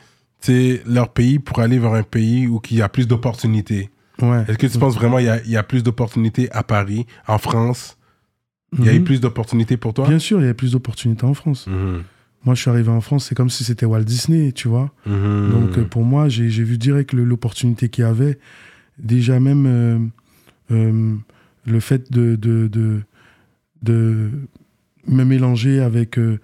leur 0.86 1.12
pays 1.12 1.38
pour 1.38 1.58
aller 1.60 1.78
vers 1.78 1.94
un 1.94 2.02
pays 2.02 2.46
où 2.46 2.60
il 2.70 2.76
y 2.76 2.82
a 2.82 2.88
plus 2.88 3.06
d'opportunités. 3.08 3.90
Ouais. 4.22 4.44
Est-ce 4.48 4.58
que 4.58 4.66
tu 4.66 4.78
penses 4.78 4.94
vraiment 4.94 5.18
qu'il 5.18 5.42
y 5.46 5.50
y 5.50 5.56
a 5.56 5.62
plus 5.62 5.82
d'opportunités 5.82 6.50
à 6.52 6.62
Paris, 6.62 7.06
en 7.26 7.38
France? 7.38 7.98
Il 8.78 8.84
y 8.84 8.88
a 8.88 8.94
eu 8.94 8.98
Mhm. 8.98 9.04
plus 9.04 9.20
d'opportunités 9.20 9.76
pour 9.76 9.94
toi? 9.94 10.06
Bien 10.08 10.18
sûr, 10.18 10.40
il 10.40 10.46
y 10.46 10.48
a 10.50 10.54
plus 10.54 10.72
d'opportunités 10.72 11.24
en 11.24 11.34
France. 11.34 11.66
Mhm. 11.66 12.02
Moi, 12.44 12.54
je 12.54 12.60
suis 12.60 12.70
arrivé 12.70 12.90
en 12.90 13.00
France, 13.00 13.26
c'est 13.26 13.34
comme 13.34 13.50
si 13.50 13.64
c'était 13.64 13.86
Walt 13.86 14.04
Disney, 14.04 14.52
tu 14.52 14.68
vois. 14.68 14.92
Mhm. 15.06 15.50
Donc 15.50 15.78
euh, 15.78 15.84
pour 15.84 16.04
moi, 16.04 16.28
j'ai 16.28 16.48
vu 16.48 16.78
direct 16.78 17.12
l'opportunité 17.12 17.88
qu'il 17.88 18.04
y 18.04 18.06
avait. 18.06 18.38
Déjà 18.98 19.40
même 19.40 19.66
euh, 19.66 19.98
euh, 20.72 21.14
le 21.66 21.80
fait 21.80 22.10
de, 22.12 22.36
de, 22.36 22.68
de, 22.68 23.02
de 23.82 24.30
me 25.08 25.24
mélanger 25.24 25.80
avec 25.80 26.18
euh, 26.18 26.38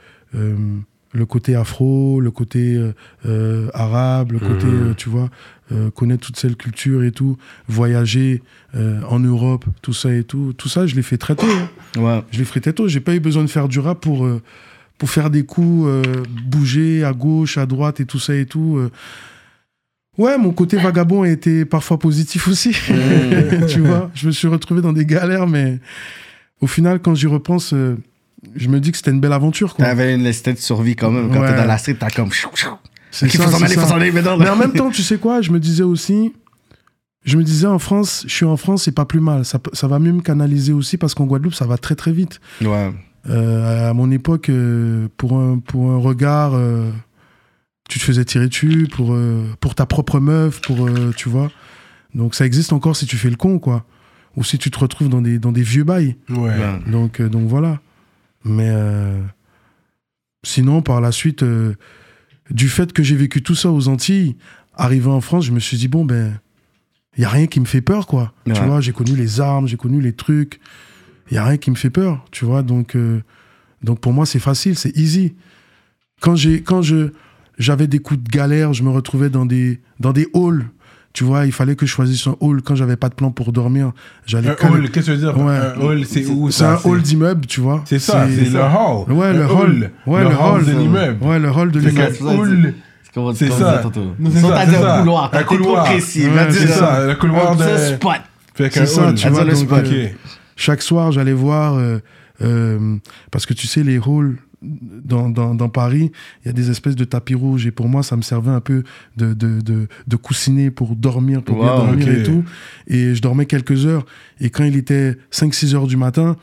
le 1.13 1.27
côté 1.27 1.55
afro, 1.55 2.21
le 2.21 2.31
côté 2.31 2.75
euh, 2.77 2.93
euh, 3.27 3.69
arabe, 3.75 4.33
le 4.33 4.39
côté, 4.39 4.67
Mhm. 4.67 4.91
euh, 4.91 4.95
tu 4.95 5.09
vois, 5.11 5.29
euh, 5.71 5.91
connaître 5.91 6.27
toute 6.27 6.37
cette 6.39 6.57
culture 6.57 7.05
et 7.05 7.13
tout, 7.13 7.37
voyager 7.69 8.43
euh, 8.75 9.01
en 9.09 9.19
Europe, 9.21 9.65
tout 9.83 9.93
ça 9.93 10.13
et 10.15 10.25
tout. 10.25 10.55
Tout 10.57 10.69
ça, 10.71 10.87
je 10.87 10.95
l'ai 10.95 11.03
fait 11.03 11.19
très 11.19 11.35
tôt. 11.37 11.47
hein. 11.47 12.01
Ouais. 12.01 12.23
Je 12.31 12.39
l'ai 12.39 12.45
fait 12.47 12.61
très 12.61 12.73
tôt. 12.73 12.89
J'ai 12.89 13.01
pas 13.01 13.15
eu 13.15 13.21
besoin 13.21 13.43
de 13.45 13.49
faire 13.51 13.69
du 13.69 13.79
rap 13.79 14.01
pour, 14.01 14.25
euh, 14.25 14.41
pour 14.97 15.11
faire 15.11 15.29
des 15.31 15.45
coups, 15.45 15.85
euh, 15.87 16.03
bouger 16.47 17.05
à 17.05 17.13
gauche, 17.13 17.59
à 17.59 17.67
droite 17.67 18.01
et 18.01 18.07
tout 18.07 18.19
ça 18.19 18.35
et 18.35 18.47
tout. 18.47 18.81
Ouais, 20.19 20.37
mon 20.37 20.53
côté 20.53 20.77
vagabond 20.77 21.23
a 21.23 21.29
été 21.29 21.65
parfois 21.65 21.99
positif 21.99 22.47
aussi. 22.49 22.73
tu 23.69 23.81
vois, 23.81 24.11
je 24.15 24.27
me 24.27 24.33
suis 24.33 24.49
retrouvé 24.49 24.81
dans 24.83 24.93
des 24.93 25.07
galères, 25.07 25.47
mais 25.47 25.79
au 26.61 26.67
final, 26.67 27.01
quand 27.01 27.15
j'y 27.15 27.27
repense, 27.27 27.73
euh, 27.73 27.97
je 28.57 28.69
me 28.69 28.81
dis 28.81 28.91
que 28.91 28.97
c'était 28.97 29.11
une 29.11 29.21
belle 29.21 29.33
aventure. 29.33 29.75
Quoi. 29.75 29.85
T'avais 29.85 30.15
une 30.15 30.25
de 30.25 30.33
survie 30.59 30.97
quand 30.97 31.11
même. 31.11 31.31
Quand 31.31 31.41
Ouais. 31.41 31.49
t'es 31.51 31.57
dans 31.57 31.65
la 31.67 31.79
street, 31.79 31.95
t'as 31.99 32.11
comme. 32.11 32.31
C'est 33.11 33.27
Ok, 33.27 33.33
ça, 33.33 33.45
faut 33.45 33.51
s'en 33.51 33.59
c'est 33.59 33.65
aller, 33.65 33.75
ça. 33.75 33.81
faut 33.83 33.89
s'en 33.89 33.97
aller, 33.97 34.11
mais 34.13 34.23
non, 34.23 34.37
Mais 34.39 34.47
non. 34.47 34.53
en 34.53 34.57
même 34.57 34.73
temps, 34.73 34.91
tu 34.91 35.03
sais 35.03 35.19
quoi, 35.19 35.43
je 35.43 35.51
me 35.53 35.61
disais 35.61 35.83
aussi, 35.83 36.33
je 37.25 37.37
me 37.37 37.43
disais 37.45 37.67
en 37.67 37.79
France, 37.79 38.25
je 38.27 38.33
suis 38.33 38.47
en 38.47 38.57
France, 38.57 38.85
c'est 38.85 38.93
pas 38.93 39.05
plus 39.05 39.21
mal. 39.21 39.45
Ça, 39.45 39.61
ça 39.75 39.87
va 39.87 39.99
mieux 39.99 40.13
me 40.13 40.23
canaliser 40.23 40.73
aussi 40.73 40.97
parce 40.97 41.15
qu'en 41.15 41.27
Guadeloupe, 41.27 41.55
ça 41.55 41.67
va 41.67 41.77
très 41.77 41.95
très 41.95 42.11
vite. 42.13 42.41
Ouais. 42.63 42.91
Euh, 43.29 43.91
à 43.91 43.93
mon 43.95 44.11
époque, 44.11 44.49
euh, 44.49 45.09
pour, 45.19 45.35
un, 45.39 45.59
pour 45.59 45.91
un 45.91 45.99
regard, 45.99 46.55
euh, 46.55 46.91
tu 47.89 47.99
te 47.99 48.05
faisais 48.05 48.25
tirer 48.25 48.49
dessus 48.49 48.89
pour, 48.91 49.13
euh, 49.13 49.45
pour 49.61 49.75
ta 49.75 49.85
propre 49.87 50.19
meuf, 50.19 50.61
pour, 50.63 50.87
euh, 50.89 51.13
tu 51.17 51.29
vois. 51.29 51.51
Donc 52.15 52.35
ça 52.35 52.47
existe 52.47 52.73
encore 52.73 52.97
si 52.97 53.07
tu 53.07 53.17
fais 53.17 53.31
le 53.31 53.37
con, 53.37 53.59
quoi. 53.59 53.85
Ou 54.37 54.43
si 54.45 54.57
tu 54.59 54.71
te 54.71 54.79
retrouves 54.79 55.11
dans 55.11 55.21
des, 55.21 55.39
dans 55.39 55.53
des 55.53 55.63
vieux 55.63 55.85
bails. 55.85 56.17
Ouais. 56.31 56.39
Ouais. 56.39 56.81
Donc, 56.91 57.21
euh, 57.21 57.29
donc 57.29 57.47
voilà. 57.47 57.81
Mais 58.45 58.69
euh, 58.71 59.21
sinon, 60.45 60.83
par 60.83 61.01
la 61.01 61.13
suite, 61.13 61.43
euh, 61.43 61.75
du 62.51 62.69
fait 62.69 62.93
que 62.93 63.03
j'ai 63.03 63.17
vécu 63.17 63.43
tout 63.43 63.55
ça 63.55 63.71
aux 63.71 63.89
Antilles, 63.89 64.37
arrivé 64.75 65.09
en 65.09 65.21
France, 65.21 65.45
je 65.45 65.53
me 65.53 65.61
suis 65.61 65.77
dit, 65.77 65.89
bon, 65.89 66.05
ben, 66.05 66.39
il 67.17 67.21
n'y 67.21 67.27
a 67.27 67.31
rien 67.31 67.47
qui 67.47 67.61
me 67.61 67.67
fait 67.67 67.83
peur, 67.83 68.07
quoi. 68.07 68.33
Tu 68.47 68.61
vois, 68.61 68.81
j'ai 68.81 68.93
connu 68.93 69.15
les 69.15 69.41
armes, 69.41 69.69
j'ai 69.69 69.77
connu 69.77 70.01
les 70.01 70.13
trucs. 70.13 70.61
Il 71.31 71.35
n'y 71.35 71.39
a 71.39 71.45
rien 71.45 71.57
qui 71.57 71.71
me 71.71 71.77
fait 71.77 71.91
peur, 71.91 72.25
tu 72.31 72.45
vois. 72.45 72.63
Donc, 72.63 72.97
euh, 72.97 73.23
donc 73.83 74.01
pour 74.01 74.13
moi, 74.13 74.27
c'est 74.27 74.39
facile, 74.39 74.77
c'est 74.77 74.97
easy. 74.97 75.35
Quand, 76.21 76.37
j'ai, 76.37 76.63
quand 76.63 76.83
je, 76.83 77.11
j'avais 77.59 77.87
des 77.87 77.99
coups 77.99 78.23
de 78.23 78.29
galère, 78.29 78.73
je 78.73 78.83
me 78.83 78.91
retrouvais 78.91 79.31
dans 79.31 79.47
des, 79.47 79.81
dans 80.01 80.13
des 80.13 80.27
halls. 80.35 80.67
Tu 81.13 81.25
vois, 81.25 81.45
il 81.45 81.53
fallait 81.53 81.77
que 81.77 81.85
je 81.85 81.91
choisisse 81.93 82.27
un 82.27 82.37
hall. 82.41 82.63
Quand 82.63 82.75
j'avais 82.75 82.97
pas 82.97 83.11
de 83.11 83.15
plan 83.15 83.31
pour 83.31 83.53
dormir, 83.53 83.93
j'allais 84.25 84.49
Un 84.49 84.53
hall, 84.71 84.91
qu'est-ce 84.91 85.07
que 85.07 85.13
tu 85.13 85.19
veux 85.19 85.33
dire? 85.33 85.39
Ouais. 85.39 85.53
Un 85.57 85.81
hall, 85.81 86.05
c'est 86.07 86.25
où 86.27 86.51
c'est 86.51 86.65
un 86.65 86.79
hall 86.85 87.03
d'immeuble, 87.03 87.47
tu 87.47 87.61
vois. 87.61 87.83
C'est 87.85 87.99
ça, 87.99 88.27
c'est 88.35 88.49
le 88.51 88.59
hall. 88.61 89.13
Ouais, 89.13 89.33
le 89.35 89.45
hall. 89.45 89.91
Ouais, 90.07 90.23
le 90.23 90.31
hall 90.31 90.65
de 90.65 90.73
l'immeuble. 90.73 91.23
Ouais, 91.25 91.39
le 91.39 91.51
hall 91.51 91.71
de 91.71 91.81
l'immeuble. 91.81 92.17
hall, 92.23 93.35
C'est 93.35 93.51
ça. 93.51 93.73
dire 93.73 93.81
tantôt? 93.83 94.15
Non, 94.19 94.31
c'est 94.33 94.41
ça, 94.41 94.61
un 94.61 95.01
couloir, 95.01 95.31
Un 95.35 95.43
couloir. 95.43 95.87
c'est 96.01 96.25
un- 96.27 96.51
ça, 96.51 97.07
le 97.07 97.15
couloir 97.17 97.57
de- 97.57 97.77
spot. 97.77 98.13
C'est 98.57 98.87
ça, 98.87 99.13
tu 99.13 99.29
vois, 99.29 99.45
chaque 100.57 100.83
soir, 100.83 101.13
j'allais 101.13 101.33
voir, 101.33 101.75
euh, 101.77 101.99
euh, 102.43 102.97
parce 103.31 103.45
que 103.47 103.53
tu 103.55 103.67
sais, 103.67 103.83
les 103.83 103.97
halls 103.97 104.37
dans, 104.63 105.29
dans, 105.29 105.55
dans 105.55 105.69
Paris, 105.69 106.13
il 106.43 106.47
y 106.47 106.51
a 106.51 106.53
des 106.53 106.71
espèces 106.71 106.97
de 106.97 107.05
tapis 107.05 107.35
rouges, 107.35 107.67
et 107.67 107.71
pour 107.71 107.89
moi, 107.89 108.03
ça 108.03 108.17
me 108.17 108.23
servait 108.23 108.51
un 108.51 108.61
peu 108.61 108.83
de, 109.17 109.35
de, 109.35 109.61
de, 109.61 109.89
de 110.07 110.17
coussinet 110.17 110.71
pour 110.71 110.97
dormir, 110.97 111.43
pour 111.43 111.57
bien 111.63 111.73
Wow, 111.73 111.87
dormir 111.87 112.09
et 112.09 112.23
tout. 112.23 112.45
Et 112.87 113.15
je 113.15 113.23
dormais 113.23 113.47
quelques 113.47 113.87
heures, 113.87 114.07
et 114.41 114.51
quand 114.51 114.65
il 114.65 114.77
était 114.77 115.17
5-6 115.33 115.75
heures 115.75 115.87
du 115.87 115.97
matin, 115.97 116.37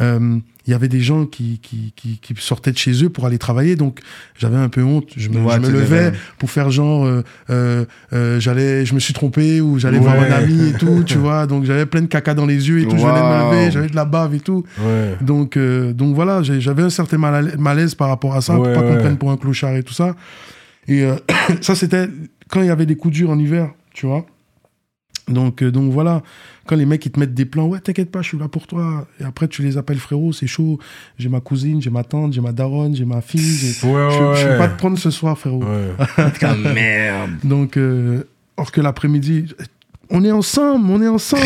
euh, 0.00 0.38
il 0.66 0.72
y 0.72 0.74
avait 0.74 0.88
des 0.88 1.00
gens 1.00 1.26
qui, 1.26 1.60
qui, 1.62 1.92
qui, 1.94 2.18
qui 2.20 2.34
sortaient 2.38 2.72
de 2.72 2.78
chez 2.78 3.04
eux 3.04 3.08
pour 3.08 3.24
aller 3.26 3.38
travailler, 3.38 3.76
donc 3.76 4.00
j'avais 4.36 4.56
un 4.56 4.68
peu 4.68 4.82
honte. 4.82 5.08
Je 5.16 5.28
me, 5.28 5.38
Ouais, 5.40 5.54
je 5.54 5.60
me 5.60 5.66
tu 5.66 5.72
levais 5.72 6.12
pour 6.38 6.50
faire 6.50 6.70
genre, 6.70 7.04
euh, 7.06 7.22
euh, 7.50 7.84
euh, 8.12 8.40
j'allais, 8.40 8.84
je 8.84 8.94
me 8.94 8.98
suis 8.98 9.14
trompé, 9.14 9.60
ou 9.60 9.78
j'allais 9.78 9.98
voir 9.98 10.18
un 10.18 10.30
ami 10.32 10.70
et 10.70 10.72
tout, 10.72 11.04
tu 11.06 11.18
vois. 11.18 11.46
Donc 11.46 11.64
j'avais 11.64 11.86
plein 11.86 12.00
de 12.02 12.06
caca 12.06 12.34
dans 12.34 12.46
les 12.46 12.68
yeux 12.68 12.80
et 12.80 12.84
tout, 12.84 12.96
je 12.98 13.02
venais 13.06 13.12
me 13.20 13.44
Wow. 13.44 13.50
lever, 13.52 13.70
j'avais 13.70 13.88
de 13.88 13.96
la 13.96 14.04
bave 14.04 14.34
et 14.34 14.40
tout. 14.40 14.64
Ouais. 14.80 15.16
Donc, 15.20 15.56
euh, 15.56 15.92
donc 15.92 16.14
voilà, 16.14 16.42
j'avais 16.42 16.82
un 16.82 16.90
certain 16.90 17.18
mal- 17.18 17.56
malaise 17.58 17.94
par 17.94 18.08
rapport 18.08 18.34
à 18.34 18.40
ça, 18.40 18.54
pour 18.54 18.64
pas 18.72 18.82
qu'on 18.82 18.96
prenne 18.98 19.16
pour 19.18 19.30
un 19.30 19.36
clochard 19.36 19.76
et 19.76 19.82
tout 19.82 19.94
ça. 19.94 20.16
Et 20.88 21.04
ça, 21.60 21.74
c'était 21.74 22.08
quand 22.48 22.60
il 22.60 22.66
y 22.66 22.70
avait 22.70 22.86
des 22.86 22.96
coups 22.96 23.14
durs 23.14 23.30
en 23.30 23.38
hiver, 23.38 23.70
tu 23.94 24.06
vois. 24.06 24.26
Donc, 25.28 25.62
euh, 25.62 25.72
donc 25.72 25.90
voilà, 25.92 26.22
quand 26.66 26.76
les 26.76 26.86
mecs 26.86 27.04
ils 27.04 27.10
te 27.10 27.18
mettent 27.18 27.34
des 27.34 27.46
plans, 27.46 27.66
ouais, 27.66 27.80
t'inquiète 27.80 28.12
pas, 28.12 28.22
je 28.22 28.28
suis 28.28 28.38
là 28.38 28.46
pour 28.46 28.66
toi. 28.68 29.06
Et 29.20 29.24
après, 29.24 29.48
tu 29.48 29.62
les 29.62 29.76
appelles 29.76 29.98
frérot, 29.98 30.32
c'est 30.32 30.46
chaud. 30.46 30.78
J'ai 31.18 31.28
ma 31.28 31.40
cousine, 31.40 31.82
j'ai 31.82 31.90
ma 31.90 32.04
tante, 32.04 32.32
j'ai 32.32 32.40
ma 32.40 32.52
daronne, 32.52 32.94
j'ai 32.94 33.04
ma 33.04 33.20
fille. 33.20 33.40
Ouais, 33.82 34.08
je, 34.10 34.16
je 34.18 34.22
ouais. 34.24 34.44
vais 34.52 34.58
pas 34.58 34.68
te 34.68 34.78
prendre 34.78 34.96
ce 34.98 35.10
soir, 35.10 35.36
frérot. 35.36 35.64
Ouais. 35.64 36.74
Merde. 36.74 37.30
Donc, 37.44 37.76
euh, 37.76 38.22
or 38.56 38.70
que 38.70 38.80
l'après-midi, 38.80 39.46
on 40.10 40.22
est 40.24 40.30
ensemble, 40.30 40.88
on 40.90 41.02
est 41.02 41.08
ensemble. 41.08 41.42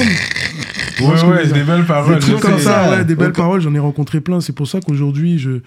Ouais, 1.00 1.24
ouais, 1.24 1.46
des 1.46 1.62
belles 1.62 1.86
paroles. 1.86 2.16
des 2.16 2.20
trucs 2.20 2.40
comme 2.40 2.58
ça, 2.58 2.90
ouais, 2.90 3.04
des 3.06 3.14
belles 3.14 3.32
paroles, 3.32 3.62
j'en 3.62 3.74
ai 3.74 3.78
rencontré 3.78 4.20
plein. 4.20 4.42
C'est 4.42 4.52
pour 4.52 4.68
ça 4.68 4.80
qu'aujourd'hui, 4.80 5.38
je, 5.38 5.60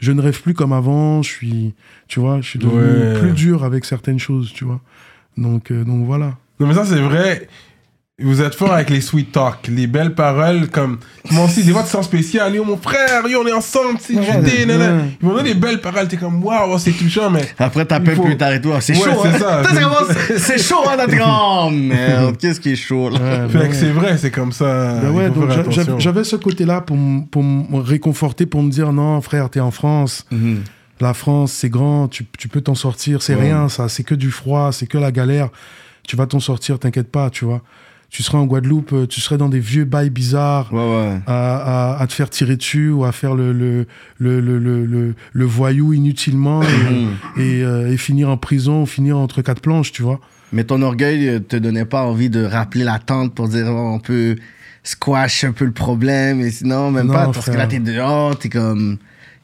je 0.00 0.10
ne 0.10 0.20
rêve 0.20 0.42
plus 0.42 0.54
comme 0.54 0.72
avant. 0.72 1.22
Je 1.22 1.28
suis, 1.30 1.74
tu 2.08 2.18
vois, 2.18 2.40
je 2.40 2.48
suis 2.48 2.58
devenu 2.58 2.80
Ouais. 2.80 3.20
plus 3.20 3.30
dur 3.30 3.62
avec 3.62 3.84
certaines 3.84 4.18
choses, 4.18 4.52
tu 4.52 4.64
vois. 4.64 4.80
Donc, 5.36 5.70
euh, 5.70 5.84
donc 5.84 6.04
voilà. 6.06 6.36
Non, 6.60 6.66
mais 6.66 6.74
ça, 6.74 6.84
c'est 6.84 7.00
vrai. 7.00 7.48
Vous 8.22 8.42
êtes 8.42 8.54
fort 8.54 8.74
avec 8.74 8.90
les 8.90 9.00
sweet 9.00 9.32
talk, 9.32 9.66
les 9.68 9.86
belles 9.86 10.14
paroles 10.14 10.68
comme 10.68 10.98
moi 11.30 11.46
aussi 11.46 11.64
des 11.64 11.72
fois 11.72 11.82
tu 11.84 11.88
sens 11.88 12.04
spécial, 12.04 12.54
yo 12.54 12.62
mon 12.64 12.76
frère, 12.76 13.26
yo 13.26 13.40
on 13.42 13.46
est 13.46 13.52
ensemble, 13.52 13.98
c'est 13.98 14.12
nanana. 14.12 15.04
Ils 15.22 15.26
vont 15.26 15.32
donner 15.36 15.54
des 15.54 15.58
belles 15.58 15.80
paroles, 15.80 16.06
t'es 16.06 16.18
comme 16.18 16.44
waouh, 16.44 16.78
c'est 16.78 16.90
touchant 16.90 17.30
mais 17.30 17.48
Après, 17.58 17.86
t'appelles 17.86 18.16
faut- 18.16 18.24
plus 18.24 18.36
tard 18.36 18.52
et 18.52 18.60
tout. 18.60 18.72
C'est 18.80 18.92
Ouais, 18.94 19.04
chaud, 19.10 19.20
c'est 19.22 19.42
hein. 19.42 19.62
ça. 19.62 20.36
C'est 20.36 20.58
chaud, 20.62 20.82
hein, 20.86 20.96
notre 20.98 21.16
grand. 21.16 21.70
Merde, 21.70 22.36
qu'est-ce 22.36 22.60
qui 22.60 22.72
est 22.72 22.76
chaud, 22.76 23.08
là? 23.08 23.46
Ouais, 23.46 23.48
fait 23.48 23.68
que 23.70 23.74
c'est 23.74 23.90
vrai, 23.90 24.18
c'est 24.18 24.30
comme 24.30 24.52
ça. 24.52 24.96
Ben 25.00 25.12
ouais, 25.12 25.30
j'avais 25.96 26.24
ce 26.24 26.36
côté-là 26.36 26.82
pour, 26.82 26.98
pour 27.30 27.42
me 27.42 27.78
réconforter, 27.80 28.44
pour 28.44 28.62
me 28.62 28.70
dire 28.70 28.92
non, 28.92 29.18
frère, 29.22 29.48
t'es 29.48 29.60
en 29.60 29.70
France. 29.70 30.26
Mhm. 30.30 30.58
La 31.00 31.14
France, 31.14 31.52
c'est 31.52 31.70
grand, 31.70 32.06
tu, 32.08 32.26
tu 32.38 32.48
peux 32.48 32.60
t'en 32.60 32.74
sortir, 32.74 33.22
c'est 33.22 33.34
Ouais. 33.34 33.44
rien, 33.44 33.70
ça, 33.70 33.88
c'est 33.88 34.02
que 34.02 34.14
du 34.14 34.30
froid, 34.30 34.72
c'est 34.72 34.86
que 34.86 34.98
la 34.98 35.10
galère. 35.10 35.48
Tu 36.06 36.16
vas 36.16 36.26
t'en 36.26 36.40
sortir, 36.40 36.78
t'inquiète 36.78 37.10
pas, 37.10 37.30
tu 37.30 37.44
vois. 37.44 37.62
Tu 38.08 38.24
seras 38.24 38.38
en 38.38 38.46
Guadeloupe, 38.46 38.92
euh, 38.92 39.06
tu 39.06 39.20
serais 39.20 39.38
dans 39.38 39.48
des 39.48 39.60
vieux 39.60 39.84
bails 39.84 40.10
bizarres. 40.10 40.72
Ouais, 40.72 40.78
ouais. 40.80 41.20
À, 41.28 41.92
à- 41.94 42.02
à 42.02 42.06
te 42.08 42.12
faire 42.12 42.28
tirer 42.28 42.56
dessus 42.56 42.90
ou 42.90 43.04
à 43.04 43.12
faire 43.12 43.36
le, 43.36 43.52
le, 43.52 43.86
le, 44.18 44.40
le, 44.40 45.14
le, 45.32 45.44
voyou 45.44 45.92
inutilement 45.92 46.60
et, 46.64 46.66
et, 47.40 47.62
euh, 47.62 47.92
et 47.92 47.96
finir 47.96 48.28
en 48.28 48.36
prison 48.36 48.82
ou 48.82 48.86
finir 48.86 49.16
entre 49.16 49.42
quatre 49.42 49.60
planches, 49.62 49.92
tu 49.92 50.02
vois. 50.02 50.18
Mais 50.52 50.64
ton 50.64 50.82
orgueil 50.82 51.28
euh, 51.28 51.38
te 51.38 51.54
donnait 51.54 51.84
pas 51.84 52.02
envie 52.02 52.30
de 52.30 52.44
rappeler 52.44 52.82
la 52.82 52.98
tante 52.98 53.32
pour 53.32 53.48
dire 53.48 53.66
oh, 53.68 53.92
on 53.94 54.00
peut 54.00 54.34
squash 54.82 55.44
un 55.44 55.52
peu 55.52 55.64
le 55.64 55.72
problème 55.72 56.40
et 56.40 56.50
sinon 56.50 56.90
même 56.90 57.06
Non, 57.06 57.12
pas 57.12 57.26
parce 57.26 57.48
que 57.50 57.56
là 57.56 57.66
t'es 57.66 57.78
dehors 57.78 58.36
t'es 58.38 58.48
comme 58.48 58.96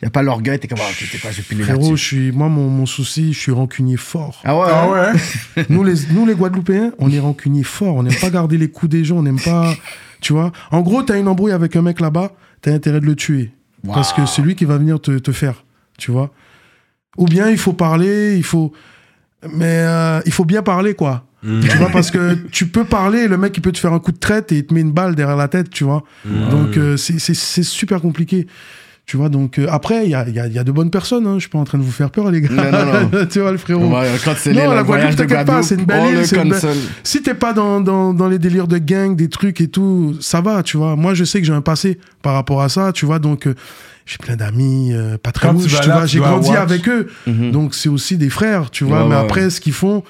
y 0.03 0.07
a 0.07 0.11
pas 0.11 0.23
l'orgueil 0.23 0.59
t'es 0.59 0.69
comme 0.69 0.79
oh, 0.81 0.91
ok 0.91 1.09
t'es 1.11 1.19
quoi 1.19 1.31
je 1.31 1.37
vais 1.39 1.43
piler 1.43 1.63
Frérot, 1.65 1.97
je 1.97 2.03
suis, 2.05 2.33
moi, 2.33 2.49
mon, 2.49 2.69
mon 2.69 2.85
souci, 2.87 3.33
je 3.33 3.39
suis 3.39 3.53
rancunier 3.53 3.97
fort. 3.97 4.43
ah 4.45 4.57
ouais, 4.59 4.67
Ah 4.71 4.85
hein? 4.85 5.15
ouais. 5.57 5.67
nous, 5.71 5.83
les, 5.85 5.95
nous, 6.13 6.27
les 6.27 6.35
Guadeloupéens, 6.35 6.93
on 6.99 7.11
est 7.11 7.19
rancunier 7.21 7.63
fort. 7.63 7.97
On 7.97 8.03
n'aime 8.03 8.19
pas 8.21 8.31
garder 8.31 8.59
les 8.59 8.69
coups 8.71 8.91
des 8.91 9.05
gens. 9.05 9.17
On 9.19 9.23
n'aime 9.23 9.41
pas. 9.41 9.75
Tu 10.21 10.33
vois 10.33 10.53
En 10.71 10.81
gros, 10.83 11.03
t'as 11.03 11.19
une 11.19 11.29
embrouille 11.29 11.53
avec 11.53 11.77
un 11.77 11.83
mec 11.83 12.01
là-bas, 12.01 12.33
t'as 12.61 12.73
intérêt 12.73 13.01
de 13.01 13.07
le 13.07 13.17
tuer. 13.17 13.53
Parce 13.87 14.13
que 14.13 14.27
c'est 14.27 14.43
lui 14.43 14.55
qui 14.55 14.65
va 14.65 14.79
venir 14.79 15.01
te, 15.01 15.19
te 15.19 15.33
faire. 15.33 15.65
Tu 15.99 16.11
vois 16.11 16.31
Ou 17.17 17.27
bien 17.27 17.49
il 17.51 17.59
faut 17.59 17.73
parler, 17.73 18.37
il 18.37 18.43
faut. 18.45 18.73
Mais 19.53 19.65
euh, 19.87 20.21
il 20.27 20.33
faut 20.33 20.45
bien 20.45 20.63
parler, 20.63 20.95
quoi. 20.95 21.25
Tu 21.43 21.77
vois, 21.77 21.91
parce 21.91 22.11
que 22.11 22.35
tu 22.51 22.67
peux 22.67 22.85
parler, 22.85 23.29
le 23.29 23.39
mec, 23.39 23.57
il 23.57 23.61
peut 23.61 23.71
te 23.71 23.79
faire 23.79 23.93
un 23.93 24.01
coup 24.01 24.11
de 24.11 24.19
traite 24.19 24.51
et 24.51 24.57
il 24.57 24.67
te 24.67 24.75
met 24.75 24.81
une 24.81 24.91
balle 24.91 25.15
derrière 25.15 25.37
la 25.37 25.47
tête, 25.47 25.71
tu 25.71 25.85
vois. 25.85 26.03
Donc, 26.25 26.77
euh, 26.77 26.97
c'est 26.97 27.63
super 27.63 28.01
compliqué. 28.01 28.49
Tu 29.07 29.17
vois, 29.17 29.29
donc 29.29 29.61
euh, 29.61 29.69
après, 29.71 30.05
il 30.05 30.11
y 30.11 30.15
a, 30.17 30.25
il 30.29 30.35
y 30.35 30.41
a- 30.41 30.49
il 30.49 30.53
y 30.53 30.59
a 30.59 30.65
de 30.65 30.73
bonnes 30.73 30.91
personnes. 30.91 31.29
Hein. 31.29 31.35
Je 31.37 31.41
suis 31.43 31.49
pas 31.49 31.61
en 31.61 31.65
train 31.65 31.79
de 31.79 31.85
vous 31.85 31.93
faire 31.93 32.11
peur, 32.11 32.29
les 32.33 32.41
gars. 32.41 32.49
Non, 32.51 32.65
non, 32.73 33.09
non. 33.21 33.27
tu 33.31 33.39
vois, 33.39 33.53
le 33.53 33.57
frérot. 33.57 33.87
Ouais, 33.87 34.11
quand 34.25 34.35
c'est 34.37 34.53
Non, 34.53 34.73
la 34.73 34.83
Guadeloupe, 34.83 35.13
de 35.13 35.17
t'inquiète 35.25 35.47
pas, 35.47 35.63
c'est 35.63 35.77
une 35.77 35.85
belle 35.85 36.13
île, 36.13 36.39
une 36.43 36.51
belle-. 36.51 36.61
Si 37.05 37.23
t'es 37.23 37.35
pas 37.35 37.53
dans, 37.53 37.81
dans, 37.81 38.13
dans 38.13 38.29
les 38.29 38.41
délires 38.41 38.67
de 38.67 38.79
gang, 38.79 39.15
des 39.15 39.29
trucs 39.29 39.61
et 39.61 39.69
tout, 39.69 40.17
ça 40.21 40.41
va, 40.41 40.65
tu 40.65 40.77
vois. 40.77 40.97
Moi, 40.97 41.15
je 41.15 41.23
sais 41.23 41.39
que 41.41 41.47
j'ai 41.47 41.53
un 41.53 41.61
passé 41.61 42.01
par 42.21 42.35
rapport 42.35 42.63
à 42.63 42.69
ça, 42.69 42.91
tu 42.93 43.07
vois. 43.07 43.21
Donc, 43.21 43.47
euh, 43.47 43.55
j'ai 44.07 44.19
plein 44.19 44.35
d'amis, 44.35 44.93
euh, 44.93 45.19
pas 45.19 45.31
très 45.31 45.47
Quand 45.47 45.55
tu 45.55 45.69
vois. 45.69 46.07
J'ai 46.07 46.19
grandi 46.19 46.49
watch. 46.51 46.59
avec 46.59 46.89
eux. 46.89 47.07
Mhm. 47.29 47.53
Donc, 47.53 47.77
c'est 47.77 47.89
aussi 47.89 48.17
des 48.17 48.29
frères, 48.29 48.73
tu 48.73 48.83
vois. 48.83 49.03
Ouais, 49.05 49.09
mais 49.09 49.15
ouais, 49.15 49.21
après, 49.21 49.51
ce 49.51 49.61
qu'ils 49.61 49.73
font, 49.73 50.03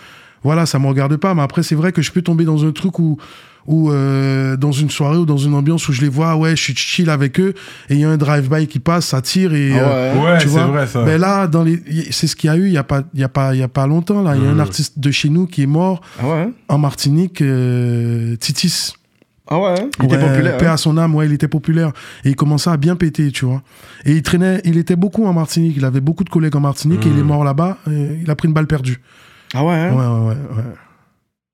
voilà, 0.43 0.65
ça 0.65 0.79
me 0.79 0.87
regarde 0.87 1.15
pas. 1.19 1.35
Mais 1.35 1.43
après, 1.43 1.63
c'est 1.63 1.75
vrai 1.75 1.93
que 1.93 2.01
je 2.01 2.13
peux 2.13 2.23
tomber 2.23 2.45
dans 2.47 2.65
un 2.65 2.73
truc 2.73 2.99
où, 2.99 3.19
où 3.67 3.91
euh, 3.91 4.57
dans 4.57 4.73
une 4.73 4.91
soirée 4.91 5.17
ou 5.19 5.27
dans 5.27 5.37
une 5.37 5.55
ambiance 5.55 5.89
où 5.89 5.93
je 5.93 6.01
les 6.01 6.09
vois, 6.09 6.37
ouais, 6.37 6.55
je 6.57 6.63
suis 6.63 6.75
chill 6.77 7.11
avec 7.11 7.39
eux, 7.41 7.55
et 7.89 7.95
il 7.95 8.01
y 8.01 8.05
a 8.05 8.11
un 8.11 8.17
drive-by 8.17 8.67
qui 8.67 8.79
passe, 8.79 9.07
ça 9.07 9.21
tire, 9.23 9.53
et. 9.55 9.73
Ah 9.75 9.79
euh, 9.79 10.15
ouais. 10.15 10.25
Ouais, 10.33 10.39
tu 10.39 10.45
c'est 10.49 10.49
vois 10.55 10.67
vrai 10.67 10.87
ça. 10.87 11.03
mais 11.05 11.19
là, 11.19 11.47
dans 11.47 11.63
les, 11.65 11.83
c'est 12.11 12.27
ce 12.27 12.37
qu'il 12.37 12.49
y 12.49 12.53
a 12.53 12.57
eu 12.57 12.67
il 12.67 12.73
y 12.73 12.79
a 12.79 12.85
pas, 12.85 13.03
il 13.15 13.21
y 13.21 13.25
a 13.25 13.29
pas, 13.29 13.55
il 13.55 13.61
y 13.61 13.63
a 13.63 13.69
pas 13.69 13.87
longtemps 13.87 14.23
là. 14.23 14.37
Il 14.37 14.43
y 14.43 14.47
a 14.47 14.51
un 14.51 14.55
Mhm. 14.55 14.61
artiste 14.61 14.99
de 14.99 15.11
chez 15.11 15.29
nous 15.29 15.47
qui 15.47 15.63
est 15.63 15.67
mort 15.67 16.01
ah 16.21 16.27
ouais 16.29 16.49
en 16.69 16.79
Martinique, 16.79 17.43
euh, 17.43 18.37
Titis. 18.37 18.93
ah 19.49 19.59
ouais 19.61 19.75
il 20.01 20.05
était 20.07 20.17
Ouais, 20.17 20.21
populaire 20.29 20.57
Paix 20.59 20.67
hein? 20.67 20.73
à 20.73 20.77
son 20.77 20.97
âme, 20.99 21.15
ouais, 21.15 21.27
il 21.27 21.33
était 21.33 21.49
populaire. 21.49 21.93
Et 22.25 22.31
il 22.31 22.37
commençait 22.37 22.71
à 22.71 22.77
bien 22.77 22.97
péter, 22.97 23.31
tu 23.33 23.45
vois. 23.45 23.63
Et 24.05 24.13
il 24.13 24.23
traînait, 24.23 24.61
il 24.65 24.77
était 24.79 24.97
beaucoup 24.97 25.27
en 25.27 25.33
Martinique. 25.33 25.75
Il 25.77 25.85
avait 25.85 26.01
beaucoup 26.01 26.25
de 26.25 26.31
collègues 26.31 26.57
en 26.57 26.61
Martinique 26.61 27.07
et 27.07 27.11
il 27.11 27.19
est 27.19 27.23
mort 27.23 27.45
là-bas. 27.45 27.79
il 27.87 28.29
a 28.31 28.35
pris 28.37 28.49
une 28.49 28.55
balle 28.55 28.67
perdue. 28.67 29.01
ah 29.55 29.65
ouais 29.65 29.75
hein? 29.75 29.93
Ouais, 29.93 30.29
ouais, 30.29 30.37
ouais. 30.57 30.63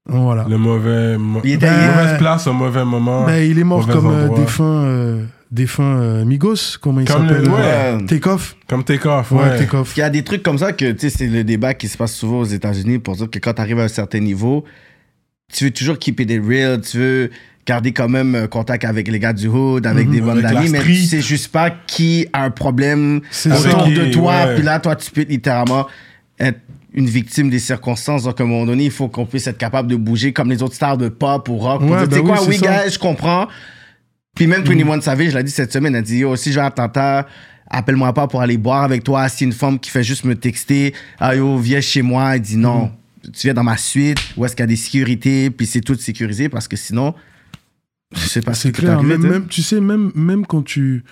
Voilà. 0.06 0.46
Le 0.48 0.58
mauvais. 0.58 1.16
mo- 1.16 1.40
Il 1.44 1.52
était- 1.52 1.66
Ben, 1.66 1.86
mauvaise 1.94 2.18
place 2.18 2.46
au 2.46 2.52
mauvais 2.52 2.84
moment. 2.84 3.24
Ben, 3.24 3.38
il 3.48 3.58
est 3.58 3.64
mort 3.64 3.86
comme 3.86 4.06
euh, 4.10 4.28
défunt, 4.34 4.64
euh, 4.84 5.24
défunt 5.50 5.96
euh, 6.00 6.24
Migos, 6.24 6.78
comment 6.80 7.00
il 7.00 7.08
s'appelle 7.08 7.48
ouais. 7.48 7.54
Ouais. 8.00 8.04
Take-off. 8.08 8.56
Comme 8.68 8.82
Takeoff, 8.82 9.30
Ouais, 9.30 9.42
ouais. 9.42 9.58
Take-off. 9.58 9.96
Il 9.96 10.00
y 10.00 10.02
a 10.02 10.10
des 10.10 10.24
trucs 10.24 10.42
comme 10.42 10.58
ça 10.58 10.72
que, 10.72 10.90
tu 10.90 10.98
sais, 10.98 11.10
c'est 11.10 11.26
le 11.28 11.44
débat 11.44 11.74
qui 11.74 11.86
se 11.88 11.96
passe 11.96 12.14
souvent 12.14 12.40
aux 12.40 12.44
États-Unis 12.44 12.98
pour 12.98 13.14
dire 13.16 13.30
que 13.30 13.38
quand 13.38 13.54
tu 13.54 13.60
arrives 13.60 13.78
à 13.78 13.84
un 13.84 13.88
certain 13.88 14.18
niveau, 14.18 14.64
tu 15.52 15.64
veux 15.64 15.70
toujours 15.70 15.98
keep 15.98 16.18
it 16.20 16.30
real, 16.44 16.80
tu 16.80 16.98
veux 16.98 17.30
garder 17.64 17.92
quand 17.92 18.08
même 18.08 18.34
euh, 18.34 18.46
contact 18.48 18.84
avec 18.84 19.06
les 19.06 19.20
gars 19.20 19.32
du 19.32 19.46
hood, 19.46 19.86
avec 19.86 20.10
des 20.10 20.20
bandes 20.20 20.30
Avec 20.38 20.44
la 20.44 20.52
d'amis, 20.54 20.70
mais 20.70 20.82
tu 20.82 20.96
sais 20.96 21.20
juste 21.20 21.52
pas 21.52 21.70
qui 21.70 22.26
a 22.32 22.42
un 22.42 22.50
problème 22.50 23.20
autour 23.46 23.86
de 23.86 24.12
toi. 24.12 24.46
Puis 24.56 24.64
là, 24.64 24.80
toi, 24.80 24.96
tu 24.96 25.12
peux 25.12 25.22
littéralement 25.22 25.86
être 26.40 26.58
une 26.94 27.06
victime 27.06 27.50
des 27.50 27.58
circonstances. 27.58 28.24
Donc, 28.24 28.40
à 28.40 28.44
un 28.44 28.46
moment 28.46 28.66
donné, 28.66 28.84
il 28.84 28.90
faut 28.90 29.08
qu'on 29.08 29.26
puisse 29.26 29.46
être 29.46 29.58
capable 29.58 29.88
de 29.88 29.96
bouger 29.96 30.32
comme 30.32 30.50
les 30.50 30.62
autres 30.62 30.74
stars 30.74 30.98
de 30.98 31.08
pop 31.08 31.48
ou 31.48 31.56
rock. 31.56 31.82
Ouais, 31.82 31.88
dire, 31.88 32.08
tu 32.08 32.14
sais 32.14 32.22
ben 32.22 32.26
quoi, 32.26 32.44
oui, 32.46 32.58
gars, 32.58 32.88
je 32.88 32.98
comprends. 32.98 33.48
Puis 34.34 34.46
même 34.46 34.62
21 34.62 35.00
Savage, 35.00 35.34
l'a 35.34 35.42
dit 35.42 35.50
cette 35.50 35.72
semaine, 35.72 35.94
elle 35.94 36.00
a 36.00 36.02
dit, 36.02 36.18
yo, 36.18 36.36
si 36.36 36.52
j'ai 36.52 36.60
un 36.60 36.66
attentat, 36.66 37.26
appelle-moi 37.68 38.12
pas 38.12 38.26
pour 38.28 38.40
aller 38.40 38.56
boire 38.56 38.82
avec 38.82 39.04
toi. 39.04 39.28
Si 39.28 39.44
une 39.44 39.52
femme 39.52 39.78
qui 39.78 39.90
fait 39.90 40.02
juste 40.02 40.24
me 40.24 40.34
texter, 40.34 40.94
ah 41.18 41.36
yo, 41.36 41.58
viens 41.58 41.80
chez 41.80 42.02
moi, 42.02 42.34
elle 42.34 42.40
dit 42.40 42.56
non. 42.56 42.90
Tu 43.24 43.46
viens 43.46 43.54
dans 43.54 43.62
ma 43.62 43.76
suite, 43.76 44.18
où 44.36 44.44
est-ce 44.44 44.56
qu'il 44.56 44.62
y 44.62 44.64
a 44.64 44.68
des 44.68 44.76
sécurités, 44.76 45.50
puis 45.50 45.66
c'est 45.66 45.80
tout 45.80 45.94
sécurisé 45.94 46.48
parce 46.48 46.66
que 46.66 46.76
sinon, 46.76 47.14
je 48.14 48.20
sais 48.20 48.40
pas 48.40 48.54
ce 48.54 48.62
C'est 48.62 48.72
clair. 48.72 49.02
Même, 49.02 49.22
même, 49.22 49.46
tu 49.46 49.62
sais, 49.62 49.80
même, 49.80 50.12
même 50.14 50.46
quand 50.46 50.62
tu. 50.62 51.04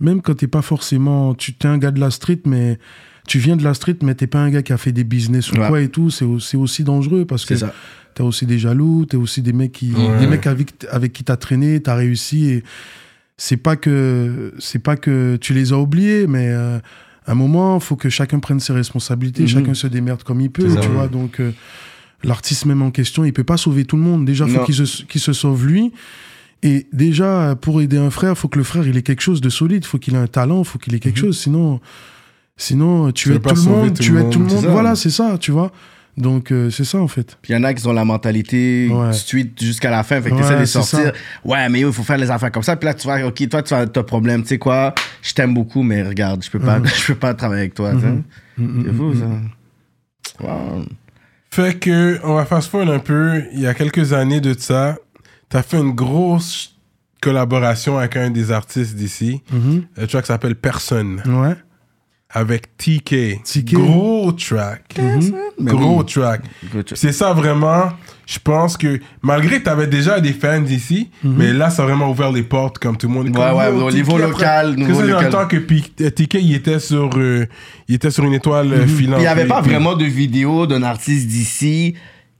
Même 0.00 0.20
quand 0.20 0.34
t'es 0.34 0.46
pas 0.46 0.62
forcément. 0.62 1.34
Tu 1.34 1.54
t'es 1.54 1.68
un 1.68 1.78
gars 1.78 1.90
de 1.90 2.00
la 2.00 2.10
street, 2.10 2.40
mais. 2.44 2.78
Tu 3.26 3.38
viens 3.38 3.56
de 3.56 3.64
la 3.64 3.72
street, 3.74 3.96
mais 4.02 4.14
t'es 4.14 4.26
pas 4.26 4.40
un 4.40 4.50
gars 4.50 4.62
qui 4.62 4.72
a 4.72 4.76
fait 4.76 4.92
des 4.92 5.04
business 5.04 5.50
ou 5.52 5.56
Ouais. 5.56 5.68
quoi 5.68 5.80
et 5.80 5.88
tout. 5.88 6.10
C'est 6.10 6.24
au- 6.24 6.40
c'est 6.40 6.56
aussi 6.56 6.84
dangereux 6.84 7.24
parce 7.24 7.44
que 7.46 7.54
t'as 8.14 8.22
aussi 8.24 8.44
des 8.46 8.58
jaloux, 8.58 9.06
t'as 9.06 9.16
aussi 9.18 9.40
des 9.42 9.52
mecs 9.52 9.72
qui, 9.72 9.92
Ouais. 9.92 10.18
des 10.20 10.26
mecs 10.26 10.46
avec, 10.46 10.72
avec 10.90 11.12
qui 11.12 11.24
t'as 11.24 11.36
traîné, 11.36 11.80
t'as 11.80 11.94
réussi 11.94 12.46
et 12.50 12.64
c'est 13.36 13.56
pas 13.56 13.76
que 13.76 14.52
c'est 14.58 14.78
pas 14.78 14.96
que 14.96 15.36
tu 15.40 15.54
les 15.54 15.72
as 15.72 15.78
oubliés, 15.78 16.26
mais 16.26 16.48
euh, 16.50 16.78
à 17.26 17.32
un 17.32 17.34
moment, 17.34 17.80
faut 17.80 17.96
que 17.96 18.08
chacun 18.10 18.38
prenne 18.38 18.60
ses 18.60 18.72
responsabilités, 18.74 19.42
Mhm. 19.42 19.48
chacun 19.48 19.74
se 19.74 19.86
démerde 19.86 20.22
comme 20.22 20.40
il 20.42 20.50
peut, 20.50 20.68
ça, 20.68 20.80
tu 20.80 20.88
ouais. 20.88 20.94
vois. 20.94 21.08
Donc 21.08 21.40
euh, 21.40 21.50
l'artiste 22.22 22.66
même 22.66 22.82
en 22.82 22.90
question, 22.90 23.24
il 23.24 23.32
peut 23.32 23.42
pas 23.44 23.56
sauver 23.56 23.84
tout 23.86 23.96
le 23.96 24.02
monde. 24.02 24.24
Déjà, 24.26 24.46
faut 24.46 24.64
qu'il 24.64 24.74
se, 24.74 25.02
qu'il 25.04 25.20
se 25.20 25.32
sauve 25.32 25.66
lui. 25.66 25.92
Et 26.62 26.86
déjà, 26.92 27.56
pour 27.60 27.80
aider 27.82 27.98
un 27.98 28.10
frère, 28.10 28.36
faut 28.38 28.48
que 28.48 28.56
le 28.58 28.64
frère 28.64 28.86
il 28.86 28.96
ait 28.96 29.02
quelque 29.02 29.20
chose 29.22 29.40
de 29.40 29.48
solide, 29.50 29.84
faut 29.84 29.98
qu'il 29.98 30.14
ait 30.14 30.18
un 30.18 30.26
talent, 30.26 30.62
faut 30.64 30.78
qu'il 30.78 30.94
ait 30.94 31.00
quelque 31.00 31.18
chose. 31.18 31.38
Sinon, 31.38 31.80
sinon 32.56 33.10
tu 33.12 33.30
Tu 33.30 33.34
aides 33.34 33.42
tout 33.42 33.54
le 33.54 33.60
monde, 33.62 33.94
tout 33.94 34.02
tu 34.02 34.18
aides 34.18 34.30
tout 34.30 34.38
le 34.40 34.46
monde. 34.46 34.64
Voilà, 34.66 34.94
c'est 34.96 35.10
ça, 35.10 35.36
tu 35.38 35.50
vois. 35.52 35.70
Donc 36.16 36.52
euh, 36.52 36.70
c'est 36.70 36.84
ça 36.84 36.98
en 37.00 37.08
fait. 37.08 37.36
Puis 37.42 37.52
il 37.52 37.56
y 37.56 37.58
en 37.58 37.64
a 37.64 37.74
qui 37.74 37.84
ont 37.88 37.92
la 37.92 38.04
mentalité 38.04 38.88
Ouais. 38.88 39.12
street 39.12 39.50
jusqu'à 39.60 39.90
la 39.90 40.04
fin, 40.04 40.22
fait 40.22 40.30
que 40.30 40.36
Ouais, 40.36 40.42
t'essaies 40.42 40.60
de 40.60 40.64
sortir. 40.66 40.98
ça. 41.06 41.12
Ouais, 41.44 41.68
mais 41.68 41.80
il 41.80 41.92
faut 41.92 42.04
faire 42.04 42.18
les 42.18 42.30
affaires 42.30 42.52
comme 42.52 42.62
ça. 42.62 42.76
Puis 42.76 42.86
là, 42.86 42.94
tu 42.94 43.02
vois, 43.08 43.20
ok, 43.26 43.48
toi, 43.48 43.62
tu 43.64 43.74
as 43.74 43.80
un 43.80 43.86
problème. 43.86 44.42
Tu 44.42 44.48
sais 44.50 44.58
quoi, 44.58 44.94
je 45.22 45.32
t'aime 45.34 45.52
beaucoup, 45.54 45.82
mais 45.82 46.04
regarde, 46.04 46.44
je 46.44 46.50
peux 46.50 46.60
pas, 46.60 46.80
je 46.84 47.06
peux 47.08 47.18
pas 47.18 47.34
travailler 47.34 47.62
avec 47.62 47.74
toi. 47.74 47.90
tu. 47.92 48.62
Mhm. 48.62 48.84
C'est 48.86 48.92
fou, 48.94 49.12
ça. 49.14 50.46
Wow. 50.46 50.84
Fait 51.50 51.78
que, 51.78 52.20
on 52.24 52.34
va 52.34 52.44
fast 52.44 52.70
forward 52.70 52.90
un 52.90 52.98
peu. 53.00 53.42
Il 53.52 53.60
y 53.60 53.66
a 53.66 53.74
quelques 53.74 54.12
années 54.12 54.40
de 54.40 54.54
ça, 54.56 54.96
t'as 55.48 55.62
fait 55.62 55.78
une 55.80 55.92
grosse 55.92 56.76
collaboration 57.20 57.98
avec 57.98 58.16
un 58.16 58.30
des 58.30 58.52
artistes 58.52 58.94
d'ici. 58.94 59.42
Mhm. 59.52 59.84
Le 59.96 60.06
track 60.06 60.26
s'appelle 60.26 60.54
Personne. 60.54 61.22
Ouais. 61.26 61.56
Avec 62.36 62.76
TK. 62.76 63.42
TK. 63.44 63.74
Gros 63.74 64.32
track. 64.32 64.98
Gros 65.60 66.00
oui. 66.00 66.06
track. 66.06 66.42
Gros 66.70 66.82
track. 66.82 66.98
C'est 66.98 67.12
ça 67.12 67.32
vraiment. 67.32 67.90
Je 68.26 68.38
pense 68.38 68.76
que 68.76 68.98
malgré 69.22 69.58
que 69.58 69.64
tu 69.64 69.70
avais 69.70 69.86
déjà 69.86 70.18
des 70.18 70.32
fans 70.32 70.64
ici, 70.64 71.10
mais 71.22 71.52
là, 71.52 71.70
ça 71.70 71.82
a 71.82 71.86
vraiment 71.86 72.10
ouvert 72.10 72.32
les 72.32 72.42
portes 72.42 72.78
comme 72.78 72.96
tout 72.96 73.06
le 73.06 73.12
monde. 73.12 73.26
Ouais, 73.28 73.32
Comme, 73.34 73.56
ouais, 73.58 73.70
yo, 73.70 73.82
au 73.86 73.90
TK, 73.90 73.94
niveau 73.96 74.16
après- 74.16 74.28
local, 74.30 74.74
Parce 74.76 74.88
que 74.88 74.94
c'est 74.94 75.10
dans 75.12 75.20
le 75.20 75.28
temps 75.28 75.46
que 75.46 75.56
euh, 75.56 76.10
TK, 76.10 76.34
il 76.40 76.54
était 76.54 76.78
sur, 76.80 77.10
euh, 77.16 77.46
il 77.86 77.94
était 77.96 78.10
sur 78.10 78.24
une 78.24 78.32
étoile 78.32 78.72
euh, 78.72 78.86
filante. 78.86 79.18
Il 79.20 79.22
n'y 79.22 79.26
avait 79.28 79.44
pas 79.46 79.60
vraiment 79.60 79.94
de 79.94 80.04
vidéo 80.06 80.66
d'un 80.66 80.82
artiste 80.82 81.28
d'ici 81.28 81.94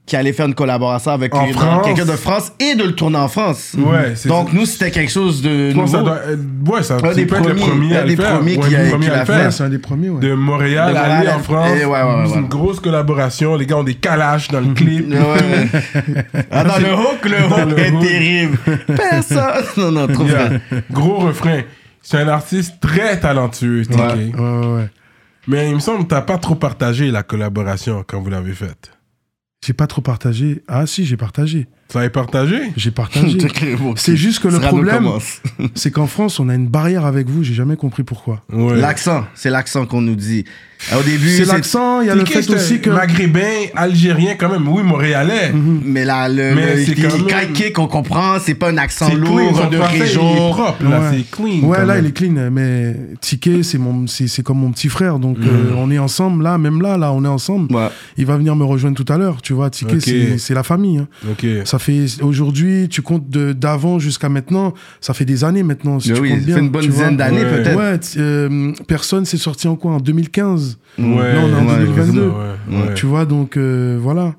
qui 0.05 0.15
allait 0.15 0.33
faire 0.33 0.45
une 0.45 0.53
collaboration 0.53 1.11
avec 1.11 1.31
quelqu'un 1.33 2.05
de 2.05 2.11
France 2.11 2.51
et 2.59 2.75
de 2.75 2.83
le 2.83 2.91
tourner 2.93 3.17
en 3.17 3.27
France. 3.27 3.75
Ouais, 3.75 4.13
c'est 4.15 4.29
Donc, 4.29 4.49
ça. 4.49 4.55
nous, 4.55 4.65
c'était 4.67 4.91
quelque 4.91 5.11
chose 5.11 5.41
de 5.41 5.73
nouveau. 5.73 5.87
ça 5.87 6.03
doit, 6.03 6.19
euh, 6.27 6.35
ouais, 6.67 6.83
ça 6.83 6.97
Un 7.03 7.11
des 7.13 7.23
être 7.23 7.27
premiers, 7.35 7.53
premiers 7.59 7.97
un 7.97 8.01
a- 8.01 8.03
des 8.03 8.15
premiers 8.15 8.57
qui 8.59 9.09
l'a 9.09 9.25
fait. 9.25 9.49
c'est 9.51 9.63
un 9.63 9.69
des 9.69 9.79
premiers, 9.79 10.09
ouais. 10.09 10.19
de 10.21 10.33
Montréal, 10.35 10.93
De 10.93 10.97
aller 10.99 11.29
en 11.29 11.39
France. 11.39 11.69
et 11.75 11.85
ouais, 11.85 11.91
ouais, 11.91 12.03
ouais, 12.03 12.23
C'est 12.27 12.33
ouais. 12.33 12.39
une 12.39 12.47
grosse 12.47 12.79
collaboration. 12.79 13.55
Les 13.55 13.65
gars 13.65 13.77
ont 13.77 13.83
des 13.83 13.95
calages 13.95 14.49
dans 14.49 14.59
le 14.59 14.73
clip. 14.75 15.09
Ouais, 15.09 15.17
ouais. 15.17 16.25
Ah, 16.51 16.63
dans 16.65 16.77
le 16.77 16.93
hook, 16.93 17.23
le 17.25 17.49
Dans 17.49 17.63
hook 17.63 17.69
le 17.77 17.79
est 17.79 17.91
hook. 17.91 18.01
terrible. 18.03 18.57
Personne. 18.95 19.41
Non, 19.77 19.91
non, 19.91 20.07
trop 20.07 20.25
Yeah. 20.25 20.49
Gros 20.91 21.17
refrain. 21.17 21.61
C'est 22.01 22.17
un 22.19 22.27
artiste 22.27 22.75
très 22.79 23.19
talentueux, 23.19 23.83
TK. 23.85 23.97
Ouais. 23.97 24.05
Ouais, 24.05 24.39
ouais, 24.39 24.67
ouais. 24.75 24.89
Mais 25.47 25.69
il 25.69 25.75
me 25.75 25.79
semble 25.79 26.03
que 26.03 26.09
t'as 26.09 26.21
pas 26.21 26.37
trop 26.37 26.55
partagé 26.55 27.09
la 27.11 27.23
collaboration 27.23 28.03
quand 28.07 28.19
vous 28.21 28.29
l'avez 28.29 28.53
faite. 28.53 28.91
J'ai 29.65 29.73
pas 29.73 29.87
trop 29.87 30.01
partagé. 30.01 30.61
Ah 30.67 30.85
si, 30.85 31.05
j'ai 31.05 31.17
partagé. 31.17 31.67
Ça 31.87 32.03
est 32.03 32.09
partagé 32.09 32.57
J'ai 32.75 32.91
partagé. 32.91 33.37
C'est 33.95 34.17
juste 34.17 34.39
que 34.39 34.47
le 34.47 34.59
problème, 34.59 35.07
c'est 35.75 35.91
qu'en 35.91 36.07
France, 36.07 36.39
on 36.39 36.49
a 36.49 36.55
une 36.55 36.67
barrière 36.67 37.05
avec 37.05 37.29
vous. 37.29 37.43
J'ai 37.43 37.53
jamais 37.53 37.75
compris 37.77 38.03
pourquoi. 38.03 38.41
Ouais. 38.51 38.75
L'accent, 38.75 39.25
c'est 39.35 39.49
l'accent 39.51 39.85
qu'on 39.85 40.01
nous 40.01 40.15
dit. 40.15 40.45
Au 40.93 41.01
début, 41.01 41.29
C'est 41.37 41.45
l'accent, 41.45 42.01
il 42.01 42.07
y 42.07 42.09
a 42.09 42.15
le 42.15 42.23
qui, 42.23 42.33
fait 42.33 42.49
aussi 42.53 42.81
que. 42.81 42.89
Maghrébin, 42.89 43.67
algérien 43.75 44.35
quand 44.37 44.49
même, 44.49 44.67
oui, 44.67 44.83
montréalais. 44.83 45.53
Mais 45.53 46.03
là, 46.03 46.27
le, 46.27 46.53
Mais 46.53 46.75
le, 46.75 46.85
c'est 46.85 46.95
le- 46.97 47.07
quand 47.07 47.17
même- 47.37 47.71
on 47.77 47.87
comprend, 47.87 48.39
c'est 48.39 48.55
pas 48.55 48.71
un 48.71 48.77
accent 48.77 49.13
lourd 49.13 49.69
de 49.69 49.77
français, 49.77 49.93
il 49.95 50.01
est 50.01 50.01
région. 50.03 50.51
propre, 50.51 50.83
là, 50.83 50.99
Ouais. 50.99 51.05
c'est 51.17 51.31
clean. 51.31 51.67
Ouais, 51.67 51.77
là, 51.85 51.95
même. 51.95 52.03
il 52.03 52.09
est 52.09 52.11
clean, 52.11 52.49
mais 52.51 52.95
Ticket, 53.21 53.63
c'est 53.63 53.77
mon, 53.77 54.05
c'est, 54.07 54.27
c'est 54.27 54.43
comme 54.43 54.59
mon 54.59 54.71
petit 54.71 54.89
frère, 54.89 55.17
donc 55.17 55.37
Mhm. 55.37 55.47
euh, 55.47 55.73
on 55.77 55.89
est 55.91 55.97
ensemble 55.99 56.43
là, 56.43 56.57
même 56.57 56.81
là, 56.81 56.97
là, 56.97 57.13
on 57.13 57.23
est 57.23 57.27
ensemble. 57.29 57.73
Ouais. 57.73 57.87
Il 58.17 58.25
va 58.25 58.35
venir 58.37 58.55
me 58.55 58.65
rejoindre 58.65 59.01
tout 59.01 59.11
à 59.11 59.17
l'heure, 59.17 59.41
tu 59.41 59.53
vois. 59.53 59.69
Ticket, 59.69 59.95
Ok. 59.95 60.01
c'est, 60.03 60.37
c'est 60.37 60.53
la 60.53 60.63
famille. 60.63 60.97
hein. 60.97 61.07
Ok. 61.31 61.45
Ça 61.63 61.74
fait 61.79 62.05
aujourd'hui, 62.21 62.87
tu 62.89 63.01
comptes 63.01 63.29
de, 63.29 63.53
d'avant 63.53 63.99
jusqu'à 63.99 64.29
maintenant, 64.29 64.73
ça 65.01 65.13
fait 65.13 65.25
des 65.25 65.43
années 65.43 65.63
maintenant. 65.63 65.99
Si 65.99 66.13
tu 66.13 66.19
oui, 66.19 66.29
comptes 66.29 66.39
ça 66.39 66.45
bien, 66.45 66.55
fait 66.55 66.61
une 66.61 66.69
bonne 66.69 66.87
dizaine 66.87 67.17
d'années 67.17 67.43
Ouais. 67.43 67.63
peut-être. 67.63 67.77
Ouais, 67.77 67.99
euh, 68.17 68.71
personne 68.87 69.25
s'est 69.25 69.37
sorti 69.37 69.67
en 69.67 69.75
quoi 69.75 69.93
En 69.93 69.99
2015. 69.99 70.77
Ouais, 70.97 71.05
Là, 71.05 71.41
on 71.43 71.49
est 71.49 71.53
en 71.55 71.67
ouais, 71.67 71.79
2022. 71.85 72.21
ouais, 72.21 72.33
ouais. 72.69 72.93
Tu 72.95 73.05
vois, 73.05 73.25
donc 73.25 73.57
euh, 73.57 73.97
voilà. 74.01 74.35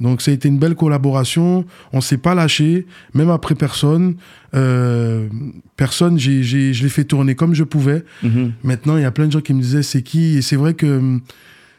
Donc 0.00 0.22
ça 0.22 0.30
a 0.30 0.34
été 0.34 0.46
une 0.48 0.58
belle 0.58 0.76
collaboration. 0.76 1.64
On 1.92 2.00
s'est 2.00 2.18
pas 2.18 2.34
lâché, 2.34 2.86
même 3.14 3.30
après 3.30 3.56
personne. 3.56 4.14
Euh, 4.54 5.26
personne, 5.76 6.18
j'ai, 6.18 6.42
je 6.44 6.82
l'ai 6.82 6.88
fait 6.88 7.04
tourner 7.04 7.34
comme 7.34 7.52
je 7.54 7.64
pouvais. 7.64 8.04
Mhm. 8.22 8.52
Maintenant, 8.62 8.96
il 8.96 9.02
y 9.02 9.06
a 9.06 9.10
plein 9.10 9.26
de 9.26 9.32
gens 9.32 9.40
qui 9.40 9.54
me 9.54 9.60
disaient 9.60 9.82
c'est 9.82 10.02
qui? 10.02 10.36
Et 10.38 10.42
c'est 10.42 10.54
vrai 10.56 10.74
que 10.74 11.18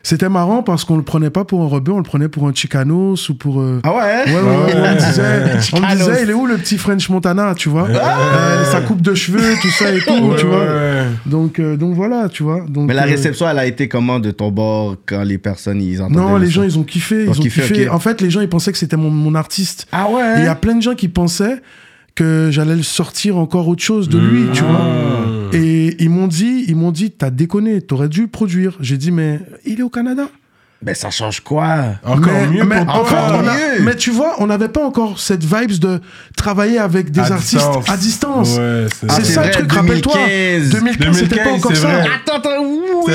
c'était 0.01 0.29
marrant 0.29 0.63
parce 0.63 0.85
qu'on 0.85 0.95
le 0.97 1.03
prenait 1.03 1.29
pas 1.29 1.43
pour 1.43 1.61
un 1.61 1.67
rebeu, 1.67 1.91
on 1.91 1.97
le 1.97 2.03
prenait 2.03 2.29
pour 2.29 2.47
un 2.47 2.53
Chicanos 2.53 3.29
ou 3.29 3.35
pour. 3.35 3.59
euh, 3.59 3.81
Ah 3.83 3.91
ouais? 3.93 4.23
Ouais, 4.27 4.33
ouais, 4.33 4.41
ouais, 4.41 4.73
on 4.75 4.93
me 4.93 4.97
disait, 4.97 5.69
on 5.73 5.79
me 5.81 5.95
disait, 5.95 6.23
il 6.23 6.29
est 6.29 6.33
où 6.33 6.45
le 6.45 6.57
petit 6.57 6.77
French 6.77 7.09
Montana, 7.09 7.53
tu 7.55 7.69
vois? 7.69 7.87
Euh, 7.89 8.63
Sa 8.71 8.81
coupe 8.81 9.01
de 9.01 9.13
cheveux, 9.13 9.55
tout 9.61 9.69
ça 9.69 9.91
et 9.93 9.99
tout, 9.99 10.13
Ouais, 10.13 10.35
tu 10.37 10.45
vois? 10.45 10.65
donc, 11.25 11.59
euh, 11.59 11.75
donc 11.75 11.95
voilà, 11.95 12.29
tu 12.29 12.43
vois? 12.43 12.61
Donc, 12.67 12.87
Mais 12.87 12.93
la 12.93 13.03
euh, 13.03 13.09
réception, 13.09 13.47
elle 13.49 13.59
a 13.59 13.65
été 13.65 13.87
comment 13.87 14.19
de 14.19 14.31
ton 14.31 14.51
bord 14.51 14.95
quand 15.05 15.23
les 15.23 15.37
personnes, 15.37 15.81
ils 15.81 16.01
entendaient 16.01 16.19
Non, 16.19 16.37
le 16.37 16.45
les 16.45 16.49
gens, 16.49 16.63
ils 16.63 16.79
ont 16.79 16.83
kiffé. 16.83 17.23
Ils 17.25 17.29
ont 17.29 17.33
kiffé. 17.33 17.89
En 17.89 17.99
fait, 17.99 18.21
les 18.21 18.29
gens, 18.31 18.41
ils 18.41 18.49
pensaient 18.49 18.71
que 18.71 18.77
c'était 18.77 18.97
mon, 18.97 19.09
mon 19.09 19.35
artiste. 19.35 19.87
Ah 19.91 20.07
Et 20.09 20.13
ouais? 20.13 20.33
il 20.39 20.43
y 20.45 20.47
a 20.47 20.55
plein 20.55 20.75
de 20.75 20.81
gens 20.81 20.95
qui 20.95 21.09
pensaient 21.09 21.61
que 22.15 22.49
j'allais 22.51 22.81
sortir 22.83 23.37
encore 23.37 23.67
autre 23.67 23.83
chose 23.83 24.09
de 24.09 24.17
lui, 24.17 24.45
tu 24.53 24.63
vois. 24.63 24.79
Mmh. 24.79 25.55
Et 25.55 26.03
ils 26.03 26.09
m'ont 26.09 26.27
dit, 26.27 26.65
ils 26.67 26.75
m'ont 26.75 26.91
dit, 26.91 27.11
t'as 27.11 27.29
déconné, 27.29 27.81
t'aurais 27.81 28.09
dû 28.09 28.21
le 28.21 28.27
produire. 28.27 28.77
J'ai 28.79 28.97
dit, 28.97 29.11
mais 29.11 29.39
il 29.65 29.79
est 29.79 29.83
au 29.83 29.89
Canada. 29.89 30.29
Ben 30.81 30.95
ça 30.95 31.09
change 31.09 31.41
quoi? 31.41 31.75
Encore 32.05 32.31
mais, 32.31 32.47
mieux 32.47 32.63
mais 32.63 32.85
pour 32.85 33.05
toi. 33.09 33.19
encore, 33.19 33.43
mieux. 33.43 33.81
mais 33.81 33.95
tu 33.97 34.11
vois, 34.11 34.35
on 34.37 34.47
n'avait 34.47 34.69
pas 34.69 34.85
encore 34.85 35.19
cette 35.19 35.43
vibes 35.43 35.77
de 35.77 35.99
travailler 36.37 36.79
avec 36.79 37.11
des 37.11 37.19
À 37.19 37.33
artistes 37.33 37.55
distance. 37.57 37.89
à 37.89 37.97
distance. 37.97 38.57
Ouais, 38.57 38.85
c'est 38.97 39.07
Ah, 39.09 39.23
ça 39.25 39.41
vrai, 39.41 39.49
le 39.49 39.55
truc, 39.55 39.71
rappelle-toi. 39.73 40.13
2015. 40.13 40.69
2015, 40.69 41.17
c'était 41.17 41.35
pas 41.35 41.43
2015, 41.43 41.65
encore 41.65 41.75
ça. 41.75 41.89
Attends, 41.89 42.37
attends, 42.37 42.63
oui! 43.07 43.13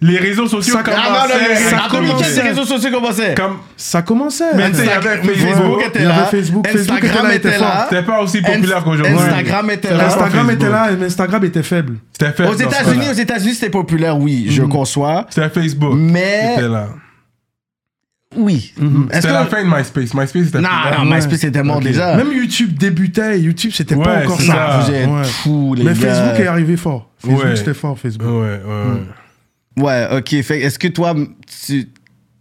Les 0.00 0.18
réseaux 0.18 0.46
sociaux 0.48 0.74
Ça- 0.74 0.82
commençaient. 0.82 1.02
Ah 1.06 1.08
non, 1.08 1.18
non, 1.18 1.28
ça 1.28 1.36
mais 1.38 1.82
en 1.82 2.00
2015, 2.00 2.18
commençait. 2.18 2.42
les 2.42 2.48
réseaux 2.48 2.64
sociaux 2.64 2.90
commençaient. 2.90 3.34
Comme 3.36 3.56
Ça 3.76 4.02
commençait. 4.02 4.44
Mais 4.54 4.70
il 4.70 4.84
y 4.84 4.88
avait 4.88 5.16
Facebook, 5.22 5.82
était 5.86 5.98
il 6.00 6.02
y 6.04 6.06
avait 6.08 6.16
là. 6.20 6.24
Facebook, 6.26 6.66
Facebook 6.68 6.98
était 6.98 7.06
Instagram 7.08 7.26
là, 7.28 7.34
était 7.34 7.50
là. 7.50 7.58
fort. 7.58 7.86
c'était 7.90 8.02
pas 8.02 8.20
aussi 8.22 8.42
populaire 8.42 8.84
qu'aujourd'hui. 8.84 9.14
Instagram 9.14 9.70
était 9.70 9.94
là. 9.94 10.06
Instagram 10.06 10.50
était 10.50 10.68
là, 10.68 10.88
mais 10.98 11.06
Instagram 11.06 11.44
était 11.44 11.62
faible. 11.62 11.94
Aux 12.48 12.54
États-Unis, 12.54 13.06
aux 13.10 13.14
États-Unis, 13.14 13.54
c'était 13.54 13.70
populaire, 13.70 14.18
oui, 14.18 14.46
je 14.50 14.62
conçois. 14.62 15.26
C'était 15.30 15.48
Facebook. 15.48 15.94
Mais- 15.96 16.56
Oui. 18.36 18.74
Est-ce 18.76 19.16
C'était 19.16 19.28
que- 19.28 19.32
la 19.32 19.46
fin 19.46 19.64
de 19.64 19.68
MySpace. 19.74 20.14
MySpace, 20.14 20.52
Non, 20.60 21.16
était 21.48 21.62
mort 21.62 21.80
déjà. 21.80 22.16
Même 22.16 22.32
YouTube 22.32 22.76
débutait. 22.78 23.40
YouTube, 23.40 23.70
c'était 23.74 23.94
Ouais, 23.94 24.04
pas 24.04 24.22
encore 24.24 24.40
ça. 24.40 24.46
ça. 24.46 24.80
Vous 24.84 24.90
êtes 24.92 25.08
Ouais. 25.08 25.24
fous, 25.24 25.74
les 25.74 25.84
Mais 25.84 25.94
gars. 25.94 26.14
Facebook 26.14 26.40
est 26.40 26.46
arrivé 26.46 26.76
fort. 26.76 27.10
Facebook, 27.18 27.44
Ouais. 27.44 27.56
c'était 27.56 27.74
fort, 27.74 27.98
Facebook. 27.98 28.28
Ouais, 28.28 28.60
ouais. 28.64 29.82
Ouais, 29.82 30.08
ok. 30.18 30.42
Fait, 30.42 30.60
est-ce 30.60 30.78
que 30.78 30.88
toi, 30.88 31.14
tu, 31.66 31.88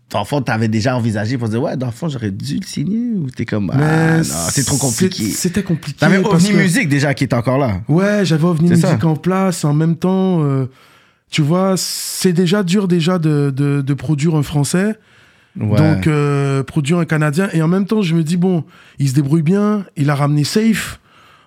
dans 0.09 0.19
le 0.19 0.25
fond, 0.25 0.41
t'avais 0.41 0.67
déjà 0.67 0.95
envisagé 0.97 1.37
pour 1.37 1.47
dire, 1.49 1.61
ouais, 1.61 1.77
dans 1.77 1.85
le 1.87 1.91
fond, 1.93 2.09
j'aurais 2.09 2.31
dû 2.31 2.55
le 2.57 2.65
signer 2.65 3.13
ou 3.15 3.29
t'es 3.29 3.45
comme, 3.45 3.71
ah, 3.73 3.77
Mais 3.77 4.17
non, 4.17 4.23
c'est 4.23 4.65
trop 4.65 4.77
compliqué. 4.77 5.23
c'est- 5.23 5.31
C'était 5.47 5.63
compliqué. 5.63 5.97
T'avais 5.99 6.21
parce 6.21 6.35
OVNI 6.43 6.49
que- 6.49 6.57
Musique 6.57 6.89
déjà 6.89 7.13
qui 7.13 7.23
est 7.23 7.33
encore 7.33 7.57
là. 7.59 7.81
Ouais, 7.87 8.25
j'avais 8.25 8.43
OVNI 8.43 8.67
C'est 8.69 8.75
Musique 8.87 9.01
ça. 9.01 9.07
en 9.07 9.15
place. 9.15 9.63
En 9.63 9.73
même 9.73 9.95
temps, 9.95 10.43
euh, 10.43 10.65
tu 11.31 11.41
vois, 11.41 11.75
c'est 11.77 12.33
déjà 12.33 12.63
dur 12.63 12.87
déjà 12.89 13.19
de, 13.19 13.53
de, 13.55 13.81
de 13.81 13.93
produire 13.93 14.35
un 14.35 14.43
Français. 14.43 14.95
Donc, 15.57 16.07
euh, 16.07 16.63
produire 16.63 16.99
un 16.99 17.05
Canadien. 17.05 17.49
Et 17.53 17.61
en 17.61 17.67
même 17.67 17.85
temps, 17.85 18.01
je 18.01 18.15
me 18.15 18.23
dis, 18.23 18.37
bon, 18.37 18.63
il 18.99 19.09
se 19.09 19.15
débrouille 19.15 19.41
bien. 19.41 19.85
Il 19.95 20.09
a 20.09 20.15
ramené 20.15 20.43
Safe 20.43 20.99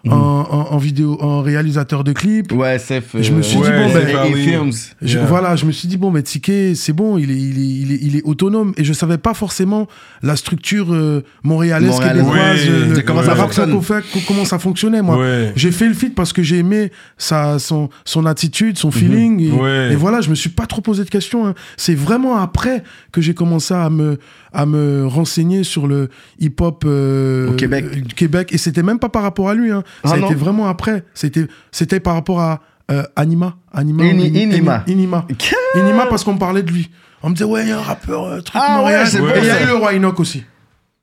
Mhm. 0.05 0.13
en, 0.15 0.41
en, 0.51 0.73
en 0.73 0.77
vidéo, 0.79 1.19
en 1.21 1.43
réalisateur 1.43 2.05
de 2.05 2.13
clip. 2.13 2.53
ouais, 2.53 2.79
c'est 2.79 3.03
Je 3.19 3.33
me 3.33 3.43
suis 3.43 3.57
dit, 3.59 3.63
Ouais, 3.63 3.87
bon, 3.87 3.93
ben, 3.93 4.09
et 4.09 4.33
oui. 4.35 4.45
Films. 4.45 4.73
Je- 5.03 5.17
Yeah. 5.19 5.27
Voilà, 5.27 5.57
je 5.57 5.67
me 5.67 5.73
suis 5.73 5.89
dit, 5.89 5.97
bon, 5.97 6.11
mais 6.11 6.23
Ticket, 6.23 6.75
c'est 6.75 6.93
bon, 6.93 7.19
il 7.19 7.31
est, 7.31 7.35
il, 7.37 7.59
est, 7.59 7.63
il, 7.83 7.93
est, 7.93 7.99
il 8.03 8.17
est 8.17 8.23
autonome. 8.25 8.73
Et 8.79 8.85
je 8.85 8.93
savais 8.93 9.19
pas 9.19 9.35
forcément 9.35 9.89
la 10.23 10.37
structure 10.37 10.93
euh, 10.95 11.23
montréalaise, 11.43 11.99
québécoise, 11.99 12.61
Oui, 12.63 12.69
euh, 12.71 13.03
comment 13.07 13.21
le 13.21 13.27
ça 13.27 13.35
fonctionne. 13.35 13.81
comment 14.27 14.45
ça 14.45 14.59
fonctionnait, 14.59 15.03
moi. 15.03 15.19
Ouais. 15.19 15.53
J'ai 15.57 15.71
fait 15.73 15.87
le 15.89 15.95
feat 15.95 16.15
parce 16.15 16.33
que 16.33 16.43
j'ai 16.43 16.59
aimé 16.59 16.91
sa, 17.19 17.59
son, 17.59 17.91
son 18.05 18.25
attitude, 18.27 18.79
son 18.79 18.91
feeling. 18.91 19.41
Et, 19.41 19.51
Ouais. 19.53 19.91
et 19.93 19.97
voilà, 19.97 20.21
je 20.21 20.31
me 20.31 20.35
suis 20.35 20.51
pas 20.51 20.67
trop 20.67 20.81
posé 20.81 21.05
de 21.05 21.11
questions. 21.11 21.47
hein. 21.47 21.55
C'est 21.77 21.95
vraiment 21.95 22.37
après 22.39 22.83
que 23.13 23.21
j'ai 23.21 23.35
commencé 23.35 23.75
à 23.75 23.91
me, 23.91 24.19
à 24.53 24.67
me 24.67 25.07
renseigner 25.07 25.65
sur 25.65 25.87
le 25.87 26.09
hip-hop 26.39 26.85
euh, 26.87 27.51
Au 27.51 27.53
Québec. 27.55 27.85
euh, 27.87 28.01
du 28.01 28.15
Québec. 28.15 28.53
Et 28.53 28.59
c'était 28.59 28.83
même 28.83 28.99
pas 28.99 29.09
par 29.09 29.23
rapport 29.23 29.49
à 29.49 29.55
lui. 29.55 29.71
Hein. 29.71 29.83
Ah 30.05 30.09
ça 30.09 30.15
a 30.15 30.19
non? 30.19 30.27
été 30.27 30.35
vraiment 30.35 30.67
après. 30.69 31.05
C'était, 31.15 31.47
c'était 31.71 32.01
par 32.01 32.15
rapport 32.15 32.41
à 32.41 32.61
euh, 32.91 33.03
Anima. 33.17 33.57
Anima. 33.73 34.03
Ini- 34.05 34.29
Ini- 34.31 34.43
Inima. 34.43 34.83
Inima. 34.87 35.27
Inima 35.77 36.07
parce 36.07 36.25
qu'on 36.25 36.37
parlait 36.37 36.63
de 36.63 36.71
lui. 36.73 36.91
On 37.23 37.29
me 37.29 37.35
disait, 37.35 37.45
ouais, 37.45 37.63
il 37.65 37.69
y 37.69 37.73
a 37.73 37.79
un 37.79 37.83
rappeur, 37.83 38.25
euh, 38.25 38.41
truc 38.41 38.57
Ah 38.61 38.77
ouais, 38.79 38.83
Montréal. 38.83 39.07
c'est 39.07 39.19
Et 39.19 39.21
bon, 39.21 39.27
il 39.37 39.45
y 39.45 39.51
a 39.51 39.63
eu 39.63 39.67
le 39.67 39.75
Roi 39.75 39.93
Enoch 39.95 40.19
aussi. 40.21 40.43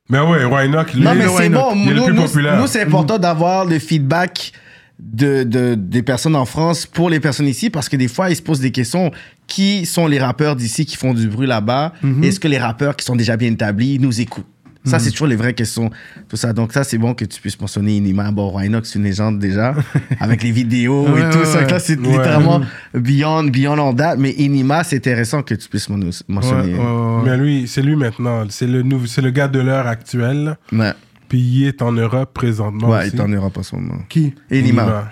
Mais 0.09 0.19
ouais, 0.19 0.43
Roy 0.45 0.63
Enoch, 0.65 0.93
lui, 0.93 1.03
Non, 1.03 1.13
mais 1.15 1.27
c'est 1.27 1.49
bon. 1.49 1.71
il 1.75 1.89
est 1.89 1.93
le 1.93 1.99
Nous, 1.99 2.05
plus 2.05 2.13
nous, 2.13 2.21
populaire. 2.23 2.59
nous, 2.59 2.67
c'est 2.67 2.81
important 2.81 3.17
d'avoir 3.17 3.65
le 3.65 3.77
feedback 3.77 4.51
de, 4.99 5.43
de- 5.43 5.75
des 5.75 6.01
personnes 6.03 6.35
en 6.35 6.45
France 6.45 6.85
pour 6.85 7.09
les 7.09 7.19
personnes 7.19 7.47
ici 7.47 7.69
parce 7.69 7.87
que 7.89 7.95
des 7.97 8.07
fois, 8.07 8.29
ils 8.29 8.35
se 8.35 8.41
posent 8.41 8.59
des 8.61 8.71
questions. 8.71 9.11
Qui 9.47 9.85
sont 9.85 10.07
les 10.07 10.19
rappeurs 10.19 10.57
d'ici 10.57 10.85
qui 10.85 10.97
font 10.97 11.13
du 11.13 11.27
bruit 11.29 11.47
là-bas? 11.47 11.93
Mhm. 12.03 12.21
Est-ce 12.23 12.37
que 12.39 12.49
les 12.49 12.57
rappeurs 12.57 12.97
qui 12.97 13.05
sont 13.05 13.15
déjà 13.15 13.37
bien 13.37 13.49
établis 13.51 13.97
nous 13.97 14.19
écoutent? 14.19 14.45
Ça, 14.83 14.99
c'est 14.99 15.11
toujours 15.11 15.27
les 15.27 15.35
vraies 15.35 15.53
questions. 15.53 15.89
Tout 16.29 16.37
ça. 16.37 16.53
Donc, 16.53 16.71
ça, 16.71 16.85
c'est 16.85 16.97
bon 16.97 17.13
que 17.13 17.25
tu 17.25 17.41
puisses 17.41 17.59
mentionner 17.59 17.97
Inima. 17.97 18.31
Bon, 18.31 18.49
Rhinox, 18.51 18.89
c'est 18.89 18.99
une 18.99 19.03
légende 19.03 19.37
déjà, 19.37 19.75
avec 20.21 20.43
les 20.43 20.51
vidéos 20.51 21.05
Ouais, 21.09 21.27
et 21.27 21.29
tout 21.29 21.39
ouais, 21.39 21.45
ça. 21.45 21.59
ouais. 21.59 21.69
Là, 21.69 21.79
c'est 21.79 21.99
Ouais. 21.99 22.07
littéralement 22.07 22.61
beyond, 22.93 23.43
beyond 23.45 23.89
all 23.89 23.95
that. 23.97 24.15
Mais 24.17 24.31
Inima, 24.31 24.85
c'est 24.85 24.95
intéressant 24.97 25.43
que 25.43 25.55
tu 25.55 25.67
puisses 25.67 25.89
mentionner. 25.89 26.73
ouais, 26.75 26.79
ouais. 26.79 27.21
Mais 27.25 27.37
lui, 27.37 27.67
c'est 27.67 27.81
lui 27.81 27.97
maintenant. 27.97 28.45
C'est 28.49 28.67
le, 28.67 28.81
nouveau- 28.81 29.07
le 29.21 29.29
gars 29.31 29.49
de 29.49 29.59
l'heure 29.59 29.87
actuelle. 29.87 30.55
Puis 31.29 31.39
il 31.39 31.67
est 31.67 31.81
en 31.81 31.91
Europe 31.91 32.33
présentement. 32.33 32.89
ouais 32.89 32.99
aussi. 32.99 33.11
il 33.13 33.19
est 33.19 33.21
en 33.23 33.27
Europe 33.27 33.57
en 33.57 33.63
ce 33.63 33.75
moment. 33.75 33.99
Qui? 34.09 34.33
Inima. 34.51 35.11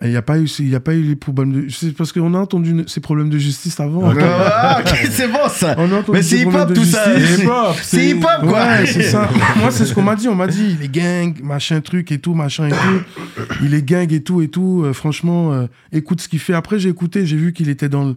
Il 0.00 0.10
n'y 0.10 0.16
a, 0.16 0.22
pas 0.22 0.38
eu- 0.38 0.44
il 0.60 0.68
y 0.68 0.76
a 0.76 0.80
pas 0.80 0.94
eu 0.94 1.02
les 1.02 1.16
problèmes 1.16 1.52
de... 1.52 1.68
C'est 1.70 1.90
parce 1.90 2.12
qu'on 2.12 2.32
a 2.34 2.38
entendu 2.38 2.84
ces 2.86 3.00
problèmes 3.00 3.30
de 3.30 3.38
justice 3.38 3.80
avant. 3.80 4.12
Ah, 4.20 4.80
c'est 5.10 5.26
bon 5.26 5.48
ça. 5.48 5.74
On 5.76 5.90
a 5.90 5.96
entendu 5.96 6.12
Mais 6.18 6.22
ces 6.22 6.36
c'est 6.36 6.42
hip-hop 6.42 6.68
de 6.68 6.74
tout 6.74 6.84
ça. 6.84 7.18
justice. 7.18 7.36
C'est 7.38 7.42
hip-hop, 7.42 7.74
C'est 7.82 7.96
c'est- 7.96 8.08
hip-hop 8.10 8.48
quoi. 8.48 8.62
Ouais, 8.64 8.86
c'est 8.86 9.02
ça. 9.02 9.28
Moi, 9.56 9.72
c'est 9.72 9.84
ce 9.86 9.92
qu'on 9.94 10.02
m'a 10.02 10.14
dit. 10.14 10.28
On 10.28 10.36
m'a 10.36 10.46
dit, 10.46 10.76
les 10.80 10.88
gangs, 10.88 11.34
machin 11.42 11.80
truc 11.80 12.12
et 12.12 12.18
tout, 12.20 12.34
machin 12.34 12.68
et 12.68 12.70
tout. 12.70 13.42
Il 13.60 13.74
est 13.74 13.82
gang 13.82 14.12
et 14.12 14.22
tout 14.22 14.40
et 14.40 14.46
tout. 14.46 14.82
Euh, 14.84 14.92
franchement, 14.92 15.52
euh, 15.52 15.66
écoute 15.90 16.20
ce 16.20 16.28
qu'il 16.28 16.38
fait. 16.38 16.54
Après, 16.54 16.78
j'ai 16.78 16.90
écouté, 16.90 17.26
j'ai 17.26 17.36
vu 17.36 17.52
qu'il 17.52 17.68
était 17.68 17.88
dans 17.88 18.04
le, 18.04 18.14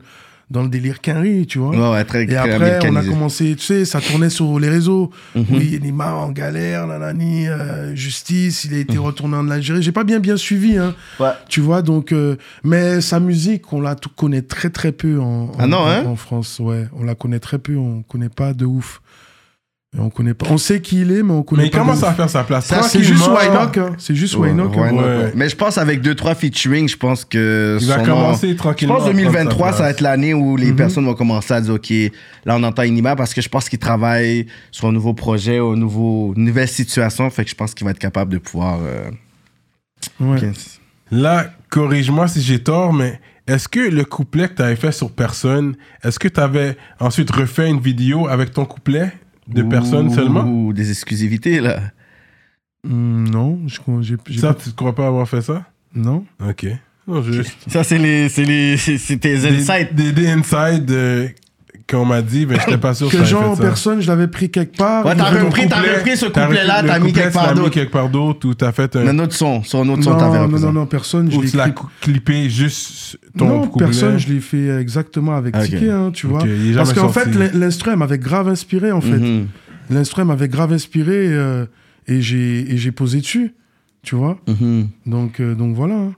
dans 0.51 0.61
le 0.63 0.69
délire 0.69 0.99
Quinry, 1.01 1.47
tu 1.47 1.57
vois. 1.59 1.69
Ouais, 1.71 1.91
ouais, 1.97 2.03
très, 2.03 2.25
Et 2.25 2.35
après, 2.35 2.79
on 2.87 2.95
a 2.95 3.03
commencé, 3.03 3.55
tu 3.55 3.63
sais, 3.65 3.85
ça 3.85 4.01
tournait 4.01 4.29
sur 4.29 4.59
les 4.59 4.69
réseaux. 4.69 5.09
Mhm. 5.33 5.45
Oui, 5.49 5.79
Nima 5.81 6.13
en 6.13 6.29
galère, 6.31 6.85
nanani, 6.87 7.47
euh, 7.47 7.95
justice, 7.95 8.65
il 8.65 8.73
a 8.73 8.75
Mhm. 8.75 8.81
été 8.81 8.97
retourné 8.97 9.37
en 9.37 9.49
Algérie. 9.49 9.81
J'ai 9.81 9.91
pas 9.93 10.03
bien 10.03 10.19
bien 10.19 10.37
suivi, 10.37 10.77
hein. 10.77 10.93
Ouais. 11.19 11.31
Tu 11.47 11.61
vois, 11.61 11.81
donc, 11.81 12.11
euh, 12.11 12.35
mais 12.63 12.99
sa 13.01 13.19
musique, 13.19 13.71
on 13.71 13.79
la 13.81 13.95
tout 13.95 14.09
connaît 14.15 14.41
très 14.41 14.69
très 14.69 14.91
peu 14.91 15.19
en, 15.19 15.25
en, 15.45 15.51
Ah 15.57 15.67
non, 15.67 15.77
en- 15.77 15.87
hein? 15.87 16.03
en 16.05 16.15
France, 16.17 16.59
ouais. 16.59 16.85
On 16.93 17.03
la 17.03 17.15
connaît 17.15 17.39
très 17.39 17.57
peu, 17.57 17.77
on 17.77 18.01
connaît 18.03 18.29
pas 18.29 18.53
de 18.53 18.65
ouf. 18.65 19.01
Et 19.93 19.99
On 19.99 20.09
connaît 20.09 20.33
pas. 20.33 20.45
On 20.49 20.57
sait 20.57 20.79
qui 20.79 21.01
il 21.01 21.11
est, 21.11 21.21
mais 21.21 21.33
on 21.33 21.43
connaît 21.43 21.63
Mais 21.63 21.67
il 21.67 21.71
pas. 21.71 21.79
commence 21.79 22.01
à 22.03 22.13
faire 22.13 22.29
sa 22.29 22.45
place? 22.45 22.65
Ça, 22.67 22.81
C'est 22.83 23.03
juste. 23.03 23.27
Wynock, 23.27 23.77
hein. 23.77 23.93
C'est 23.97 24.15
juste 24.15 24.35
Ouais, 24.37 24.47
Wynock. 24.47 24.73
ouais, 24.77 24.83
hein. 24.87 24.93
ouais, 24.93 24.99
Ouais. 25.01 25.17
ouais. 25.25 25.31
Mais 25.35 25.49
je 25.49 25.55
pense 25.57 25.77
avec 25.77 25.99
deux 25.99 26.15
trois 26.15 26.33
featuring, 26.33 26.87
je 26.87 26.95
pense 26.95 27.25
que 27.25 27.77
Il 27.81 27.87
va 27.87 27.99
commencer 27.99 28.51
Je 28.51 28.53
tranquillement. 28.55 28.93
pense 28.95 29.03
à 29.03 29.11
prendre 29.11 29.17
2023, 29.21 29.71
sa 29.71 29.77
ça 29.77 29.83
va 29.83 29.89
être 29.89 29.99
l'année 29.99 30.33
où 30.33 30.55
les 30.55 30.67
Mhm. 30.67 30.75
personnes 30.77 31.03
vont 31.05 31.13
commencer 31.13 31.53
à 31.53 31.59
dire 31.59 31.73
OK, 31.73 31.91
là 32.45 32.55
on 32.55 32.63
entend 32.63 32.83
Inima 32.83 33.17
parce 33.17 33.33
que 33.33 33.41
je 33.41 33.49
pense 33.49 33.67
qu'il 33.67 33.79
travaille 33.79 34.47
sur 34.71 34.87
un 34.87 34.93
nouveau 34.93 35.13
projet, 35.13 35.57
une 35.57 35.75
nouveau, 35.75 36.33
une 36.37 36.45
nouvelle 36.45 36.69
situation, 36.69 37.29
fait 37.29 37.43
que 37.43 37.49
je 37.49 37.55
pense 37.55 37.73
qu'il 37.73 37.83
va 37.83 37.91
être 37.91 37.99
capable 37.99 38.31
de 38.31 38.37
pouvoir. 38.37 38.79
euh. 38.81 39.09
Là, 41.11 41.47
corrige-moi 41.69 42.29
si 42.29 42.41
j'ai 42.41 42.59
tort, 42.59 42.93
mais 42.93 43.19
est-ce 43.45 43.67
que 43.67 43.81
le 43.81 44.05
couplet 44.05 44.47
que 44.47 44.53
tu 44.53 44.61
avais 44.61 44.77
fait 44.77 44.93
sur 44.93 45.11
personne, 45.11 45.75
est-ce 46.01 46.17
que 46.17 46.29
tu 46.29 46.39
avais 46.39 46.77
ensuite 47.01 47.29
refait 47.31 47.69
une 47.69 47.81
vidéo 47.81 48.29
avec 48.29 48.51
ton 48.51 48.63
couplet? 48.63 49.11
De 49.53 49.63
personne 49.63 50.07
Ouh, 50.07 50.13
seulement 50.13 50.71
des 50.71 50.89
exclusivités 50.91 51.59
là. 51.59 51.81
Hmm, 52.83 53.29
non, 53.29 53.59
je 53.67 53.79
j'ai, 54.01 54.15
j'ai 54.27 54.39
Ça, 54.39 54.53
pas- 54.53 54.59
tu 54.63 54.69
ne 54.69 54.73
crois 54.73 54.95
pas 54.95 55.07
avoir 55.07 55.27
fait 55.29 55.41
ça? 55.41 55.65
Non. 55.93 56.25
Ok. 56.43 56.65
Non, 57.07 57.21
je- 57.21 57.41
Ça, 57.67 57.83
c'est 57.83 57.97
les, 57.97 58.29
c'est 58.29 58.45
les, 58.45 58.77
c'est 58.77 58.97
c'est 58.97 59.17
tes 59.17 59.35
des, 59.37 59.45
insights. 59.47 59.93
des, 59.93 60.11
des 60.11 60.27
insides 60.29 60.89
euh, 60.91 61.27
qu'on 61.91 62.05
m'a 62.05 62.21
dit, 62.21 62.45
mais 62.47 62.55
j'étais 62.59 62.77
pas 62.77 62.93
sûr 62.93 63.07
Que 63.07 63.17
ça 63.17 63.19
avait 63.21 63.29
genre, 63.29 63.55
fait 63.55 63.61
ça. 63.63 63.67
personne, 63.67 64.01
je 64.01 64.07
l'avais 64.07 64.27
pris 64.27 64.49
quelque 64.49 64.77
part. 64.77 65.05
Ouais, 65.05 65.15
t'as 65.15 65.25
repris, 65.29 65.65
repris 65.65 66.17
ce 66.17 66.25
couplet-là, 66.27 66.81
t'as 66.83 66.99
mis 66.99 67.07
couplet, 67.07 67.21
quelque 67.23 67.33
part 67.33 67.49
mis 67.53 67.55
d'autre. 67.59 67.69
quelque 67.71 67.91
part 67.91 68.09
d'autre 68.09 68.47
ou 68.47 68.53
t'as 68.53 68.71
fait 68.71 68.95
un. 68.95 69.07
Un 69.07 69.19
autre 69.19 69.33
son, 69.35 69.61
sur 69.63 69.79
un 69.79 69.89
autre 69.89 70.03
son, 70.03 70.11
non, 70.11 70.17
t'avais 70.17 70.37
non, 70.39 70.47
repris 70.47 70.73
non, 70.73 70.85
personne, 70.85 71.31
je 71.31 71.37
Ou 71.37 71.41
l'ai 71.41 71.49
tu 71.51 71.57
l'as 71.57 71.69
clippé 72.01 72.49
juste 72.49 73.19
ton 73.37 73.47
Non, 73.47 73.67
couplet. 73.67 73.85
personne, 73.87 74.17
je 74.17 74.29
l'ai 74.33 74.39
fait 74.39 74.67
exactement 74.79 75.35
avec 75.35 75.55
Ok. 75.55 75.63
Ticket, 75.65 75.89
hein, 75.89 76.11
tu 76.13 76.27
vois. 76.27 76.43
Parce 76.75 76.93
qu'en 76.93 77.09
fait, 77.09 77.25
l'in- 77.35 77.51
l'instru, 77.53 77.91
elle 77.91 77.97
m'avait 77.97 78.17
grave 78.19 78.47
inspiré, 78.47 78.91
en 78.91 79.01
fait. 79.01 79.17
Mhm. 79.19 79.47
L'instru, 79.89 80.21
elle 80.21 80.27
m'avait 80.29 80.47
grave 80.47 80.71
inspiré 80.73 81.27
euh, 81.33 81.65
et 82.07 82.21
j'ai 82.21 82.71
et 82.73 82.77
j'ai 82.77 82.91
posé 82.91 83.19
dessus, 83.19 83.53
tu 84.03 84.15
vois. 84.15 84.39
Mhm. 84.47 84.87
Donc, 85.05 85.39
euh, 85.39 85.53
donc 85.55 85.75
voilà. 85.75 85.95
hein. 85.95 86.13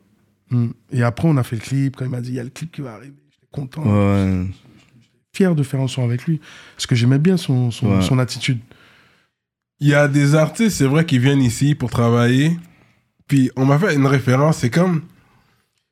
Mm. 0.51 0.67
Et 0.91 1.01
après, 1.01 1.27
on 1.27 1.37
a 1.37 1.43
fait 1.43 1.55
le 1.55 1.61
clip. 1.63 1.95
Quand 1.95 2.05
il 2.05 2.11
m'a 2.11 2.21
dit, 2.21 2.29
il 2.29 2.35
y 2.35 2.39
a 2.39 2.43
le 2.43 2.49
clip 2.51 2.71
qui 2.71 2.81
va 2.81 2.91
arriver, 2.93 3.13
j'étais 3.31 3.47
content. 3.51 3.81
Ouais. 3.83 4.45
Fier 5.35 5.55
de 5.55 5.63
faire 5.63 5.79
un 5.79 5.87
son 5.87 6.03
avec 6.03 6.25
lui. 6.25 6.39
Parce 6.75 6.85
que 6.85 6.93
j'aimais 6.95 7.17
bien 7.17 7.37
son, 7.37 7.71
son, 7.71 7.87
Ouais. 7.97 8.01
son 8.03 8.19
attitude. 8.19 8.59
Il 9.79 9.87
y 9.87 9.95
a 9.95 10.07
des 10.07 10.35
artistes, 10.35 10.77
c'est 10.77 10.85
vrai, 10.85 11.05
qui 11.05 11.17
viennent 11.17 11.41
ici 11.41 11.73
pour 11.75 11.89
travailler. 11.89 12.55
Puis 13.27 13.49
on 13.55 13.65
m'a 13.65 13.79
fait 13.79 13.95
une 13.95 14.05
référence, 14.05 14.57
c'est 14.57 14.69
comme. 14.69 15.01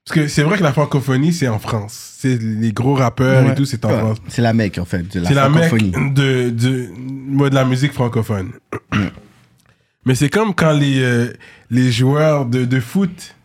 Parce 0.06 0.20
que 0.20 0.28
c'est 0.28 0.44
vrai 0.44 0.58
que 0.58 0.64
la 0.64 0.72
francophonie, 0.74 1.34
c'est 1.34 1.48
en 1.48 1.60
France. 1.60 2.16
C'est 2.20 2.38
les 2.42 2.72
gros 2.72 2.94
rappeurs 2.94 3.44
Ouais. 3.46 3.52
et 3.52 3.56
tout, 3.56 3.66
c'est 3.66 3.84
en 3.86 3.90
Ouais. 3.90 3.98
France. 4.00 4.18
C'est 4.28 4.42
la 4.44 4.54
mec, 4.54 4.78
en 4.78 4.86
fait, 4.86 5.04
de 5.12 5.20
la 5.22 5.28
C'est 5.30 5.34
la 5.36 5.50
mec 5.50 5.64
francophonie. 5.66 5.92
de, 6.14 6.50
de, 6.52 6.90
moi, 6.98 7.50
de 7.50 7.56
la 7.56 7.66
musique 7.66 7.94
francophone. 7.94 8.52
Mais 10.06 10.16
c'est 10.16 10.30
comme 10.30 10.54
quand 10.54 10.72
les, 10.74 11.02
euh, 11.02 11.34
les 11.72 11.92
joueurs 11.92 12.46
de, 12.46 12.66
de 12.66 12.80
foot, 12.80 13.36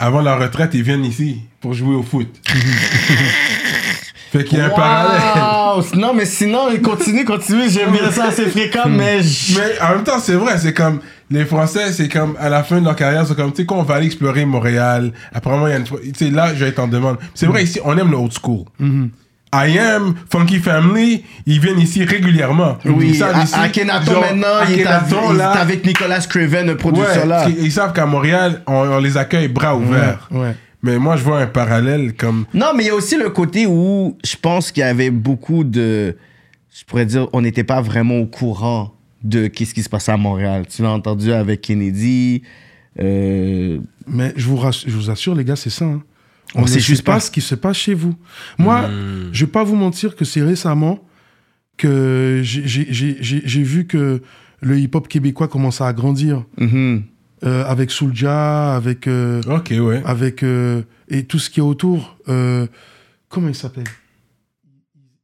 avant 0.00 0.20
leur 0.22 0.40
retraite, 0.40 0.70
ils 0.74 0.82
viennent 0.82 1.04
ici 1.04 1.40
pour 1.60 1.74
jouer 1.74 1.94
au 1.94 2.02
foot. 2.04 2.28
fait 4.32 4.44
qu'il 4.44 4.58
y 4.58 4.60
a 4.60 4.66
un 4.66 4.70
parallèle. 4.70 5.20
Non, 5.94 6.12
mais 6.14 6.24
sinon, 6.24 6.68
continue, 6.82 7.24
continue. 7.24 7.68
J'aime 7.70 7.92
bien 7.92 8.10
ça 8.10 8.26
assez 8.28 8.46
fréquent, 8.46 8.88
mais. 8.88 9.22
je- 9.22 9.58
Mais 9.58 9.80
en 9.80 9.94
même 9.96 10.02
temps, 10.04 10.18
c'est 10.18 10.34
vrai, 10.34 10.58
c'est 10.58 10.72
comme 10.72 11.00
les 11.30 11.44
Français, 11.44 11.92
c'est 11.92 12.08
comme 12.08 12.34
à 12.40 12.48
la 12.48 12.64
fin 12.64 12.80
de 12.80 12.84
leur 12.84 12.96
carrière, 12.96 13.24
c'est 13.26 13.36
comme 13.36 13.50
tu 13.52 13.58
sais 13.58 13.66
quand 13.66 13.76
on 13.76 13.82
va 13.82 13.96
aller 13.96 14.06
explorer 14.06 14.44
Montréal. 14.44 15.12
Apparemment, 15.32 15.66
il 15.68 15.70
y 15.70 15.74
a 15.74 15.76
une 15.78 15.84
tu 15.84 15.94
sais 16.16 16.30
là, 16.30 16.52
je 16.54 16.64
vais 16.64 16.70
être 16.70 16.78
en 16.80 16.88
demande. 16.88 17.18
C'est 17.34 17.46
vrai 17.46 17.62
ici, 17.62 17.78
on 17.84 17.96
aime 17.96 18.10
le 18.10 18.16
old 18.16 18.32
school. 18.32 18.64
I 19.54 19.78
am 19.78 20.14
Funky 20.30 20.58
Family, 20.58 21.24
ils 21.46 21.58
viennent 21.60 21.78
ici 21.80 22.04
régulièrement. 22.04 22.76
Oui, 22.84 23.10
Ils 23.10 23.14
savent 23.16 23.42
ici, 23.42 23.54
genre, 23.54 24.20
maintenant, 24.20 24.46
il 24.68 24.80
est, 24.80 24.86
Akhenaton, 24.86 25.16
avec, 25.18 25.30
il 25.30 25.34
est 25.34 25.38
là, 25.38 25.50
avec 25.52 25.86
Nicolas 25.86 26.20
Craven, 26.20 26.66
le 26.66 26.72
ouais, 26.72 26.76
producteur 26.78 27.24
là. 27.26 27.36
parce 27.42 27.52
qu'ils- 27.52 27.64
ils 27.64 27.72
savent 27.72 27.92
qu'à 27.94 28.04
Montréal, 28.04 28.62
on, 28.66 28.72
on 28.74 28.98
les 28.98 29.16
accueille 29.16 29.48
bras 29.48 29.74
ouverts. 29.74 30.28
Ouais. 30.30 30.54
Mais 30.82 30.98
moi, 30.98 31.16
je 31.16 31.24
vois 31.24 31.40
un 31.40 31.46
parallèle 31.46 32.14
comme 32.14 32.44
Non, 32.54 32.68
mais 32.76 32.84
il 32.84 32.86
y 32.86 32.90
a 32.90 32.94
aussi 32.94 33.16
le 33.16 33.30
côté 33.30 33.66
où 33.66 34.16
je 34.24 34.36
pense 34.36 34.70
qu'il 34.70 34.82
y 34.82 34.84
avait 34.84 35.10
beaucoup 35.10 35.64
de. 35.64 36.16
Je 36.72 36.84
pourrais 36.84 37.06
dire, 37.06 37.28
on 37.32 37.40
n'était 37.40 37.64
pas 37.64 37.80
vraiment 37.80 38.18
au 38.18 38.26
courant 38.26 38.94
de 39.24 39.48
qu'est-ce 39.48 39.74
qui 39.74 39.82
se 39.82 39.88
passait 39.88 40.12
à 40.12 40.16
Montréal. 40.16 40.66
Tu 40.68 40.82
l'as 40.82 40.90
entendu 40.92 41.32
avec 41.32 41.62
Kennedy. 41.62 42.42
euh, 43.00 43.78
Mais 44.06 44.32
je 44.36 44.46
vous, 44.46 44.60
je 44.86 44.90
vous 44.94 45.10
assure, 45.10 45.34
les 45.34 45.44
gars, 45.44 45.56
c'est 45.56 45.70
ça. 45.70 45.84
hein. 45.86 46.02
On 46.54 46.60
On 46.60 46.62
ne 46.62 46.68
sait 46.68 46.80
juste 46.80 47.04
pas 47.04 47.14
pas. 47.14 47.20
ce 47.20 47.30
qui 47.30 47.40
se 47.40 47.54
passe 47.54 47.76
chez 47.76 47.94
vous. 47.94 48.14
Moi, 48.58 48.88
Hmm. 48.88 49.28
je 49.32 49.44
vais 49.44 49.50
pas 49.50 49.64
vous 49.64 49.76
mentir 49.76 50.14
que 50.16 50.24
c'est 50.24 50.40
récemment 50.42 51.00
que 51.76 52.40
j'ai- 52.42 53.62
vu 53.62 53.86
que 53.86 54.22
le 54.60 54.78
hip-hop 54.78 55.08
québécois 55.08 55.48
commençait 55.48 55.84
à 55.84 55.92
grandir. 55.92 56.44
mhm. 56.58 57.02
Euh, 57.44 57.64
avec 57.66 57.92
Soulja, 57.92 58.74
avec, 58.74 59.06
euh, 59.06 59.40
OK, 59.48 59.72
ouais. 59.78 60.02
avec 60.04 60.42
euh, 60.42 60.82
et 61.08 61.24
tout 61.24 61.38
ce 61.38 61.50
qui 61.50 61.60
est 61.60 61.62
autour. 61.62 62.16
Euh, 62.28 62.66
comment 63.28 63.48
il 63.48 63.54
s'appelle? 63.54 63.86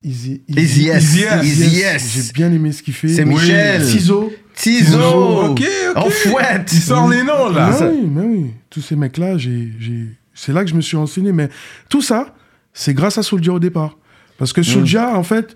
Easy, 0.02 0.42
Easy 0.48 0.88
S. 0.88 1.02
Easy 1.02 1.22
S. 1.22 1.44
Easy 1.44 1.80
S. 1.80 2.12
J'ai 2.14 2.32
bien 2.32 2.52
aimé 2.52 2.70
ce 2.70 2.82
qu'il 2.82 2.94
fait. 2.94 3.08
C'est 3.08 3.24
Oui. 3.24 3.34
Michel. 3.34 3.84
Tizo. 3.84 4.32
Tizo. 4.54 5.46
OK, 5.46 5.60
OK. 5.60 5.66
On 5.96 6.10
fouette. 6.10 6.70
Il 6.72 6.80
sort 6.80 7.08
les 7.08 7.24
noms 7.24 7.50
là. 7.50 7.76
Mais 7.80 7.86
oui, 7.88 8.08
mais 8.08 8.24
oui. 8.24 8.50
Tous 8.70 8.80
ces 8.80 8.94
mecs-là, 8.96 9.36
j'ai, 9.36 9.72
j'ai... 9.80 10.06
c'est 10.34 10.52
là 10.52 10.62
que 10.62 10.70
je 10.70 10.74
me 10.74 10.82
suis 10.82 10.96
renseigné. 10.96 11.32
Mais 11.32 11.48
tout 11.88 12.02
ça, 12.02 12.34
c'est 12.72 12.94
grâce 12.94 13.18
à 13.18 13.22
Soulja 13.22 13.52
au 13.52 13.58
départ. 13.58 13.98
Parce 14.38 14.52
que 14.52 14.62
Soulja, 14.62 15.16
en 15.16 15.22
fait, 15.22 15.54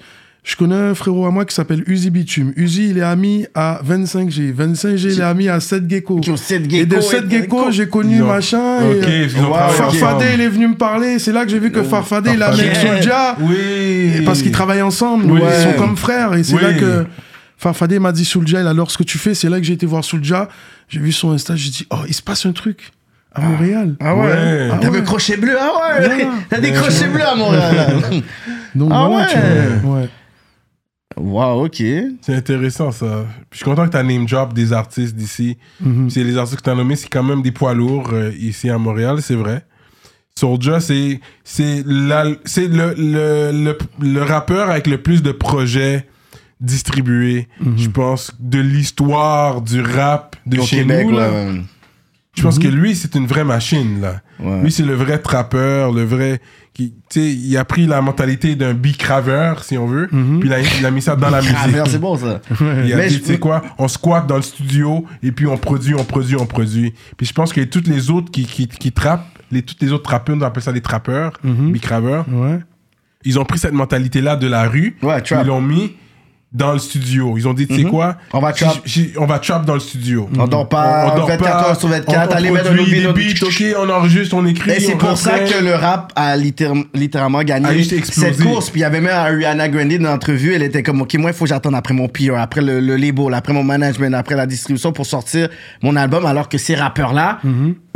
je 0.48 0.56
connais 0.56 0.74
un 0.76 0.94
frérot 0.94 1.26
à 1.26 1.30
moi 1.30 1.44
qui 1.44 1.54
s'appelle 1.54 1.84
Uzi 1.86 2.08
Bitume. 2.08 2.54
Uzi, 2.56 2.88
il 2.88 2.96
est 2.98 3.02
ami 3.02 3.44
à 3.54 3.82
25G. 3.86 4.54
25G, 4.54 5.12
il 5.12 5.20
est 5.20 5.22
ami 5.22 5.46
à 5.50 5.60
7 5.60 5.88
Gecko. 5.90 6.20
Qui 6.20 6.30
ont 6.30 6.38
sept 6.38 6.72
Et 6.72 6.86
de 6.86 7.00
7 7.02 7.30
Gecko, 7.30 7.70
j'ai 7.70 7.86
connu 7.86 8.22
ont- 8.22 8.28
machin. 8.28 8.78
Ok, 8.90 9.06
et, 9.06 9.26
ont 9.40 9.50
Wow. 9.50 9.68
Farfadé, 9.68 10.24
il 10.34 10.40
est 10.40 10.48
venu 10.48 10.68
me 10.68 10.74
parler. 10.76 11.18
C'est 11.18 11.32
là 11.32 11.44
que 11.44 11.50
j'ai 11.50 11.58
vu 11.58 11.70
que 11.70 11.82
Farfadé, 11.82 12.30
il 12.32 12.42
a 12.42 12.46
avec 12.48 12.74
Soulja. 12.76 13.36
Oui. 13.40 14.22
Parce 14.24 14.40
qu'ils 14.40 14.50
travaillent 14.52 14.80
ensemble. 14.80 15.30
Oui. 15.30 15.40
Ils 15.46 15.62
sont 15.64 15.74
comme 15.76 15.98
frères. 15.98 16.32
Et 16.32 16.42
c'est 16.42 16.54
Oui. 16.54 16.62
là 16.62 16.72
que 16.72 17.04
Farfadé 17.58 17.98
m'a 17.98 18.12
dit 18.12 18.24
Soulja, 18.24 18.66
alors 18.66 18.90
ce 18.90 18.96
que 18.96 19.02
tu 19.02 19.18
fais, 19.18 19.34
c'est 19.34 19.50
là 19.50 19.58
que 19.58 19.64
j'ai 19.64 19.74
été 19.74 19.84
voir 19.84 20.02
Soulja. 20.02 20.48
J'ai 20.88 21.00
vu 21.00 21.12
son 21.12 21.32
Insta, 21.32 21.56
j'ai 21.56 21.68
dit, 21.70 21.86
oh, 21.90 21.96
il 22.08 22.14
se 22.14 22.22
passe 22.22 22.46
un 22.46 22.52
truc 22.52 22.92
à 23.34 23.42
Montréal. 23.42 23.96
Ah 24.00 24.16
Ouais. 24.16 24.22
ouais. 24.22 24.68
Ah 24.72 24.78
T'avais 24.80 24.94
ouais. 24.96 24.98
un 25.02 25.04
crochet 25.04 25.36
bleu, 25.36 25.56
ah 25.60 25.98
ouais. 26.00 26.26
T'as 26.48 26.60
des 26.60 26.72
crochets 26.72 27.08
bleus 27.08 27.26
à 27.26 27.34
Montréal. 27.34 27.96
Donc 28.74 28.90
Ah 28.94 29.06
voilà, 29.08 29.26
tu 29.26 29.36
ouais. 29.36 29.42
vois. 29.82 29.96
Ouais. 29.98 30.08
Wow, 31.16 31.64
ok. 31.66 31.82
C'est 32.20 32.34
intéressant 32.34 32.90
ça. 32.92 33.24
Puis 33.50 33.52
je 33.52 33.56
suis 33.58 33.64
content 33.64 33.86
que 33.86 33.90
tu 33.92 33.96
as 33.96 34.02
name 34.02 34.26
drop 34.26 34.52
des 34.52 34.72
artistes 34.72 35.14
d'ici. 35.16 35.56
Mhm. 35.80 36.10
C'est 36.10 36.24
les 36.24 36.36
artistes 36.36 36.58
que 36.58 36.64
tu 36.64 36.70
as 36.70 36.74
nommés, 36.74 36.96
c'est 36.96 37.08
quand 37.08 37.22
même 37.22 37.42
des 37.42 37.52
poids 37.52 37.74
lourds 37.74 38.10
euh, 38.12 38.30
ici 38.38 38.68
à 38.70 38.78
Montréal, 38.78 39.20
c'est 39.22 39.34
vrai. 39.34 39.64
Soulja, 40.38 40.78
c'est 40.80 41.20
le, 41.84 42.36
le, 42.56 43.50
le, 43.52 43.78
le 44.00 44.22
rappeur 44.22 44.70
avec 44.70 44.86
le 44.86 44.98
plus 45.02 45.22
de 45.22 45.32
projets 45.32 46.06
distribués, 46.60 47.48
je 47.76 47.88
pense, 47.88 48.32
de 48.38 48.58
l'histoire 48.60 49.62
du 49.62 49.80
rap 49.80 50.36
de 50.46 50.58
Au 50.58 50.62
chez 50.64 50.78
Québec, 50.78 51.06
nous. 51.08 51.16
là. 51.16 51.30
ouais. 51.30 51.60
Je 52.38 52.42
pense 52.42 52.58
que 52.58 52.68
lui, 52.68 52.94
c'est 52.96 53.14
une 53.14 53.26
vraie 53.26 53.44
machine. 53.44 54.00
là. 54.00 54.20
Ouais. 54.40 54.62
Lui, 54.62 54.72
c'est 54.72 54.84
le 54.84 54.94
vrai 54.94 55.18
trappeur, 55.18 55.92
le 55.92 56.04
vrai. 56.04 56.40
Qui, 56.74 56.90
tu 57.10 57.20
sais, 57.20 57.32
il 57.32 57.56
a 57.56 57.64
pris 57.64 57.86
la 57.86 58.00
mentalité 58.00 58.54
d'un 58.54 58.72
bicraveur, 58.74 59.64
si 59.64 59.76
on 59.76 59.86
veut, 59.86 60.06
puis 60.06 60.42
il 60.48 60.52
a, 60.52 60.60
il 60.60 60.86
a 60.86 60.90
mis 60.92 61.02
ça 61.02 61.16
dans 61.16 61.28
la 61.30 61.40
musique. 61.40 61.56
C'est 61.88 61.98
bon 61.98 62.16
ça. 62.16 62.40
Il 62.86 62.92
a 62.92 62.96
Mais 62.96 63.08
dit, 63.08 63.18
tu 63.20 63.26
sais 63.26 63.38
quoi, 63.38 63.62
on 63.78 63.88
squatte 63.88 64.28
dans 64.28 64.36
le 64.36 64.42
studio 64.42 65.04
et 65.22 65.32
puis 65.32 65.46
on 65.48 65.56
produit, 65.56 65.94
on 65.96 66.04
produit, 66.04 66.36
on 66.36 66.46
produit. 66.46 66.94
Puis 67.16 67.26
je 67.26 67.32
pense 67.32 67.52
que 67.52 67.62
toutes 67.62 67.88
les 67.88 68.10
autres 68.10 68.30
qui, 68.30 68.44
qui, 68.44 68.68
qui 68.68 68.92
trappent, 68.92 69.26
les, 69.50 69.62
toutes 69.62 69.82
les 69.82 69.92
autres 69.92 70.04
trappeurs, 70.04 70.36
on 70.36 70.42
appelle 70.42 70.62
ça 70.62 70.72
des 70.72 70.80
trappeurs, 70.80 71.32
Mhm. 71.42 71.72
bicraveurs, 71.72 72.24
Ouais. 72.30 72.60
ils 73.24 73.40
ont 73.40 73.44
pris 73.44 73.58
cette 73.58 73.72
mentalité-là 73.72 74.36
de 74.36 74.46
la 74.46 74.68
rue, 74.68 74.96
Ouais, 75.02 75.20
ils 75.28 75.46
l'ont 75.46 75.60
mis 75.60 75.96
dans 76.50 76.72
le 76.72 76.78
studio. 76.78 77.34
Ils 77.36 77.46
ont 77.46 77.52
dit, 77.52 77.66
tu 77.66 77.76
sais 77.76 77.82
quoi, 77.84 78.16
On 78.32 78.40
va 78.40 78.52
trap. 78.54 78.76
on 79.18 79.26
va 79.26 79.38
trap 79.38 79.66
dans 79.66 79.74
le 79.74 79.80
studio. 79.80 80.30
On 80.38 80.46
dort 80.46 80.66
pas 80.68 81.10
On 81.12 81.16
dort 81.16 81.28
24 81.28 81.38
pas, 81.62 81.68
heures 81.68 81.78
sur 81.78 81.88
24, 81.88 82.08
on- 82.30 82.32
on 82.32 82.36
aller 82.36 82.50
mettre 82.50 82.72
des 82.72 83.12
beats, 83.12 83.46
ok, 83.46 83.64
on 83.78 83.90
enregistre, 83.90 84.34
on 84.34 84.46
écrit. 84.46 84.70
Et 84.70 84.80
c'est 84.80 84.94
on 84.94 84.98
pour 84.98 85.18
ça 85.18 85.40
que 85.40 85.62
le 85.62 85.74
rap 85.74 86.10
a 86.16 86.36
littér- 86.38 86.86
littéralement 86.94 87.42
gagné 87.42 87.80
explosé. 87.80 88.32
cette 88.32 88.42
course. 88.42 88.70
Puis 88.70 88.80
il 88.80 88.82
y 88.82 88.86
avait 88.86 89.00
même 89.02 89.12
Ariana 89.14 89.68
Grande 89.68 89.92
dans 89.98 90.10
l'entrevue. 90.10 90.54
Elle 90.54 90.62
était 90.62 90.82
comme, 90.82 91.02
OK, 91.02 91.14
moi, 91.14 91.30
il 91.30 91.36
faut 91.36 91.44
que 91.44 91.50
j'attende 91.50 91.74
après 91.74 91.92
mon 91.92 92.08
PR, 92.08 92.36
après 92.38 92.62
le, 92.62 92.80
le 92.80 92.96
label, 92.96 93.34
après 93.34 93.52
mon 93.52 93.62
management, 93.62 94.14
après 94.14 94.34
la 94.34 94.46
distribution 94.46 94.90
pour 94.92 95.04
sortir 95.04 95.48
mon 95.82 95.96
album. 95.96 96.24
Alors 96.24 96.48
que 96.48 96.56
ces 96.56 96.74
rappeurs-là, 96.74 97.40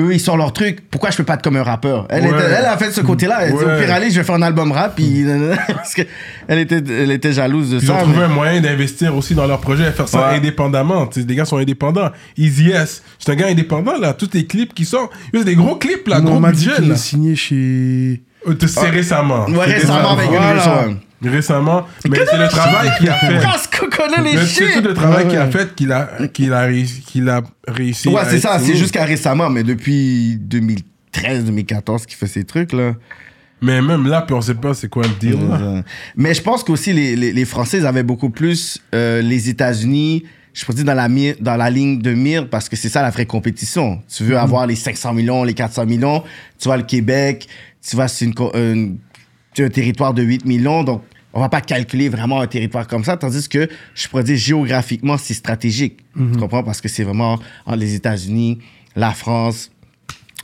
eux, 0.03 0.13
ils 0.15 0.21
sortent 0.21 0.39
leur 0.39 0.53
truc. 0.53 0.81
Pourquoi 0.91 1.11
je 1.11 1.17
peux 1.17 1.25
pas 1.25 1.35
être 1.35 1.43
comme 1.43 1.57
un 1.57 1.63
rappeur? 1.63 2.07
Elle, 2.11 2.25
Ouais. 2.25 2.31
était- 2.31 2.51
elle 2.59 2.65
a 2.67 2.77
fait 2.77 2.91
ce 2.93 3.01
côté-là. 3.01 3.39
Elle 3.43 3.51
dit, 3.53 3.57
Ouais. 3.59 3.77
au 3.77 3.81
pire, 3.81 3.93
allez, 3.93 4.11
je 4.11 4.19
vais 4.21 4.25
faire 4.25 4.35
un 4.35 4.43
album 4.43 4.73
rap. 4.73 4.95
Puis, 4.97 5.25
parce 5.69 5.95
que 5.95 6.03
elle 6.49 6.59
était, 6.59 6.83
elle 6.89 7.11
était 7.11 7.33
jalouse 7.33 7.71
de 7.71 7.79
Ils 7.79 7.87
ça. 7.87 7.95
ont 7.95 7.99
trouvé 7.99 8.19
mais- 8.19 8.25
un 8.25 8.29
moyen 8.29 8.61
d'investir 8.61 9.17
aussi 9.17 9.35
dans 9.35 9.47
leur 9.47 9.61
projet, 9.61 9.91
faire 9.93 10.09
ça 10.09 10.31
Ouais. 10.31 10.37
indépendamment. 10.37 11.07
Tu 11.07 11.21
sais, 11.23 11.27
les 11.27 11.35
gars 11.35 11.45
sont 11.45 11.57
indépendants. 11.59 12.11
Easy 12.37 12.71
S, 12.71 13.03
c'est 13.19 13.33
un 13.33 13.37
gars 13.37 13.47
indépendant, 13.49 13.99
là. 13.99 14.13
Tous 14.13 14.29
les 14.35 14.47
clips 14.47 14.75
qui 14.75 14.85
sortent, 14.85 15.13
il 15.33 15.39
y 15.39 15.43
a 15.43 15.45
des 15.45 15.55
gros 15.55 15.77
clips, 15.77 16.09
là, 16.09 16.21
Non, 16.21 16.39
gros 16.41 16.51
dit 16.53 16.67
budget, 16.67 16.81
là. 16.83 16.97
signé 16.97 17.37
chez. 17.37 18.23
Euh, 18.49 18.55
C'est 18.67 18.91
récemment. 18.91 19.47
Ouais, 19.49 19.67
récemment 19.67 20.11
avec 20.13 20.27
une 20.29 20.37
Voilà. 20.37 20.55
leçon. 20.55 20.97
Récemment. 21.25 21.87
Mais 22.09 22.19
c'est 22.31 22.37
le 22.39 22.49
travail 22.49 22.91
qu'il 22.99 23.09
a 23.09 23.15
fait. 23.15 23.39
C'est 24.47 24.73
tout 24.83 24.89
le 24.89 24.95
travail 24.95 25.29
qu'il 25.29 25.39
a 25.39 25.51
fait 25.51 25.75
qu'il 25.75 25.93
a, 25.93 26.09
qu'il 26.33 26.53
a, 26.53 26.67
réussi- 26.67 27.01
qu'il 27.03 27.29
a 27.29 27.43
réussi. 27.69 28.09
Ouais, 28.09 28.23
c'est 28.29 28.41
ça. 28.41 28.59
C'est 28.59 28.77
jusqu'à 28.77 29.05
récemment, 29.05 29.49
mais 29.51 29.63
depuis 29.63 30.37
2013, 30.41 31.45
2014 31.45 32.07
qu'il 32.07 32.17
fait 32.17 32.27
ces 32.27 32.45
trucs, 32.45 32.73
là. 32.73 32.95
Mais 33.65 33.81
même 33.81 34.09
là, 34.09 34.23
puis 34.23 34.35
on 34.35 34.41
sait 34.41 34.55
pas 34.57 34.75
c'est 34.75 34.89
quoi 34.89 35.05
le 35.05 35.15
deal. 35.21 35.39
là. 35.49 35.83
Mais 36.17 36.35
je 36.35 36.43
pense 36.43 36.65
qu'aussi 36.65 36.93
les, 36.93 37.15
les, 37.15 37.33
les 37.33 37.45
Français 37.45 37.79
ils 37.79 37.87
avaient 37.87 38.03
beaucoup 38.03 38.31
plus 38.31 38.81
euh, 38.93 39.23
les 39.23 39.49
États-Unis, 39.49 40.25
je 40.53 40.65
peux 40.65 40.73
dire 40.75 40.85
dans 40.85 40.95
la, 40.95 41.09
mire- 41.09 41.37
dans 41.41 41.55
la 41.57 41.71
ligne 41.71 42.01
de 42.03 42.13
mire, 42.13 42.51
parce 42.51 42.69
que 42.69 42.75
c'est 42.75 42.89
ça 42.89 43.03
la 43.03 43.11
vraie 43.11 43.25
compétition. 43.27 44.01
Tu 44.13 44.25
veux 44.25 44.37
avoir 44.37 44.67
les 44.67 44.75
500 44.75 45.13
millions, 45.13 45.45
les 45.45 45.55
400 45.55 45.87
millions, 45.87 46.25
tu 46.59 46.69
vas 46.69 46.77
le 46.77 46.83
Québec, 46.83 47.47
tu 47.89 47.95
vas 47.95 48.09
sur 48.09 48.27
une, 48.57 48.99
un 49.59 49.69
territoire 49.69 50.13
de 50.13 50.23
8 50.25 50.45
millions, 50.45 50.83
donc 50.83 51.03
on 51.35 51.41
va 51.41 51.49
pas 51.49 51.61
calculer 51.61 52.09
vraiment 52.09 52.41
un 52.41 52.47
territoire 52.47 52.87
comme 52.87 53.05
ça, 53.05 53.17
tandis 53.17 53.49
que 53.49 53.69
je 53.95 54.09
pourrais 54.09 54.25
dire 54.25 54.37
géographiquement, 54.37 55.17
c'est 55.19 55.35
stratégique. 55.35 55.99
Tu 56.17 56.39
comprends? 56.39 56.63
Parce 56.63 56.81
que 56.81 56.89
c'est 56.89 57.05
vraiment 57.05 57.39
entre 57.67 57.79
les 57.79 57.95
États-Unis, 57.95 58.59
la 58.97 59.13
France. 59.13 59.71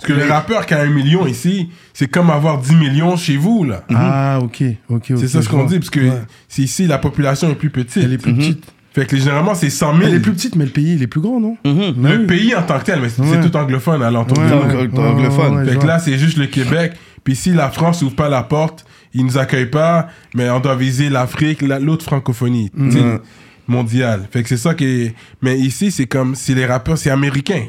Parce 0.01 0.13
que 0.13 0.13
le 0.13 0.27
rappeur 0.31 0.65
qui 0.65 0.75
a 0.75 0.81
un 0.83 0.91
million 0.91 1.27
ici, 1.27 1.71
c'est 1.93 2.07
comme 2.07 2.31
avoir 2.31 2.59
10 2.59 2.77
millions 2.77 3.17
chez 3.17 3.37
vous, 3.37 3.65
là. 3.65 3.85
Ah, 3.93 4.39
ok, 4.41 4.63
ok. 4.89 5.13
C'est 5.17 5.27
ça 5.29 5.43
ce 5.43 5.49
qu'on 5.49 5.65
dit, 5.65 5.79
parce 5.79 5.91
que 5.91 6.01
Ouais. 6.01 6.23
c'est 6.49 6.63
ici, 6.63 6.87
la 6.87 6.99
population 6.99 7.51
est 7.51 7.57
plus 7.57 7.71
petite. 7.71 8.03
Elle 8.05 8.13
est 8.13 8.19
plus 8.19 8.33
petite. 8.35 8.65
Fait 8.95 9.07
que 9.07 9.17
généralement, 9.17 9.55
c'est 9.55 9.71
100 9.71 9.97
000. 9.97 10.09
Elle 10.09 10.15
est 10.15 10.21
plus 10.21 10.33
petite, 10.33 10.55
mais 10.57 10.65
le 10.65 10.71
pays, 10.71 10.95
il 10.95 11.03
est 11.03 11.07
plus 11.09 11.21
grand, 11.21 11.41
non? 11.41 11.57
Le 11.65 12.19
Oui. 12.21 12.27
pays 12.27 12.55
en 12.55 12.63
tant 12.63 12.79
que 12.79 12.85
tel, 12.85 13.01
mais 13.01 13.09
c'est 13.09 13.23
Ouais. 13.23 13.41
tout 13.41 13.55
anglophone 13.57 14.01
de 14.01 14.07
nous. 14.07 14.19
ouais. 14.19 14.19
ouais, 14.19 14.53
anglophone. 15.01 15.55
ouais, 15.57 15.65
ouais, 15.65 15.73
Fait 15.73 15.79
que 15.79 15.87
là, 15.87 15.99
c'est 15.99 16.17
juste 16.17 16.39
le 16.39 16.47
Québec. 16.47 16.93
Puis 17.25 17.35
si 17.37 17.51
la 17.53 17.69
France 17.71 18.01
ouvre 18.03 18.15
pas 18.15 18.29
la 18.29 18.43
porte, 18.45 18.87
ils 19.15 19.25
nous 19.25 19.39
accueillent 19.39 19.67
pas, 19.71 20.09
mais 20.35 20.49
on 20.51 20.61
doit 20.61 20.77
viser 20.77 21.09
l'Afrique, 21.09 21.63
la- 21.63 21.79
l'autre 21.81 22.05
francophonie 22.05 22.71
Mhm. 22.75 23.21
mondiale. 23.67 24.27
Fait 24.31 24.43
que 24.43 24.49
c'est 24.49 24.57
ça 24.57 24.75
qui. 24.75 25.13
Mais 25.43 25.59
ici, 25.59 25.91
c'est 25.91 26.07
comme... 26.07 26.35
C'est 26.35 26.55
les 26.55 26.65
rappeurs, 26.65 26.97
c'est 26.97 27.11
américain, 27.11 27.65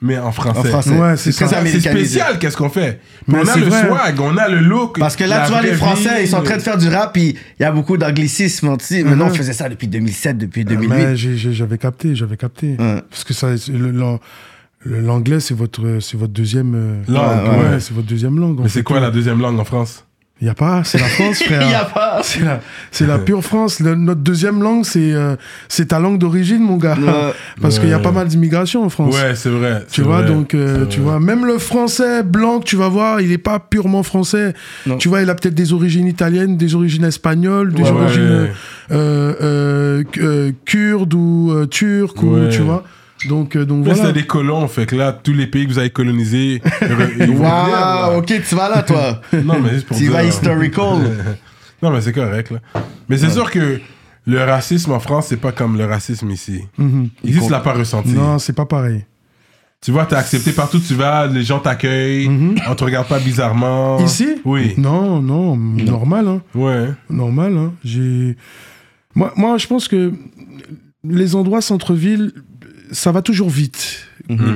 mais 0.00 0.16
en 0.18 0.30
français. 0.32 0.60
En 0.60 0.62
français. 0.64 0.90
Ouais, 0.96 1.16
c'est 1.16 1.32
spécial, 1.32 2.38
qu'est-ce 2.38 2.56
qu'on 2.56 2.68
fait? 2.68 3.00
Mais 3.26 3.38
on 3.38 3.48
a 3.48 3.56
le 3.56 3.64
vrai. 3.64 3.86
swag, 3.88 4.20
on 4.20 4.36
a 4.36 4.48
le 4.48 4.58
look. 4.60 4.98
Parce 4.98 5.16
que 5.16 5.24
là, 5.24 5.44
tu 5.44 5.50
vois, 5.52 5.62
les 5.62 5.74
Français, 5.74 6.16
vie, 6.18 6.22
ils 6.22 6.28
sont 6.28 6.36
en 6.36 6.42
train 6.42 6.56
de 6.56 6.62
faire 6.62 6.78
du 6.78 6.88
rap, 6.88 7.12
puis 7.12 7.36
il 7.58 7.62
y 7.62 7.66
a 7.66 7.72
beaucoup 7.72 7.96
d'anglicisme. 7.96 8.76
tu 8.78 8.84
sais. 8.84 9.02
Maintenant, 9.02 9.26
on 9.26 9.34
faisait 9.34 9.52
ça 9.52 9.68
depuis 9.68 9.88
2007, 9.88 10.38
depuis 10.38 10.64
2008. 10.64 10.88
Mais 10.88 11.04
Ah, 11.06 11.14
j'avais 11.14 11.78
capté, 11.78 12.14
j'avais 12.14 12.36
capté. 12.36 12.76
Parce 13.10 13.24
que 13.24 13.34
ça, 13.34 13.48
le- 13.72 13.90
l'an- 13.90 14.20
le- 14.84 15.00
l'anglais, 15.00 15.40
c'est 15.40 15.54
votre, 15.54 15.98
c'est 16.00 16.16
votre 16.16 16.32
deuxième 16.32 16.74
euh, 16.74 17.02
Langue, 17.08 17.48
ouais, 17.48 17.70
ouais. 17.72 17.80
c'est 17.80 17.94
votre 17.94 18.06
deuxième 18.06 18.38
langue. 18.38 18.60
Mais 18.62 18.68
c'est 18.68 18.82
quoi 18.84 19.00
la 19.00 19.10
deuxième 19.10 19.40
langue 19.40 19.58
en 19.58 19.64
France? 19.64 20.04
Il 20.40 20.48
y 20.48 20.50
a 20.50 20.54
pas, 20.54 20.82
c'est 20.84 20.98
la 20.98 21.06
France, 21.06 21.42
frère. 21.44 21.62
Il 21.62 21.70
y 21.70 21.74
a 21.74 21.84
pas. 21.84 22.20
C'est 22.24 22.40
la, 22.40 22.60
c'est 22.90 23.06
la 23.06 23.18
pure 23.18 23.42
France. 23.42 23.78
Le- 23.78 23.94
notre 23.94 24.20
deuxième 24.20 24.62
langue, 24.62 24.84
c'est 24.84 25.12
euh, 25.12 25.36
c'est 25.68 25.86
ta 25.86 26.00
langue 26.00 26.18
d'origine, 26.18 26.58
mon 26.60 26.76
gars. 26.76 26.96
Ouais. 27.00 27.32
Parce 27.62 27.78
qu'il 27.78 27.88
y 27.88 27.92
a 27.92 28.00
pas 28.00 28.10
mal 28.10 28.26
d'immigration 28.26 28.84
en 28.84 28.88
France. 28.88 29.14
Ouais, 29.14 29.36
c'est 29.36 29.48
vrai. 29.48 29.84
Tu 29.90 30.00
c'est 30.00 30.02
vois, 30.02 30.22
vrai, 30.22 30.26
donc, 30.26 30.54
euh, 30.54 30.86
tu 30.86 30.98
vrai. 31.00 31.12
vois, 31.12 31.20
même 31.20 31.46
le 31.46 31.58
français 31.58 32.24
blanc 32.24 32.58
que 32.58 32.64
tu 32.64 32.74
vas 32.76 32.88
voir, 32.88 33.20
il 33.20 33.28
n'est 33.28 33.38
pas 33.38 33.60
purement 33.60 34.02
français. 34.02 34.54
Non. 34.86 34.98
Tu 34.98 35.08
vois, 35.08 35.22
il 35.22 35.30
a 35.30 35.34
peut-être 35.36 35.54
des 35.54 35.72
origines 35.72 36.08
italiennes, 36.08 36.56
des 36.56 36.74
origines 36.74 37.04
espagnoles, 37.04 37.72
des 37.72 37.82
Ouais, 37.84 37.90
origines 37.90 38.22
ouais. 38.42 38.52
euh, 38.90 39.34
euh, 39.40 40.02
k- 40.02 40.20
euh, 40.20 40.52
kurdes 40.64 41.14
ou 41.14 41.52
euh, 41.52 41.66
turques, 41.66 42.22
ou, 42.22 42.36
tu 42.50 42.60
vois. 42.60 42.82
Donc, 43.26 43.56
euh, 43.56 43.64
donc 43.64 43.84
Mais 43.86 43.92
voilà. 43.92 44.08
c'est 44.08 44.12
des 44.12 44.26
colons, 44.26 44.66
fait 44.68 44.86
que 44.86 44.96
là, 44.96 45.12
tous 45.12 45.32
les 45.32 45.46
pays 45.46 45.66
que 45.66 45.72
vous 45.72 45.78
avez 45.78 45.90
colonisés. 45.90 46.60
Waouh, 47.28 48.18
ok, 48.18 48.26
tu 48.26 48.54
vas 48.54 48.68
là, 48.68 48.82
toi. 48.82 49.20
Non, 49.44 49.60
mais 49.60 49.78
c'est 49.78 49.86
pour 49.86 49.96
Tu 49.96 50.08
vas 50.08 50.24
historical. 50.24 51.38
Non, 51.82 51.90
mais 51.90 52.00
c'est 52.00 52.12
correct, 52.12 52.50
là. 52.50 52.60
Mais 53.10 53.18
c'est 53.18 53.28
sûr 53.28 53.50
que 53.50 53.78
le 54.26 54.42
racisme 54.42 54.92
en 54.92 55.00
France, 55.00 55.26
c'est 55.28 55.36
pas 55.36 55.52
comme 55.52 55.76
le 55.76 55.84
racisme 55.84 56.30
ici. 56.30 56.62
Mhm. 56.78 57.10
Ici, 57.22 57.40
tu 57.44 57.50
l'as 57.50 57.60
pas 57.60 57.74
ressenti. 57.74 58.12
Non, 58.12 58.38
c'est 58.38 58.54
pas 58.54 58.64
pareil. 58.64 59.04
Tu 59.82 59.90
vois, 59.90 60.06
t'es 60.06 60.16
accepté 60.16 60.52
partout 60.52 60.78
où 60.78 60.80
tu 60.80 60.94
vas, 60.94 61.26
les 61.26 61.42
gens 61.42 61.58
t'accueillent, 61.58 62.30
on 62.66 62.74
te 62.74 62.84
regarde 62.84 63.06
pas 63.06 63.18
bizarrement. 63.18 63.98
Ici? 64.02 64.36
Oui. 64.46 64.72
Non, 64.78 65.20
non, 65.20 65.56
normal, 65.56 66.26
hein. 66.26 66.40
Ouais. 66.54 66.88
Normal, 67.10 67.54
hein. 67.58 67.74
J'ai... 67.84 68.34
Moi, 69.14 69.30
moi, 69.36 69.58
je 69.58 69.66
pense 69.66 69.86
que 69.86 70.10
les 71.06 71.34
endroits 71.34 71.60
centre-ville, 71.60 72.32
ça 72.94 73.12
va 73.12 73.20
toujours 73.22 73.50
vite. 73.50 74.06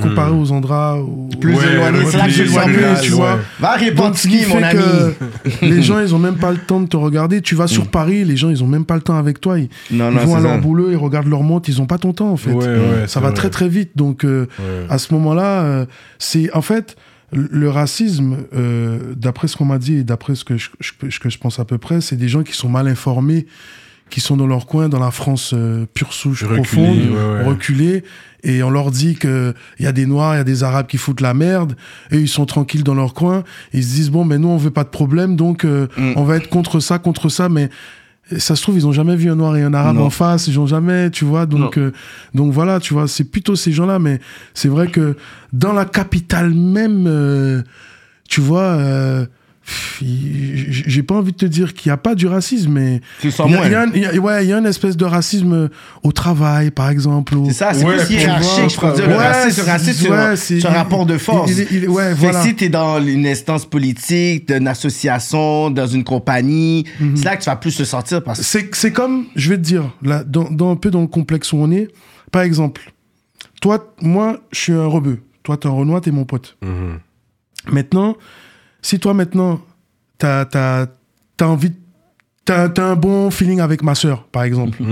Comparé 0.01 0.30
aux 0.32 0.51
endroits... 0.51 0.99
où- 1.03 1.28
Plus 1.39 1.55
Ouais, 1.55 1.72
éloigné, 1.72 1.99
c'est 2.11 2.16
là 2.16 2.26
que 2.26 2.32
plus 2.32 2.47
je 2.47 3.03
tu 3.03 3.11
vois. 3.11 3.39
Va 3.61 3.72
répondre 3.72 4.16
ski, 4.16 4.39
mon 4.49 4.57
fait 4.57 4.62
ami. 4.62 4.80
que 4.80 5.64
les 5.66 5.82
gens, 5.82 6.01
ils 6.01 6.14
ont 6.14 6.18
même 6.18 6.36
pas 6.36 6.53
le 6.53 6.57
temps 6.57 6.80
de 6.80 6.86
te 6.86 6.97
regarder. 6.97 7.43
Tu 7.43 7.55
vas 7.55 7.66
sur 7.66 7.89
Paris, 7.89 8.24
les 8.24 8.36
gens, 8.39 8.49
ils 8.49 8.64
ont 8.64 8.66
même 8.66 8.86
pas 8.86 8.95
le 8.95 9.03
temps 9.03 9.18
avec 9.18 9.43
toi. 9.43 9.59
Ils, 9.59 9.68
Non, 9.91 10.11
ils 10.11 10.14
non, 10.16 10.24
vont 10.24 10.36
à 10.36 10.41
leur 10.41 10.53
ça. 10.53 10.59
boulot, 10.59 10.91
ils 10.91 10.97
regardent 10.97 11.28
leur 11.28 11.43
montre, 11.43 11.68
ils 11.68 11.82
ont 11.82 11.86
pas 11.86 11.99
ton 11.99 12.14
temps, 12.14 12.30
en 12.30 12.39
fait. 12.39 12.53
Ouais, 12.53 12.64
ouais, 12.66 13.09
ça 13.09 13.20
va 13.20 13.28
vrai. 13.28 13.36
très, 13.36 13.51
très 13.51 13.68
vite. 13.68 13.91
Donc, 13.95 14.24
euh, 14.24 14.47
Ouais. 14.59 14.86
à 14.89 14.97
ce 14.97 15.12
moment-là, 15.12 15.61
euh, 15.64 15.86
c'est 16.18 16.51
en 16.55 16.62
fait 16.62 16.97
le- 17.30 17.68
racisme, 17.68 18.39
euh, 18.57 18.99
d'après 19.16 19.49
ce 19.49 19.57
qu'on 19.59 19.66
m'a 19.66 19.76
dit 19.78 19.97
et 19.97 20.03
d'après 20.05 20.34
ce 20.34 20.45
que 20.45 20.57
je, 20.57 20.70
je- 20.80 21.11
ce 21.11 21.18
que 21.18 21.28
je 21.28 21.36
pense 21.36 21.59
à 21.61 21.66
peu 21.66 21.76
près, 21.76 22.01
c'est 22.01 22.16
des 22.16 22.28
gens 22.28 22.43
qui 22.43 22.55
sont 22.55 22.70
mal 22.70 22.89
informés, 22.89 23.47
qui 24.11 24.20
sont 24.20 24.36
dans 24.36 24.46
leur 24.46 24.66
coin, 24.66 24.88
dans 24.88 24.98
la 24.98 25.11
France 25.11 25.52
euh, 25.54 25.86
pure 25.94 26.12
souche 26.12 26.44
profonde, 26.44 26.98
ouais, 26.98 27.14
ouais. 27.14 27.44
reculée, 27.44 28.04
et 28.42 28.62
on 28.62 28.70
leur 28.70 28.90
dit 28.90 29.16
que 29.16 29.54
il 29.78 29.84
y 29.84 29.88
a 29.88 29.92
des 29.92 30.06
Noirs, 30.06 30.34
il 30.34 30.38
y 30.38 30.40
a 30.40 30.44
des 30.44 30.62
Arabes 30.64 30.86
qui 30.86 30.96
foutent 30.98 31.20
la 31.20 31.34
merde, 31.34 31.76
et 32.11 32.18
ils 32.18 32.28
sont 32.28 32.46
tranquilles 32.46 32.84
dans 32.84 32.94
leur 32.94 33.12
coin, 33.14 33.44
ils 33.72 33.82
se 33.84 33.88
disent 33.94 34.11
bon, 34.11 34.24
mais 34.24 34.38
nous 34.38 34.48
on 34.48 34.56
veut 34.56 34.70
pas 34.70 34.84
de 34.84 34.88
problème, 34.90 35.36
donc 35.36 35.64
euh, 35.64 35.86
Mm. 35.96 36.12
on 36.16 36.24
va 36.24 36.36
être 36.36 36.48
contre 36.48 36.80
ça, 36.80 36.98
contre 36.98 37.28
ça, 37.28 37.48
mais 37.48 37.68
ça 38.36 38.54
se 38.56 38.62
trouve, 38.62 38.76
ils 38.76 38.86
ont 38.86 38.92
jamais 38.92 39.16
vu 39.16 39.30
un 39.30 39.36
noir 39.36 39.56
et 39.56 39.62
un 39.62 39.72
arabe 39.72 39.96
Non. 39.96 40.04
en 40.06 40.11
face, 40.11 40.48
ils 40.48 40.61
ont 40.61 40.66
jamais, 40.66 41.11
tu 41.11 41.24
vois, 41.24 41.46
donc, 41.46 41.78
euh, 41.78 41.92
donc 42.34 42.52
voilà, 42.52 42.78
tu 42.78 42.92
vois, 42.92 43.09
c'est 43.09 43.24
plutôt 43.24 43.56
ces 43.56 43.72
gens-là, 43.72 43.98
mais 43.98 44.20
c'est 44.52 44.68
vrai 44.68 44.88
que 44.88 45.16
dans 45.54 45.72
la 45.72 45.86
capitale 45.86 46.52
même, 46.52 47.06
euh, 47.06 47.62
tu 48.28 48.42
vois, 48.42 48.76
j'ai 50.00 51.02
pas 51.02 51.14
envie 51.16 51.32
de 51.32 51.36
te 51.36 51.46
dire 51.46 51.74
qu'il 51.74 51.90
n'y 51.90 51.94
a 51.94 51.96
pas 51.96 52.14
du 52.14 52.26
racisme, 52.26 52.72
mais 52.72 53.00
Tu 53.20 53.28
il 53.28 53.30
y 53.30 53.98
y 53.98 54.00
y 54.00 54.06
a- 54.06 54.20
ouais, 54.20 54.44
il 54.44 54.48
y 54.48 54.52
a 54.52 54.58
une 54.58 54.66
espèce 54.66 54.96
de 54.96 55.04
racisme 55.04 55.52
euh, 55.52 55.68
au 56.02 56.12
travail, 56.12 56.70
par 56.70 56.90
exemple. 56.90 57.34
C'est 57.48 57.52
ça, 57.52 57.74
c'est 57.74 57.84
Ouais, 57.84 57.96
plus 58.04 58.14
hiérarchique, 58.16 58.70
je 58.70 58.80
peux 58.80 58.92
dire. 58.94 59.08
Le 59.08 59.16
Ouais, 59.16 59.26
racisme, 59.26 59.46
le 59.60 59.64
c'est- 59.64 59.70
racisme, 59.70 60.02
c'est 60.04 60.10
ouais, 60.10 60.16
un- 60.16 60.36
c'est- 60.36 60.60
c'est 60.60 60.66
un 60.66 60.70
rapport 60.72 61.06
de 61.06 61.18
force. 61.18 61.50
il- 61.50 61.66
il- 61.70 61.82
il- 61.84 61.88
ouais, 61.88 62.10
Fait 62.10 62.14
que 62.14 62.20
voilà. 62.20 62.42
si 62.42 62.54
t'es 62.54 62.68
dans 62.68 63.02
une 63.04 63.26
instance 63.26 63.66
politique, 63.66 64.48
d'une 64.48 64.68
association, 64.68 65.70
dans 65.70 65.86
une 65.86 66.04
compagnie, 66.04 66.84
Mhm. 67.00 67.16
c'est 67.16 67.24
là 67.24 67.36
que 67.36 67.42
tu 67.42 67.50
vas 67.50 67.56
plus 67.56 67.76
te 67.76 67.84
sortir 67.84 68.22
parce 68.22 68.40
C'est 68.42 68.74
c'est 68.74 68.92
comme, 68.92 69.26
je 69.36 69.50
vais 69.50 69.56
te 69.56 69.62
dire, 69.62 69.90
là, 70.02 70.24
dans, 70.24 70.50
dans 70.50 70.70
un 70.70 70.76
peu 70.76 70.90
dans 70.90 71.00
le 71.02 71.06
complexe 71.06 71.52
où 71.52 71.56
on 71.58 71.70
est, 71.70 71.88
par 72.32 72.42
exemple, 72.42 72.92
toi, 73.60 73.92
moi, 74.00 74.38
je 74.52 74.58
suis 74.60 74.72
un 74.72 74.86
rebeu. 74.86 75.18
Toi, 75.42 75.56
t'es 75.56 75.66
un 75.66 75.72
Renoir, 75.72 76.00
t'es 76.00 76.10
mon 76.10 76.24
pote. 76.24 76.56
Mhm. 76.62 76.98
Maintenant, 77.72 78.16
si 78.82 78.98
toi, 78.98 79.14
maintenant, 79.14 79.60
t'as 80.18 80.46
as, 80.52 80.86
envie, 81.44 81.70
de- 81.70 81.76
t'as 82.44 82.68
as 82.68 82.80
un 82.82 82.96
bon 82.96 83.30
feeling 83.30 83.60
avec 83.60 83.82
ma 83.82 83.94
sœur, 83.94 84.24
par 84.24 84.42
exemple. 84.44 84.82
Mmh, 84.82 84.86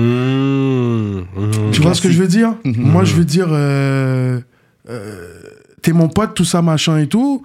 mmh. 1.20 1.70
Tu 1.72 1.80
vois 1.80 1.94
ce 1.94 2.02
que 2.02 2.10
je 2.10 2.18
veux 2.20 2.28
dire? 2.28 2.54
Moi, 2.64 3.04
je 3.04 3.14
veux 3.14 3.24
dire, 3.24 3.48
euh, 3.50 4.40
euh, 4.88 5.32
t'es 5.82 5.92
mon 5.92 6.08
pote, 6.08 6.34
tout 6.34 6.44
ça, 6.44 6.62
machin 6.62 6.98
et 6.98 7.06
tout. 7.06 7.42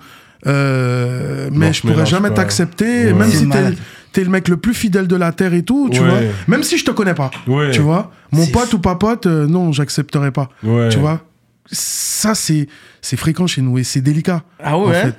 euh, 0.48 1.50
mais 1.52 1.68
Non, 1.68 1.72
je 1.74 1.82
pourrais 1.82 2.06
jamais 2.06 2.32
t'accepter, 2.34 3.06
Ouais. 3.08 3.14
même 3.14 3.30
si 3.30 3.48
t'es 4.12 4.24
le 4.24 4.30
mec 4.30 4.48
le 4.48 4.58
plus 4.58 4.74
fidèle 4.74 5.08
de 5.08 5.16
la 5.16 5.32
terre 5.32 5.54
et 5.54 5.64
tout, 5.64 5.90
tu 5.92 6.02
Ouais. 6.02 6.10
vois. 6.10 6.20
Même 6.48 6.64
si 6.64 6.78
je 6.78 6.84
te 6.86 6.92
connais 6.92 7.14
pas, 7.14 7.30
Ouais. 7.48 7.70
tu 7.72 7.80
vois. 7.82 8.12
Mon 8.32 8.48
pote 8.48 8.74
ou 8.74 8.80
pas 8.80 8.96
pote, 8.96 9.26
euh, 9.28 9.46
non, 9.48 9.72
j'accepterai 9.72 10.32
pas. 10.32 10.50
Ouais. 10.64 10.90
Tu 10.90 10.98
vois? 10.98 11.22
Ça, 11.72 12.34
c'est 12.36 12.68
c'est 13.02 13.18
fréquent 13.18 13.46
chez 13.48 13.62
nous 13.62 13.78
et 13.78 13.84
c'est 13.84 14.02
délicat. 14.02 14.44
Ah 14.62 14.78
en 14.78 14.88
ouais? 14.90 15.02
fait. 15.02 15.16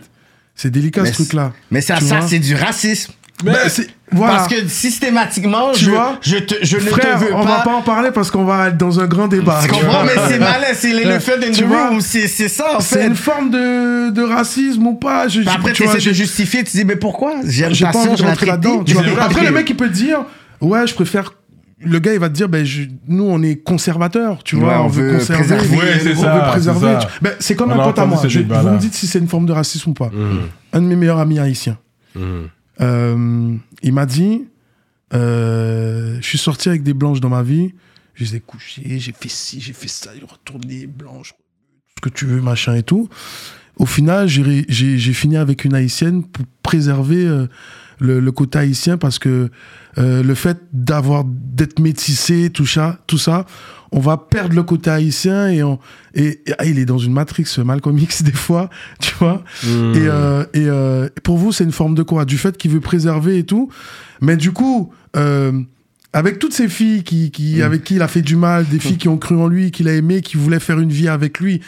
C'est 0.63 0.71
délicat 0.71 1.03
Mais 1.03 1.09
ce 1.09 1.15
truc-là. 1.15 1.53
Mais 1.73 1.81
ça, 1.81 1.99
ça 1.99 2.21
c'est 2.21 2.39
du 2.39 2.55
racisme. 2.55 3.13
Mais 3.45 3.51
Ben, 3.51 3.85
voilà. 4.13 4.35
Parce 4.37 4.49
que 4.55 4.69
systématiquement, 4.69 5.73
Tu 5.73 5.87
je, 5.87 5.91
vois? 5.91 6.19
je, 6.23 6.37
te, 6.37 6.55
je 6.63 6.77
ne 6.77 6.83
Frère, 6.83 7.19
te 7.19 7.25
veux 7.25 7.35
on 7.35 7.43
pas. 7.45 7.57
va 7.57 7.61
pas 7.63 7.75
en 7.75 7.83
parler 7.83 8.11
parce 8.13 8.31
qu'on 8.31 8.45
va 8.45 8.69
être 8.69 8.77
dans 8.77 9.01
un 9.01 9.07
grand 9.07 9.27
débat. 9.27 9.59
Tu 9.65 9.69
comprends? 9.71 10.05
Mais 10.05 10.13
c'est 10.29 10.39
malin, 10.39 10.67
c'est 10.73 10.93
l'éléphant 10.93 11.33
in 11.45 11.51
the 11.51 11.65
room. 11.69 12.01
C'est 12.01 12.29
ça, 12.29 12.77
en 12.77 12.81
C'est 12.81 13.05
une 13.05 13.17
forme 13.17 13.51
de, 13.51 14.11
de 14.11 14.23
racisme 14.23 14.87
ou 14.87 14.95
pas? 14.95 15.27
Je, 15.27 15.41
après, 15.49 15.73
tu 15.73 15.83
essaies 15.83 15.99
de 15.99 16.13
justifier, 16.15 16.63
tu 16.63 16.77
dis, 16.77 16.85
mais 16.85 16.95
pourquoi? 16.95 17.35
J'aime 17.45 17.73
pas 17.91 17.99
envie 17.99 18.17
je 18.17 18.23
de 18.23 18.29
rentrer 18.29 18.47
là-dedans. 18.47 18.85
Après, 19.21 19.45
le 19.45 19.51
mec, 19.51 19.69
il 19.69 19.77
peut 19.77 19.89
te 19.89 19.95
dire, 19.95 20.25
ouais, 20.61 20.87
je 20.87 20.95
préfère. 20.95 21.33
Le 21.85 21.99
gars, 21.99 22.13
il 22.15 22.21
va 22.21 22.29
te 22.29 22.35
dire, 22.35 22.49
ben, 22.49 22.65
je- 22.65 22.85
nous, 23.09 23.25
on 23.25 23.43
est 23.43 23.57
conservateurs, 23.57 24.43
tu 24.45 24.57
Ouais, 24.57 24.63
vois, 24.63 24.83
on 24.83 24.85
on, 24.87 24.89
veut, 24.89 25.13
conserver, 25.19 25.57
préserver. 25.57 25.77
Ouais, 25.77 25.99
c'est 26.01 26.17
on 26.17 26.21
ça, 26.23 26.35
veut 26.35 26.51
préserver. 26.51 26.81
c'est 26.81 27.01
ça. 27.03 27.07
tu- 27.19 27.25
Ben, 27.25 27.33
c'est 27.41 27.55
comme 27.57 27.71
On 27.71 27.75
un 27.75 27.81
a 27.81 27.85
pote 27.85 27.99
à 27.99 28.07
moi. 28.07 28.23
Je- 28.29 28.41
vous 28.41 28.71
me 28.71 28.79
dites 28.79 28.95
si 28.95 29.07
c'est 29.07 29.19
une 29.19 29.29
forme 29.29 29.47
de 29.47 29.53
racisme 29.53 29.91
ou 29.91 29.95
pas. 29.95 30.11
Mhm. 30.11 30.41
Un 30.73 30.81
de 30.83 30.87
mes 30.87 30.97
meilleurs 30.97 31.19
amis 31.19 31.39
haïtiens, 31.39 31.79
Mhm. 32.15 32.49
euh, 32.81 33.55
il 33.83 33.93
m'a 33.93 34.07
dit, 34.07 34.45
euh, 35.15 36.17
je 36.21 36.27
suis 36.27 36.39
sorti 36.39 36.69
avec 36.69 36.83
des 36.83 36.95
blanches 36.95 37.21
dans 37.21 37.29
ma 37.29 37.43
vie, 37.43 37.75
je 38.15 38.25
les 38.25 38.37
ai 38.37 38.41
couchées, 38.41 38.83
j'ai 38.99 39.13
fait 39.13 39.29
ci, 39.29 39.61
j'ai 39.61 39.73
fait 39.73 39.89
ça, 39.89 40.11
j'ai 40.19 40.25
retourné 40.25 40.87
blanche, 40.87 41.35
ce 41.97 42.01
que 42.01 42.09
tu 42.09 42.27
veux, 42.27 42.41
machin 42.41 42.75
et 42.75 42.83
tout. 42.83 43.09
Au 43.77 43.87
final, 43.87 44.29
j'ai 44.29 44.43
ré- 44.43 44.65
j'ai 44.69 44.99
j'ai 44.99 45.13
fini 45.15 45.37
avec 45.37 45.65
une 45.65 45.75
haïtienne 45.75 46.23
pour 46.25 46.45
préserver 46.63 47.25
euh, 47.27 47.47
le, 48.03 48.21
le 48.21 48.33
côté 48.33 48.59
haïtien 48.59 48.99
parce 48.99 49.19
que 49.19 49.49
euh, 49.99 50.23
le 50.23 50.35
fait 50.35 50.59
d'avoir 50.73 51.25
d'être 51.25 51.79
métissé, 51.79 52.51
tout 52.51 52.67
ça, 52.67 52.99
tout 53.07 53.19
ça, 53.19 53.47
on 53.93 54.01
va 54.01 54.17
perdre 54.17 54.55
le 54.55 54.63
côté 54.63 54.91
haïtien 54.91 55.49
et, 55.49 55.63
on, 55.63 55.79
et, 56.15 56.41
et- 56.47 56.53
ah, 56.59 56.65
il 56.67 56.79
est 56.79 56.85
dans 56.85 56.99
une 56.99 57.13
matrix 57.13 57.45
Malcolm 57.65 57.99
X 57.99 58.23
des 58.31 58.33
fois, 58.33 58.69
tu 59.01 59.15
vois. 59.19 59.43
Mhm. 59.65 59.95
Et, 59.95 60.07
euh, 60.09 60.43
et 60.55 60.67
euh, 60.67 61.09
pour 61.23 61.39
vous, 61.39 61.53
c'est 61.53 61.65
une 61.65 61.73
forme 61.73 61.95
de 61.95 62.03
quoi? 62.03 62.25
Du 62.25 62.39
fait 62.39 62.57
qu'il 62.57 62.71
veut 62.71 62.81
préserver 62.81 63.39
et 63.39 63.45
tout. 63.45 63.69
Mais 64.21 64.37
du 64.37 64.53
coup, 64.53 64.93
avec 66.15 66.39
toutes 66.39 66.53
ces 66.53 66.69
filles 66.69 67.03
qui, 67.05 67.31
qui, 67.31 67.57
Mm. 67.59 67.63
avec 67.63 67.85
qui 67.85 67.95
il 67.97 68.03
a 68.03 68.09
fait 68.09 68.23
du 68.23 68.37
mal, 68.37 68.67
des 68.69 68.79
filles 68.79 68.99
qui 68.99 69.09
ont 69.09 69.19
cru 69.19 69.37
en 69.37 69.47
lui, 69.49 69.71
qu'il 69.71 69.89
a 69.89 69.95
aimé, 69.95 70.21
qui 70.21 70.37
voulaient 70.37 70.61
faire 70.61 70.79
une 70.81 70.91
vie 70.93 71.09
avec 71.09 71.39
lui, 71.41 71.61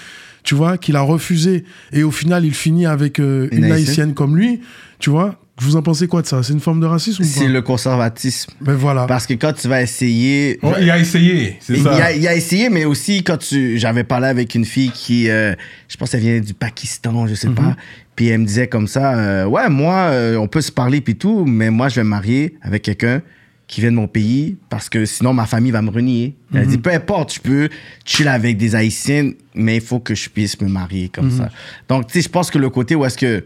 tu 0.43 0.55
vois, 0.55 0.77
qu'il 0.79 0.97
a 0.97 1.01
refusé. 1.01 1.65
Et 1.93 2.03
au 2.03 2.11
final, 2.11 2.45
il 2.45 2.55
finit 2.55 2.87
avec 2.87 3.21
euh, 3.21 3.49
Une 3.53 3.59
une, 3.59 3.65
Haïtienne. 3.65 3.89
haïtienne 3.89 4.15
comme 4.15 4.37
lui, 4.37 4.61
tu 4.99 5.11
vois. 5.11 5.39
Vous 5.59 5.77
en 5.77 5.83
pensez 5.83 6.09
quoi 6.09 6.21
de 6.21 6.27
ça? 6.27 6.43
C'est 6.43 6.53
une 6.53 6.59
forme 6.61 6.81
de 6.81 6.87
racisme 6.87 7.23
ou 7.23 7.27
C'est 7.27 7.47
le 7.47 7.63
conservatisme. 7.63 8.53
Ben 8.61 8.75
voilà. 8.75 9.07
Parce 9.07 9.25
que 9.25 9.35
quand 9.35 9.53
tu 9.53 9.69
vas 9.69 9.83
essayer. 9.83 10.59
Oh, 10.63 10.73
il 10.81 10.91
a 10.91 10.99
essayé, 10.99 11.57
c'est 11.61 11.75
Il 11.75 11.83
ça. 11.85 11.95
a, 12.07 12.13
il 12.13 12.27
a 12.27 12.35
essayé, 12.35 12.71
mais 12.71 12.85
aussi 12.85 13.23
quand 13.23 13.37
tu. 13.37 13.79
J'avais 13.79 14.03
parlé 14.03 14.27
avec 14.27 14.55
une 14.57 14.65
fille 14.65 14.91
qui. 14.91 15.29
euh, 15.31 15.55
je 15.89 15.97
pense 15.97 16.11
qu'elle 16.11 16.21
vient 16.23 16.41
du 16.41 16.55
Pakistan, 16.55 17.27
je 17.29 17.35
sais 17.35 17.49
Mhm. 17.49 17.55
pas. 17.55 17.77
Puis 18.17 18.29
elle 18.29 18.41
me 18.41 18.47
disait 18.47 18.67
comme 18.67 18.89
ça 18.89 19.17
euh, 19.17 19.45
Ouais, 19.45 19.69
moi, 19.69 19.95
euh, 20.11 20.37
on 20.37 20.49
peut 20.49 20.61
se 20.61 20.73
parler 20.73 21.01
puis 21.01 21.15
tout, 21.15 21.45
mais 21.45 21.71
moi, 21.71 21.89
je 21.89 21.97
vais 21.97 22.05
me 22.05 22.09
marier 22.11 22.57
avec 22.63 22.83
quelqu'un 22.83 23.23
qui 23.69 23.81
vient 23.81 23.91
de 23.93 23.97
mon 23.97 24.09
pays 24.09 24.57
parce 24.69 24.89
que 24.89 25.05
sinon 25.07 25.33
ma 25.35 25.47
famille 25.47 25.71
va 25.73 25.83
me 25.83 25.91
renier. 25.91 26.35
Mhm. 26.51 26.61
Elle 26.61 26.67
dit 26.67 26.79
Peu 26.79 26.91
importe, 26.91 27.33
je 27.35 27.41
peux 27.41 27.69
chill 28.05 28.27
avec 28.27 28.57
des 28.57 28.75
Haïtiennes, 28.75 29.35
mais 29.55 29.77
il 29.77 29.83
faut 29.83 30.01
que 30.01 30.17
je 30.17 30.29
puisse 30.29 30.61
me 30.61 30.67
marier 30.69 31.11
comme 31.11 31.27
Mhm. 31.27 31.39
ça. 31.39 31.49
Donc, 31.89 32.09
tu 32.09 32.15
sais, 32.15 32.23
je 32.23 32.29
pense 32.29 32.51
que 32.51 32.59
le 32.59 32.71
côté 32.71 32.97
où 32.97 33.05
est-ce 33.05 33.17
que. 33.19 33.45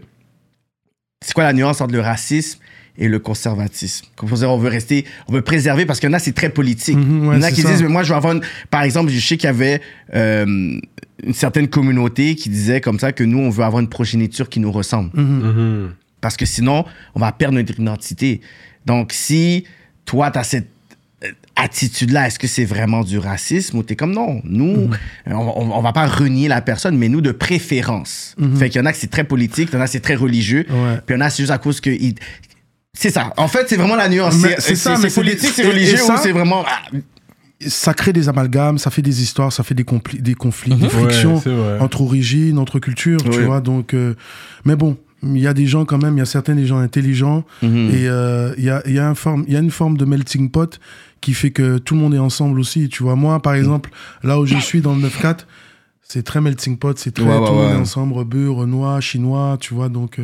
C'est 1.25 1.33
quoi 1.35 1.45
la 1.45 1.53
nuance 1.53 1.81
entre 1.81 1.93
le 1.95 2.01
racisme 2.01 2.61
et 2.97 3.09
le 3.09 3.19
conservatisme? 3.19 4.07
Comme 4.17 4.29
dire, 4.31 4.51
on 4.51 4.59
veut 4.59 4.69
rester, 4.69 5.05
on 5.29 5.33
veut 5.33 5.43
préserver 5.43 5.85
parce 5.87 6.01
qu'il 6.01 6.09
y 6.09 6.13
en 6.13 6.15
a, 6.15 6.19
c'est 6.19 6.33
très 6.33 6.51
politique. 6.51 6.97
Mhm, 6.97 7.29
ouais, 7.29 7.37
Il 7.37 7.41
y 7.41 7.45
en 7.45 7.47
a 7.49 7.51
qui 7.51 7.63
ça. 7.63 7.71
disent, 7.71 7.83
mais 7.83 7.89
moi, 7.89 8.03
je 8.03 8.11
veux 8.11 8.17
avoir 8.17 8.35
une... 8.35 8.43
Par 8.71 8.83
exemple, 8.83 9.11
je 9.11 9.19
sais 9.21 9.37
qu'il 9.37 9.47
y 9.47 9.51
avait 9.51 9.81
euh, 10.15 10.45
une 10.47 11.35
certaine 11.35 11.69
communauté 11.69 12.35
qui 12.35 12.49
disait 12.49 12.81
comme 12.81 12.99
ça 12.99 13.13
que 13.13 13.25
nous, 13.25 13.39
on 13.39 13.51
veut 13.51 13.65
avoir 13.65 13.81
une 13.81 13.89
progéniture 13.89 14.49
qui 14.49 14.61
nous 14.61 14.73
ressemble. 14.73 15.11
Mhm. 15.15 15.91
Parce 16.21 16.37
que 16.37 16.47
sinon, 16.47 16.85
on 17.15 17.21
va 17.21 17.31
perdre 17.33 17.57
notre 17.59 17.79
identité. 17.79 18.41
Donc, 18.87 19.13
si 19.13 19.65
toi, 20.05 20.31
tu 20.31 20.39
as 20.39 20.45
cette 20.45 20.69
attitude-là, 21.59 22.27
est-ce 22.29 22.39
que 22.39 22.47
c'est 22.47 22.65
vraiment 22.65 23.03
du 23.05 23.19
racisme 23.19 23.79
ou 23.79 23.83
t'es 23.83 23.97
comme 23.97 24.13
non, 24.13 24.41
nous, 24.45 24.89
Mhm. 24.89 24.97
on, 25.35 25.73
on, 25.77 25.83
va 25.83 25.93
pas 25.93 26.07
renier 26.07 26.49
la 26.49 26.61
personne, 26.61 26.97
mais 26.97 27.09
nous 27.09 27.21
de 27.21 27.33
préférence. 27.33 28.35
Fait 28.57 28.69
qu'il 28.71 28.81
y 28.81 28.83
en 28.83 28.87
a 28.87 28.93
que 28.93 28.99
c'est 28.99 29.11
très 29.11 29.25
politique, 29.25 29.69
il 29.73 29.75
y 29.75 29.79
en 29.79 29.81
a 29.81 29.85
que 29.87 29.91
c'est 29.91 30.01
très 30.01 30.15
religieux, 30.15 30.65
Mhm. 30.69 30.75
Ouais. 30.83 30.97
puis 31.05 31.15
il 31.15 31.19
y 31.19 31.23
en 31.23 31.27
a 31.27 31.31
c'est 31.31 31.43
juste 31.43 31.53
à 31.53 31.59
cause 31.59 31.81
que 31.81 31.91
ils- 31.91 32.15
c'est 32.95 33.11
ça. 33.11 33.33
En 33.37 33.49
fait, 33.49 33.67
c'est 33.69 33.77
vraiment 33.77 33.97
la 33.97 34.09
nuance. 34.09 34.35
C'est 34.37 34.61
c'est 34.61 34.75
ça, 34.77 34.97
mais 34.99 35.09
c'est 35.11 35.21
politique, 35.21 35.57
des- 35.57 35.63
c'est 35.63 35.69
religieux 35.69 35.97
ça- 35.99 36.15
ou 36.15 36.17
c'est 36.23 36.33
vraiment 36.33 36.65
ah, 36.67 36.97
Ça 37.67 37.93
crée 37.93 38.13
des 38.13 38.29
amalgames, 38.29 38.79
ça 38.79 38.89
fait 38.93 39.03
des 39.03 39.21
histoires, 39.21 39.53
ça 39.53 39.65
fait 39.65 39.75
des, 39.75 39.85
des 40.21 40.35
conflits, 40.35 40.75
des 40.77 40.77
Mhm. 40.77 40.83
Ouais, 40.85 40.89
frictions 40.91 41.43
entre 41.81 42.03
origines, 42.03 42.57
entre 42.57 42.79
cultures, 42.79 43.19
tu 43.33 43.41
vois. 43.43 43.61
Donc, 43.61 43.95
euh, 43.95 44.15
mais 44.65 44.77
bon, 44.77 44.97
il 45.25 45.39
y 45.39 45.47
a 45.49 45.55
des 45.55 45.67
gens 45.67 45.85
quand 45.85 45.99
même, 46.01 46.15
il 46.15 46.19
y 46.19 46.23
a 46.23 46.25
certains 46.27 46.55
des 46.55 46.67
gens 46.67 46.79
intelligents 46.79 47.43
Mhm. 47.63 47.91
et 47.93 48.07
euh, 48.09 48.55
il 48.59 48.63
y, 48.65 48.71
a, 48.71 48.81
il 48.87 48.93
y, 48.95 49.01
a 49.01 49.09
un 49.09 49.17
forme- 49.17 49.45
il 49.49 49.55
y 49.55 49.57
a 49.57 49.59
une 49.59 49.73
forme 49.73 49.97
de 49.97 50.05
melting 50.05 50.51
pot 50.53 50.79
qui 51.29 51.35
fait 51.35 51.51
que 51.51 51.77
tout 51.77 51.95
le 51.95 52.01
monde 52.01 52.15
est 52.15 52.19
ensemble 52.19 52.59
aussi. 52.59 52.89
Tu 52.89 53.03
vois, 53.03 53.15
moi, 53.15 53.43
par 53.43 53.53
exemple, 53.53 53.91
là 54.23 54.41
où 54.41 54.47
je 54.47 54.57
suis 54.57 54.81
dans 54.81 54.95
le 54.95 55.03
9-4, 55.03 55.41
c'est 56.01 56.23
très 56.23 56.41
melting 56.41 56.79
pot, 56.79 56.97
c'est 56.99 57.11
très 57.11 57.23
Ouais, 57.23 57.37
ouais, 57.37 57.47
tout 57.47 57.53
le 57.53 57.59
monde 57.59 57.73
ouais. 57.73 57.77
ensemble, 57.77 58.15
rebeu, 58.15 58.51
renois, 58.51 58.99
chinois, 59.03 59.59
tu 59.61 59.75
vois. 59.75 59.91
Donc, 59.91 60.21
euh, 60.21 60.23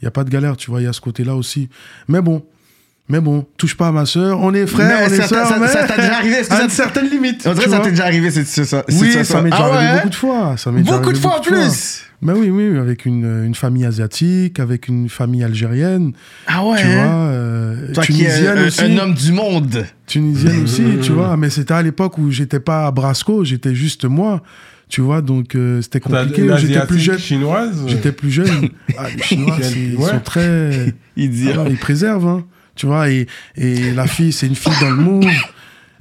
il 0.00 0.04
n'y 0.04 0.08
a 0.08 0.10
pas 0.10 0.24
de 0.24 0.30
galère, 0.30 0.56
tu 0.56 0.70
vois, 0.70 0.80
il 0.80 0.84
y 0.84 0.86
a 0.86 0.94
ce 0.94 1.02
côté-là 1.02 1.36
aussi. 1.36 1.68
Mais 2.08 2.22
bon. 2.22 2.42
Mais 3.08 3.20
bon, 3.20 3.46
touche 3.56 3.76
pas 3.76 3.88
à 3.88 3.92
ma 3.92 4.04
sœur, 4.04 4.40
on 4.40 4.52
est 4.52 4.66
frères, 4.66 4.88
Mais 4.88 5.04
on 5.06 5.12
est 5.12 5.16
ça 5.16 5.22
t'a- 5.22 5.28
sœurs, 5.28 5.46
ça- 5.48 5.58
mais 5.60 5.68
ça 5.68 5.84
t'a 5.84 5.96
déjà 5.96 6.16
arrivé, 6.16 6.36
à 6.38 6.42
ça- 6.44 6.64
une 6.64 6.70
certaine 6.70 7.08
limite. 7.08 7.42
On 7.46 7.52
dirait 7.52 7.64
tu 7.66 7.70
que 7.70 7.76
ça 7.76 7.82
t'est 7.82 7.90
déjà 7.90 8.04
arrivé 8.04 8.30
cette 8.32 8.48
situation. 8.48 8.82
Oui, 8.88 9.12
ça 9.24 9.42
m'est 9.42 9.50
déjà 9.50 9.62
Ah 9.62 9.74
arrivé 9.74 9.90
ouais? 9.90 9.94
beaucoup 9.98 10.08
de 10.08 10.14
fois. 10.16 10.54
Ça 10.56 10.70
Beaucoup 10.72 11.12
de 11.12 11.18
fois 11.18 11.38
en 11.38 11.40
plus? 11.40 12.02
Mais 12.22 12.32
oui, 12.32 12.50
oui, 12.50 12.76
avec 12.78 13.04
une, 13.06 13.44
une 13.44 13.54
famille 13.54 13.84
asiatique, 13.84 14.58
avec 14.58 14.88
une 14.88 15.08
famille 15.08 15.44
algérienne, 15.44 16.14
Ah 16.48 16.64
ouais. 16.66 16.80
tu 16.80 16.86
hein? 16.86 16.94
vois, 16.94 17.14
euh, 17.28 17.92
Toi 17.92 18.02
qui 18.04 18.12
es 18.12 18.26
tunisienne 18.26 18.58
un, 18.58 18.66
aussi. 18.66 18.80
un 18.82 18.98
homme 18.98 19.14
du 19.14 19.32
monde. 19.32 19.84
Tunisienne 20.08 20.64
aussi, 20.64 20.82
tu 21.02 21.12
vois. 21.12 21.36
Mais 21.36 21.50
c'était 21.50 21.74
à 21.74 21.82
l'époque 21.82 22.18
où 22.18 22.30
j'étais 22.32 22.58
pas 22.58 22.86
à 22.86 22.90
Brasco, 22.90 23.44
j'étais 23.44 23.74
juste 23.74 24.04
moi, 24.06 24.42
tu 24.88 25.02
vois. 25.02 25.20
Donc 25.22 25.54
euh, 25.54 25.80
c'était 25.82 26.00
compliqué. 26.00 26.48
J'étais 26.56 26.86
plus 26.86 26.98
jeune. 26.98 27.18
chinoise 27.18 27.82
J'étais 27.86 28.12
plus 28.12 28.30
jeune. 28.32 28.70
Ah, 28.98 29.02
les 29.14 29.22
Chinois, 29.22 29.56
ils 29.76 29.96
Ouais. 29.96 30.10
sont 30.10 30.20
très. 30.20 30.70
Ah, 31.18 31.20
ils 31.70 31.76
préservent, 31.78 32.26
hein. 32.26 32.44
Tu 32.76 32.86
vois, 32.86 33.10
et, 33.10 33.26
et 33.56 33.90
la 33.92 34.06
fille, 34.06 34.32
c'est 34.32 34.46
une 34.46 34.54
fille 34.54 34.72
dans 34.80 34.90
le 34.90 34.96
move. 34.96 35.24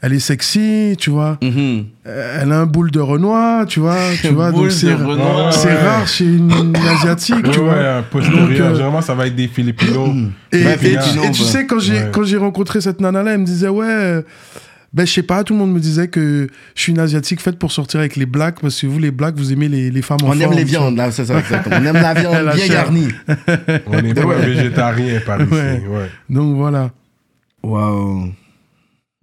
Elle 0.02 0.14
est 0.14 0.20
sexy, 0.20 0.96
tu 1.00 1.10
vois. 1.10 1.40
Mhm. 1.42 1.86
Elle 2.06 2.52
a 2.52 2.60
un 2.60 2.66
boule 2.68 2.92
de 2.92 3.00
Renoir, 3.00 3.66
tu 3.66 3.80
vois. 3.80 3.96
Tu 4.22 4.28
vois, 4.28 4.52
Boule 4.52 4.64
donc 4.64 4.72
c'est 4.72 4.94
Ouais. 4.94 5.74
rare 5.74 6.08
chez 6.08 6.26
une, 6.26 6.52
asiatique, 6.76 7.38
Ouais, 7.48 7.52
tu 7.52 7.60
ouais, 7.60 7.66
vois. 7.66 7.96
un 7.96 8.02
postérieur. 8.04 8.48
Donc, 8.48 8.52
euh, 8.60 8.74
Généralement, 8.76 9.02
ça 9.02 9.16
va 9.16 9.26
être 9.26 9.36
des 9.36 9.48
Filipinos. 9.48 10.10
Et, 10.52 10.64
Ouais, 10.64 10.78
tu, 10.78 10.86
et 10.88 10.98
tu 11.00 11.20
ouais. 11.20 11.34
sais, 11.34 11.66
quand 11.66 11.80
j'ai 11.80 11.94
Ouais. 11.94 12.10
quand 12.12 12.24
j'ai 12.24 12.38
rencontré 12.38 12.82
cette 12.82 13.02
nana-là, 13.02 13.32
elle 13.34 13.40
me 13.40 13.46
disait, 13.46 13.70
ouais, 13.70 13.86
euh, 13.90 14.22
ben 14.96 15.06
je 15.06 15.12
sais 15.12 15.22
pas, 15.24 15.44
tout 15.44 15.54
le 15.54 15.60
monde 15.60 15.74
me 15.74 15.80
disait 15.80 16.08
que 16.08 16.48
je 16.74 16.82
suis 16.82 16.92
une 16.94 17.00
asiatique 17.00 17.42
faite 17.42 17.60
pour 17.60 17.72
sortir 17.72 18.00
avec 18.00 18.16
les 18.16 18.26
blacks, 18.26 18.60
parce 18.62 18.80
que 18.82 18.88
vous, 18.88 18.98
les 18.98 19.12
blacks, 19.12 19.36
vous 19.36 19.52
aimez 19.54 19.68
les, 19.68 19.92
les 19.92 20.02
femmes 20.02 20.18
en 20.24 20.30
On 20.30 20.34
aime 20.34 20.40
forme, 20.44 20.54
les 20.56 20.64
tu 20.66 20.72
vois. 20.72 20.80
viandes, 20.80 20.96
là, 20.98 21.12
c'est 21.12 21.26
ça, 21.26 21.38
exactement. 21.38 21.76
On 21.80 21.86
aime 21.86 21.94
la 21.96 22.14
viande 22.14 22.34
La 22.46 22.56
bien 22.56 22.66
chair. 22.66 22.84
garnie. 22.86 23.08
On 23.88 24.02
n'est 24.02 24.14
pas 24.14 24.36
végétarien 24.36 25.20
par 25.26 25.42
ici. 25.42 25.52
Ouais. 25.52 25.84
Ouais. 25.88 26.10
Donc 26.30 26.56
voilà. 26.56 26.92
Wow. 27.62 28.30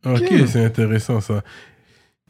Ok, 0.05 0.33
c'est 0.47 0.65
intéressant 0.65 1.21
ça. 1.21 1.43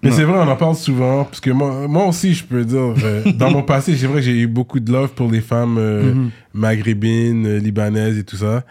Mais 0.05 0.11
c'est 0.11 0.24
vrai, 0.24 0.36
on 0.38 0.49
en 0.51 0.57
parle 0.57 0.74
souvent, 0.74 1.24
parce 1.24 1.40
que 1.40 1.51
moi, 1.51 1.86
moi 1.86 2.07
aussi, 2.09 2.34
je 2.34 2.43
peux 2.45 2.64
dire, 2.64 2.93
euh, 3.05 3.22
dans 3.34 3.51
mon 3.53 3.62
passé, 3.62 3.97
c'est 3.97 4.07
vrai 4.07 4.16
que 4.16 4.22
j'ai 4.26 4.36
eu 4.36 4.49
beaucoup 4.49 4.80
de 4.80 4.90
love 4.93 5.11
pour 5.14 5.30
les 5.30 5.40
femmes 5.40 5.76
euh, 5.78 6.12
Mhm. 6.14 6.30
maghrébines, 6.55 7.47
euh, 7.47 7.59
libanaises 7.59 8.18
et 8.18 8.24
tout 8.24 8.36
ça. 8.36 8.64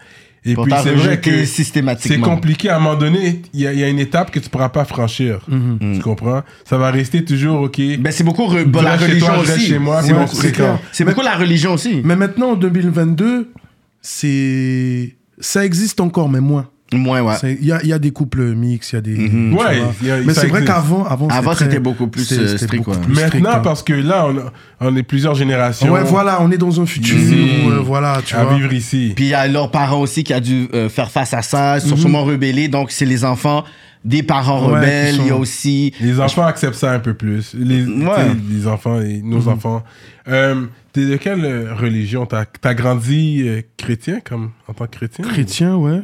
Et 0.44 0.54
Pour 0.54 0.64
puis 0.64 0.72
c'est 0.82 0.90
vrai 0.94 1.20
que 1.20 1.30
c'est 1.44 2.18
compliqué. 2.24 2.68
À 2.68 2.76
un 2.76 2.80
moment 2.80 2.96
donné, 2.96 3.42
il 3.54 3.60
y, 3.60 3.66
a- 3.66 3.72
il 3.72 3.78
y 3.78 3.84
a 3.84 3.88
une 3.88 4.00
étape 4.00 4.32
que 4.32 4.40
tu 4.40 4.48
pourras 4.50 4.70
pas 4.70 4.84
franchir. 4.84 5.38
Mhm. 5.46 5.94
Tu 5.94 6.00
comprends? 6.00 6.42
Ça 6.68 6.76
va 6.78 6.90
rester 6.90 7.24
toujours, 7.24 7.60
ok. 7.62 7.80
Ben, 8.00 8.10
c'est 8.12 8.24
beaucoup 8.24 8.42
re- 8.48 8.64
Tu 8.64 8.68
bon, 8.68 8.82
la 8.82 8.96
religion 8.96 9.26
toi, 9.28 9.38
aussi. 9.38 9.60
chez 9.60 9.78
moi, 9.78 10.02
Ouais, 10.02 10.26
c'est. 10.26 10.56
C'est 10.90 11.04
beaucoup 11.04 11.22
la 11.22 11.36
religion 11.36 11.74
aussi. 11.74 12.00
Mais 12.04 12.16
maintenant, 12.16 12.50
en 12.52 12.56
2022, 12.56 13.52
c'est 14.00 15.16
ça 15.38 15.64
existe 15.64 16.00
encore, 16.00 16.28
mais 16.28 16.40
moins. 16.40 16.66
Moins, 16.92 17.22
ouais. 17.22 17.34
C'est- 17.40 17.58
Il 17.60 17.66
y, 17.66 17.72
a, 17.72 17.80
il 17.82 17.88
y 17.88 17.92
a 17.92 17.98
des 17.98 18.10
couples 18.10 18.54
mixtes, 18.54 18.92
il 18.92 18.94
y 18.94 18.98
a 18.98 19.00
des. 19.00 19.16
Mhm. 19.16 19.50
tu 19.56 19.64
Ouais, 19.64 19.78
y 20.02 20.10
a- 20.10 20.16
mais 20.24 20.34
c'est 20.34 20.46
vrai 20.46 20.64
qu'avant, 20.64 21.04
avant, 21.04 21.28
Avant, 21.28 21.54
c'était 21.54 21.78
beaucoup 21.80 22.06
plus, 22.08 22.30
euh, 22.32 22.56
strict, 22.56 22.76
beaucoup 22.84 22.90
ouais. 22.92 23.04
plus 23.04 23.14
strict, 23.16 23.34
Maintenant, 23.42 23.58
hein. 23.58 23.62
parce 23.62 23.82
que 23.82 23.92
là, 23.92 24.26
on, 24.28 24.38
a- 24.38 24.52
on 24.80 24.96
est 24.96 25.02
plusieurs 25.02 25.34
générations 25.34 25.90
Ouais, 25.92 26.02
voilà, 26.04 26.40
on 26.42 26.50
est 26.50 26.58
dans 26.58 26.80
un 26.80 26.86
futur. 26.86 27.16
Où, 27.16 27.70
euh, 27.70 27.80
voilà, 27.82 28.20
tu 28.24 28.34
à 28.34 28.44
vois. 28.44 28.54
vivre 28.54 28.72
ici. 28.72 29.12
Puis 29.16 29.24
il 29.26 29.30
y 29.30 29.34
a 29.34 29.46
leurs 29.48 29.70
parents 29.70 30.00
aussi 30.00 30.24
qui 30.24 30.32
a 30.32 30.40
dû 30.40 30.68
euh, 30.74 30.88
faire 30.88 31.10
face 31.10 31.34
à 31.34 31.42
ça, 31.42 31.74
Mhm. 31.76 31.80
sont 31.80 31.96
sûrement 31.96 32.24
rebellés. 32.24 32.68
Donc, 32.68 32.90
c'est 32.90 33.04
les 33.06 33.24
enfants 33.24 33.64
des 34.04 34.22
parents 34.24 34.66
Ouais, 34.68 34.74
rebelles. 34.80 35.14
Il 35.20 35.26
y 35.28 35.30
a 35.30 35.36
aussi. 35.36 35.92
Les 36.00 36.18
enfants 36.20 36.44
acceptent 36.44 36.74
ça 36.74 36.92
un 36.92 36.98
peu 36.98 37.14
plus. 37.14 37.54
Les, 37.54 37.84
Ouais. 37.84 38.34
les 38.50 38.66
enfants, 38.66 39.00
et 39.00 39.22
nos 39.22 39.42
Mhm. 39.42 39.48
enfants. 39.48 39.84
Euh, 40.28 40.66
T'es 40.92 41.06
de 41.06 41.16
quelle 41.16 41.70
religion? 41.72 42.26
T'as 42.26 42.44
as 42.64 42.74
grandi 42.74 43.44
euh, 43.46 43.62
chrétien, 43.78 44.18
comme 44.22 44.50
en 44.68 44.74
tant 44.74 44.84
que 44.84 44.90
chrétien? 44.98 45.24
Chrétien, 45.24 45.74
ouais. 45.76 46.02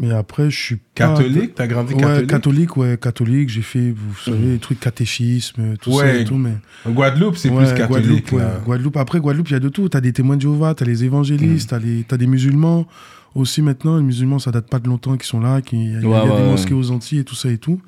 Mais 0.00 0.10
après, 0.12 0.50
je 0.50 0.56
suis 0.58 0.76
pas- 0.76 0.82
Catholique? 0.94 1.54
T'as 1.54 1.66
grandi 1.66 1.92
Ouais, 1.94 2.00
catholique? 2.00 2.26
catholique, 2.30 2.76
ouais, 2.78 2.98
catholique. 3.00 3.48
J'ai 3.50 3.62
fait, 3.62 3.90
vous 3.90 4.14
savez, 4.24 4.52
les 4.52 4.58
trucs 4.58 4.80
catéchisme, 4.80 5.76
tout 5.76 5.92
ça 5.92 5.98
Ouais. 6.04 6.22
et 6.22 6.24
tout, 6.24 6.36
mais. 6.36 6.54
En 6.86 6.90
Guadeloupe, 6.90 7.36
c'est 7.36 7.50
Ouais, 7.50 7.58
plus 7.66 7.74
catholique. 7.76 8.30
Guadeloupe, 8.30 8.32
ouais. 8.32 8.64
Guadeloupe. 8.64 8.96
Après, 8.96 9.20
Guadeloupe, 9.20 9.48
il 9.50 9.52
y 9.52 9.56
a 9.56 9.60
de 9.60 9.68
tout. 9.68 9.88
T'as 9.90 10.00
des 10.00 10.12
témoins 10.12 10.36
de 10.36 10.42
Jéhovah, 10.42 10.74
t'as 10.74 10.86
les 10.86 11.04
évangélistes, 11.04 11.70
t'as 11.70 11.78
les- 11.78 12.04
t'as 12.08 12.16
des 12.16 12.26
musulmans 12.26 12.86
aussi 13.34 13.60
maintenant. 13.62 13.96
Les 13.98 14.02
musulmans, 14.02 14.38
ça 14.38 14.50
date 14.50 14.68
pas 14.70 14.78
de 14.78 14.88
longtemps 14.88 15.16
qu'ils 15.16 15.26
sont 15.26 15.40
là. 15.40 15.60
qu'il 15.60 15.78
y 15.80 15.94
a, 15.94 15.98
il 16.00 16.02
y 16.02 16.06
a 16.06 16.08
Ouais, 16.08 16.24
des 16.24 16.30
ouais, 16.30 16.50
mosquées 16.50 16.74
aux 16.74 16.90
Antilles 16.90 17.18
et 17.20 17.24
tout 17.24 17.34
ça 17.34 17.50
et 17.50 17.58
tout. 17.58 17.80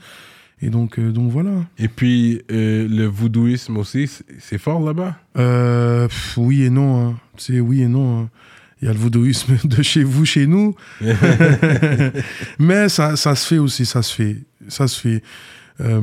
Et 0.65 0.71
donc, 0.71 0.99
euh, 0.99 1.11
donc 1.11 1.31
voilà. 1.33 1.51
Et 1.79 1.89
puis, 1.89 2.43
euh, 2.53 2.87
le 2.89 3.07
voodooisme 3.07 3.77
aussi, 3.79 4.09
c'est- 4.39 4.59
fort 4.59 4.81
là-bas? 4.85 5.17
Euh, 5.39 6.07
oui 6.37 6.63
et 6.63 6.71
non. 6.71 7.09
hein. 7.09 7.15
C'est 7.37 7.59
oui 7.59 7.83
et 7.83 7.89
non. 7.89 8.21
hein. 8.25 8.29
Il 8.83 8.87
y 8.87 8.89
a 8.89 8.93
le 8.93 8.99
vaudouisme 8.99 9.57
de 9.65 9.81
chez 9.83 10.03
vous, 10.03 10.25
chez 10.25 10.47
nous. 10.47 10.75
Mais 12.59 12.89
ça, 12.89 13.17
ça 13.17 13.35
se 13.35 13.47
fait 13.47 13.59
aussi, 13.59 13.87
ça 13.87 14.03
se 14.03 14.15
fait. 14.15 14.37
Ça 14.69 14.89
se 14.89 15.01
fait. 15.01 15.23
Euh, 15.81 16.01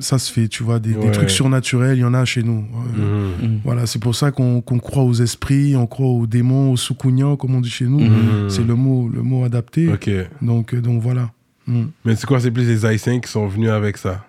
ça 0.00 0.18
se 0.18 0.30
fait, 0.32 0.48
tu 0.48 0.62
vois, 0.62 0.78
des, 0.78 0.94
trucs 1.12 1.30
surnaturels, 1.30 1.96
il 1.96 2.02
y 2.02 2.04
en 2.04 2.14
a 2.14 2.24
chez 2.24 2.42
nous. 2.42 2.66
Euh, 2.98 3.30
Mhm. 3.42 3.60
Voilà, 3.64 3.86
c'est 3.86 3.98
pour 3.98 4.14
ça 4.14 4.30
qu'on 4.30 4.60
croit 4.60 5.02
aux 5.04 5.14
esprits, 5.14 5.74
on 5.76 5.86
croit 5.86 6.06
aux 6.08 6.26
démons, 6.26 6.72
aux 6.72 6.76
soukounians, 6.76 7.36
comme 7.36 7.54
on 7.54 7.60
dit 7.60 7.70
chez 7.70 7.86
nous. 7.86 8.00
Mhm. 8.00 8.50
C'est 8.50 8.64
le 8.66 8.74
mot, 8.74 9.08
le 9.08 9.22
mot 9.22 9.44
adapté. 9.44 9.88
Ok. 9.92 10.10
Donc, 10.42 10.74
euh, 10.74 10.80
donc 10.80 11.00
voilà. 11.02 11.30
Mm. 11.66 11.84
Mais 12.04 12.16
c'est 12.16 12.26
quoi 12.26 12.38
C'est 12.40 12.50
plus 12.50 12.66
les 12.66 12.84
Haïtiens 12.84 13.18
qui 13.20 13.30
sont 13.30 13.46
venus 13.46 13.70
avec 13.70 13.96
ça? 13.96 14.24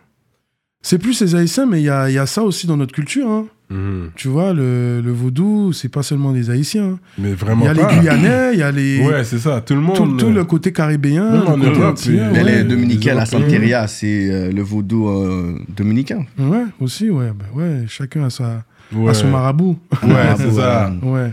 C'est 0.81 0.97
plus 0.97 1.21
les 1.21 1.35
Haïtiens, 1.35 1.65
mais 1.65 1.81
il 1.81 1.85
y 1.85 1.89
a, 1.89 2.09
il 2.09 2.13
y 2.13 2.17
a 2.19 2.25
ça 2.25 2.43
aussi 2.43 2.65
dans 2.67 2.77
notre 2.77 2.93
culture. 2.93 3.29
hein. 3.29 3.45
Mhm. 3.69 4.09
Tu 4.15 4.27
vois, 4.29 4.51
le, 4.53 4.99
le 4.99 5.11
vaudou, 5.11 5.73
c'est 5.73 5.89
pas 5.89 6.01
seulement 6.01 6.31
des 6.31 6.49
Haïtiens. 6.49 6.85
hein. 6.93 6.99
Mais 7.19 7.29
Il 7.29 7.35
vraiment 7.35 7.65
y 7.65 7.67
a 7.67 7.75
pas. 7.75 7.91
les 7.93 7.99
Guyanais, 7.99 8.53
il 8.53 8.59
y 8.59 8.63
a 8.63 8.71
les. 8.71 9.05
Ouais, 9.05 9.23
c'est 9.23 9.37
ça. 9.37 9.61
Tout 9.61 9.75
le 9.75 9.81
monde. 9.81 9.95
tout, 9.95 10.17
tout 10.17 10.31
le 10.31 10.43
côté 10.43 10.71
caribéen. 10.73 11.23
Même 11.29 11.41
le 11.41 11.47
en 11.47 11.53
côté 11.55 11.67
Europe, 11.67 11.91
antillais, 11.91 12.15
il 12.15 12.17
y 12.17 12.21
a 12.21 12.39
Elle 12.39 12.45
ouais. 12.45 12.51
est 12.53 12.63
dominicaine, 12.63 13.15
la. 13.17 13.25
Santeria, 13.27 13.87
c'est 13.87 14.31
euh, 14.31 14.51
le 14.51 14.61
vaudou 14.63 15.07
euh, 15.09 15.59
dominicain. 15.75 16.25
Ouais, 16.39 16.63
aussi, 16.81 17.09
ouais. 17.11 17.31
bah 17.37 17.45
ouais, 17.53 17.83
chacun 17.87 18.23
a, 18.25 18.29
sa, 18.31 18.63
Ouais, 18.91 19.11
a 19.11 19.13
son 19.13 19.29
marabout. 19.29 19.77
Ouais, 20.01 20.35
c'est 20.37 20.51
ça. 20.51 20.91
Ouais. 21.03 21.31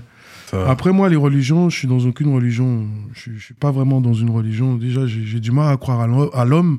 Ça. 0.50 0.68
Après, 0.70 0.92
moi, 0.92 1.08
les 1.08 1.16
religions, 1.16 1.70
je 1.70 1.76
suis 1.78 1.88
dans 1.88 1.98
aucune 2.00 2.32
religion. 2.34 2.84
Je, 3.14 3.30
je 3.36 3.42
suis 3.42 3.54
pas 3.54 3.70
vraiment 3.72 4.00
dans 4.00 4.12
une 4.14 4.30
religion. 4.30 4.74
Déjà, 4.76 5.06
j'ai 5.06 5.24
j'ai 5.24 5.40
du 5.40 5.50
mal 5.52 5.72
à 5.72 5.76
croire 5.76 6.00
à 6.34 6.44
l'homme. 6.44 6.78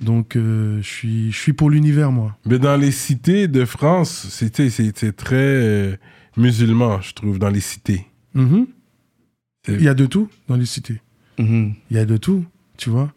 Donc, 0.00 0.36
euh, 0.36 0.80
je 0.80 0.88
suis, 0.88 1.32
je 1.32 1.38
suis 1.38 1.52
pour 1.52 1.68
l'univers, 1.70 2.10
moi. 2.10 2.36
Mais 2.46 2.58
dans 2.58 2.76
les 2.76 2.90
cités 2.90 3.48
de 3.48 3.64
France, 3.64 4.26
c'était 4.30 5.12
très 5.12 5.36
euh, 5.36 5.96
musulman, 6.36 7.00
je 7.02 7.12
trouve, 7.12 7.38
dans 7.38 7.50
les 7.50 7.60
cités. 7.60 8.06
Mhm. 8.34 8.66
Il 9.68 9.82
y 9.82 9.88
a 9.88 9.94
de 9.94 10.06
tout 10.06 10.28
dans 10.48 10.56
les 10.56 10.64
cités. 10.64 11.00
Mhm. 11.38 11.74
Il 11.90 11.96
y 11.96 12.00
a 12.00 12.06
de 12.06 12.16
tout, 12.16 12.44
tu 12.78 12.88
vois. 12.88 13.12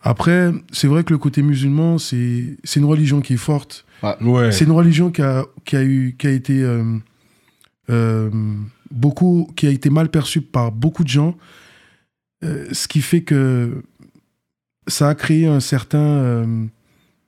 Après, 0.00 0.52
c'est 0.70 0.86
vrai 0.86 1.02
que 1.02 1.12
le 1.12 1.18
côté 1.18 1.42
musulman, 1.42 1.98
c'est 1.98 2.58
c'est 2.62 2.78
une 2.78 2.86
religion 2.86 3.20
qui 3.20 3.34
est 3.34 3.38
forte. 3.38 3.84
Ouais. 4.20 4.52
C'est 4.52 4.66
une 4.66 4.72
religion 4.72 5.10
qui 5.10 5.22
a, 5.22 5.44
qui 5.64 5.76
a, 5.76 5.82
eu, 5.82 6.14
qui 6.18 6.26
a 6.26 6.30
été 6.30 6.62
euh, 6.62 6.98
euh, 7.90 8.30
beaucoup, 8.90 9.50
qui 9.56 9.66
a 9.66 9.70
été 9.70 9.88
mal 9.90 10.10
perçue 10.10 10.42
par 10.42 10.70
beaucoup 10.72 11.04
de 11.04 11.08
gens, 11.08 11.34
Euh, 12.44 12.66
ce 12.72 12.86
qui 12.88 13.00
fait 13.00 13.22
que 13.22 13.82
ça 14.86 15.08
a 15.08 15.14
créé 15.14 15.46
un 15.46 15.60
certain, 15.60 15.98
euh, 15.98 16.64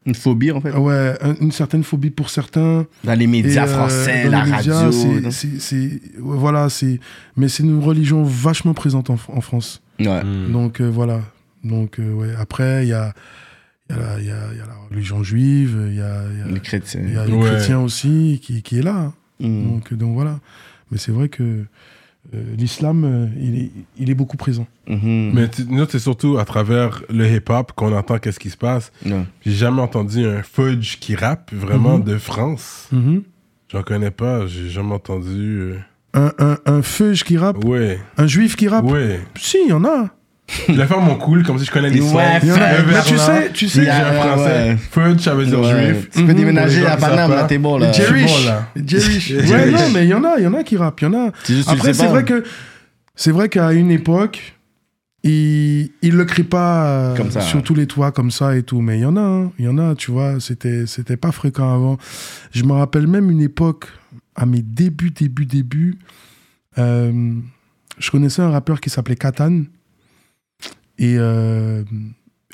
Une 0.07 0.15
phobie, 0.15 0.53
en 0.53 0.61
fait. 0.61 0.73
ouais, 0.73 1.15
un- 1.21 1.35
une 1.41 1.53
certaine 1.53 1.83
phobie 1.83 2.11
pour 2.11 2.31
certains. 2.31 2.87
Dans 3.05 3.19
les 3.19 3.27
médias 3.27 3.67
Et, 3.67 3.69
euh, 3.69 3.73
français, 3.73 4.25
dans 4.25 4.31
la 4.31 4.45
les 4.45 4.51
médias, 4.53 4.75
radio. 4.85 4.93
c'est- 5.31 6.01
voilà, 6.19 6.69
c'est, 6.69 7.01
mais 7.37 7.49
c'est 7.49 7.63
une 7.63 7.81
religion 7.83 8.23
vachement 8.23 8.75
présente 8.75 9.11
en, 9.11 9.19
en 9.29 9.41
France. 9.41 9.83
Ouais. 9.99 10.23
Mm. 10.23 10.53
Donc 10.53 10.81
euh, 10.81 10.89
voilà. 10.89 11.21
Donc 11.65 11.99
euh, 11.99 12.13
ouais. 12.13 12.29
Après, 12.39 12.85
il 12.85 12.91
y 12.91 12.93
a, 12.93 13.13
il 13.91 13.97
y, 13.97 13.99
a 13.99 14.19
il 14.21 14.27
y, 14.27 14.31
a, 14.31 14.39
il 14.53 14.59
y 14.59 14.61
a 14.61 14.67
la 14.67 14.77
religion 14.91 15.23
juive, 15.23 15.77
il 15.89 15.97
y 15.97 16.01
a, 16.01 16.23
il 16.33 16.39
y 16.39 16.43
a- 16.43 16.47
Les 16.55 16.61
chrétiens. 16.61 17.01
il 17.05 17.15
y 17.15 17.17
a 17.17 17.25
les 17.27 17.33
Ouais. 17.33 17.41
chrétiens 17.45 17.81
aussi 17.81 18.41
qui, 18.43 18.63
qui 18.63 18.79
est 18.79 18.83
là. 18.83 18.95
hein. 18.97 19.15
Mhm. 19.41 19.65
Donc, 19.71 19.95
donc 19.95 20.15
voilà. 20.15 20.39
Mais 20.91 20.99
c'est 20.99 21.13
vrai 21.13 21.29
que 21.29 21.43
euh, 21.43 21.65
l'islam, 22.57 23.05
euh, 23.05 23.27
il, 23.41 23.59
est, 23.63 23.71
il 23.99 24.11
est 24.11 24.15
beaucoup 24.15 24.37
présent. 24.37 24.67
Mhm. 24.89 25.33
Mais 25.35 25.49
nous, 25.69 25.87
c'est 25.89 25.99
surtout 25.99 26.39
à 26.39 26.45
travers 26.45 27.03
le 27.11 27.27
hip-hop 27.29 27.73
qu'on 27.75 27.93
entend 27.97 28.19
qu'est-ce 28.19 28.39
qui 28.41 28.51
se 28.51 28.57
passe. 28.57 28.93
J'ai 29.05 29.53
jamais 29.53 29.83
entendu 29.83 30.25
un 30.27 30.43
fudge 30.43 30.97
qui 30.99 31.15
rappe 31.17 31.53
vraiment 31.53 31.99
Mhm. 31.99 32.05
de 32.05 32.19
France. 32.19 32.89
Mhm. 32.93 33.23
J'en 33.73 33.83
connais 33.83 34.11
pas, 34.13 34.47
j'ai 34.47 34.69
jamais 34.71 34.95
entendu. 34.95 35.59
euh, 35.61 35.79
Un, 36.15 36.33
un, 36.39 36.57
un 36.67 36.83
feuge 36.83 37.25
qui 37.25 37.37
rappe, 37.37 37.63
Ouais, 37.65 37.99
un 38.17 38.27
juif 38.27 38.57
qui 38.57 38.69
rappe? 38.69 38.85
ouais. 38.87 39.21
Si, 39.37 39.59
il 39.65 39.69
y 39.71 39.73
en 39.73 39.85
a. 39.85 40.09
Je 40.69 40.73
vais 40.75 40.87
faire 40.87 41.01
mon 41.01 41.17
cool, 41.17 41.43
comme 41.43 41.59
si 41.59 41.65
je 41.65 41.71
connais 41.73 41.91
les 41.91 42.01
Ouais, 42.01 42.39
Mais 42.43 42.51
verre 42.51 43.05
tu 43.05 43.15
là, 43.15 43.21
sais, 43.21 43.51
tu 43.53 43.69
sais, 43.69 43.81
puis 43.81 43.85
j'ai 43.87 43.91
un 43.91 44.11
Ouais, 44.11 44.17
français. 44.17 44.45
ouais. 44.45 44.77
Fudge, 44.77 45.21
ça 45.21 45.35
veut 45.35 45.45
dire 45.47 45.61
Ouais. 45.61 45.87
juif. 45.95 46.09
Tu 46.11 46.25
peux 46.25 46.33
Mhm. 46.33 46.35
déménager 46.39 46.81
les 46.81 46.87
à 46.87 46.97
Paname, 46.97 47.31
là, 47.33 47.45
t'es 47.45 47.59
bon, 47.59 47.79
là. 47.79 47.91
Jerry. 47.93 48.23
Je 48.23 48.27
suis 48.29 48.43
bon, 48.45 48.49
là. 48.51 48.69
Jerish. 48.77 49.29
Jerish. 49.29 49.51
Ouais, 49.51 49.71
non, 49.73 49.91
mais 49.93 50.05
il 50.05 50.09
y 50.11 50.15
en 50.15 50.23
a, 50.25 50.35
il 50.39 50.45
y 50.45 50.47
en 50.47 50.55
a 50.55 50.63
qui 50.63 50.77
rappent, 50.77 51.01
il 51.01 51.05
y 51.05 51.09
en 51.09 51.15
a. 51.15 51.33
Après, 51.67 51.93
c'est 51.95 52.07
vrai 52.07 52.25
que 52.25 52.45
c'est 53.17 53.33
vrai 53.33 53.49
qu'à 53.49 53.73
une 53.73 53.91
époque, 53.91 54.55
il 55.25 55.91
il 56.03 56.13
le 56.15 56.25
crie 56.25 56.45
pas 56.45 57.15
Comme 57.17 57.31
ça. 57.33 57.41
sur 57.41 57.63
tous 57.63 57.75
les 57.75 57.87
toits 57.87 58.13
comme 58.13 58.31
ça 58.31 58.57
et 58.57 58.63
tout, 58.63 58.81
mais 58.81 58.99
il 58.99 59.03
y 59.03 59.07
en 59.07 59.17
a, 59.17 59.21
hein. 59.21 59.51
il 59.59 59.65
y 59.65 59.69
en 59.69 59.79
a, 59.79 59.95
tu 59.97 60.13
vois, 60.13 60.39
c'était 60.39 60.87
c'était 60.87 61.17
pas 61.17 61.33
fréquent 61.33 61.75
avant. 61.75 61.99
Je 62.53 62.63
me 62.63 62.73
rappelle 62.73 63.09
même 63.09 63.31
une 63.31 63.41
époque 63.43 63.87
à 64.37 64.47
mes 64.47 64.63
débuts, 64.63 65.11
débuts, 65.11 65.47
débuts, 65.47 65.99
euh, 66.79 67.33
je 67.99 68.11
connaissais 68.11 68.43
un 68.43 68.51
rappeur 68.51 68.81
qui 68.81 68.91
s'appelait 68.91 69.17
Katan 69.17 69.63
et 70.99 71.17
euh, 71.19 71.83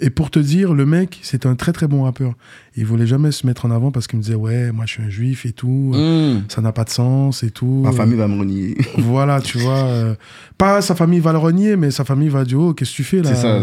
et 0.00 0.10
pour 0.10 0.30
te 0.30 0.38
dire, 0.40 0.72
le 0.74 0.84
mec, 0.84 1.20
c'était 1.22 1.46
un 1.46 1.54
très 1.54 1.72
très 1.72 1.86
bon 1.86 2.02
rappeur. 2.04 2.32
Il 2.76 2.86
voulait 2.86 3.06
jamais 3.06 3.30
se 3.30 3.46
mettre 3.46 3.66
en 3.66 3.70
avant 3.70 3.92
parce 3.92 4.06
qu'il 4.08 4.18
me 4.18 4.22
disait 4.24 4.34
ouais, 4.34 4.72
moi 4.72 4.84
je 4.86 4.92
suis 4.94 5.02
un 5.02 5.10
juif 5.10 5.46
et 5.46 5.52
tout, 5.52 5.92
Mhm. 5.94 6.44
ça 6.48 6.60
n'a 6.60 6.72
pas 6.72 6.84
de 6.84 6.90
sens 6.90 7.42
et 7.44 7.50
tout. 7.50 7.82
Ma 7.84 7.92
famille 7.92 8.16
va 8.16 8.26
me 8.26 8.38
renier. 8.38 8.76
Voilà, 8.98 9.40
tu 9.40 9.58
vois. 9.58 9.84
euh, 9.84 10.14
pas 10.58 10.80
sa 10.80 10.94
famille 10.94 11.20
va 11.20 11.32
le 11.32 11.38
renier, 11.38 11.76
mais 11.76 11.90
sa 11.90 12.04
famille 12.04 12.30
va 12.30 12.44
dire 12.44 12.58
Oh, 12.58 12.74
qu'est-ce 12.74 12.90
que 12.90 12.96
tu 12.96 13.04
fais 13.04 13.22
là? 13.22 13.32
C'est 13.34 13.42
ça. 13.42 13.60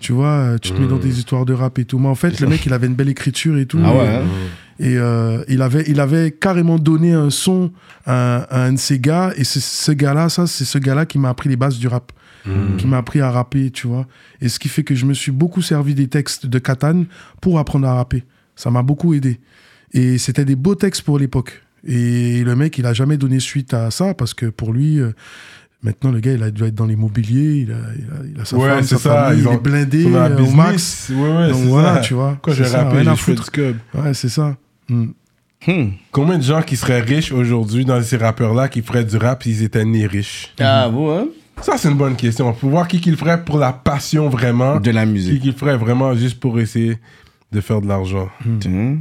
Tu 0.00 0.12
vois, 0.12 0.28
euh, 0.28 0.58
tu 0.58 0.72
te 0.72 0.80
mets 0.80 0.88
dans 0.88 0.96
des 0.98 1.18
histoires 1.18 1.44
de 1.44 1.52
rap 1.52 1.78
et 1.78 1.84
tout. 1.84 1.98
Mais 1.98 2.08
en 2.08 2.14
fait, 2.14 2.40
le 2.40 2.46
mec, 2.46 2.64
il 2.64 2.72
avait 2.72 2.86
une 2.86 2.94
belle 2.94 3.10
écriture 3.10 3.58
et 3.58 3.66
tout. 3.66 3.78
Ah 3.84 3.92
ouais, 3.94 4.08
hein? 4.08 4.22
Et 4.78 4.96
euh, 4.96 5.44
il, 5.46 5.60
avait, 5.60 5.84
il 5.88 6.00
avait 6.00 6.30
carrément 6.30 6.78
donné 6.78 7.12
un 7.12 7.28
son 7.28 7.70
à, 8.06 8.38
à 8.50 8.64
un 8.64 8.72
de 8.72 8.78
ses 8.78 8.98
gars. 8.98 9.30
Et 9.36 9.44
c'est 9.44 9.60
ce 9.60 9.92
gars-là, 9.92 10.30
ça, 10.30 10.46
c'est 10.46 10.64
ce 10.64 10.78
gars-là 10.78 11.04
qui 11.04 11.18
m'a 11.18 11.28
appris 11.28 11.50
les 11.50 11.56
bases 11.56 11.78
du 11.78 11.86
rap. 11.86 12.12
Qui 12.78 12.86
m'a 12.86 12.98
appris 12.98 13.20
à 13.20 13.30
rapper, 13.30 13.70
tu 13.70 13.86
vois. 13.86 14.06
Et 14.40 14.48
ce 14.48 14.58
qui 14.58 14.68
fait 14.68 14.82
que 14.82 14.94
je 14.94 15.04
me 15.06 15.14
suis 15.14 15.32
beaucoup 15.32 15.62
servi 15.62 15.94
des 15.94 16.08
textes 16.08 16.46
de 16.46 16.58
Katan 16.58 17.04
pour 17.40 17.58
apprendre 17.58 17.86
à 17.86 17.94
rapper. 17.94 18.24
Ça 18.56 18.70
m'a 18.70 18.82
beaucoup 18.82 19.12
aidé. 19.14 19.40
Et 19.92 20.18
c'était 20.18 20.44
des 20.44 20.56
beaux 20.56 20.74
textes 20.74 21.02
pour 21.02 21.18
l'époque. 21.18 21.62
Et 21.86 22.42
le 22.44 22.56
mec, 22.56 22.78
il 22.78 22.86
a 22.86 22.92
jamais 22.92 23.16
donné 23.16 23.40
suite 23.40 23.74
à 23.74 23.90
ça 23.90 24.14
parce 24.14 24.34
que 24.34 24.46
pour 24.46 24.72
lui, 24.72 24.98
euh, 25.00 25.12
maintenant, 25.82 26.10
le 26.12 26.20
gars, 26.20 26.32
il 26.32 26.42
a 26.42 26.50
dû 26.50 26.64
être 26.64 26.74
dans 26.74 26.86
l'immobilier, 26.86 27.66
il 27.66 27.72
a, 27.72 27.76
il 27.96 28.04
a, 28.04 28.26
il 28.36 28.40
a 28.40 28.44
sa 28.44 28.56
Ouais, 28.56 28.68
femme, 28.68 28.82
sa 28.82 28.98
ça, 28.98 29.10
famille, 29.26 29.38
ils 29.40 29.42
il 29.42 29.48
ont- 29.48 29.52
est 29.52 29.62
blindé 29.62 30.06
euh, 30.06 30.26
au 30.34 30.36
business. 30.36 30.56
max. 30.56 31.10
Ouais, 31.10 31.16
ouais, 31.36 31.48
Donc 31.48 31.60
c'est 31.62 31.68
voilà, 31.68 31.94
ça. 31.94 32.00
tu 32.00 32.14
vois. 32.14 32.38
Quand 32.42 32.52
j'ai 32.52 32.64
à 32.64 32.66
j'ai 33.04 33.16
fait 33.16 33.34
du 33.34 33.42
scub. 33.42 33.76
Ouais, 33.94 34.14
c'est 34.14 34.28
ça. 34.28 34.56
Hmm. 34.88 35.06
Hmm. 35.66 35.88
Combien 36.10 36.38
de 36.38 36.42
gens 36.42 36.62
qui 36.62 36.76
seraient 36.76 37.00
riches 37.02 37.32
aujourd'hui 37.32 37.84
dans 37.84 38.02
ces 38.02 38.16
rappeurs-là 38.16 38.68
qui 38.68 38.80
feraient 38.82 39.04
du 39.04 39.16
rap 39.18 39.42
s'ils 39.42 39.62
étaient 39.62 39.84
nés 39.84 40.06
riches? 40.06 40.54
Ah, 40.58 40.88
bon, 40.88 41.14
hein? 41.18 41.26
Ça, 41.62 41.76
c'est 41.76 41.88
une 41.90 41.96
bonne 41.96 42.16
question. 42.16 42.52
Faut 42.54 42.68
voir 42.68 42.88
qui 42.88 43.00
qu'il 43.00 43.16
ferait 43.16 43.44
pour 43.44 43.58
la 43.58 43.72
passion 43.72 44.28
vraiment. 44.28 44.80
De 44.80 44.90
la 44.90 45.04
Qui 45.04 45.12
musique. 45.12 45.42
qu'il 45.42 45.52
ferait 45.52 45.76
vraiment 45.76 46.14
juste 46.14 46.40
pour 46.40 46.58
essayer 46.58 46.96
de 47.52 47.60
faire 47.60 47.80
de 47.80 47.86
l'argent. 47.88 48.28
Tiens. 48.60 48.98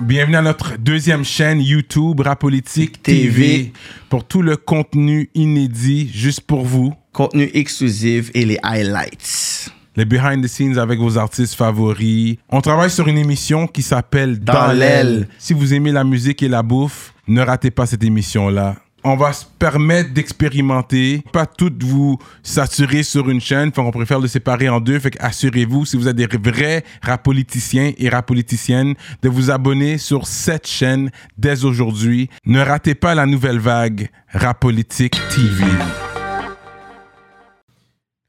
Bienvenue 0.00 0.36
à 0.36 0.42
notre 0.42 0.78
deuxième 0.78 1.24
chaîne 1.24 1.60
YouTube 1.60 2.20
Rapolitique 2.20 3.02
TV. 3.02 3.28
TV. 3.30 3.72
pour 4.08 4.24
tout 4.24 4.40
le 4.40 4.56
contenu 4.56 5.28
inédit 5.34 6.10
juste 6.14 6.40
pour 6.42 6.64
vous. 6.64 6.94
Contenu 7.12 7.50
exclusif 7.52 8.30
et 8.34 8.44
les 8.46 8.58
highlights. 8.62 9.70
Les 9.96 10.04
behind 10.04 10.42
the 10.44 10.46
scenes 10.48 10.78
avec 10.78 11.00
vos 11.00 11.18
artistes 11.18 11.54
favoris. 11.54 12.36
On 12.48 12.60
travaille 12.60 12.90
sur 12.90 13.08
une 13.08 13.18
émission 13.18 13.66
qui 13.66 13.82
s'appelle 13.82 14.38
Dans, 14.38 14.52
Dans 14.54 14.72
l'aile. 14.72 15.28
Si 15.38 15.52
vous 15.52 15.74
aimez 15.74 15.90
la 15.92 16.04
musique 16.04 16.42
et 16.42 16.48
la 16.48 16.62
bouffe, 16.62 17.12
ne 17.26 17.42
ratez 17.42 17.70
pas 17.72 17.84
cette 17.86 18.04
émission-là. 18.04 18.76
On 19.02 19.16
va 19.16 19.32
se 19.32 19.46
permettre 19.58 20.12
d'expérimenter, 20.12 21.22
pas 21.32 21.46
toutes 21.46 21.82
vous 21.82 22.18
saturer 22.42 23.02
sur 23.02 23.30
une 23.30 23.40
chaîne, 23.40 23.72
fait 23.72 23.80
qu'on 23.82 23.90
préfère 23.90 24.20
le 24.20 24.28
séparer 24.28 24.68
en 24.68 24.78
deux, 24.78 24.98
fait 24.98 25.16
assurez-vous, 25.20 25.86
si 25.86 25.96
vous 25.96 26.06
êtes 26.06 26.16
des 26.16 26.26
vrais 26.26 26.84
rapoliticiens 27.02 27.92
et 27.96 28.08
rapoliticiennes, 28.10 28.94
de 29.22 29.28
vous 29.30 29.50
abonner 29.50 29.96
sur 29.96 30.26
cette 30.26 30.66
chaîne 30.66 31.10
dès 31.38 31.64
aujourd'hui. 31.64 32.28
Ne 32.44 32.60
ratez 32.60 32.94
pas 32.94 33.14
la 33.14 33.24
nouvelle 33.24 33.58
vague 33.58 34.10
Rapolitique 34.32 35.18
TV. 35.30 35.64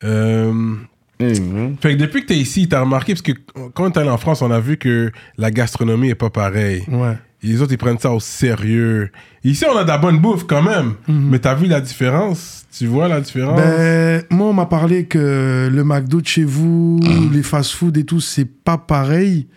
Euh, 0.03 0.75
Mhm. 1.19 1.77
fait 1.79 1.93
que 1.93 1.97
depuis 1.99 2.21
que 2.21 2.27
tu 2.27 2.33
es 2.33 2.37
ici, 2.37 2.67
tu 2.67 2.75
as 2.75 2.81
remarqué, 2.81 3.13
parce 3.13 3.21
que 3.21 3.33
quand 3.73 3.83
on 3.83 3.91
est 3.91 3.97
allé 3.97 4.09
en 4.09 4.17
France, 4.17 4.41
on 4.41 4.49
a 4.49 4.59
vu 4.59 4.77
que 4.77 5.11
la 5.37 5.51
gastronomie 5.51 6.09
est 6.09 6.15
pas 6.15 6.31
pareille. 6.31 6.83
Ouais. 6.87 7.15
Les 7.43 7.61
autres, 7.61 7.71
ils 7.73 7.77
prennent 7.77 7.97
ça 7.97 8.11
au 8.11 8.19
sérieux. 8.19 9.09
Ici, 9.43 9.65
on 9.71 9.75
a 9.75 9.83
de 9.83 9.87
la 9.87 9.97
bonne 9.97 10.19
bouffe 10.19 10.43
quand 10.45 10.61
même. 10.61 10.93
Mais 11.07 11.39
t'as 11.39 11.55
vu 11.55 11.65
la 11.67 11.81
différence? 11.81 12.65
Tu 12.77 12.85
vois 12.85 13.07
la 13.07 13.19
différence? 13.19 13.59
Ben, 13.59 14.23
moi, 14.29 14.47
on 14.47 14.53
m'a 14.53 14.67
parlé 14.67 15.05
que 15.05 15.67
le 15.71 15.83
McDo 15.83 16.21
de 16.21 16.27
chez 16.27 16.43
vous, 16.43 16.99
les 17.33 17.41
fast-food 17.43 17.97
et 17.97 18.03
tout, 18.05 18.19
c'est 18.21 18.45
pas 18.45 18.77
pareil. 18.77 19.47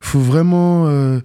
Faut 0.00 0.20
vraiment. 0.20 0.86
euh, 0.86 1.18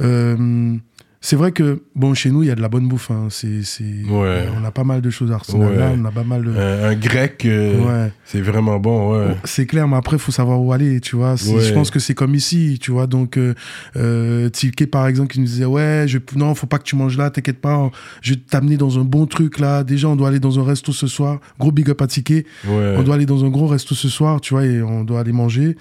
euh, 0.00 0.76
c'est 1.24 1.36
vrai 1.36 1.52
que, 1.52 1.82
bon, 1.94 2.12
chez 2.14 2.30
nous, 2.32 2.42
il 2.42 2.48
y 2.48 2.50
a 2.50 2.54
de 2.56 2.60
la 2.60 2.68
bonne 2.68 2.88
bouffe. 2.88 3.10
hein. 3.12 3.28
C'est, 3.30 3.62
c'est, 3.62 3.84
Ouais. 4.10 4.44
On 4.60 4.64
a 4.64 4.70
pas 4.72 4.82
mal 4.84 5.00
de 5.00 5.08
choses 5.08 5.30
artisanales, 5.30 5.70
Ouais. 5.78 5.94
on 5.96 6.04
a 6.04 6.10
pas 6.10 6.24
mal 6.24 6.42
de. 6.44 6.50
un, 6.50 6.90
un 6.90 6.94
grec, 6.96 7.44
euh, 7.46 7.78
Ouais. 8.06 8.12
c'est 8.24 8.40
vraiment 8.40 8.78
bon, 8.80 9.12
ouais. 9.16 9.36
C'est 9.44 9.66
clair, 9.66 9.86
mais 9.86 9.96
après, 9.96 10.16
il 10.16 10.20
faut 10.20 10.32
savoir 10.32 10.60
où 10.60 10.72
aller, 10.72 11.00
tu 11.00 11.14
vois. 11.16 11.36
Je 11.36 11.72
pense 11.72 11.90
que 11.92 12.00
c'est 12.00 12.14
comme 12.14 12.34
ici, 12.34 12.78
tu 12.80 12.90
vois. 12.90 13.06
Donc, 13.06 13.38
euh, 13.38 13.54
euh, 13.96 14.48
Tilke, 14.48 14.86
par 14.90 15.06
exemple, 15.06 15.32
qui 15.32 15.38
nous 15.40 15.46
disait, 15.46 15.64
ouais, 15.64 16.04
je, 16.08 16.18
non, 16.36 16.54
faut 16.56 16.66
pas 16.66 16.78
que 16.78 16.84
tu 16.84 16.96
manges 16.96 17.16
là, 17.16 17.30
t'inquiète 17.30 17.60
pas, 17.60 17.76
on- 17.78 17.90
je 18.20 18.34
vais 18.34 18.40
t'amener 18.40 18.76
dans 18.76 18.98
un 18.98 19.04
bon 19.04 19.26
truc, 19.26 19.60
là. 19.60 19.84
Déjà, 19.84 20.08
on 20.08 20.16
doit 20.16 20.28
aller 20.28 20.40
dans 20.40 20.58
un 20.58 20.64
resto 20.64 20.92
ce 20.92 21.06
soir. 21.06 21.38
Gros 21.58 21.70
big 21.70 21.88
up 21.88 22.02
à 22.02 22.08
Tilke. 22.08 22.44
On 22.68 23.02
doit 23.04 23.14
aller 23.14 23.26
dans 23.26 23.44
un 23.44 23.48
gros 23.48 23.68
resto 23.68 23.94
ce 23.94 24.08
soir, 24.08 24.40
tu 24.40 24.54
vois, 24.54 24.64
et 24.66 24.82
on 24.82 25.04
doit 25.04 25.20
aller 25.20 25.32
manger. 25.32 25.76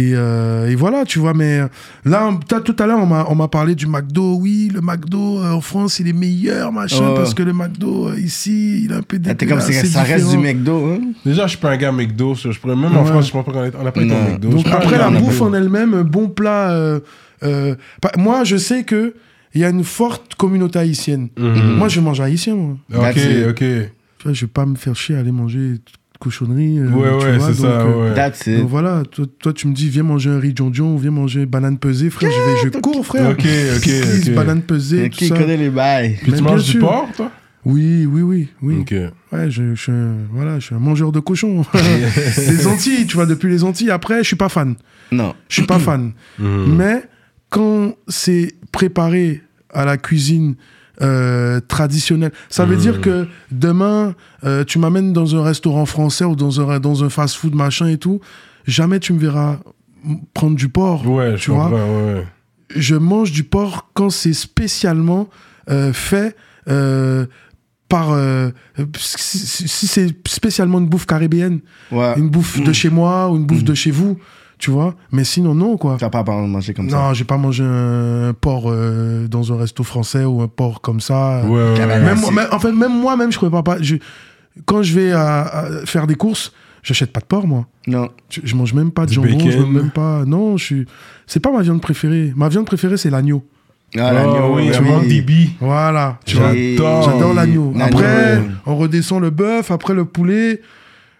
Et, 0.00 0.12
euh, 0.14 0.68
et 0.70 0.74
voilà, 0.76 1.04
tu 1.04 1.18
vois, 1.18 1.34
mais 1.34 1.60
là, 2.04 2.30
t'as- 2.48 2.60
tout 2.60 2.76
à 2.78 2.86
l'heure, 2.86 3.00
on 3.00 3.34
m'a- 3.34 3.48
parlé 3.48 3.74
du 3.74 3.86
McDo. 3.86 4.36
Oui, 4.40 4.70
le 4.72 4.80
McDo 4.80 5.38
euh, 5.40 5.52
en 5.52 5.60
France, 5.60 5.98
il 6.00 6.08
est 6.08 6.12
meilleur, 6.12 6.72
machin, 6.72 7.08
Oh. 7.10 7.14
parce 7.16 7.34
que 7.34 7.42
le 7.42 7.52
McDo 7.52 8.08
euh, 8.08 8.18
ici, 8.18 8.84
il 8.84 8.92
est 8.92 8.94
un 8.94 9.02
peu 9.02 9.18
Ah, 9.26 9.34
T'es 9.34 9.46
comme 9.46 9.60
ça 9.60 10.02
reste 10.02 10.30
du. 10.30 10.38
McDo, 10.38 10.86
hein? 10.92 11.00
Déjà, 11.24 11.44
je 11.44 11.50
suis 11.50 11.58
pas 11.58 11.70
un 11.72 11.76
gars 11.76 11.92
McDo. 11.92 12.34
Je 12.34 12.58
pourrais, 12.58 12.76
même 12.76 12.96
en. 12.96 13.04
France, 13.04 13.26
je 13.26 13.32
pense 13.32 13.44
pas 13.44 13.52
qu'on 13.52 13.84
n'a 13.84 13.92
pas 13.92 14.02
été 14.02 14.14
au. 14.14 14.30
McDo. 14.32 14.48
Donc 14.50 14.66
après 14.68 14.96
la 14.98 15.10
bouffe 15.10 15.40
en 15.42 15.52
elle-même, 15.52 15.94
un 15.94 16.04
bon 16.04 16.28
plat. 16.28 16.70
euh, 16.70 17.00
euh, 17.42 17.74
pas- 18.00 18.12
moi, 18.16 18.44
je 18.44 18.56
sais 18.56 18.84
que 18.84 19.14
il 19.54 19.60
y 19.60 19.64
a 19.64 19.68
une 19.70 19.82
forte 19.84 20.34
communauté 20.36 20.78
haïtienne. 20.78 21.28
Mhm. 21.38 21.76
Moi, 21.76 21.88
je 21.88 22.00
mange 22.00 22.20
haïtien. 22.20 22.54
Moi. 22.54 22.76
Ok, 22.94 23.18
ok. 23.50 23.56
Tu 23.58 24.24
vois, 24.24 24.32
je 24.32 24.40
vais 24.42 24.50
pas 24.52 24.66
me 24.66 24.76
faire 24.76 24.94
chier 24.94 25.16
à 25.16 25.20
aller 25.20 25.32
manger 25.32 25.78
de 26.20 26.24
cochonnerie. 26.24 26.78
euh, 26.78 26.88
Ouais, 26.90 27.08
tu 27.18 27.26
ouais, 27.26 27.38
vois, 27.38 27.46
c'est 27.52 27.62
donc, 27.62 27.70
ça, 27.72 27.80
euh, 27.80 28.08
ouais. 28.10 28.14
That's 28.14 28.46
it. 28.46 28.58
donc 28.58 28.68
voilà, 28.68 29.02
toi, 29.10 29.24
toi, 29.40 29.52
tu 29.52 29.66
me 29.68 29.72
dis, 29.74 29.88
viens 29.88 30.02
manger 30.02 30.30
un 30.30 30.38
riz 30.38 30.52
John 30.54 30.96
viens 30.98 31.10
manger 31.10 31.46
banane 31.46 31.78
pesée, 31.78 32.10
frère. 32.10 32.30
je 32.30 32.66
vais, 32.66 32.72
je 32.74 32.78
cours, 32.80 33.04
frère. 33.04 33.30
Ok, 33.30 33.38
ok, 33.76 33.82
Pickles, 33.82 34.28
ok. 34.30 34.34
banane 34.34 34.62
pesée, 34.62 35.04
tout 35.10 35.16
Qui 35.18 35.28
ça. 35.28 35.36
connaît 35.38 35.56
les 35.56 35.70
bails? 35.70 36.16
Puis 36.22 36.30
Mais 36.30 36.36
tu 36.38 36.42
bien 36.44 36.52
manges 36.52 36.64
du 36.64 36.78
porc, 36.78 37.08
toi? 37.16 37.30
Oui, 37.64 38.06
oui, 38.06 38.22
oui, 38.22 38.48
oui. 38.62 38.78
Ok. 38.80 38.94
Ouais, 39.32 39.50
je, 39.50 39.74
je 39.74 39.80
suis 39.82 39.92
un, 39.92 40.14
voilà, 40.32 40.58
je 40.58 40.66
suis 40.66 40.74
un 40.74 40.78
mangeur 40.78 41.12
de 41.12 41.20
cochon. 41.20 41.62
les 42.38 42.66
Antilles, 42.66 43.06
tu 43.06 43.16
vois, 43.16 43.26
depuis 43.26 43.50
les 43.50 43.64
Antilles. 43.64 43.90
Après, 43.90 44.18
je 44.22 44.28
suis 44.28 44.36
pas 44.36 44.48
fan. 44.48 44.76
Non. 45.12 45.34
Je 45.48 45.54
suis 45.56 45.66
pas 45.66 45.78
fan. 45.78 46.12
Mhm. 46.38 46.74
Mais 46.76 47.02
quand 47.50 47.94
c'est 48.08 48.54
préparé 48.72 49.42
à 49.72 49.84
la 49.84 49.96
cuisine 49.98 50.54
euh, 51.02 51.60
traditionnel. 51.60 52.32
Ça 52.48 52.64
veut 52.64 52.76
dire 52.76 53.00
que 53.00 53.26
demain, 53.50 54.14
euh, 54.44 54.64
tu 54.64 54.78
m'amènes 54.78 55.12
dans 55.12 55.34
un 55.36 55.42
restaurant 55.42 55.86
français 55.86 56.24
ou 56.24 56.36
dans 56.36 56.60
un, 56.60 56.80
dans 56.80 57.04
un 57.04 57.08
fast-food 57.08 57.54
machin 57.54 57.86
et 57.88 57.98
tout, 57.98 58.20
jamais 58.66 59.00
tu 59.00 59.12
me 59.12 59.18
verras 59.18 59.58
prendre 60.34 60.56
du 60.56 60.68
porc. 60.68 61.06
Ouais, 61.06 61.32
je 61.36 61.42
tu 61.42 61.50
vois. 61.50 61.68
ouais, 61.68 61.74
ouais. 62.14 62.26
Je 62.76 62.94
mange 62.94 63.32
du 63.32 63.44
porc 63.44 63.90
quand 63.94 64.10
c'est 64.10 64.32
spécialement 64.32 65.28
euh, 65.70 65.92
fait 65.92 66.36
euh, 66.68 67.26
par. 67.88 68.12
euh, 68.12 68.50
si, 68.96 69.86
c'est 69.86 70.08
spécialement 70.28 70.78
une 70.78 70.86
bouffe 70.88 71.06
caribéenne, 71.06 71.60
Ouais. 71.90 72.14
une 72.16 72.28
bouffe 72.28 72.62
de 72.62 72.72
chez 72.72 72.88
moi 72.90 73.28
ou 73.30 73.36
une 73.36 73.44
bouffe 73.46 73.64
de 73.64 73.74
chez 73.74 73.90
vous, 73.90 74.18
tu 74.60 74.70
vois. 74.70 74.94
Mais 75.10 75.24
sinon, 75.24 75.54
non, 75.54 75.76
quoi. 75.76 75.96
Tu 75.98 76.04
vas 76.04 76.10
pas 76.10 76.22
manger 76.22 76.72
comme 76.74 76.88
ça. 76.88 76.96
Non, 76.96 77.14
j'ai 77.14 77.24
pas 77.24 77.36
mangé 77.38 77.64
un 77.64 78.32
porc 78.40 78.64
euh, 78.70 79.26
dans 79.26 79.52
un 79.52 79.56
resto 79.56 79.82
français 79.82 80.24
ou 80.24 80.40
un 80.42 80.48
porc 80.48 80.80
comme 80.80 81.00
ça. 81.00 81.42
Ouais, 81.46 81.50
ouais. 81.78 81.86
Même, 81.86 82.20
moi- 82.20 82.30
même- 82.30 82.48
en 82.52 82.58
fait, 82.60 82.70
même 82.72 82.96
moi-même, 83.00 83.32
je 83.32 83.38
pourrais 83.38 83.62
pas. 83.62 83.78
je- 83.80 83.96
quand 84.66 84.82
je 84.82 84.94
vais 84.94 85.12
à- 85.12 85.40
à 85.42 85.64
faire 85.86 86.06
des 86.06 86.14
courses, 86.14 86.52
j'achète 86.82 87.12
pas 87.12 87.20
de 87.20 87.24
porc, 87.26 87.46
moi. 87.46 87.66
Non. 87.86 88.08
Je, 88.28 88.40
je 88.44 88.54
mange 88.54 88.74
même 88.74 88.90
pas 88.90 89.02
de 89.06 89.10
Du 89.10 89.14
jambon, 89.14 89.28
je 89.30 89.34
bacon. 89.46 89.60
mange 89.62 89.82
même 89.82 89.90
pas. 89.90 90.24
Non, 90.26 90.56
je 90.56 90.64
suis. 90.64 90.86
C'est 91.26 91.40
pas 91.40 91.50
ma 91.52 91.62
viande 91.62 91.80
préférée. 91.80 92.32
Ma 92.36 92.48
viande 92.48 92.66
préférée, 92.66 92.96
c'est 92.96 93.10
l'agneau. 93.10 93.44
Ah, 93.96 94.10
Oh, 94.10 94.14
l'agneau, 94.14 94.54
oui, 94.56 94.68
oui. 94.70 94.76
un 94.76 94.80
monde 94.82 95.06
DB. 95.08 95.50
Voilà. 95.60 96.18
Tu 96.24 96.36
vois. 96.36 96.52
J'adore. 96.54 97.34
L'agneau. 97.34 97.72
Après, 97.80 98.40
on 98.66 98.76
redescend 98.76 99.20
le 99.20 99.30
bœuf. 99.30 99.70
Après, 99.70 99.94
le 99.94 100.04
poulet. 100.04 100.60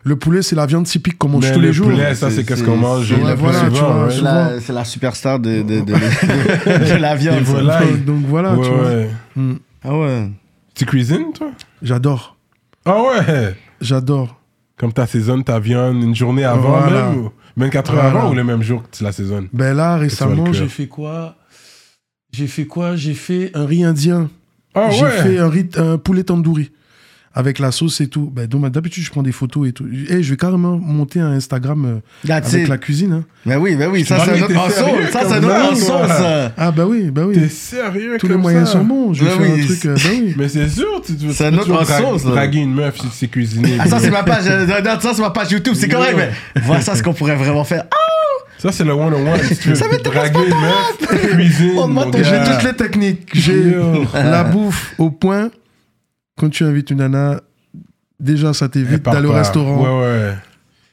Le 0.03 0.17
poulet, 0.17 0.41
c'est 0.41 0.57
la 0.57 0.65
viande 0.65 0.87
typique 0.87 1.19
qu'on 1.19 1.29
mange 1.29 1.53
tous 1.53 1.61
le 1.61 1.67
les 1.67 1.73
jours. 1.75 1.91
poulet, 1.91 2.15
ça, 2.15 2.31
c'est 2.31 2.45
qu'est-ce 2.45 2.65
qu'on 2.65 2.77
mange 2.77 3.09
c'est- 3.11 3.17
le 3.17 3.23
Ouais, 3.25 3.35
voilà, 3.35 3.61
tu 3.61 3.77
souvent, 3.77 3.93
vois, 3.93 4.05
ouais. 4.07 4.11
C'est 4.15 4.23
la, 4.23 4.61
c'est 4.61 4.73
la 4.73 4.85
superstar 4.85 5.39
de, 5.39 5.61
de, 5.61 5.81
de, 5.81 5.81
de, 5.81 6.93
de 6.95 6.97
la 7.01 7.15
viande. 7.15 7.43
Voilà. 7.43 7.81
Donc, 7.85 8.05
donc 8.07 8.25
voilà, 8.27 8.55
Ouais, 8.55 8.67
tu 8.67 8.73
vois. 8.75 8.87
ouais. 8.89 9.11
Mm. 9.37 9.53
Ah 9.85 9.99
ouais. 9.99 10.29
Tu 10.75 10.87
cuisines, 10.87 11.33
toi? 11.35 11.51
J'adore. 11.83 12.37
Ah 12.87 12.97
ouais? 13.03 13.55
J'adore. 13.83 14.41
Comme 14.79 14.93
tu 14.95 15.01
assaisonnes 15.03 15.45
ta 15.45 15.59
viande 15.59 16.03
une 16.03 16.15
journée 16.15 16.45
avant 16.45 16.79
Voilà. 16.81 17.11
même 17.11 17.19
ou 17.19 17.31
24 17.59 17.91
heures 17.93 18.03
Voilà. 18.03 18.19
avant 18.21 18.31
ou 18.31 18.35
le 18.35 18.45
même 18.45 18.63
jour 18.63 18.83
que 18.83 18.97
tu 18.97 19.05
l'assaisonnes 19.05 19.49
Ben 19.53 19.75
là, 19.77 19.97
le 19.97 20.03
récemment, 20.05 20.51
j'ai 20.55 20.69
fait 20.69 20.87
quoi? 20.87 21.37
J'ai 22.33 22.47
fait 22.47 22.65
quoi? 22.65 22.97
J'ai 22.97 23.13
fait 23.15 23.51
un 23.53 23.67
riz 23.67 23.85
indien. 23.85 24.31
Ah 24.75 24.89
J'ai 24.91 25.03
ouais? 25.05 25.11
fait 25.11 25.39
un, 25.39 25.49
riz, 25.51 25.69
un 25.77 25.99
poulet 25.99 26.23
tandoori. 26.25 26.71
Avec 27.33 27.61
la 27.61 27.71
sauce 27.71 28.01
et 28.01 28.09
tout. 28.09 28.29
Ben, 28.35 28.49
donc, 28.49 28.69
d'habitude, 28.71 29.05
je 29.05 29.11
prends 29.11 29.23
des 29.23 29.31
photos 29.31 29.69
et 29.69 29.73
tout. 29.73 29.87
Et 30.09 30.21
je 30.21 30.31
vais 30.31 30.37
carrément 30.37 30.77
monter 30.79 31.21
un 31.21 31.31
Instagram 31.31 31.85
euh, 31.85 32.27
That's 32.27 32.49
avec 32.49 32.63
it. 32.63 32.69
la 32.69 32.77
cuisine. 32.77 33.13
hein. 33.13 33.25
Ben 33.47 33.57
oui, 33.59 33.77
ben 33.77 33.89
oui, 33.89 34.05
ça 34.05 34.19
c'est. 34.25 34.37
Ça 35.13 35.21
c'est 35.29 35.41
sauce. 35.77 36.09
ça. 36.09 36.53
Ah 36.57 36.73
bah 36.73 36.87
oui, 36.89 37.11
bah 37.13 37.23
oui. 37.27 37.35
T'es 37.37 37.49
sérieux 37.49 38.17
Tous 38.19 38.27
les 38.27 38.35
moyens 38.37 38.67
ça? 38.67 38.73
sont 38.79 38.85
bons. 38.85 39.15
Je 39.15 39.25
vais 39.25 39.31
Ben 39.31 39.39
faire 39.45 39.55
oui. 39.55 39.63
un 39.63 39.65
truc. 39.67 39.87
euh, 39.87 39.95
bah 39.95 40.11
oui. 40.13 40.35
Mais 40.37 40.49
c'est 40.49 40.69
sûr, 40.69 41.03
tu, 41.07 41.17
tu, 41.17 41.33
C'est 41.33 41.51
sauce, 41.55 42.25
là. 42.25 42.31
draguer 42.33 42.59
une 42.59 42.75
meuf 42.75 42.97
si 42.97 43.07
tu 43.09 43.15
sais 43.15 43.29
cuisiner. 43.29 43.77
Ah, 43.79 43.87
ça 43.87 44.01
c'est 44.01 44.11
ma 44.11 44.25
page. 44.25 44.45
euh, 44.49 44.67
ça, 45.01 45.13
c'est 45.15 45.23
ma 45.23 45.31
page 45.31 45.53
YouTube. 45.53 45.75
C'est 45.77 45.89
correct, 45.89 46.15
mais 46.17 46.31
voilà 46.65 46.81
ça 46.81 46.97
ce 46.97 47.03
qu'on 47.05 47.15
pourrait 47.15 47.37
vraiment 47.37 47.63
faire. 47.63 47.85
Ah, 47.93 47.97
Ça, 48.59 48.73
c'est 48.73 48.85
le 48.85 48.93
one-on-one. 48.93 49.39
Si 49.45 49.57
tu 49.57 49.69
veux 49.69 49.75
Ça 49.77 49.87
draguer 50.03 50.41
une 50.49 50.61
meuf, 50.61 51.31
cuisine. 51.31 51.77
Gars. 52.11 52.23
J'ai 52.25 52.53
toutes 52.53 52.65
les 52.65 52.75
techniques. 52.77 53.29
J'ai 53.35 53.73
la 54.15 54.43
bouffe 54.43 54.95
au 54.99 55.11
point. 55.11 55.51
Quand 56.41 56.49
tu 56.49 56.65
invites 56.65 56.91
une 56.91 56.99
nana, 56.99 57.41
déjà, 58.19 58.55
ça 58.55 58.65
Elle 58.65 58.71
t'évite 58.71 59.03
d'aller 59.05 59.27
au 59.29 59.33
restaurant. 59.33 60.01
Ouais, 60.03 60.33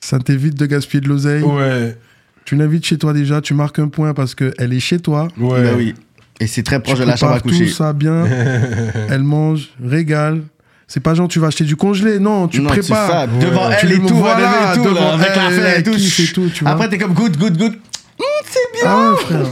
Ça 0.02 0.20
t'évite 0.20 0.56
de 0.56 0.66
gaspiller 0.66 1.00
de 1.02 1.08
l'oseille. 1.08 1.42
ouais. 1.42 1.54
Ouais, 1.56 1.98
Tu 2.44 2.56
l'invites 2.58 2.86
chez 2.86 2.98
toi 2.98 3.14
déjà, 3.14 3.40
tu 3.40 3.54
marques 3.54 3.80
un 3.80 3.88
point 3.88 4.14
parce 4.14 4.36
qu'elle 4.36 4.74
est 4.74 4.80
chez 4.82 5.00
toi. 5.00 5.30
ouais. 5.38 5.62
Ben 5.64 5.76
oui. 5.78 5.96
Et 6.40 6.46
c'est 6.48 6.62
très 6.64 6.80
proche 6.82 6.96
tu 6.98 7.02
de 7.02 7.08
la 7.08 7.16
chambre 7.16 7.34
à 7.34 7.40
coucher. 7.40 7.66
tout 7.66 7.72
ça 7.72 7.94
bien. 7.94 8.26
elle 9.10 9.24
mange, 9.24 9.70
régale. 9.84 10.42
C'est 10.88 11.00
pas 11.00 11.14
genre 11.16 11.28
tu 11.28 11.40
vas 11.40 11.48
acheter 11.48 11.64
du 11.64 11.76
congelé, 11.76 12.20
non, 12.20 12.48
tu 12.48 12.62
non, 12.62 12.70
prépares. 12.70 13.28
Tu 13.28 13.40
fais 13.42 13.46
devant 13.50 13.70
Tu 13.80 13.86
elle 13.88 13.92
et 13.94 14.00
tout, 14.00 14.16
voilà, 14.16 14.52
elle 14.74 14.80
et 14.80 14.84
tout, 14.84 14.84
là, 14.88 14.90
devant 14.94 15.12
avec 15.14 15.36
la 15.36 15.52
elle, 15.52 15.54
et 15.60 15.64
elle 15.78 15.84
tout. 15.84 15.92
kiffe 15.94 16.20
et 16.20 16.34
tout, 16.34 16.50
tu 16.54 16.64
vois. 16.64 16.74
Après, 16.74 16.90
t'es 16.90 16.98
comme 16.98 17.14
good, 17.14 17.36
good, 17.38 17.58
good. 17.58 17.74
Hum, 18.20 18.26
c'est 18.46 18.60
bien. 18.74 18.84
Ah 18.86 19.16
frère. 19.18 19.48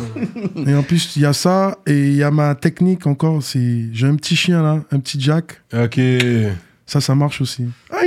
et 0.67 0.75
en 0.75 0.83
plus, 0.83 1.15
il 1.15 1.21
y 1.21 1.25
a 1.25 1.33
ça, 1.33 1.77
et 1.85 2.07
il 2.07 2.15
y 2.15 2.23
a 2.23 2.31
ma 2.31 2.55
technique 2.55 3.05
encore, 3.07 3.43
c'est... 3.43 3.85
J'ai 3.93 4.07
un 4.07 4.15
petit 4.15 4.35
chien 4.35 4.61
là, 4.63 4.81
un 4.91 4.99
petit 4.99 5.19
Jack. 5.19 5.61
Ok. 5.73 5.99
Ça, 6.85 7.01
ça 7.01 7.15
marche 7.15 7.41
aussi. 7.41 7.65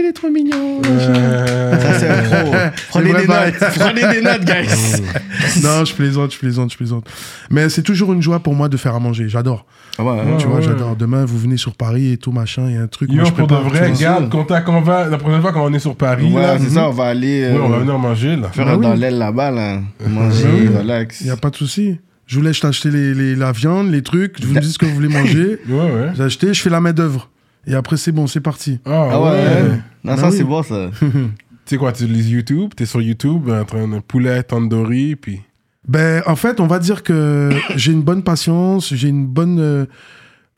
Ah, 0.09 0.11
est 0.11 0.13
trop 0.15 0.31
mignon. 0.31 0.81
Euh, 0.87 1.81
Ça, 1.81 1.99
c'est 1.99 2.09
un 2.09 2.23
pro. 2.43 2.53
Prenez 2.89 3.13
des 3.13 3.27
bail. 3.27 3.53
notes. 3.53 3.71
Prenez 3.79 4.15
des 4.15 4.21
notes, 4.23 4.45
guys. 4.45 5.03
non, 5.63 5.85
je 5.85 5.95
plaisante, 5.95 6.33
je 6.33 6.39
plaisante, 6.39 6.73
je 6.73 6.77
plaisante. 6.77 7.07
Mais 7.51 7.69
c'est 7.69 7.83
toujours 7.83 8.13
une 8.13 8.23
joie 8.23 8.41
pour 8.41 8.55
moi 8.55 8.69
de 8.69 8.77
faire 8.77 8.95
à 8.95 9.01
manger. 9.01 9.29
J'adore. 9.29 9.67
Ah 9.99 10.05
ouais, 10.05 10.11
Ouais, 10.13 10.37
tu 10.39 10.47
vois, 10.47 10.57
ouais. 10.59 10.63
j'adore. 10.63 10.97
Demain, 10.97 11.25
vous 11.25 11.39
venez 11.39 11.57
sur 11.57 11.75
Paris 11.75 12.13
et 12.13 12.17
tout, 12.17 12.33
machin, 12.33 12.65
il 12.69 12.75
y 12.75 12.79
a 12.79 12.83
un 12.83 12.87
truc. 12.87 13.11
Yo, 13.11 13.17
moi, 13.17 13.25
je 13.27 13.33
pour 13.33 13.47
de 13.49 13.55
vrai, 13.55 13.91
regarde, 13.91 14.31
quand, 14.31 14.45
quand 14.47 14.79
on 14.79 14.81
va, 14.81 15.09
la 15.09 15.19
prochaine 15.19 15.41
fois 15.43 15.53
quand 15.53 15.65
on 15.65 15.73
est 15.73 15.79
sur 15.79 15.97
Paris, 15.97 16.31
Ouais, 16.33 16.41
là, 16.43 16.57
c'est 16.59 16.71
ça, 16.71 16.89
on 16.89 16.93
va 16.93 17.05
aller 17.07 17.43
euh, 17.45 17.55
ouais, 17.55 17.61
on 17.65 17.69
va 17.69 17.79
venir 17.79 17.99
manger, 17.99 18.37
là. 18.37 18.49
faire 18.49 18.65
Bah 18.67 18.73
un 18.73 18.77
oui. 18.77 18.83
dans 18.83 18.95
l'aile 18.95 19.19
là-bas, 19.19 19.51
là. 19.51 19.81
Manger, 20.07 20.45
Bah 20.45 20.51
oui. 20.61 20.69
relax. 20.79 21.21
Il 21.21 21.25
n'y 21.25 21.31
a 21.33 21.37
pas 21.37 21.51
de 21.51 21.57
souci. 21.57 21.99
Je 22.27 22.37
vous 22.37 22.43
laisse 22.43 22.63
acheter 22.65 22.91
les, 22.91 23.15
les- 23.15 23.35
la 23.35 23.53
viande, 23.53 23.91
les 23.91 24.03
trucs. 24.03 24.41
Vous 24.45 24.53
me 24.55 24.61
dites 24.61 24.71
ce 24.73 24.79
que 24.79 24.87
vous 24.87 24.95
voulez 24.95 25.09
manger. 25.09 25.59
Ouais, 25.69 25.77
ouais. 25.79 26.09
J'ai 26.15 26.23
acheté, 26.23 26.55
je 26.55 26.61
fais 26.63 26.71
la 26.71 26.81
main 26.81 26.93
d'œuvre. 26.93 27.29
Et 27.69 27.75
après, 27.75 27.97
c'est 27.97 28.13
bon, 28.13 28.27
c'est 28.27 28.41
parti. 28.41 28.81
Ah, 28.85 29.09
Ah 29.13 29.21
ouais, 29.23 29.29
ouais. 29.31 29.63
Non, 30.03 30.15
Bah 30.15 30.17
ça, 30.17 30.31
oui. 30.31 30.37
c'est 30.37 30.45
bon, 30.45 30.63
ça. 30.63 30.91
Tu 31.01 31.75
sais 31.75 31.79
quoi, 31.79 31.93
tu 31.93 32.05
utilises 32.05 32.31
YouTube, 32.31 32.71
t'es 32.75 32.87
sur 32.87 33.03
YouTube, 33.03 33.51
en 33.51 33.63
train 33.67 33.87
de 33.87 33.99
poulet 34.01 34.43
tandoori, 34.43 35.17
puis... 35.17 35.43
Ben, 35.87 36.23
en 36.27 36.35
fait, 36.35 36.61
on 36.61 36.67
va 36.67 36.79
dire 36.79 37.03
que 37.03 37.51
j'ai 37.77 37.93
une 37.93 38.01
bonne 38.03 38.23
patience, 38.23 38.95
j'ai 38.95 39.09
une 39.09 39.27
bonne, 39.27 39.59
euh, 39.61 39.85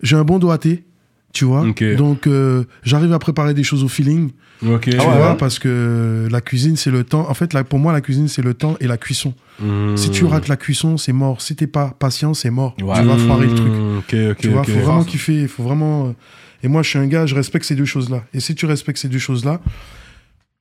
j'ai 0.05 0.15
un 0.15 0.23
bon 0.23 0.39
doigté, 0.39 0.85
tu 1.33 1.45
vois. 1.47 1.65
Donc, 1.97 2.29
euh, 2.29 2.63
j'arrive 2.85 3.13
à 3.13 3.19
préparer 3.19 3.55
des 3.55 3.65
choses 3.65 3.83
au 3.83 3.89
feeling, 3.89 4.31
Ok. 4.65 4.83
tu 4.83 4.97
Ah 5.01 5.09
ouais, 5.09 5.17
vois, 5.17 5.31
ouais. 5.33 5.37
parce 5.37 5.59
que 5.59 6.29
la 6.31 6.41
cuisine, 6.41 6.77
c'est 6.77 6.93
le 6.93 7.03
temps. 7.03 7.29
En 7.29 7.35
fait, 7.35 7.55
là, 7.55 7.65
pour 7.65 7.81
moi, 7.81 7.93
la 7.93 8.01
cuisine, 8.03 8.29
c'est 8.29 8.43
le 8.43 8.55
temps 8.55 8.77
et 8.79 8.87
la 8.87 8.97
cuisson. 8.97 9.35
Hmm. 9.61 9.97
Si 9.97 10.11
tu 10.13 10.25
rates 10.27 10.47
la 10.47 10.57
cuisson, 10.57 10.97
c'est 10.97 11.13
mort. 11.13 11.41
Si 11.43 11.57
t'es 11.57 11.67
pas 11.67 11.93
patient, 11.99 12.35
c'est 12.35 12.51
mort. 12.51 12.77
Ouais. 12.81 13.01
Tu 13.01 13.07
vas 13.09 13.17
foirer 13.17 13.47
le 13.49 13.55
truc. 13.57 13.69
Hmm, 13.73 13.99
Ok, 13.99 14.15
ok, 14.31 14.37
Tu 14.39 14.49
vois, 14.51 14.63
faut 14.63 14.73
vraiment 14.79 15.03
kiffer, 15.05 15.43
il 15.43 15.49
faut 15.49 15.65
vraiment. 15.65 16.15
Et 16.63 16.69
moi, 16.69 16.83
je 16.83 16.89
suis 16.91 16.99
un 16.99 17.07
gars, 17.07 17.27
je 17.27 17.35
respecte 17.35 17.65
ces 17.65 17.75
deux 17.75 17.85
choses-là. 17.85 18.25
Et 18.35 18.41
si 18.41 18.55
tu 18.55 18.67
respectes 18.67 18.99
ces 18.99 19.09
deux 19.09 19.19
choses-là, 19.19 19.61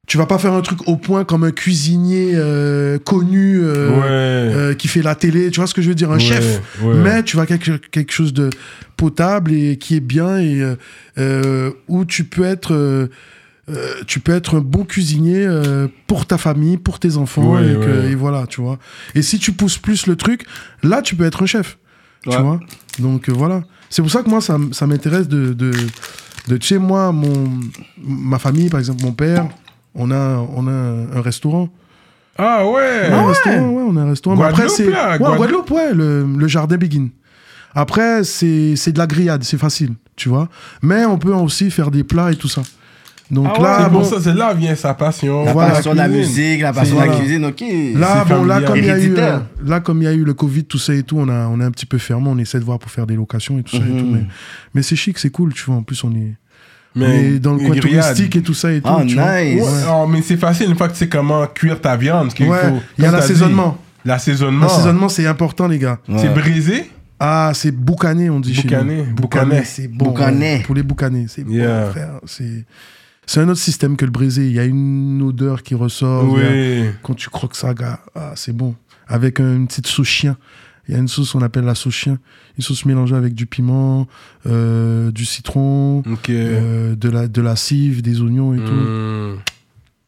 tu 0.08 0.18
vas 0.18 0.26
pas 0.26 0.40
faire 0.40 0.54
un 0.54 0.62
truc 0.62 0.88
au 0.88 0.96
point 0.96 1.24
comme 1.24 1.44
un 1.44 1.52
cuisinier 1.52 2.32
euh, 2.34 2.98
connu 2.98 3.60
euh, 3.62 3.90
Ouais. 3.92 4.06
euh, 4.08 4.74
qui 4.74 4.88
fait 4.88 5.02
la 5.04 5.14
télé. 5.14 5.52
Tu 5.52 5.60
vois 5.60 5.68
ce 5.68 5.74
que 5.76 5.82
je 5.84 5.90
veux 5.90 5.96
dire, 5.96 6.10
un 6.12 6.16
Ouais, 6.16 6.20
chef. 6.20 6.62
ouais. 6.82 6.96
Mais 6.96 7.22
tu 7.24 7.38
vas 7.38 7.46
quelque, 7.46 7.72
quelque 7.92 8.12
chose 8.12 8.34
de 8.34 8.50
potable 8.98 9.52
et 9.54 9.78
qui 9.78 9.96
est 9.96 10.00
bien 10.00 10.40
et 10.40 10.64
où 11.88 12.06
tu 12.06 12.24
peux 12.24 12.44
être. 12.44 12.74
euh, 12.74 13.08
euh, 13.70 13.94
tu 14.08 14.20
peux 14.20 14.32
être 14.32 14.58
un 14.58 14.62
bon 14.62 14.84
cuisinier 14.84 15.46
euh, 15.46 15.88
pour 16.08 16.26
ta 16.26 16.40
famille, 16.40 16.78
pour 16.78 16.98
tes 17.00 17.18
enfants, 17.18 17.54
Ouais, 17.54 17.70
et, 17.72 17.76
que- 17.76 18.02
ouais. 18.06 18.12
et 18.14 18.16
voilà, 18.16 18.48
tu 18.48 18.62
vois. 18.62 18.80
Et 19.14 19.22
si 19.22 19.38
tu 19.38 19.52
pousses 19.52 19.78
plus 19.78 20.08
le 20.08 20.16
truc, 20.16 20.46
là, 20.82 21.04
tu 21.04 21.16
peux 21.16 21.24
être 21.24 21.44
un 21.44 21.46
chef. 21.46 21.78
Ouais. 22.26 22.36
Tu 22.36 22.42
vois? 22.42 22.60
Donc 22.98 23.30
euh, 23.30 23.32
voilà. 23.32 23.62
C'est 23.90 24.02
pour 24.02 24.12
ça 24.12 24.22
que 24.22 24.30
moi, 24.30 24.42
ça, 24.42 24.58
m'intéresse 24.88 25.28
de, 25.28 25.54
de, 25.54 25.72
de. 26.48 26.58
Tu 26.58 26.68
sais, 26.68 26.78
moi, 26.78 27.12
mon, 27.12 27.50
ma 27.98 28.40
famille, 28.40 28.70
par 28.70 28.80
exemple, 28.80 29.04
mon 29.04 29.12
père, 29.12 29.48
on 29.96 30.12
a, 30.12 30.38
on 30.56 30.68
a 30.68 30.72
un, 30.72 31.22
restaurant. 31.22 31.70
Ah 32.38 32.66
ouais. 32.66 33.10
On 33.10 33.14
a 33.14 33.18
un 33.18 33.28
restaurant, 33.28 33.70
ouais, 33.70 33.84
on 33.88 33.96
a 33.98 34.02
un 34.02 34.10
restaurant. 34.10 34.36
Mais 34.36 34.44
après, 34.44 34.68
Guadeloupe, 34.68 34.78
c'est. 34.78 34.90
là, 34.92 35.12
ouais, 35.12 35.18
Guadeloupe. 35.18 35.34
en 35.34 35.36
Guadeloupe, 35.36 35.72
ouais, 35.72 35.94
le, 35.94 36.26
le 36.26 36.48
jardin 36.48 36.78
Begin. 36.78 37.08
Après, 37.76 38.24
c'est 38.24 38.76
c'est 38.76 38.92
de 38.92 38.98
la 38.98 39.08
grillade, 39.08 39.44
c'est 39.44 39.58
facile, 39.58 39.94
tu 40.16 40.30
vois. 40.30 40.50
Mais 40.82 41.06
on 41.06 41.18
peut 41.18 41.34
aussi 41.34 41.70
faire 41.70 41.92
des 41.92 42.04
plats 42.04 42.32
et 42.32 42.36
tout 42.36 42.48
ça. 42.48 42.62
Donc 43.32 43.46
Ah 43.50 43.58
ouais, 43.58 43.64
là, 43.64 43.78
c'est 43.84 43.90
bon, 43.92 44.00
pour 44.00 44.06
ça, 44.06 44.16
c'est 44.22 44.34
là 44.34 44.54
vient 44.56 44.76
sa 44.76 44.94
passion. 44.96 45.46
La 45.46 45.54
Voilà, 45.54 45.72
passion 45.74 45.92
de 45.92 45.98
la 45.98 46.08
musique, 46.08 46.62
la 46.62 46.74
passion 46.74 46.96
de 46.96 47.02
la 47.06 47.16
cuisine, 47.16 47.46
ok. 47.46 47.64
Là, 47.96 48.26
bon, 48.26 48.44
là, 48.44 48.62
comme 48.62 48.78
il 48.78 48.86
y 48.86 48.90
a 48.90 48.98
eu, 49.00 49.14
euh, 49.18 49.38
là, 49.66 49.80
comme 49.82 50.02
il 50.02 50.06
y 50.06 50.08
a 50.08 50.14
eu 50.14 50.24
le 50.24 50.34
Covid, 50.34 50.64
tout 50.66 50.80
ça 50.80 50.96
et 50.96 51.04
tout, 51.04 51.18
on 51.20 51.30
a, 51.30 51.48
on 51.48 51.60
est 51.62 51.64
un 51.64 51.70
petit 51.72 51.86
peu 51.86 52.00
fermé. 52.00 52.28
On 52.28 52.38
essaie 52.40 52.60
de 52.60 52.64
voir 52.66 52.80
pour 52.80 52.90
faire 52.90 53.06
des 53.06 53.16
locations 53.16 53.60
et 53.60 53.64
tout 53.64 53.78
ça 53.78 53.84
et 53.84 53.88
tout. 53.98 54.06
Mhm. 54.06 54.12
Mais, 54.14 54.24
mais 54.74 54.82
c'est 54.82 54.96
chic, 54.96 55.20
c'est 55.20 55.30
cool, 55.30 55.54
tu 55.54 55.64
vois. 55.66 55.76
En 55.76 55.84
plus, 55.84 56.04
on 56.04 56.12
est, 56.16 56.34
on 56.96 57.00
Mais 57.02 57.26
est 57.36 57.40
dans 57.40 57.54
le 57.54 57.60
coin 57.60 57.76
grillade. 57.76 58.02
touristique 58.04 58.36
et 58.36 58.42
tout 58.42 58.56
ça 58.56 58.72
et 58.72 58.82
tout. 58.82 58.90
Ah, 58.90 59.04
tu 59.08 59.14
vois. 59.14 59.42
nice. 59.44 59.62
Ouais, 59.64 59.70
oh, 59.92 60.08
mais 60.08 60.24
c'est 60.24 60.38
facile 60.38 60.68
une 60.70 60.76
fois 60.76 60.88
que 60.88 60.94
tu 60.94 61.00
sais 61.00 61.08
comment 61.10 61.46
cuire 61.46 61.80
ta 61.80 61.96
viande. 61.98 62.34
qu'il 62.34 62.48
Ouais, 62.48 62.58
faut- 62.58 62.80
il 62.98 63.04
y 63.04 63.08
a 63.08 63.12
l'assaisonnement. 63.12 63.78
L'assaisonnement. 64.06 64.66
L'assaisonnement, 64.66 65.08
c'est 65.10 65.28
important, 65.28 65.68
les 65.68 65.78
gars. 65.78 66.00
C'est 66.18 66.34
brisé? 66.34 66.90
Ah, 67.20 67.52
c'est 67.54 67.72
boucané, 67.72 68.30
on 68.30 68.40
dit 68.40 68.54
Boucané, 68.64 68.98
chez 68.98 69.04
nous. 69.10 69.14
boucané. 69.16 69.62
c'est 69.66 69.88
bon. 69.90 70.06
Boucané. 70.06 70.54
ouais. 70.56 70.64
Poulet 70.64 70.84
boucané, 70.84 71.26
c'est 71.28 71.44
bon, 71.44 71.54
frère. 71.92 72.12
C'est, 72.26 72.66
c'est 73.32 73.42
un 73.42 73.50
autre 73.50 73.60
système 73.60 73.96
que 73.96 74.06
le 74.06 74.12
brisé. 74.12 74.48
Il 74.48 74.54
y 74.54 74.60
a 74.60 74.66
une 74.66 75.22
odeur 75.22 75.62
qui 75.64 75.76
ressort. 75.76 76.24
a- 76.24 76.28
Oui. 76.28 76.86
Quand 77.04 77.14
tu 77.14 77.30
croques 77.30 77.56
ça, 77.56 77.74
gars, 77.74 78.00
ah, 78.16 78.32
c'est 78.36 78.56
bon. 78.56 78.76
Avec 79.08 79.40
une 79.40 79.68
petite 79.68 79.88
sauce 79.88 80.08
chien. 80.08 80.38
Il 80.88 80.94
y 80.94 80.98
a 80.98 81.00
une 81.00 81.08
sauce 81.08 81.34
qu'on 81.34 81.42
appelle 81.44 81.66
la 81.66 81.76
sauce 81.76 81.94
chien. 81.94 82.18
Une 82.58 82.64
sauce 82.64 82.86
mélangée 82.86 83.16
avec 83.16 83.36
du 83.36 83.46
piment, 83.46 84.08
euh, 84.48 85.12
du 85.12 85.26
citron, 85.26 86.02
euh, 86.30 86.96
de, 86.96 87.10
la, 87.10 87.28
de 87.28 87.42
la 87.42 87.56
cive, 87.56 88.02
des 88.02 88.22
oignons 88.22 88.54
et 88.56 88.58
tout. 88.58 88.74
Hmm. 88.74 89.36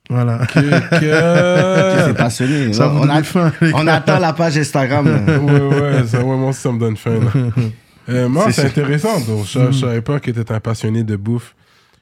Voilà. 0.10 0.40
C'est 0.54 0.60
Que- 1.00 2.12
passionné. 2.14 2.74
Ça 2.74 2.92
on, 2.92 3.02
donne 3.02 3.10
a- 3.12 3.24
faim, 3.24 3.52
on 3.76 3.86
attend 3.88 4.18
la 4.20 4.34
page 4.34 4.58
Instagram. 4.58 5.06
ouais, 5.28 5.60
ouais, 5.80 6.08
ça, 6.08 6.20
ouais, 6.24 6.36
moi 6.38 6.50
aussi, 6.50 6.62
ça 6.62 6.72
me 6.72 6.80
donne 6.80 6.98
faim. 6.98 7.20
là. 7.20 7.32
Euh, 8.10 8.28
moi, 8.28 8.52
C'est 8.52 8.66
intéressant. 8.66 9.22
Donc, 9.22 9.46
je, 9.46 9.72
je 9.72 9.80
savais 9.80 10.02
pas 10.02 10.20
que 10.20 10.32
t'étais 10.32 10.52
un 10.52 10.60
passionné 10.60 11.04
de 11.04 11.16
bouffe. 11.16 11.56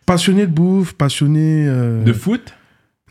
Passionné 0.10 0.48
de 0.48 0.52
bouffe, 0.52 0.94
passionné. 0.94 1.66
euh, 1.68 2.04
De 2.04 2.14
foot? 2.14 2.54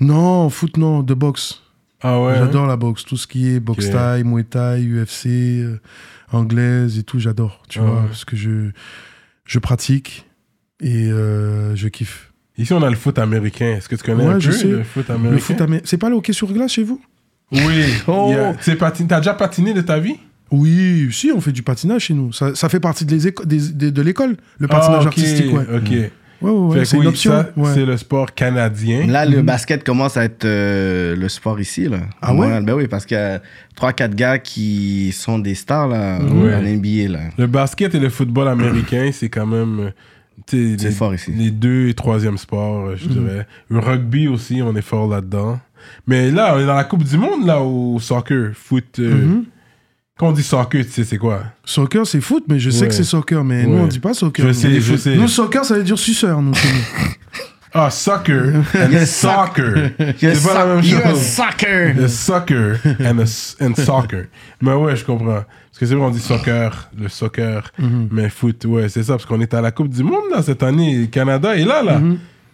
Non, 0.01 0.51
foot, 0.51 0.77
non, 0.77 1.03
de 1.05 1.15
boxe. 1.15 1.63
Ah 2.03 2.21
ouais. 2.21 2.35
J'adore 2.39 2.67
la 2.67 2.77
boxe. 2.77 3.05
Tout 3.05 3.17
ce 3.17 3.27
qui 3.29 3.49
est 3.55 3.61
boxe 3.61 3.87
Ok. 3.87 3.93
thaï, 3.93 4.25
muay 4.25 4.43
thai, 4.45 4.81
UFC, 4.83 5.27
euh, 5.63 5.79
anglaise 6.33 6.99
et 6.99 7.05
tout, 7.05 7.21
j'adore. 7.21 7.63
Tu 7.69 7.79
Ah 7.79 7.83
vois, 7.83 7.95
ouais. 8.01 8.07
parce 8.09 8.25
que 8.25 8.35
je, 8.37 8.71
je 9.45 9.59
pratique 9.61 10.27
et 10.81 11.07
euh, 11.11 11.77
je 11.77 11.87
kiffe. 11.89 12.33
Ici, 12.57 12.73
on 12.73 12.83
a 12.83 12.91
le 12.91 12.97
foot 12.97 13.19
américain. 13.21 13.75
Est-ce 13.77 13.89
que 13.89 13.95
tu 13.95 14.03
connais 14.03 14.25
Ouais, 14.27 14.35
un 14.35 14.39
je 14.41 14.51
peu 14.51 14.57
sais. 14.57 14.67
le 14.69 14.83
foot 14.83 15.09
américain? 15.11 15.35
Le 15.35 15.39
foot 15.41 15.61
amé- 15.61 15.81
C'est 15.85 15.99
pas 15.99 16.09
le 16.11 16.17
hockey 16.17 16.33
sur 16.33 16.53
glace 16.53 16.73
chez 16.73 16.83
vous? 16.83 17.01
Oui. 17.53 17.85
Oh. 18.09 18.35
T'as 19.09 19.19
déjà 19.21 19.35
patiné 19.35 19.73
de 19.73 19.81
ta 19.83 19.99
vie? 20.01 20.17
Oui, 20.51 21.09
si, 21.13 21.31
on 21.31 21.41
fait 21.41 21.53
du 21.53 21.63
patinage 21.63 22.03
chez 22.07 22.15
nous. 22.15 22.33
Ça, 22.33 22.55
ça 22.55 22.69
fait 22.69 22.81
partie 22.81 23.05
de, 23.05 24.03
l'école, 24.03 24.37
le 24.59 24.67
patinage 24.67 24.97
Ah, 24.97 25.01
ok, 25.03 25.07
artistique. 25.07 25.53
Ouais, 25.53 25.67
Ok. 25.77 26.11
Ouais, 26.43 26.51
ouais, 26.51 26.59
ouais, 26.59 26.75
Fait 26.75 26.79
que 26.81 26.85
c'est 26.87 26.97
une 26.99 27.07
option. 27.07 27.45
ouais. 27.57 27.71
C'est 27.75 27.85
le 27.85 27.97
sport 27.97 28.35
canadien. 28.35 29.07
Là, 29.07 29.25
le 29.27 29.43
basket 29.43 29.85
commence 29.85 30.17
à 30.17 30.25
être 30.25 30.45
euh, 30.45 31.17
le 31.17 31.29
sport 31.29 31.59
ici. 31.61 31.89
Là. 31.89 31.99
Ah 32.23 32.35
ouais? 32.35 32.61
Ben 32.61 32.75
oui, 32.75 32.87
parce 32.89 33.05
qu'il 33.07 33.17
y 33.17 33.21
a 33.21 33.41
3-4 33.81 34.15
gars 34.15 34.39
qui 34.39 35.13
sont 35.13 35.39
des 35.39 35.55
stars 35.55 35.89
là, 35.89 36.19
Ouais. 36.21 36.55
en 36.55 36.63
NBA. 36.63 37.09
Là. 37.13 37.21
Le 37.39 37.47
basket 37.47 37.95
et 37.95 38.01
le 38.01 38.09
football 38.11 38.49
américain, 38.49 39.11
c'est 39.13 39.29
quand 39.29 39.47
même 39.47 39.81
euh, 39.81 39.91
les, 40.53 40.91
fort 40.91 41.15
ici. 41.15 41.33
les 41.33 41.51
deux 41.51 41.89
et 41.89 41.95
troisième 41.95 42.39
sports, 42.39 42.87
euh, 42.89 42.97
je 42.97 43.09
Mhm. 43.09 43.13
dirais. 43.13 43.47
Le 43.69 43.79
rugby 43.81 44.29
aussi, 44.29 44.61
on 44.63 44.75
est 44.77 44.83
fort 44.83 45.09
là-dedans. 45.09 45.59
Mais 46.07 46.31
là, 46.31 46.55
on 46.57 46.61
est 46.61 46.67
dans 46.67 46.75
la 46.75 46.85
Coupe 46.85 47.05
du 47.05 47.17
Monde, 47.17 47.47
là, 47.47 47.61
au 47.61 47.99
soccer, 48.01 48.51
foot. 48.55 48.99
euh, 48.99 49.15
Mhm. 49.27 49.45
Quand 50.19 50.29
on 50.29 50.33
dit 50.33 50.43
soccer, 50.43 50.85
tu 50.85 50.91
sais, 50.91 51.05
c'est 51.05 51.17
quoi? 51.19 51.43
Soccer, 51.65 52.07
c'est 52.07 52.21
foot, 52.21 52.45
mais 52.49 52.59
je 52.59 52.71
sais 52.71 52.83
Ouais. 52.83 52.89
que 52.89 52.95
c'est 52.95 53.05
soccer, 53.05 53.45
mais 53.45 53.65
nous, 53.65 53.75
Ouais. 53.77 53.81
on 53.83 53.87
dit 53.87 54.01
pas 54.01 54.15
soccer. 54.15 54.43
Je 54.43 54.49
nous, 54.49 54.55
sais, 54.55 54.81
je 54.81 54.97
sais. 54.97 55.15
Nous, 55.17 55.29
soccer, 55.29 55.65
ça 55.65 55.75
veut 55.75 55.85
dire 55.85 55.99
suceur, 55.99 56.43
nous. 56.43 56.55
chez 56.55 56.69
nous. 56.69 57.09
Ah, 57.73 57.91
soccer 57.91 58.65
and 58.75 59.07
soccer. 59.07 59.91
C'est 60.19 60.43
pas 60.45 60.55
la 60.55 60.67
même 60.75 60.83
you're 60.85 61.05
a 61.07 61.11
chose. 61.11 61.21
sucker! 61.21 61.93
Le 61.95 62.09
soccer 62.09 62.79
and, 63.01 63.19
a 63.19 63.23
s- 63.23 63.57
and 63.61 63.75
soccer. 63.77 64.25
Mais 64.63 64.73
ouais, 64.73 64.97
je 64.97 65.05
comprends. 65.05 65.27
Parce 65.45 65.79
que 65.79 65.87
c'est 65.87 65.95
vrai, 65.95 66.05
on 66.07 66.11
dit 66.11 66.19
soccer, 66.19 66.89
le 66.99 67.09
soccer, 67.09 67.71
Mhm. 67.79 68.09
mais 68.11 68.31
foot, 68.31 68.65
ouais, 68.65 68.89
c'est 68.89 69.03
ça. 69.05 69.13
Parce 69.13 69.27
qu'on 69.27 69.41
est 69.41 69.53
à 69.55 69.61
la 69.61 69.71
Coupe 69.71 69.91
du 69.91 70.03
Monde, 70.03 70.25
là, 70.35 70.43
cette 70.43 70.63
année. 70.63 70.97
Le 71.03 71.07
Canada 71.07 71.55
est 71.57 71.65
là, 71.67 71.83
là. 71.83 72.01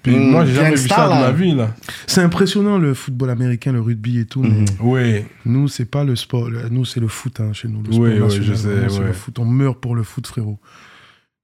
Puis 0.04 0.14
Mm, 0.14 0.30
moi, 0.30 0.44
j'ai 0.44 0.52
jamais 0.54 0.76
vu 0.76 0.86
ça 0.88 1.06
de 1.06 1.10
là. 1.10 1.20
ma 1.22 1.30
vie, 1.32 1.54
là. 1.54 1.74
C'est 2.06 2.20
impressionnant, 2.20 2.78
le 2.78 2.94
football 2.94 3.30
américain, 3.30 3.72
le 3.72 3.80
rugby 3.80 4.18
et 4.20 4.26
tout. 4.26 4.42
mais 4.42 4.50
Mhm. 4.50 4.64
Oui. 4.80 5.24
Nous, 5.46 5.66
c'est 5.66 5.86
pas 5.86 6.04
le 6.04 6.14
sport. 6.14 6.48
Nous, 6.70 6.84
c'est 6.84 7.00
le 7.00 7.08
foot 7.08 7.40
hein, 7.40 7.52
chez 7.52 7.66
nous. 7.68 7.82
Le 7.82 7.88
Oui, 7.88 7.94
sport 7.94 8.04
oui, 8.04 8.20
national, 8.20 8.44
je 8.44 8.54
sais, 8.54 8.98
ouais. 9.00 9.06
le 9.08 9.12
foot. 9.14 9.38
On 9.40 9.44
meurt 9.46 9.80
pour 9.80 9.96
le 9.96 10.02
foot, 10.04 10.26
frérot. 10.26 10.60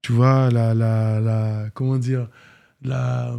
Tu 0.03 0.13
vois, 0.13 0.51
la, 0.51 0.75
la, 0.75 1.19
la, 1.21 1.65
comment 1.75 1.97
dire, 1.99 2.29
la, 2.83 3.33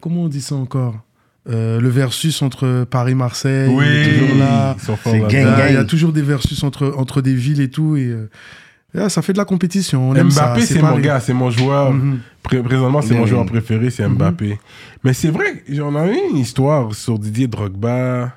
comment 0.00 0.22
on 0.24 0.28
dit 0.28 0.40
ça 0.42 0.54
encore 0.56 1.00
Euh, 1.48 1.80
Le 1.80 1.88
versus 1.88 2.42
entre 2.42 2.84
Paris-Marseille, 2.90 3.70
Oui. 3.72 3.84
il 3.86 4.08
est 4.08 4.18
toujours 4.18 4.36
là. 4.38 4.76
Il 5.68 5.74
y 5.74 5.76
a 5.78 5.84
toujours 5.84 6.12
des 6.12 6.20
versus 6.22 6.62
entre, 6.64 6.92
entre 6.96 7.22
des 7.22 7.34
villes 7.34 7.60
et 7.62 7.70
tout. 7.70 7.96
Et, 7.96 8.14
euh, 8.94 9.00
là, 9.02 9.08
ça 9.08 9.22
fait 9.22 9.32
de 9.32 9.38
la 9.38 9.44
compétition. 9.44 10.10
On 10.10 10.14
aime 10.14 10.30
ça, 10.30 10.46
Mbappé, 10.48 10.62
c'est 10.66 10.82
mon 10.82 10.98
gars, 10.98 11.20
c'est 11.20 11.32
mon 11.34 11.50
joueur. 11.50 11.92
Mhm. 11.92 12.20
Pré- 12.42 12.62
Présentement, 12.62 13.02
c'est 13.02 13.14
mon 13.14 13.20
Mhm. 13.22 13.26
joueur 13.26 13.46
préféré, 13.46 13.90
c'est 13.90 14.06
Mbappé. 14.08 14.58
Mais 15.04 15.12
c'est 15.12 15.30
vrai, 15.30 15.62
on 15.82 15.94
a 15.96 16.06
eu 16.08 16.16
une 16.30 16.36
histoire 16.38 16.94
sur 16.94 17.18
Didier 17.18 17.46
Drogba. 17.48 18.32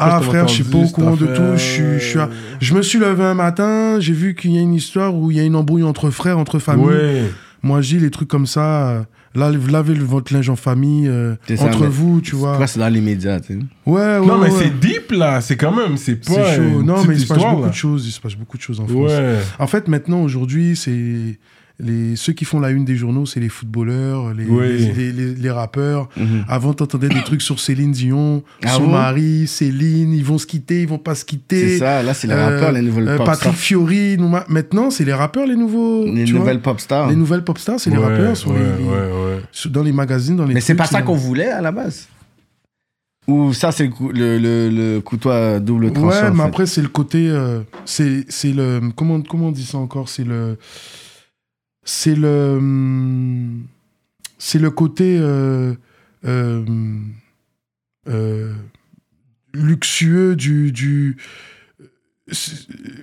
Ah 0.00 0.20
frère, 0.20 0.46
je 0.46 0.54
suis 0.54 0.64
pas 0.64 0.78
au 0.78 0.86
courant 0.88 1.16
de 1.16 1.26
tout. 1.26 1.52
Je, 1.54 1.58
suis- 1.58 1.98
je, 1.98 2.04
suis 2.04 2.18
à- 2.20 2.30
je 2.60 2.74
me 2.74 2.82
suis 2.82 2.98
levé 3.00 3.24
un 3.24 3.34
matin, 3.34 3.98
j'ai 3.98 4.12
vu 4.12 4.34
qu'il 4.36 4.52
y 4.52 4.58
a 4.58 4.60
une 4.60 4.74
histoire 4.74 5.12
où 5.14 5.30
il 5.32 5.36
y 5.36 5.40
a 5.40 5.42
une 5.44 5.56
embrouille 5.56 5.82
entre 5.82 6.10
frères, 6.10 6.38
entre 6.38 6.58
familles. 6.60 6.86
Ouais. 6.86 7.22
Moi, 7.64 7.80
j'ai 7.80 7.98
les 7.98 8.10
trucs 8.10 8.28
comme 8.28 8.46
ça. 8.46 9.06
Lavez 9.38 9.94
le- 9.94 10.04
votre 10.04 10.32
linge 10.32 10.48
en 10.50 10.56
famille, 10.56 11.08
euh, 11.08 11.34
ça, 11.56 11.64
entre 11.66 11.86
vous, 11.86 12.20
tu 12.20 12.34
vois. 12.36 12.58
C'est 12.66 12.78
dans 12.78 12.88
tu 13.40 13.54
sais? 13.54 13.58
Ouais, 13.86 14.00
ouais. 14.18 14.26
non, 14.26 14.38
mais 14.38 14.50
ouais. 14.50 14.58
c'est 14.58 14.78
deep, 14.78 15.12
là. 15.12 15.40
C'est 15.40 15.56
quand 15.56 15.74
même, 15.74 15.96
c'est 15.96 16.16
pas. 16.16 16.32
C'est 16.32 16.56
chaud. 16.56 16.62
une 16.62 16.82
Non, 16.82 17.04
mais 17.04 17.14
il 17.14 17.20
se 17.20 17.26
passe 17.26 17.36
histoire, 17.36 17.50
beaucoup 17.52 17.62
là. 17.64 17.68
de 17.70 17.74
choses. 17.74 18.06
Il 18.06 18.10
se 18.12 18.20
passe 18.20 18.34
beaucoup 18.34 18.56
de 18.56 18.62
choses 18.62 18.80
en 18.80 18.86
France. 18.86 19.10
Ouais. 19.10 19.38
En 19.58 19.66
fait, 19.66 19.88
maintenant, 19.88 20.20
aujourd'hui, 20.22 20.76
c'est 20.76 21.38
les 21.80 22.16
ceux 22.16 22.32
qui 22.32 22.44
font 22.44 22.58
la 22.58 22.70
une 22.70 22.84
des 22.84 22.96
journaux, 22.96 23.24
c'est 23.24 23.38
les 23.38 23.48
footballeurs, 23.48 24.34
les, 24.34 24.44
Oui. 24.46 24.66
les, 24.96 25.12
les- 25.12 25.34
les- 25.34 25.50
rappeurs. 25.50 26.08
Mhm. 26.16 26.44
Avant, 26.48 26.74
t'entendais 26.74 27.08
des 27.08 27.22
trucs 27.22 27.40
sur 27.42 27.60
Céline 27.60 27.92
Dion, 27.92 28.42
Ah 28.64 28.70
son 28.70 28.84
bon 28.86 28.90
mari, 28.92 29.46
Céline, 29.46 30.12
ils 30.12 30.24
vont 30.24 30.38
se 30.38 30.46
quitter, 30.46 30.82
ils 30.82 30.88
vont 30.88 30.98
pas 30.98 31.14
se 31.14 31.24
quitter. 31.24 31.68
C'est 31.68 31.78
ça, 31.78 32.02
là, 32.02 32.14
c'est 32.14 32.26
les 32.26 32.32
Euh, 32.34 32.44
rappeurs, 32.56 32.72
les 32.72 32.82
nouvelles 32.82 33.08
euh, 33.08 33.16
pop 33.16 33.26
Patrick 33.26 33.52
stars. 33.52 33.54
Fiori, 33.56 34.16
nous, 34.18 34.28
ma- 34.28 34.44
maintenant, 34.48 34.90
c'est 34.90 35.04
les 35.04 35.12
rappeurs, 35.12 35.46
les 35.46 35.54
nouveaux. 35.56 36.04
Les 36.04 36.24
tu 36.24 36.32
vois. 36.32 36.40
nouvelles 36.40 36.60
pop 36.60 36.80
stars. 36.80 37.08
Les 37.10 37.16
nouvelles 37.16 37.44
pop 37.44 37.58
stars, 37.58 37.78
c'est 37.78 37.90
les 37.90 37.96
Ouais, 37.96 38.02
rappeurs 38.04 38.46
ouais, 38.48 38.54
les- 38.58 38.82
les- 38.84 38.88
ouais, 38.90 38.96
ouais. 39.36 39.42
sur- 39.52 39.70
dans 39.70 39.82
les 39.84 39.92
magazines, 39.92 40.36
dans 40.36 40.44
les. 40.46 40.54
Mais 40.54 40.60
c'est 40.60 40.74
pas 40.74 40.86
ça 40.86 41.02
qu'on 41.02 41.14
voulait 41.14 41.48
à 41.50 41.60
la 41.60 41.70
base. 41.70 42.08
Ou 43.28 43.52
ça, 43.52 43.72
c'est 43.72 43.84
le, 44.14 44.38
le, 44.38 44.70
le, 44.70 45.00
couteau 45.00 45.28
à 45.30 45.60
double 45.60 45.92
tranchant. 45.92 46.08
Ouais, 46.08 46.30
mais 46.30 46.36
fait. 46.38 46.42
après, 46.48 46.66
c'est 46.66 46.80
le 46.82 46.88
côté. 46.88 47.28
euh, 47.28 47.60
c'est 47.84 48.24
le. 48.44 48.80
Comment, 48.96 49.20
comment 49.20 49.48
on 49.48 49.52
dit 49.52 49.64
ça 49.66 49.78
encore? 49.78 50.08
C'est 50.08 50.24
le. 50.24 50.56
C'est 51.84 52.14
le. 52.14 52.56
hum, 52.58 53.62
C'est 54.38 54.58
le 54.58 54.70
côté. 54.70 55.18
euh, 55.20 55.74
euh, 56.24 56.64
euh, 58.08 58.52
luxueux 59.54 60.36
du. 60.36 60.72
du 60.72 61.16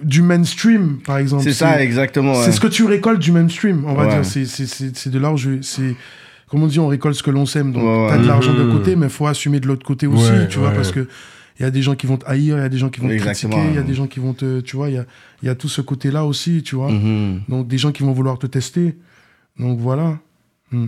du 0.03 0.21
mainstream, 0.21 0.99
par 1.03 1.17
exemple. 1.17 1.41
C'est 1.43 1.53
ça, 1.53 1.81
exactement. 1.81 2.33
ouais. 2.33 2.43
C'est 2.45 2.51
ce 2.51 2.59
que 2.59 2.67
tu 2.67 2.83
récoltes 2.85 3.19
du 3.19 3.31
mainstream, 3.31 3.83
on 3.85 3.95
va 3.95 4.03
Ouais. 4.05 4.13
dire. 4.13 4.23
C'est- 4.25 4.45
C'est 4.45 4.67
c'est- 4.67 4.95
c'est 4.95 5.09
de 5.09 5.17
l'argent. 5.17 5.57
C'est 5.63 5.95
comme 6.47 6.61
on 6.61 6.67
dit, 6.67 6.79
on 6.79 6.87
récolte 6.87 7.15
ce 7.15 7.23
que 7.23 7.31
l'on 7.31 7.47
sème. 7.47 7.71
Donc, 7.73 7.81
Ouais, 7.83 8.03
ouais. 8.03 8.09
t'as 8.09 8.17
de 8.19 8.27
l'argent 8.27 8.53
de 8.53 8.61
Mhm. 8.63 8.71
côté, 8.71 8.95
mais 8.95 9.09
faut 9.09 9.25
assumer 9.25 9.59
de 9.59 9.65
l'autre 9.67 9.83
côté 9.83 10.05
aussi, 10.05 10.29
Ouais, 10.29 10.47
tu 10.47 10.59
vois, 10.59 10.69
parce 10.71 10.91
que 10.91 11.07
il 11.59 11.63
y 11.63 11.65
a 11.65 11.71
des 11.71 11.81
gens 11.81 11.95
qui 11.95 12.05
vont 12.07 12.17
te 12.17 12.25
haïr, 12.25 12.57
il 12.57 12.61
y 12.61 12.63
a 12.63 12.69
des 12.69 12.77
gens 12.77 12.89
qui 12.89 12.99
vont 12.99 13.07
te 13.07 13.15
critiquer, 13.17 13.57
il 13.69 13.75
y 13.75 13.77
a 13.77 13.83
des 13.83 13.93
gens 13.93 14.07
qui 14.07 14.19
vont 14.19 14.33
te, 14.33 14.59
tu 14.61 14.75
vois, 14.75 14.89
il 14.89 14.95
y 14.95 14.97
a, 14.97 15.05
il 15.41 15.45
y 15.45 15.49
a 15.49 15.55
tout 15.55 15.69
ce 15.69 15.81
côté-là 15.81 16.25
aussi, 16.25 16.63
tu 16.63 16.75
vois. 16.75 16.91
Mhm. 16.91 17.41
Donc, 17.47 17.67
des 17.67 17.77
gens 17.77 17.91
qui 17.91 18.03
vont 18.03 18.11
vouloir 18.13 18.37
te 18.39 18.47
tester. 18.47 18.95
Donc, 19.57 19.79
voilà. 19.79 20.17
Mm. 20.71 20.87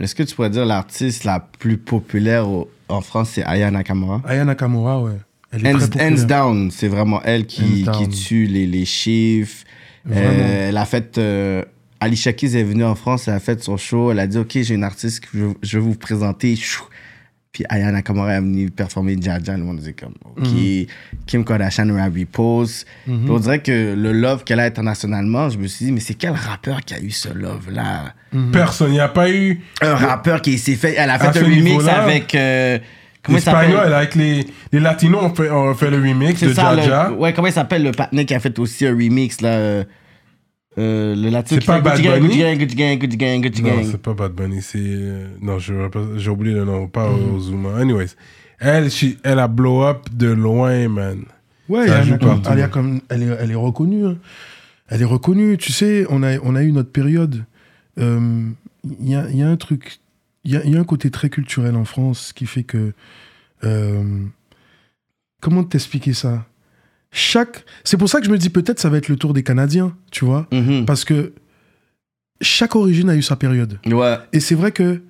Est-ce 0.00 0.14
que 0.16 0.24
tu 0.24 0.34
pourrais 0.34 0.50
dire 0.50 0.66
l'artiste 0.66 1.22
la 1.24 1.38
plus 1.38 1.76
populaire 1.78 2.48
au- 2.48 2.68
en 2.88 3.00
France, 3.00 3.30
c'est 3.34 3.44
Aya 3.44 3.70
Nakamura? 3.70 4.20
Aya 4.24 4.44
Nakamura, 4.44 5.00
ouais. 5.00 5.12
Elle 5.52 5.64
est 5.66 5.72
Hands, 5.72 5.78
très 5.78 5.86
populaire. 5.88 6.12
hands 6.12 6.24
down, 6.26 6.70
c'est 6.72 6.88
vraiment 6.88 7.22
elle 7.22 7.46
qui, 7.46 7.86
tue 8.10 8.46
les, 8.46 8.66
les 8.66 8.84
chiffres. 8.84 9.64
Euh, 10.10 10.68
elle 10.68 10.76
a 10.76 10.84
fait. 10.84 11.16
euh, 11.18 11.62
Alicia 12.00 12.32
Keys 12.32 12.56
est 12.58 12.64
venue 12.64 12.84
en 12.84 12.96
France, 12.96 13.28
elle 13.28 13.34
a 13.34 13.40
fait 13.40 13.62
son 13.62 13.76
show. 13.76 14.10
Elle 14.10 14.18
a 14.18 14.26
dit 14.26 14.36
Ok, 14.36 14.50
j'ai 14.60 14.74
une 14.74 14.82
artiste 14.84 15.20
que 15.20 15.28
je, 15.38 15.44
je 15.62 15.78
vais 15.78 15.84
vous 15.84 15.94
présenter. 15.94 16.56
Chou. 16.56 16.82
Puis 17.54 17.64
Aya 17.68 17.90
Nakamura 17.92 18.34
est 18.34 18.40
venue 18.40 18.68
performer 18.68 19.16
Jaja. 19.18 19.56
Le 19.56 19.62
monde 19.62 19.78
disait 19.78 19.92
comme 19.94 20.12
Ok. 20.36 20.44
Mhm. 20.50 20.86
Kim 21.24 21.44
Kardashian 21.44 21.84
lui 21.86 22.00
a 22.00 22.06
repose. 22.06 22.84
Puis 23.06 23.14
on 23.30 23.38
dirait 23.38 23.60
que 23.60 23.94
le 23.96 24.12
love 24.12 24.42
qu'elle 24.44 24.58
a 24.60 24.64
internationalement, 24.64 25.48
je 25.48 25.58
me 25.58 25.66
suis 25.68 25.86
dit 25.86 25.92
Mais 25.92 26.00
c'est 26.00 26.14
quel 26.14 26.32
rappeur 26.32 26.80
qui 26.80 26.94
a 26.94 27.00
eu 27.00 27.10
ce 27.12 27.28
love-là? 27.32 28.12
Personne. 28.52 28.88
Il 28.90 28.94
n'y 28.94 29.00
a 29.00 29.08
pas 29.08 29.30
eu. 29.30 29.60
Un 29.80 29.94
rappeur 29.94 30.42
qui 30.42 30.58
s'est 30.58 30.74
fait. 30.74 30.94
Elle 30.98 31.08
a 31.10 31.14
À 31.14 31.18
fait 31.32 31.38
un 31.38 31.44
remix 31.44 31.86
avec. 31.86 32.34
euh, 32.34 32.78
Les 32.78 32.80
comment 33.22 33.38
il 33.38 33.40
s'appelle? 33.40 33.70
Espagnols, 33.70 33.94
avec 33.94 34.14
les, 34.16 34.46
les 34.72 34.80
Latinos, 34.80 35.22
ont 35.22 35.34
fait, 35.34 35.48
ont 35.50 35.74
fait 35.74 35.90
le 35.90 35.96
remix 35.98 36.40
de 36.42 36.52
ça, 36.52 36.74
Jaja. 36.76 37.08
le, 37.10 37.14
ouais, 37.14 37.32
comment 37.32 37.46
il 37.48 37.54
s'appelle 37.54 37.82
le 37.84 37.92
partenaire 37.92 38.26
qui 38.26 38.34
a 38.34 38.40
fait 38.40 38.58
aussi 38.58 38.84
un 38.86 38.90
remix, 38.90 39.40
là 39.40 39.50
euh, 39.50 39.84
euh, 40.78 41.14
Le 41.14 41.28
latin 41.30 41.54
C'est 41.54 41.64
pas 41.66 41.80
Bad 41.90 41.98
Bunny? 42.20 42.28
Non, 43.62 43.82
c'est 43.90 44.00
pas 44.02 44.14
Bad 44.14 44.32
Bunny, 44.32 44.60
c'est. 44.62 44.78
euh, 44.80 45.28
Non, 45.40 45.58
je- 45.58 45.72
j'ai 46.16 46.30
oublié 46.30 46.54
le 46.54 46.64
nom, 46.64 46.88
pas 46.88 47.08
Mhm. 47.10 47.34
Ozuma. 47.34 47.76
Anyways, 47.76 48.14
elle, 48.58 48.86
she- 48.90 49.16
elle 49.22 49.38
a 49.38 49.48
blow 49.48 49.82
up 49.84 50.08
de 50.12 50.28
loin, 50.28 50.88
man. 50.88 51.24
Ouais, 51.68 51.86
elle, 52.00 52.08
est- 52.08 52.12
reconnue. 53.56 54.06
hein. 54.06 54.16
Elle 54.88 55.00
est 55.02 55.06
reconnue. 55.06 55.56
Tu 55.58 55.72
sais, 55.72 56.04
on 56.10 56.22
a, 56.22 56.38
on 56.40 56.54
a 56.56 56.62
eu 56.62 56.72
notre 56.72 56.90
période. 56.90 57.44
Euh, 57.98 58.48
Il 59.00 59.08
y, 59.08 59.14
a, 59.14 59.26
il 59.30 59.36
y 59.38 59.42
a 59.42 59.48
un 59.48 59.56
truc. 59.56 59.98
Il 60.44 60.52
y 60.52 60.56
a, 60.58 60.64
il 60.64 60.72
y 60.74 60.76
a 60.76 60.80
un 60.80 60.84
côté 60.84 61.10
très 61.10 61.30
culturel 61.30 61.74
en 61.74 61.84
France 61.86 62.32
qui 62.34 62.44
fait 62.46 62.64
que. 62.64 62.92
euh, 63.64 64.02
comment 65.40 65.64
t'expliquer 65.64 66.12
ça? 66.12 66.44
Chaque. 67.16 67.64
C'est 67.84 67.96
pour 67.96 68.08
ça 68.08 68.18
que 68.18 68.26
je 68.26 68.30
me 68.30 68.36
dis 68.38 68.50
peut-être 68.50 68.80
ça 68.80 68.88
va 68.90 68.96
être 68.98 69.08
le 69.08 69.14
tour 69.16 69.32
des 69.32 69.42
Canadiens, 69.44 69.96
tu 70.10 70.24
vois 70.24 70.48
Mhm. 70.52 70.84
Parce 70.84 71.04
que 71.04 71.32
chaque 72.40 72.74
origine 72.74 73.08
a 73.08 73.14
eu 73.14 73.22
sa 73.22 73.36
période. 73.36 73.78
Ouais. 73.86 74.16
Et 74.32 74.40
c'est 74.40 74.56
vrai 74.56 74.72
que 74.72 75.00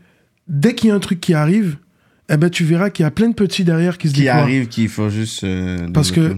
dès 0.47 0.75
qu'il 0.75 0.91
y 0.91 0.93
a 0.93 0.95
un 0.95 1.01
truc 1.01 1.19
qui 1.21 1.33
arrive, 1.33 1.79
eh 2.29 2.37
ben, 2.37 2.51
tu 2.51 2.65
verras 2.65 2.91
qu'il 2.91 3.05
y 3.05 3.07
a 3.07 3.11
plein 3.11 3.29
de 3.31 3.35
petits 3.35 3.65
derrière 3.65 3.97
qui 3.97 4.09
se 4.11 4.15
Qui 4.15 4.21
déploient. 4.25 4.43
arrive, 4.43 4.69
qu'il 4.69 4.89
faut 4.91 5.09
juste. 5.09 5.45
euh, 5.45 5.89
Parce 5.95 6.13
que-. 6.13 6.37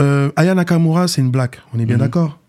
Euh, 0.00 0.30
Aya 0.36 0.54
Nakamura, 0.54 1.06
c'est 1.08 1.20
une 1.20 1.30
blague, 1.30 1.56
on 1.74 1.78
est 1.78 1.84
bien 1.84 1.96
Mhm. 1.96 2.00
d'accord. 2.02 2.40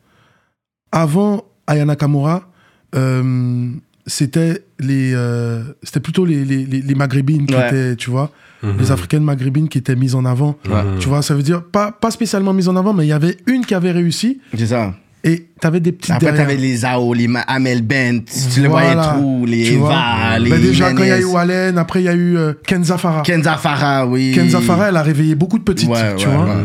Avant 0.94 1.44
Aya 1.68 1.84
Nakamura, 1.86 2.50
euh, 2.96 3.70
c'était 4.08 4.64
les, 4.80 5.14
euh, 5.14 5.64
c'était 5.84 6.00
plutôt 6.00 6.24
les, 6.26 6.46
les, 6.46 6.66
les, 6.66 6.82
les 6.82 6.96
maghrébines 6.96 7.46
qui 7.46 7.54
étaient, 7.56 7.96
tu 7.98 8.10
vois, 8.10 8.32
Mhm. 8.64 8.76
les 8.80 8.92
africaines 8.92 9.24
maghrébines 9.24 9.68
qui 9.70 9.78
étaient 9.78 9.96
mises 9.96 10.16
en 10.16 10.26
avant. 10.26 10.56
Tu 11.00 11.08
vois, 11.10 11.22
ça 11.22 11.34
veut 11.34 11.44
dire 11.44 11.64
pas, 11.64 11.92
pas 11.92 12.12
spécialement 12.12 12.54
mises 12.54 12.68
en 12.70 12.76
avant, 12.76 12.94
mais 12.94 13.06
il 13.06 13.10
y 13.10 13.14
avait 13.14 13.38
une 13.48 13.66
qui 13.66 13.74
avait 13.74 13.92
réussi 13.92 14.40
C'est 14.58 14.68
ça. 14.68 14.94
et 15.24 15.48
t'avais 15.60 15.80
des 15.80 15.92
petites 15.92 16.12
Après, 16.12 16.34
t'avais 16.36 16.58
les 16.58 16.84
AO, 16.86 17.14
les 17.14 17.28
Ma- 17.28 17.42
Amel 17.42 17.82
Bent, 17.82 18.22
tu 18.54 18.62
les 18.62 18.68
voyais 18.68 18.94
Voilà. 18.94 19.16
trop, 19.18 19.46
les. 19.46 19.74
Eva, 19.74 20.40
les 20.40 20.50
Ben 20.50 20.62
déjà, 20.62 20.94
quand 20.94 21.04
il 21.04 21.10
y 21.10 21.12
a 21.12 21.20
eu. 21.20 21.26
Wallen, 21.26 21.78
après 21.78 22.02
il 22.02 22.06
y 22.06 22.10
a 22.10 22.14
eu 22.16 22.38
euh, 22.38 22.54
Kenza 22.66 22.98
Farah. 22.98 23.22
Kenza 23.24 23.58
Farah, 23.58 24.06
oui. 24.08 24.32
Kenza 24.34 24.62
Farah, 24.62 24.90
elle 24.90 24.98
a 24.98 25.04
réveillé 25.04 25.36
beaucoup 25.36 25.58
de 25.60 25.64
petites, 25.64 25.90
Ouais, 25.90 26.16
tu 26.16 26.28
ouais, 26.28 26.36
vois. 26.36 26.46
ouais. 26.46 26.62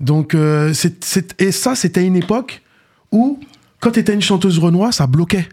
Donc, 0.00 0.34
euh, 0.34 0.72
c'est, 0.74 1.02
c'est- 1.04 1.40
et 1.40 1.50
ça, 1.50 1.74
c'était 1.74 2.04
une 2.06 2.14
époque 2.16 2.62
où, 3.10 3.40
quand 3.80 3.90
t'étais 3.92 4.14
une 4.14 4.22
chanteuse 4.22 4.58
renois, 4.58 4.92
ça 4.92 5.06
bloquait. 5.08 5.48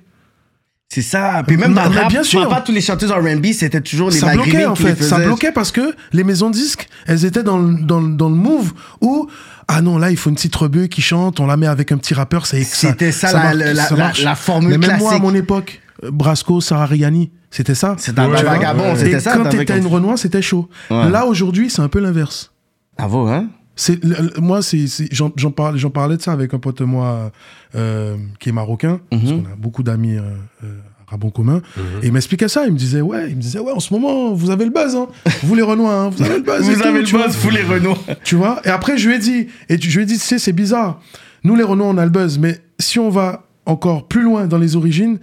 C'est 0.90 1.02
ça. 1.02 1.41
Puis 1.45 1.57
même 1.57 1.74
dans 1.74 1.84
le 1.86 1.90
mais 1.90 1.99
rap, 2.02 2.10
bien 2.10 2.22
tu 2.22 2.30
sûr. 2.30 2.41
vois 2.41 2.49
pas 2.49 2.62
tous 2.62 2.72
les 2.72 2.80
chanteuses 2.82 3.12
R&B, 3.12 3.48
c'était 3.53 3.82
toujours 3.82 4.10
les 4.12 4.18
ça 4.20 4.32
bloquait 4.34 4.66
en 4.66 4.76
fait, 4.76 5.02
ça 5.03 5.18
bloquait 5.20 5.52
parce 5.52 5.72
que 5.72 5.94
les 6.14 6.24
maisons 6.24 6.49
de 6.49 6.56
disques, 6.56 6.88
elles 7.07 7.26
étaient 7.26 7.44
dans, 7.44 7.57
le- 7.57 7.82
dans, 7.82 7.99
le- 7.99 8.16
dans 8.16 8.30
le 8.30 8.36
move 8.36 8.72
où 9.02 9.28
ah 9.68 9.82
non 9.82 9.98
là 9.98 10.12
il 10.12 10.18
faut 10.18 10.30
une 10.30 10.36
petite 10.36 10.56
rebeu 10.56 10.86
qui 10.88 11.02
chante, 11.02 11.40
on 11.40 11.48
la 11.48 11.57
met 11.57 11.66
avec 11.68 11.91
un 11.91 11.98
petit 11.98 12.14
rappeur, 12.14 12.45
ça 12.45 12.57
C'était 12.64 13.12
ça, 13.12 13.34
la- 13.34 13.40
marche, 13.44 13.56
la- 13.57 13.74
la- 13.74 13.84
ça 13.86 13.95
la- 13.95 14.03
marche. 14.06 14.24
la 14.24 14.36
formule 14.36 14.78
Mais 14.78 14.88
même 14.88 14.98
moi 14.99 15.14
à 15.16 15.20
mon 15.20 15.34
époque, 15.34 15.82
Brasco, 16.03 16.62
Sarah 16.62 16.86
Riani, 16.86 17.32
c'était 17.49 17.76
ça. 17.76 17.95
C'est 17.98 18.18
un 18.20 18.30
Ouais, 18.30 18.44
vagabond, 18.44 18.95
c'était 18.95 19.14
Et 19.14 19.20
ça. 19.20 19.36
quand 19.36 19.49
t'étais 19.49 19.78
une 19.78 19.88
Renoir, 19.88 20.18
c'était 20.20 20.41
chaud. 20.44 20.70
Ouais. 20.91 21.10
Là 21.10 21.26
aujourd'hui, 21.26 21.70
c'est 21.72 21.82
un 21.82 21.88
peu 21.90 21.99
l'inverse. 21.99 22.52
Bravo, 22.98 23.28
hein? 23.28 23.48
C'est 23.76 23.99
moi, 24.39 24.61
c'est 24.61 24.85
j'en 25.11 25.30
parlais, 25.52 25.77
j'en 25.80 25.89
parlais 25.89 26.18
de 26.18 26.22
ça 26.22 26.31
avec 26.31 26.53
un 26.53 26.60
pote 26.60 26.80
de 26.80 26.85
moi 26.85 27.31
euh, 27.76 28.15
qui 28.39 28.49
est 28.49 28.52
marocain, 28.53 28.99
parce 29.10 29.23
Mhm. 29.23 29.43
qu'on 29.43 29.52
a 29.52 29.56
beaucoup 29.57 29.84
d'amis 29.84 30.15
euh, 30.18 30.22
euh, 30.64 30.77
arabes 31.07 31.26
en 31.26 31.30
commun, 31.30 31.61
et 32.02 32.07
il 32.07 32.14
m'expliquait 32.14 32.47
ça. 32.47 32.65
Il 32.65 32.73
me 32.73 32.77
disait 32.77 33.02
ouais, 33.02 33.30
il 33.30 33.35
me 33.35 33.41
disait 33.41 33.60
ouais, 33.60 33.73
en 33.73 33.80
ce 33.81 33.93
moment, 33.93 34.34
vous 34.34 34.49
avez 34.49 34.64
le 34.65 34.72
buzz, 34.72 34.95
hein. 34.95 35.07
vous 35.43 35.56
les 35.56 35.61
Renois, 35.61 35.93
hein, 35.93 36.10
vous 36.10 36.23
avez 36.23 36.38
le 36.38 36.41
buzz. 36.43 36.61
Vous 36.61 36.76
tout, 36.76 36.88
avez 36.88 37.02
le 37.02 37.07
vois. 37.07 37.27
buzz, 37.27 37.35
vous 37.38 37.49
les 37.49 37.64
Renault. 37.64 37.97
Tu 38.23 38.35
vois 38.35 38.61
Et 38.65 38.69
après, 38.69 38.97
je 38.97 39.10
lui 39.10 39.15
ai 39.15 39.19
dit, 39.19 39.47
et 39.69 39.80
je 39.80 39.95
lui 39.97 40.03
ai 40.03 40.06
dit, 40.06 40.14
tu 40.18 40.19
sais, 40.23 40.39
c'est 40.39 40.53
bizarre. 40.53 41.02
Nous, 41.43 41.56
les 41.56 41.64
Renois, 41.64 41.88
on 41.88 41.97
a 41.97 42.06
le 42.06 42.11
buzz, 42.11 42.39
mais 42.39 42.60
si 42.80 42.97
on 42.99 43.10
va 43.10 43.45
encore 43.65 44.07
plus 44.07 44.22
loin 44.23 44.47
dans 44.47 44.57
les 44.57 44.76
origines, 44.77 45.19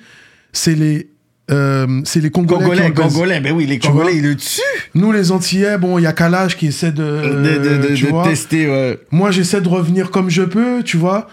c'est 0.52 0.74
les, 0.74 1.08
euh, 1.52 2.00
c'est 2.04 2.20
les 2.20 2.30
Congolais. 2.30 2.64
Congolais. 2.64 2.92
Congolais, 2.92 3.40
ben 3.40 3.52
oui, 3.52 3.66
les 3.66 3.78
Congolais, 3.78 4.16
ils 4.16 4.22
le 4.22 4.36
tuent. 4.36 4.60
Nous, 4.94 5.12
les 5.12 5.30
Antillais, 5.32 5.78
bon, 5.78 5.98
il 5.98 6.02
y 6.02 6.06
a 6.06 6.12
Kalash 6.12 6.56
qui 6.56 6.66
essaie 6.68 6.92
de, 6.92 7.02
de 7.02 7.58
de, 7.58 7.88
de, 7.88 7.94
tu 7.94 8.04
de 8.06 8.10
vois. 8.10 8.24
tester, 8.24 8.68
ouais. 8.68 8.98
Moi, 9.10 9.30
j'essaie 9.30 9.60
de 9.60 9.68
revenir 9.68 10.10
comme 10.10 10.30
je 10.30 10.42
peux, 10.42 10.82
tu 10.82 10.96
vois, 10.96 11.28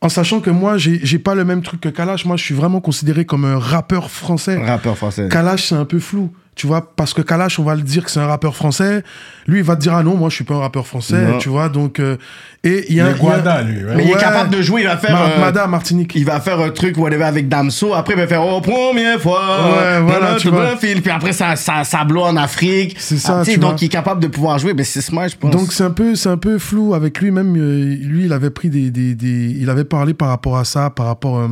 en 0.00 0.08
sachant 0.08 0.40
que 0.40 0.50
moi, 0.50 0.76
j'ai 0.78 1.18
pas 1.18 1.34
le 1.34 1.44
même 1.44 1.62
truc 1.62 1.80
que 1.80 1.88
Kalash. 1.88 2.24
Moi, 2.24 2.36
je 2.36 2.44
suis 2.44 2.54
vraiment 2.54 2.80
considéré 2.80 3.24
comme 3.24 3.44
un 3.44 3.58
rappeur 3.58 4.10
français. 4.10 4.56
Rappeur 4.56 4.96
français. 4.96 5.28
Kalash, 5.28 5.68
c'est 5.68 5.74
un 5.74 5.84
peu 5.84 5.98
flou. 5.98 6.32
Tu 6.58 6.66
vois, 6.66 6.92
parce 6.96 7.14
que 7.14 7.22
Kalash, 7.22 7.60
on 7.60 7.62
va 7.62 7.76
le 7.76 7.82
dire 7.82 8.04
que 8.04 8.10
c'est 8.10 8.18
un 8.18 8.26
rappeur 8.26 8.56
français. 8.56 9.04
Lui, 9.46 9.58
il 9.60 9.64
va 9.64 9.76
te 9.76 9.80
dire, 9.80 9.94
ah 9.94 10.02
non, 10.02 10.16
moi, 10.16 10.28
je 10.28 10.34
suis 10.34 10.44
pas 10.44 10.54
un 10.56 10.60
rappeur 10.60 10.88
français, 10.88 11.24
Non. 11.24 11.38
tu 11.38 11.48
vois. 11.48 11.68
Donc, 11.68 12.00
euh, 12.00 12.16
et 12.64 12.86
il 12.88 12.96
y 12.96 13.00
a. 13.00 13.04
Il 13.04 13.10
y 13.10 13.10
a- 13.10 13.12
Guada, 13.14 13.62
lui, 13.62 13.84
ouais. 13.84 13.94
Mais 13.94 14.04
il 14.04 14.10
est 14.10 14.16
capable 14.18 14.50
de 14.50 14.60
jouer, 14.60 14.80
il 14.82 14.88
va 14.88 14.96
faire. 14.96 15.12
Ma- 15.12 15.26
euh, 15.30 15.38
Mada, 15.40 15.66
Martinique. 15.68 16.12
il 16.16 16.24
va 16.24 16.40
faire 16.40 16.58
un 16.60 16.70
truc 16.70 16.98
whatever 16.98 17.22
avec 17.22 17.48
Damso, 17.48 17.94
après 17.94 18.14
il 18.14 18.18
va 18.20 18.26
faire 18.26 18.44
oh 18.44 18.60
première 18.60 19.20
fois. 19.22 19.40
Ouais, 19.70 20.00
voilà, 20.00 20.34
tu 20.34 20.48
vois. 20.50 20.72
le 20.72 20.76
film, 20.76 21.00
puis 21.00 21.12
après 21.12 21.32
ça 21.32 21.54
ça 21.54 21.84
ça 21.84 22.02
blow 22.04 22.22
en 22.22 22.36
Afrique. 22.36 22.96
C'est 22.98 23.16
ça, 23.18 23.38
Ah, 23.40 23.44
tu 23.44 23.56
donc 23.58 23.70
vois. 23.70 23.76
il 23.80 23.84
est 23.84 23.88
capable 23.88 24.20
de 24.20 24.26
pouvoir 24.26 24.58
jouer, 24.58 24.74
mais 24.74 24.82
c'est 24.82 25.00
smart 25.00 25.28
je 25.28 25.36
pense. 25.36 25.52
Donc 25.52 25.72
c'est 25.72 25.84
un 25.84 25.92
peu 25.92 26.16
c'est 26.16 26.28
un 26.28 26.36
peu 26.36 26.58
flou 26.58 26.94
avec 26.94 27.20
lui 27.20 27.30
même 27.30 27.54
euh, 27.56 27.94
lui 28.02 28.24
il 28.24 28.32
avait 28.32 28.50
pris 28.50 28.68
des, 28.68 28.90
des, 28.90 29.14
des- 29.14 29.56
il 29.56 29.70
avait 29.70 29.84
parlé 29.84 30.12
par 30.12 30.28
rapport 30.28 30.56
à 30.58 30.64
ça 30.64 30.90
par 30.90 31.06
rapport 31.06 31.38
euh, 31.38 31.48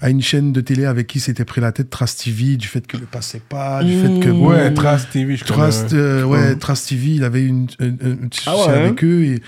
à 0.00 0.10
une 0.10 0.20
chaîne 0.20 0.52
de 0.52 0.60
télé 0.60 0.84
avec 0.86 1.06
qui 1.06 1.20
s'était 1.20 1.44
pris 1.44 1.60
la 1.60 1.70
tête 1.70 1.88
Trust 1.90 2.24
TV 2.24 2.56
du 2.56 2.66
fait 2.66 2.84
que 2.86 2.96
le 2.96 3.06
passait 3.06 3.40
pas 3.48 3.84
du 3.84 3.92
fait 4.00 4.18
que 4.20 4.30
bon, 4.30 4.39
Ouais, 4.40 4.72
Trace 4.74 5.08
TV, 5.10 5.36
je 5.36 5.44
connais. 5.44 5.56
Trust 5.58 5.92
euh, 5.92 6.24
ouais 6.24 6.56
Trust 6.56 6.88
TV 6.88 7.10
il 7.14 7.24
avait 7.24 7.44
une, 7.44 7.66
un, 7.80 7.88
un 7.88 8.26
petit 8.28 8.42
Ah 8.46 8.52
souci 8.56 8.68
ouais, 8.68 8.74
avec 8.74 9.04
eux 9.04 9.22
et 9.24 9.42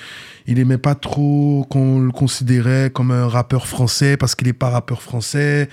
il 0.46 0.58
aimait 0.58 0.78
pas 0.78 0.94
trop 0.94 1.66
qu'on 1.70 2.00
le 2.00 2.10
considérait 2.12 2.90
comme 2.92 3.10
un 3.10 3.26
rappeur 3.28 3.66
français 3.66 4.16
parce 4.16 4.34
qu'il 4.34 4.48
est 4.48 4.52
pas 4.52 4.70
rappeur 4.70 5.02
français 5.02 5.68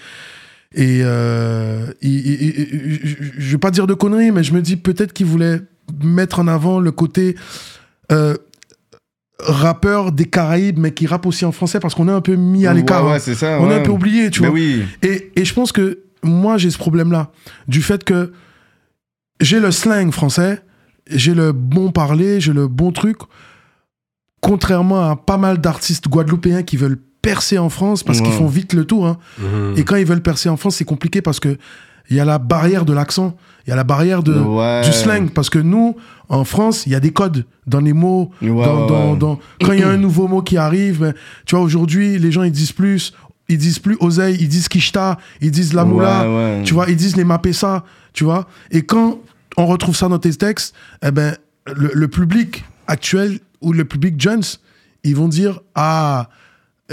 et 0.76 1.02
euh, 1.04 1.88
il- 2.02 2.26
il- 2.28 2.42
il- 2.44 3.00
je- 3.04 3.16
je 3.38 3.52
vais 3.52 3.58
pas 3.58 3.72
dire 3.72 3.88
de 3.88 3.94
conneries 3.96 4.32
mais 4.32 4.44
je 4.44 4.54
me 4.54 4.62
dis 4.62 4.76
peut-être 4.78 5.14
qu'il 5.14 5.26
voulait 5.26 5.62
mettre 6.04 6.40
en 6.40 6.48
avant 6.48 6.80
le 6.80 6.92
côté 6.92 7.36
euh, 8.12 8.36
rappeur 9.42 10.12
des 10.12 10.26
Caraïbes, 10.26 10.78
mais 10.78 10.92
qui 10.92 11.08
rappe 11.08 11.26
aussi 11.26 11.46
en 11.46 11.52
français 11.52 11.80
parce 11.80 11.96
qu'on 11.96 12.08
est 12.10 12.12
un 12.12 12.22
peu 12.22 12.36
mis 12.36 12.68
à 12.68 12.74
l'écart. 12.74 13.04
Ouais, 13.04 13.10
hein. 13.12 13.14
ouais, 13.14 13.20
c'est 13.20 13.36
ça. 13.36 13.58
on 13.62 13.66
est 13.66 13.70
ouais. 13.70 13.80
un 13.80 13.84
peu 13.84 13.92
oublié, 13.92 14.30
tu 14.30 14.42
Mais 14.42 14.48
vois. 14.50 14.56
oui. 14.56 14.84
Et, 15.02 15.32
et 15.36 15.46
je 15.46 15.54
pense 15.54 15.72
que 15.72 16.00
moi, 16.24 16.58
j'ai 16.58 16.70
ce 16.70 16.78
problème-là. 16.78 17.32
Du 17.68 17.82
fait 17.82 18.04
que 18.04 18.34
j'ai 19.42 19.60
le 19.60 19.72
slang 19.72 20.12
français, 20.12 20.62
j'ai 21.10 21.34
le 21.34 21.52
bon 21.52 21.92
parler, 21.92 22.40
j'ai 22.42 22.54
le 22.54 22.68
bon 22.68 22.92
truc. 22.92 23.18
Contrairement 24.42 25.10
à 25.10 25.16
pas 25.18 25.38
mal 25.38 25.58
d'artistes 25.60 26.08
guadeloupéens 26.08 26.64
qui 26.64 26.78
veulent 26.78 27.00
percer 27.22 27.58
en 27.58 27.70
France 27.70 28.04
parce 28.04 28.22
qu'ils 28.22 28.32
font 28.32 28.48
vite 28.48 28.72
le 28.74 28.86
tour. 28.86 29.06
hein. 29.06 29.18
Mhm. 29.38 29.74
Et 29.76 29.84
quand 29.84 29.98
ils 29.98 30.06
veulent 30.06 30.22
percer 30.22 30.48
en 30.48 30.56
France, 30.56 30.78
c'est 30.78 30.86
compliqué 30.86 31.22
parce 31.22 31.40
que 31.42 31.58
il 32.10 32.16
y 32.16 32.20
a 32.20 32.26
la 32.26 32.40
barrière 32.40 32.86
de 32.86 32.94
l'accent, 32.94 33.36
il 33.68 33.70
y 33.70 33.74
a 33.74 33.76
la 33.76 33.84
barrière 33.84 34.24
de, 34.24 34.34
Ouais. 34.34 34.82
du 34.84 34.92
slang. 34.94 35.30
Parce 35.30 35.50
que 35.50 35.60
nous, 35.60 35.96
en 36.30 36.44
France, 36.46 36.86
il 36.88 36.94
y 36.94 36.96
a 36.96 37.00
des 37.00 37.12
codes 37.12 37.46
dans 37.68 37.82
les 37.82 37.94
mots. 37.94 38.32
Ouais, 38.42 38.48
dans, 38.50 38.56
ouais, 38.56 38.88
dans- 38.88 39.12
ouais. 39.12 39.18
dans- 39.18 39.40
quand 39.62 39.74
il 39.74 39.82
y 39.82 39.84
a 39.84 39.90
un 39.90 39.98
nouveau 39.98 40.28
mot 40.28 40.42
qui 40.42 40.58
arrive, 40.58 41.02
ben, 41.02 41.14
tu 41.46 41.56
vois, 41.56 41.64
aujourd'hui, 41.64 42.18
les 42.18 42.32
gens, 42.32 42.44
ils 42.44 42.52
disent 42.52 42.72
plus. 42.72 43.14
Ils 43.52 43.58
disent 43.58 43.80
plus 43.80 43.98
oseille, 44.00 44.38
ils 44.40 44.48
disent 44.48 44.68
kishta, 44.70 45.18
ils 45.42 45.50
disent 45.52 45.74
la 45.74 45.84
moula, 45.84 46.24
tu 46.64 46.74
vois, 46.76 46.88
ils 46.88 46.96
disent 46.96 47.16
les 47.18 47.24
mapessa, 47.24 47.84
tu 48.14 48.24
vois? 48.24 48.48
Et 48.72 48.84
quand 48.84 49.20
on 49.58 49.66
retrouve 49.66 49.96
ça 49.96 50.08
dans 50.08 50.20
tes 50.20 50.34
textes, 50.34 50.74
eh 51.06 51.12
ben, 51.12 51.36
le, 51.76 51.92
le 51.94 52.08
public 52.08 52.64
actuel 52.88 53.40
ou 53.62 53.74
le 53.74 53.86
public 53.86 54.20
jeunes, 54.20 54.42
ils 55.04 55.16
vont 55.16 55.28
dire 55.28 55.60
Ah, 55.76 56.30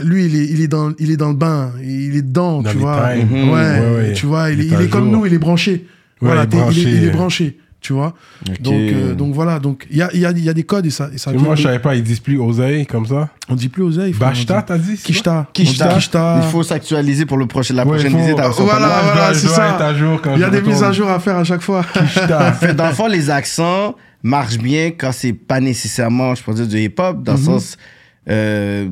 lui, 0.03 0.27
il 0.27 0.37
est, 0.37 0.45
il 0.47 0.61
est, 0.61 0.69
dans, 0.69 0.93
il 0.99 1.11
est 1.11 1.17
dans 1.17 1.29
le 1.31 1.35
bain, 1.37 1.73
il 1.83 2.17
est 2.17 2.23
dedans, 2.23 2.61
Dans 2.63 2.71
tu 2.71 2.77
vois. 2.79 3.03
Ouais. 3.07 3.25
Ouais, 3.25 3.51
ouais. 3.51 4.13
tu 4.15 4.27
vois, 4.27 4.51
il, 4.51 4.61
Il 4.63 4.73
est- 4.81 4.89
comme 4.89 5.11
nous, 5.11 5.25
il 5.27 5.33
est 5.33 5.39
branché. 5.39 5.87
Voilà, 6.21 6.45
il 6.45 6.55
est 6.89 7.07
il 7.07 7.11
branché, 7.13 7.59
tu 7.87 7.93
vois. 7.93 8.15
Donc, 8.61 8.75
euh, 8.75 9.15
donc 9.15 9.33
voilà, 9.35 9.59
donc 9.61 9.87
il 9.91 9.97
y 9.99 10.03
a, 10.03 10.11
il 10.13 10.21
y, 10.21 10.27
a, 10.27 10.31
y 10.33 10.49
a 10.49 10.53
des 10.55 10.65
codes 10.65 10.87
et 10.87 10.91
ça, 10.91 11.09
et 11.15 11.19
ça 11.19 11.31
Et 11.31 11.37
vient 11.37 11.45
moi, 11.47 11.55
je 11.55 11.63
savais 11.63 11.79
pas, 11.79 11.95
ils 11.95 12.03
disent 12.03 12.21
plus 12.21 12.39
oseille 12.41 12.85
comme 12.87 13.07
ça? 13.07 13.29
on 13.49 13.55
dit 13.55 13.69
plus 13.69 13.85
oseille. 13.85 14.13
Bachta, 14.13 14.63
t'as 14.63 14.77
dit? 14.79 14.97
Kishta. 14.97 15.47
Kishta. 15.53 16.41
Il 16.43 16.51
faut 16.51 16.63
s'actualiser 16.65 17.27
pour 17.27 17.37
le 17.39 17.47
prochain, 17.47 17.75
la 17.75 17.85
Ouais, 17.87 17.95
prochaine 17.97 18.17
visite 18.17 18.39
à 18.41 18.49
Voilà, 18.49 19.01
voilà, 19.05 19.35
c'est 19.35 19.47
ça. 19.47 19.69
être 19.75 19.83
à 19.83 19.95
jour 19.95 20.21
quand 20.21 20.35
Il 20.35 20.41
y 20.41 20.45
a 20.45 20.51
des 20.51 20.63
mises 20.63 20.83
à 20.83 20.91
jour 20.93 21.09
à 21.09 21.21
faire 21.21 21.37
à 21.37 21.45
chaque 21.45 21.63
fois. 21.63 21.85
Kishta. 21.95 22.53
Fait, 22.53 22.75
dans 22.75 22.89
le 22.89 22.93
fond, 22.95 23.07
les 23.07 23.31
accents 23.31 23.95
marchent 24.23 24.59
bien 24.59 24.91
quand 24.91 25.13
c'est 25.13 25.33
pas 25.33 25.61
nécessairement, 25.61 26.35
je 26.35 26.43
pourrais 26.43 26.57
dire, 26.57 26.67
du 26.67 26.79
hip-hop, 26.79 27.23
dans 27.23 27.35
le 27.35 27.39
Mhm. 27.39 27.45
sens, 27.45 27.77
euh, 28.29 28.89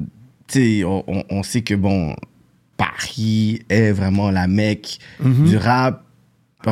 tu 0.46 0.78
sais, 0.78 0.84
on, 0.84 1.02
on- 1.08 1.24
on 1.30 1.42
sait 1.42 1.62
que, 1.62 1.74
bon, 1.74 2.14
Paris 2.76 3.60
est 3.68 3.92
vraiment 3.92 4.30
la 4.30 4.46
mecque 4.46 4.98
du 5.20 5.56
rap. 5.56 6.02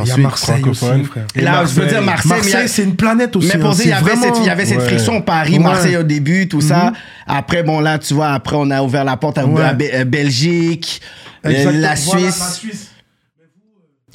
Il 0.02 0.08
y 0.08 0.12
a 0.12 0.16
Marseille 0.16 0.62
aussi, 0.64 1.04
frère. 1.04 1.26
Et 1.34 1.40
là, 1.42 1.64
je 1.64 1.80
veux 1.80 1.86
dire 1.86 2.02
Marseille, 2.02 2.68
c'est 2.68 2.84
une 2.84 2.96
planète 2.96 3.34
aussi. 3.36 3.48
mais 3.54 3.60
pour 3.60 3.70
hein, 3.70 3.74
dire, 3.74 3.84
il 3.86 3.88
y 3.90 3.92
avait, 3.92 4.02
vraiment- 4.02 4.22
cette, 4.22 4.38
il 4.38 4.46
y 4.46 4.50
avait 4.50 4.66
cette 4.66 4.78
Ouais. 4.78 4.86
friction 4.86 5.20
Paris, 5.22 5.52
Ouais. 5.54 5.58
Marseille 5.58 5.96
au 5.96 6.02
début, 6.02 6.48
tout 6.48 6.60
ça. 6.60 6.92
Après, 7.26 7.62
bon, 7.62 7.80
là, 7.80 7.98
tu 7.98 8.14
vois, 8.14 8.30
après, 8.30 8.56
on 8.58 8.70
a 8.70 8.82
ouvert 8.82 9.04
la 9.04 9.16
porte 9.16 9.38
à, 9.38 9.46
Ouais. 9.46 9.62
à 9.62 9.74
Be- 9.74 9.90
euh, 9.92 10.04
Belgique, 10.04 11.00
euh, 11.44 11.50
Exactement. 11.50 11.80
la 11.80 11.94
Voilà, 11.94 12.30
Suisse. 12.32 12.88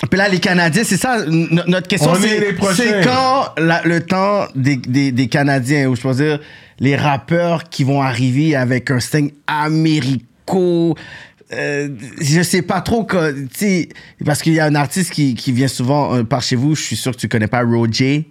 Puis 0.10 0.18
là, 0.20 0.30
les 0.30 0.40
Canadiens, 0.40 0.84
c'est 0.86 0.98
ça, 0.98 1.18
n- 1.26 1.64
notre 1.68 1.88
question, 1.88 2.12
On 2.12 2.22
est 2.24 2.56
c'est 2.76 3.02
quand 3.04 3.48
la- 3.58 3.82
le 3.84 4.02
temps 4.02 4.46
des, 4.54 4.76
des, 4.76 5.12
des 5.12 5.28
Canadiens, 5.28 5.88
ou 5.88 5.96
je 5.96 6.02
peux 6.02 6.14
dire, 6.14 6.40
les 6.80 6.96
rappeurs 6.96 7.64
qui 7.70 7.84
vont 7.84 8.02
arriver 8.04 8.56
avec 8.56 8.92
un 8.92 9.00
style 9.00 9.32
américo, 9.48 10.96
euh, 11.54 11.90
je 12.22 12.42
sais 12.42 12.62
pas 12.62 12.82
trop, 12.82 13.04
que- 13.06 13.46
tu 13.48 13.90
parce 14.26 14.42
qu'il 14.42 14.54
y 14.54 14.60
a 14.60 14.66
un 14.66 14.76
artiste 14.76 15.12
qui, 15.12 15.36
qui 15.36 15.52
vient 15.52 15.68
souvent 15.68 16.16
euh, 16.16 16.24
par 16.24 16.42
chez 16.42 16.56
vous, 16.56 16.76
je 16.76 16.82
suis 16.82 16.96
sûr 16.96 17.12
que 17.14 17.18
tu 17.18 17.28
connais 17.30 17.48
pas 17.48 17.64
Roger. 17.64 18.30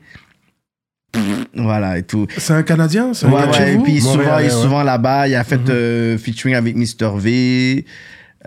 Voilà, 1.54 1.96
et 1.98 2.02
tout. 2.02 2.26
C'est 2.36 2.52
un 2.52 2.62
Canadien 2.62 3.14
C'est 3.14 3.26
Ouais, 3.26 3.74
et 3.74 3.78
puis 3.78 3.92
il 3.92 3.96
est 3.98 4.00
souvent, 4.00 4.38
il 4.38 4.46
est 4.46 4.54
ouais. 4.54 4.62
souvent 4.62 4.82
là-bas. 4.82 5.28
Il 5.28 5.34
a 5.34 5.44
fait 5.44 5.70
euh, 5.70 6.18
featuring 6.18 6.54
avec 6.54 6.76
Mr. 6.76 7.16
V. 7.16 7.86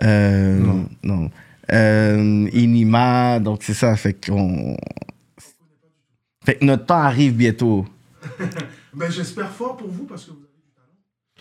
Euh, 0.02 0.60
non. 1.02 1.30
Euh, 1.72 2.48
Inima. 2.52 3.40
Donc 3.40 3.60
c'est 3.64 3.74
ça. 3.74 3.96
Fait 3.96 4.14
qu'on. 4.24 4.76
Fait 6.44 6.54
que 6.56 6.64
notre 6.64 6.86
temps 6.86 6.98
arrive 7.02 7.34
bientôt. 7.34 7.86
Ben, 8.94 9.08
J'espère 9.08 9.50
fort 9.50 9.76
pour 9.76 9.88
vous 9.88 10.02
parce 10.04 10.24
que 10.24 10.30
vous 10.30 10.38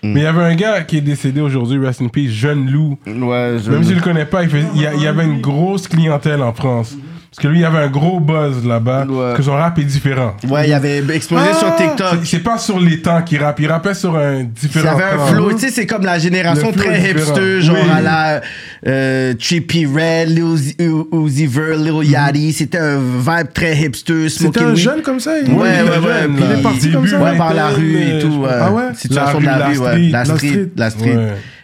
Mais 0.03 0.21
il 0.21 0.23
y 0.23 0.26
avait 0.26 0.43
un 0.43 0.55
gars 0.55 0.81
qui 0.84 0.97
est 0.97 1.01
décédé 1.01 1.41
aujourd'hui, 1.41 1.77
Rest 1.85 2.01
in 2.01 2.07
Peace, 2.07 2.30
Jeune 2.31 2.69
Loup. 2.71 2.97
Ouais, 3.05 3.57
Même 3.69 3.84
si 3.84 3.89
je 3.89 3.95
le 3.95 4.01
connais 4.01 4.26
pas, 4.26 4.43
il, 4.43 4.49
fait- 4.49 4.63
il 4.76 4.81
y, 4.81 4.85
a- 4.88 4.93
il 4.93 5.01
y 5.01 5.07
avait 5.07 5.26
une 5.26 5.41
grosse 5.41 5.88
clientèle 5.88 6.41
en 6.41 6.53
France. 6.53 6.97
Parce 7.31 7.43
que 7.43 7.47
lui, 7.47 7.60
il 7.60 7.65
avait 7.65 7.77
un 7.77 7.89
gros 7.89 8.19
buzz 8.19 8.65
là-bas. 8.65 9.06
Ouais. 9.07 9.34
Que 9.38 9.43
son 9.43 9.51
rap 9.51 9.77
est 9.77 9.84
différent. 9.84 10.35
Ouais, 10.49 10.68
il 10.68 10.73
avait 10.73 11.03
explosé 11.14 11.45
Ah, 11.51 11.56
sur 11.56 11.76
TikTok. 11.76 12.19
c'est- 12.26 12.39
pas 12.39 12.57
sur 12.57 12.80
les 12.80 13.01
temps 13.01 13.22
qu'il 13.22 13.39
rappe. 13.41 13.60
Il 13.60 13.68
rappait 13.72 13.93
sur 13.93 14.18
un 14.18 14.39
Il 14.39 14.49
différent 14.51 14.97
y 14.97 15.01
avait 15.01 15.14
un 15.22 15.26
flow, 15.27 15.53
tu 15.53 15.60
sais, 15.60 15.69
c'est 15.69 15.85
comme 15.85 16.03
la 16.06 16.18
génération 16.18 16.72
très 16.72 17.11
hipster, 17.11 17.61
genre 17.61 17.76
Oui. 17.84 17.89
à 17.93 18.01
la 18.01 18.41
euh, 18.88 19.34
Red, 19.39 20.30
Lil 20.30 20.43
Uzi- 20.43 20.76
U- 20.80 21.06
Uzi 21.26 21.45
Vert, 21.45 21.77
Lil 21.77 22.10
Yachty. 22.10 22.51
C'était 22.51 22.80
un 22.80 22.97
vibe 22.97 23.53
très 23.53 23.77
hipster, 23.77 24.27
C'était 24.27 24.45
smoking 24.60 24.64
un 24.72 24.76
jeune 24.76 25.01
comme 25.03 25.19
ça. 25.19 25.38
il- 25.39 25.53
Ouais, 25.53 25.60
ouais, 25.61 25.69
il 25.84 25.84
ouais. 25.84 25.93
jeune, 26.22 26.34
puis 26.34 26.43
là. 26.43 26.49
il 26.56 26.60
est 26.60 26.64
parti 26.64 26.80
Début 26.80 26.93
comme 26.93 27.07
ça. 27.07 27.19
Ouais, 27.22 27.38
par 27.38 27.53
la 27.53 27.68
rue 27.68 27.97
et 28.01 28.19
tout. 28.19 28.43
Ah 28.49 28.72
ouais? 28.72 28.84
Situation 28.95 29.39
La 29.39 29.53
de 29.56 29.60
la 29.60 29.68
rue, 29.68 29.77
ouais. 29.77 30.10
La 30.10 30.26
street. 30.26 30.69
La 30.76 30.89
street. 30.89 31.18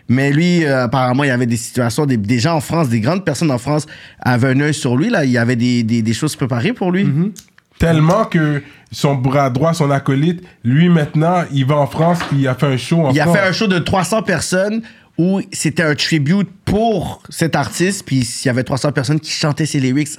Mais 0.07 0.31
lui, 0.31 0.63
euh, 0.65 0.83
apparemment, 0.83 1.23
il 1.23 1.27
y 1.27 1.31
avait 1.31 1.45
des 1.45 1.57
situations, 1.57 2.05
des, 2.05 2.17
des 2.17 2.39
gens 2.39 2.55
en 2.55 2.61
France, 2.61 2.89
des 2.89 2.99
grandes 2.99 3.25
personnes 3.25 3.51
en 3.51 3.57
France 3.57 3.85
avaient 4.19 4.49
un 4.49 4.59
œil 4.59 4.73
sur 4.73 4.95
lui. 4.97 5.09
Là. 5.09 5.25
Il 5.25 5.31
y 5.31 5.37
avait 5.37 5.55
des, 5.55 5.83
des, 5.83 6.01
des 6.01 6.13
choses 6.13 6.35
préparées 6.35 6.73
pour 6.73 6.91
lui. 6.91 7.05
Mm-hmm. 7.05 7.31
Tellement 7.79 8.25
que 8.25 8.61
son 8.91 9.15
bras 9.15 9.49
droit, 9.49 9.73
son 9.73 9.91
acolyte, 9.91 10.43
lui 10.63 10.87
maintenant, 10.89 11.43
il 11.51 11.65
va 11.65 11.75
en 11.75 11.87
France 11.87 12.19
puis 12.29 12.39
il 12.41 12.47
a 12.47 12.55
fait 12.55 12.67
un 12.67 12.77
show 12.77 13.01
en 13.01 13.11
Il 13.11 13.19
a 13.19 13.23
France. 13.25 13.37
fait 13.37 13.47
un 13.47 13.51
show 13.51 13.67
de 13.67 13.79
300 13.79 14.21
personnes 14.21 14.81
où 15.17 15.41
c'était 15.51 15.83
un 15.83 15.95
tribute 15.95 16.47
pour 16.63 17.21
cet 17.29 17.55
artiste. 17.55 18.05
Puis 18.05 18.17
il 18.19 18.45
y 18.47 18.49
avait 18.49 18.63
300 18.63 18.91
personnes 18.91 19.19
qui 19.19 19.31
chantaient 19.31 19.65
ses 19.65 19.79
lyrics 19.79 20.09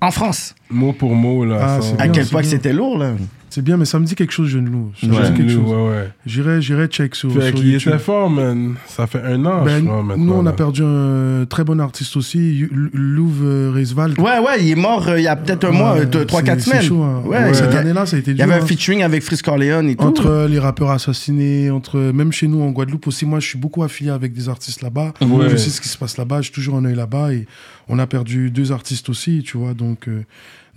en 0.00 0.10
France. 0.10 0.54
Mot 0.70 0.92
pour 0.92 1.14
mot, 1.14 1.44
là. 1.44 1.58
Ah, 1.62 1.80
À 1.98 2.02
bien, 2.08 2.12
quel 2.12 2.26
point 2.26 2.42
c'était 2.42 2.72
lourd, 2.72 2.98
là. 2.98 3.12
C'est 3.50 3.62
bien, 3.62 3.76
mais 3.76 3.84
ça 3.84 3.98
me 3.98 4.04
dit 4.06 4.14
quelque 4.14 4.32
chose, 4.32 4.48
Jeune 4.48 4.70
Loup. 4.70 4.92
Ça 5.00 5.06
me 5.08 5.12
Ouais, 5.14 5.30
dit 5.30 5.36
quelque 5.36 5.50
chose. 5.52 5.68
ouais, 5.68 5.88
ouais. 5.90 6.08
J'irai, 6.24 6.62
j'irai 6.62 6.86
check 6.86 7.14
sur, 7.16 7.32
Fait 7.32 7.46
sur 7.48 7.54
qu'il 7.54 7.72
YouTube. 7.72 7.88
était 7.92 7.98
fort, 7.98 8.30
man. 8.30 8.76
Ça 8.86 9.06
fait 9.08 9.20
un 9.22 9.44
an, 9.44 9.64
Ben, 9.64 9.80
je 9.80 9.84
crois, 9.86 10.02
maintenant. 10.04 10.24
nous, 10.24 10.32
on 10.34 10.46
a 10.46 10.52
perdu 10.52 10.82
un 10.84 11.44
très 11.48 11.64
bon 11.64 11.80
artiste 11.80 12.16
aussi, 12.16 12.68
Louve 12.70 13.42
euh, 13.44 13.72
Reiswald. 13.74 14.18
Ouais, 14.20 14.38
ouais, 14.38 14.62
il 14.62 14.70
est 14.70 14.74
mort 14.76 15.08
euh, 15.08 15.18
il 15.18 15.24
y 15.24 15.28
a 15.28 15.34
peut-être 15.34 15.64
un 15.64 15.72
mois, 15.72 15.94
Ouais, 15.96 16.06
3-4 16.06 16.60
c'est- 16.60 16.70
semaines. 16.70 16.82
chaud, 16.82 17.02
hein. 17.02 17.22
Ouais, 17.24 17.38
Ouais, 17.38 17.54
Cette 17.54 17.74
année-là, 17.74 18.06
ça 18.06 18.16
a 18.16 18.18
été 18.20 18.30
Il 18.30 18.34
y 18.34 18.36
dur. 18.36 18.44
avait 18.44 18.54
un 18.54 18.62
hein. 18.62 18.66
featuring 18.66 19.02
avec 19.02 19.22
Frisk 19.24 19.44
Corleone 19.44 19.88
et 19.88 19.96
tout. 19.96 20.04
Entre 20.04 20.46
les 20.48 20.58
rappeurs 20.60 20.90
assassinés, 20.90 21.70
entre 21.70 21.98
même 21.98 22.30
chez 22.32 22.46
nous 22.46 22.62
en 22.62 22.70
Guadeloupe 22.70 23.06
aussi, 23.08 23.26
moi 23.26 23.40
je 23.40 23.46
suis 23.48 23.58
beaucoup 23.58 23.82
affilié 23.82 24.10
avec 24.10 24.32
des 24.32 24.48
artistes 24.48 24.82
là-bas. 24.82 25.12
Ouais. 25.20 25.48
Je 25.50 25.56
sais 25.56 25.70
ce 25.70 25.80
qui 25.80 25.88
se 25.88 25.98
passe 25.98 26.16
là-bas, 26.16 26.40
j'ai 26.42 26.50
toujours 26.52 26.76
un 26.76 26.84
œil 26.84 26.94
là-bas 26.94 27.32
et 27.32 27.46
on 27.88 27.98
a 27.98 28.06
perdu 28.06 28.50
deux 28.50 28.70
artistes 28.70 29.08
aussi, 29.08 29.42
tu 29.44 29.58
vois. 29.58 29.74
Donc, 29.74 30.06
euh, 30.08 30.22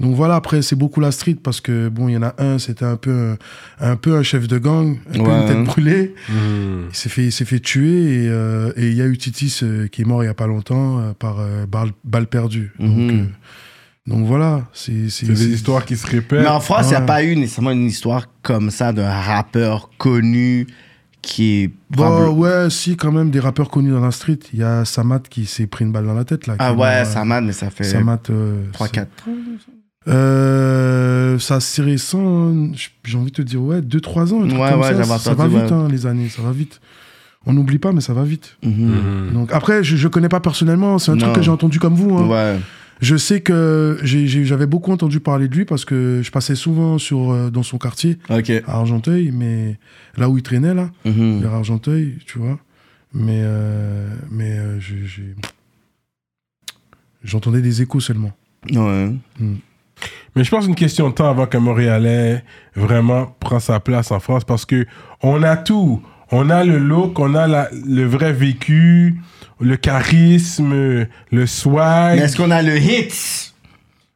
donc 0.03 0.15
voilà, 0.15 0.35
après 0.35 0.61
c'est 0.61 0.75
beaucoup 0.75 0.99
la 0.99 1.11
street 1.11 1.37
parce 1.41 1.61
que 1.61 1.89
bon, 1.89 2.09
il 2.09 2.13
y 2.13 2.17
en 2.17 2.23
a 2.23 2.35
un, 2.37 2.59
c'était 2.59 2.85
un 2.85 2.97
peu 2.97 3.35
un, 3.79 3.91
un 3.91 3.95
peu 3.95 4.15
un 4.15 4.21
chef 4.23 4.47
de 4.47 4.57
gang, 4.59 4.97
un 5.09 5.13
peu 5.13 5.19
Ouais. 5.21 5.41
une 5.41 5.47
tête 5.47 5.63
brûlée. 5.63 6.13
Hmm. 6.29 6.87
Il 6.89 6.95
s'est 6.95 7.09
fait, 7.09 7.23
il 7.25 7.31
s'est 7.31 7.45
fait 7.45 7.59
tuer 7.59 8.25
et 8.25 8.27
euh, 8.29 8.71
et 8.75 8.89
il 8.89 8.93
y 8.95 9.01
a 9.01 9.05
eu 9.07 9.17
Titis 9.17 9.59
euh, 9.63 9.87
qui 9.87 10.01
est 10.01 10.05
mort 10.05 10.23
il 10.23 10.27
y 10.27 10.29
a 10.29 10.33
pas 10.33 10.47
longtemps 10.47 10.99
euh, 10.99 11.13
par 11.17 11.39
euh, 11.39 11.65
balle, 11.65 11.91
balle 12.03 12.27
perdue. 12.27 12.71
Donc, 12.79 12.89
Mhm. 12.97 13.09
euh, 13.21 13.23
donc 14.05 14.25
voilà, 14.27 14.67
c'est 14.73 14.91
des 14.91 15.47
histoires 15.47 15.85
qui 15.85 15.95
se 15.95 16.05
répètent. 16.05 16.41
Mais 16.41 16.47
en 16.47 16.59
France, 16.59 16.87
il 16.87 16.89
n'y 16.89 16.95
a 16.95 16.99
Ouais. 16.99 17.05
pas 17.05 17.23
eu 17.23 17.35
nécessairement 17.37 17.71
une 17.71 17.85
histoire 17.85 18.27
comme 18.41 18.69
ça 18.69 18.91
d'un 18.91 19.09
rappeur 19.09 19.89
connu 19.97 20.67
qui 21.21 21.61
est. 21.63 21.67
Bon, 21.89 22.03
probable- 22.03 22.29
ouais, 22.37 22.69
si, 22.69 22.97
quand 22.97 23.13
même, 23.13 23.29
des 23.31 23.39
rappeurs 23.39 23.69
connus 23.69 23.91
dans 23.91 24.01
la 24.01 24.11
street. 24.11 24.39
Il 24.51 24.59
y 24.59 24.63
a 24.63 24.83
Samat 24.83 25.21
qui 25.29 25.45
s'est 25.45 25.67
pris 25.67 25.85
une 25.85 25.93
balle 25.93 26.05
dans 26.05 26.13
la 26.15 26.25
tête, 26.25 26.47
là. 26.47 26.55
Ah 26.59 26.73
ouais, 26.73 27.03
m'a, 27.23 27.39
mais 27.39 27.53
ça 27.53 27.69
fait 27.69 27.85
Samat. 27.85 28.19
euh, 28.29 28.65
3-4. 28.73 29.07
c'est- 29.25 29.71
Euh, 30.07 31.39
ça, 31.39 31.59
c'est 31.59 31.81
récent. 31.81 32.49
hein. 32.51 32.71
J'ai 33.03 33.17
envie 33.17 33.31
de 33.31 33.35
te 33.35 33.41
dire, 33.41 33.61
ouais, 33.61 33.81
2-3 33.81 34.33
ans. 34.33 34.43
un 34.43 34.47
truc 34.47 34.59
Ouais, 34.61 34.71
comme 34.71 34.81
ouais, 34.81 35.03
ça. 35.17 35.33
va 35.33 35.47
vite, 35.47 35.71
hein, 35.71 35.87
les 35.89 36.05
années, 36.05 36.29
ça 36.29 36.41
va 36.41 36.51
vite. 36.51 36.79
On 37.45 37.53
n'oublie 37.53 37.79
pas, 37.79 37.91
mais 37.91 38.01
ça 38.01 38.13
va 38.13 38.23
vite. 38.23 38.57
Mhm. 38.63 38.71
Mhm. 38.71 39.33
Donc, 39.33 39.51
après, 39.51 39.83
je, 39.83 39.95
je 39.97 40.07
connais 40.07 40.29
pas 40.29 40.39
personnellement. 40.39 40.97
C'est 40.99 41.11
un 41.11 41.15
Non. 41.15 41.21
truc 41.21 41.35
que 41.35 41.41
j'ai 41.41 41.51
entendu 41.51 41.79
comme 41.79 41.95
vous. 41.95 42.15
hein. 42.17 42.27
Ouais. 42.27 42.59
Je 43.01 43.17
sais 43.17 43.41
que 43.41 43.97
j'avais 44.03 44.67
beaucoup 44.67 44.91
entendu 44.93 45.19
parler 45.19 45.47
de 45.49 45.55
lui 45.55 45.65
parce 45.65 45.83
que 45.83 46.21
je 46.23 46.31
passais 46.31 46.55
souvent 46.55 46.97
sur, 46.97 47.31
euh, 47.31 47.49
dans 47.49 47.63
son 47.63 47.77
quartier, 47.77 48.17
à 48.29 48.37
Argenteuil, 48.67 49.31
mais 49.33 49.77
là 50.15 50.29
où 50.29 50.37
il 50.37 50.43
traînait, 50.43 50.73
là. 50.73 50.89
Mhm. 51.03 51.41
vers 51.41 51.53
Argenteuil, 51.53 52.17
tu 52.25 52.39
vois. 52.39 52.59
Mais, 53.13 53.41
euh, 53.43 54.07
mais 54.31 54.57
euh, 54.57 54.79
j'entendais 57.23 57.61
des 57.61 57.81
échos 57.81 57.99
seulement. 57.99 58.31
Ouais. 58.71 59.11
Mais 60.35 60.43
je 60.43 60.49
pense 60.49 60.65
une 60.65 60.75
question 60.75 61.09
de 61.09 61.13
temps 61.13 61.29
avant 61.29 61.45
qu'un 61.45 61.59
Montréalais 61.59 62.43
vraiment 62.75 63.35
prend 63.39 63.59
sa 63.59 63.79
place 63.79 64.11
en 64.11 64.19
France 64.19 64.43
parce 64.43 64.65
que 64.65 64.85
on 65.21 65.43
a 65.43 65.57
tout. 65.57 66.01
On 66.31 66.49
a 66.49 66.63
le 66.63 66.79
look, 66.79 67.19
on 67.19 67.35
a 67.35 67.45
la- 67.47 67.69
le 67.85 68.05
vrai 68.05 68.33
vécu, 68.33 69.15
le 69.59 69.77
charisme, 69.77 71.05
le 71.31 71.45
swag. 71.45 72.17
Mais 72.17 72.25
est-ce 72.25 72.37
qu'on 72.37 72.49
a 72.51 72.61
le 72.63 72.77
hit 72.77 73.53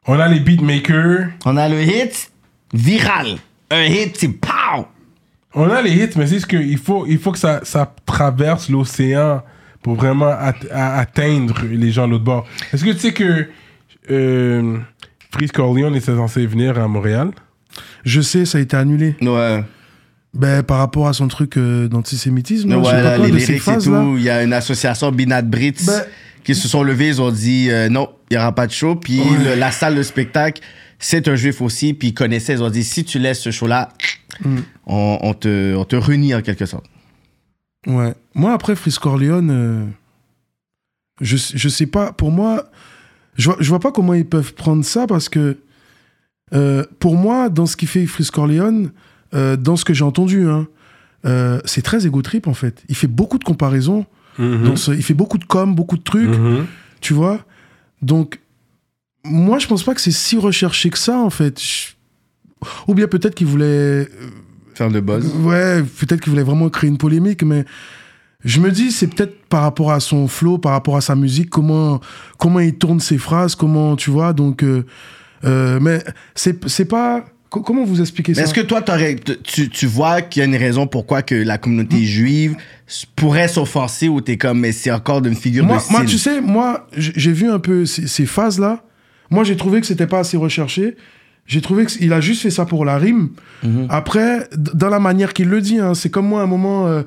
On 0.07 0.19
a 0.19 0.27
les 0.27 0.39
beatmakers. 0.39 1.27
On 1.45 1.57
a 1.57 1.69
le 1.69 1.81
hit 1.81 2.31
viral. 2.73 3.37
Un 3.69 3.83
hit, 3.83 4.17
c'est 4.17 4.29
pow 4.29 4.87
On 5.53 5.69
a 5.69 5.81
les 5.81 5.91
hits, 5.91 6.09
mais 6.15 6.25
c'est 6.27 6.39
ce 6.39 6.45
qu'il 6.47 6.77
faut, 6.77 7.05
il 7.07 7.19
faut 7.19 7.31
que 7.31 7.37
ça, 7.39 7.59
ça 7.63 7.93
traverse 8.05 8.69
l'océan 8.69 9.41
pour 9.83 9.95
vraiment 9.95 10.29
at- 10.29 10.53
atteindre 10.71 11.61
les 11.69 11.91
gens 11.91 12.07
de 12.07 12.13
l'autre 12.13 12.23
bord. 12.23 12.45
Est-ce 12.73 12.83
que 12.83 12.91
tu 12.91 12.99
sais 12.99 13.13
que 13.13 13.47
euh, 14.09 14.77
Freeze 15.37 15.51
Corleone 15.51 15.95
était 15.95 16.15
censé 16.15 16.45
venir 16.45 16.77
à 16.79 16.87
Montréal 16.87 17.31
Je 18.03 18.21
sais, 18.21 18.45
ça 18.45 18.57
a 18.57 18.61
été 18.61 18.75
annulé. 18.75 19.15
Ouais. 19.21 19.63
Ben, 20.33 20.61
par 20.63 20.79
rapport 20.79 21.07
à 21.07 21.13
son 21.13 21.27
truc 21.27 21.57
euh, 21.57 21.87
d'antisémitisme, 21.87 22.73
ouais, 22.75 22.81
pas 22.81 23.01
là, 23.01 23.17
quoi, 23.17 23.25
les 23.27 23.31
de 23.31 23.37
lyrics 23.37 23.67
et 23.67 23.77
tout. 23.77 24.15
Il 24.17 24.23
y 24.23 24.29
a 24.29 24.43
une 24.43 24.53
association 24.53 25.11
Binat 25.11 25.41
Brits 25.43 25.75
Ben- 25.85 26.03
qui 26.43 26.53
se 26.53 26.67
sont 26.67 26.83
levés, 26.83 27.07
ils 27.07 27.21
ont 27.21 27.31
dit 27.31 27.69
euh, 27.71 27.89
non, 27.89 28.09
il 28.29 28.33
n'y 28.33 28.37
aura 28.37 28.53
pas 28.53 28.67
de 28.67 28.71
show. 28.71 28.95
Puis 28.95 29.19
le- 29.43 29.55
la 29.55 29.71
salle 29.71 29.95
de 29.95 30.03
spectacle, 30.03 30.61
c'est 30.99 31.27
un 31.27 31.35
juif 31.35 31.61
aussi. 31.61 31.93
Puis 31.93 32.09
ils 32.09 32.13
connaissaient, 32.13 32.53
ils 32.53 32.63
ont 32.63 32.69
dit 32.69 32.83
si 32.83 33.03
tu 33.03 33.19
laisses 33.19 33.41
ce 33.41 33.51
show-là, 33.51 33.89
Mm. 34.43 34.57
on, 34.85 35.17
on 35.21 35.33
te, 35.33 35.75
on 35.75 35.83
te 35.85 35.95
réunit 35.95 36.35
en 36.35 36.41
quelque 36.41 36.65
sorte. 36.67 36.85
Ouais. 37.87 38.13
Moi, 38.35 38.53
après, 38.53 38.75
Frisk 38.75 39.01
Corleone, 39.01 39.49
euh, 39.49 39.85
je, 41.21 41.37
je 41.55 41.69
sais 41.69 41.87
pas, 41.87 42.11
pour 42.11 42.31
moi, 42.31 42.69
je 43.37 43.45
vois, 43.49 43.57
je 43.59 43.69
vois 43.69 43.79
pas 43.79 43.91
comment 43.91 44.13
ils 44.13 44.25
peuvent 44.25 44.53
prendre 44.53 44.83
ça 44.83 45.07
parce 45.07 45.29
que, 45.29 45.57
euh, 46.53 46.83
pour 46.99 47.15
moi, 47.15 47.49
dans 47.49 47.65
ce 47.65 47.75
qui 47.77 47.85
fait 47.87 48.05
Frisk 48.05 48.33
Corleone, 48.33 48.91
euh, 49.33 49.55
dans 49.57 49.75
ce 49.75 49.85
que 49.85 49.93
j'ai 49.93 50.03
entendu, 50.03 50.47
hein, 50.47 50.67
euh, 51.25 51.59
c'est 51.65 51.81
très 51.81 52.05
égo 52.07 52.21
trip 52.21 52.47
en 52.47 52.53
fait. 52.53 52.83
Il 52.89 52.95
fait 52.95 53.07
beaucoup 53.07 53.37
de 53.37 53.43
comparaisons, 53.43 54.05
Mhm. 54.39 54.63
dans 54.63 54.75
ce- 54.75 54.91
il 54.91 55.03
fait 55.03 55.13
beaucoup 55.15 55.37
de 55.37 55.45
com, 55.45 55.73
beaucoup 55.75 55.97
de 55.97 56.03
trucs, 56.03 56.29
Mhm. 56.37 56.65
tu 57.01 57.13
vois. 57.13 57.45
Donc, 58.01 58.39
moi, 59.25 59.59
je 59.59 59.67
pense 59.67 59.83
pas 59.83 59.93
que 59.93 60.01
c'est 60.01 60.11
si 60.11 60.37
recherché 60.37 60.89
que 60.89 60.97
ça 60.97 61.17
en 61.19 61.29
fait. 61.29 61.59
Je- 61.61 61.87
Ou 62.87 62.95
bien 62.95 63.07
peut-être 63.07 63.35
qu'il 63.35 63.45
voulait 63.47 64.09
Faire 64.73 64.89
de 64.89 64.99
buzz. 64.99 65.31
Ouais, 65.43 65.83
peut-être 65.83 66.21
qu'il 66.21 66.31
voulait 66.31 66.43
vraiment 66.43 66.69
créer 66.69 66.89
une 66.89 66.97
polémique, 66.97 67.43
mais 67.43 67.65
je 68.45 68.59
me 68.59 68.71
dis, 68.71 68.91
c'est 68.91 69.07
peut-être 69.07 69.45
par 69.49 69.61
rapport 69.63 69.91
à 69.91 69.99
son 69.99 70.27
flow, 70.27 70.57
par 70.57 70.71
rapport 70.73 70.95
à 70.97 71.01
sa 71.01 71.15
musique, 71.15 71.49
comment, 71.49 71.99
comment 72.37 72.59
il 72.59 72.75
tourne 72.75 72.99
ses 72.99 73.17
phrases, 73.17 73.55
comment, 73.55 73.95
tu 73.95 74.09
vois, 74.11 74.33
donc... 74.33 74.63
euh, 74.63 74.85
euh, 75.43 75.79
mais 75.79 76.03
c'est 76.33 76.67
c'est 76.67 76.85
pas... 76.85 77.23
co- 77.51 77.61
Comment 77.61 77.83
vous 77.83 78.01
expliquez 78.01 78.31
Mais 78.31 78.37
ça? 78.37 78.43
est-ce 78.43 78.53
que 78.55 78.61
toi, 78.61 78.81
tu, 79.43 79.69
tu 79.69 79.85
vois 79.85 80.21
qu'il 80.23 80.39
y 80.39 80.43
a 80.43 80.47
une 80.47 80.55
raison 80.55 80.87
pourquoi 80.87 81.21
que 81.21 81.35
la 81.35 81.57
Hmm. 81.57 81.59
communauté 81.59 82.03
juive 82.05 82.55
s- 82.87 83.05
pourrait 83.15 83.47
s'offenser 83.47 84.07
ou 84.09 84.19
t'es 84.21 84.37
comme, 84.37 84.59
mais 84.61 84.71
c'est 84.71 84.91
encore 84.91 85.21
d'une 85.21 85.35
figure 85.35 85.63
moi, 85.65 85.77
de 85.77 85.81
style? 85.83 85.95
moi, 85.95 86.05
tu 86.05 86.17
sais, 86.17 86.41
moi, 86.41 86.87
j'ai 86.95 87.31
vu 87.31 87.49
un 87.49 87.59
peu 87.59 87.85
ces, 87.85 88.07
ces 88.07 88.25
phases-là. 88.25 88.83
Moi, 89.29 89.43
j'ai 89.43 89.57
trouvé 89.57 89.79
que 89.81 89.85
c'était 89.87 90.07
pas 90.07 90.19
assez 90.19 90.37
recherché. 90.37 90.95
J'ai 91.45 91.61
trouvé 91.61 91.85
qu'il 91.85 92.11
a 92.13 92.19
juste 92.19 92.41
fait 92.41 92.49
ça 92.51 92.65
pour 92.65 92.83
la 92.83 92.97
rime. 92.97 93.29
Mhm. 93.63 93.85
Après, 93.89 94.47
dans 94.57 94.89
la 94.89 94.99
manière 94.99 95.33
qu'il 95.33 95.49
le 95.49 95.61
dit, 95.61 95.77
hein, 95.79 95.93
c'est 95.93 96.09
comme 96.09 96.27
moi, 96.27 96.41
à 96.41 96.43
un 96.45 96.47
moment, 96.47 96.87
euh, 96.87 97.03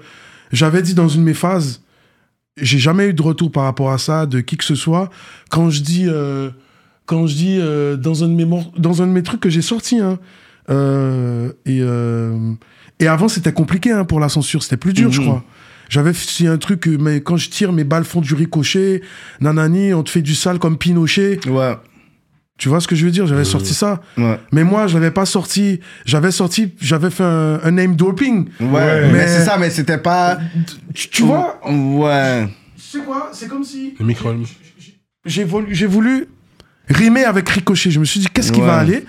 j'avais 0.52 0.82
dit 0.82 0.94
dans 0.94 1.08
une 1.08 1.20
de 1.20 1.26
mes 1.26 1.34
phases, 1.34 1.82
j'ai 2.56 2.78
jamais 2.78 3.08
eu 3.08 3.14
de 3.14 3.22
retour 3.22 3.50
par 3.52 3.64
rapport 3.64 3.90
à 3.90 3.98
ça 3.98 4.26
de 4.26 4.40
qui 4.40 4.56
que 4.56 4.64
ce 4.64 4.74
soit. 4.74 5.10
Quand 5.50 5.70
je 5.70 5.80
dis, 5.82 6.06
euh, 6.08 6.50
quand 7.06 7.26
je 7.26 7.34
dis 7.34 7.56
euh, 7.58 7.96
dans, 7.96 8.24
un 8.24 8.28
de 8.28 8.34
mes 8.34 8.64
dans 8.76 9.02
un 9.02 9.06
de 9.06 9.12
mes 9.12 9.22
trucs 9.22 9.40
que 9.40 9.50
j'ai 9.50 9.62
sorti, 9.62 9.98
hein, 10.00 10.18
euh, 10.68 11.52
et, 11.66 11.78
euh, 11.82 12.52
et 12.98 13.06
avant, 13.08 13.28
c'était 13.28 13.52
compliqué 13.52 13.90
hein, 13.92 14.04
pour 14.04 14.20
la 14.20 14.28
censure, 14.28 14.62
c'était 14.62 14.76
plus 14.76 14.92
dur, 14.92 15.10
je 15.10 15.20
Mhm. 15.20 15.26
crois. 15.26 15.44
J'avais 15.88 16.12
fait 16.12 16.46
un 16.46 16.56
truc, 16.58 16.86
mais 16.86 17.20
quand 17.20 17.36
je 17.36 17.50
tire, 17.50 17.72
mes 17.72 17.82
balles 17.82 18.04
font 18.04 18.20
du 18.20 18.34
ricochet, 18.34 19.02
nanani, 19.40 19.92
on 19.92 20.04
te 20.04 20.10
fait 20.10 20.22
du 20.22 20.36
sale 20.36 20.60
comme 20.60 20.78
Pinochet. 20.78 21.40
Ouais, 21.48 21.76
Tu 22.60 22.68
vois 22.68 22.78
ce 22.82 22.86
que 22.86 22.94
je 22.94 23.06
veux 23.06 23.10
dire? 23.10 23.26
J'avais 23.26 23.44
sorti 23.46 23.72
ça. 23.72 24.02
ouais. 24.18 24.38
Mais 24.52 24.64
moi, 24.64 24.86
je 24.86 24.92
l'avais 24.94 25.10
pas 25.10 25.24
sorti. 25.24 25.80
J'avais 26.04 26.30
sorti, 26.30 26.74
j'avais 26.78 27.08
fait 27.10 27.24
un, 27.24 27.58
un 27.64 27.70
name 27.70 27.96
doping. 27.96 28.50
Ouais, 28.60 28.66
Ouais. 28.68 29.00
mais, 29.06 29.12
Mais- 29.12 29.26
c'est 29.26 29.44
ça, 29.46 29.56
mais 29.56 29.70
c'était 29.70 29.96
pas. 29.96 30.38
Tu, 30.92 31.08
tu 31.08 31.22
vois? 31.22 31.58
Ouais. 31.66 32.46
Tu 32.76 32.82
sais 32.82 32.98
quoi? 32.98 33.30
C'est 33.32 33.48
comme 33.48 33.64
si 33.64 33.94
Le 33.98 34.04
micro. 34.04 34.30
j'ai 35.24 35.44
voulu, 35.44 35.74
j'ai 35.74 35.86
voulu 35.86 36.26
rimer 36.88 37.24
avec 37.24 37.48
Ricochet. 37.48 37.90
Je 37.90 37.98
me 37.98 38.04
suis 38.04 38.20
dit, 38.20 38.26
qu'est-ce 38.32 38.52
qui 38.52 38.60
Ouais. 38.60 38.66
va 38.66 38.76
aller? 38.76 39.06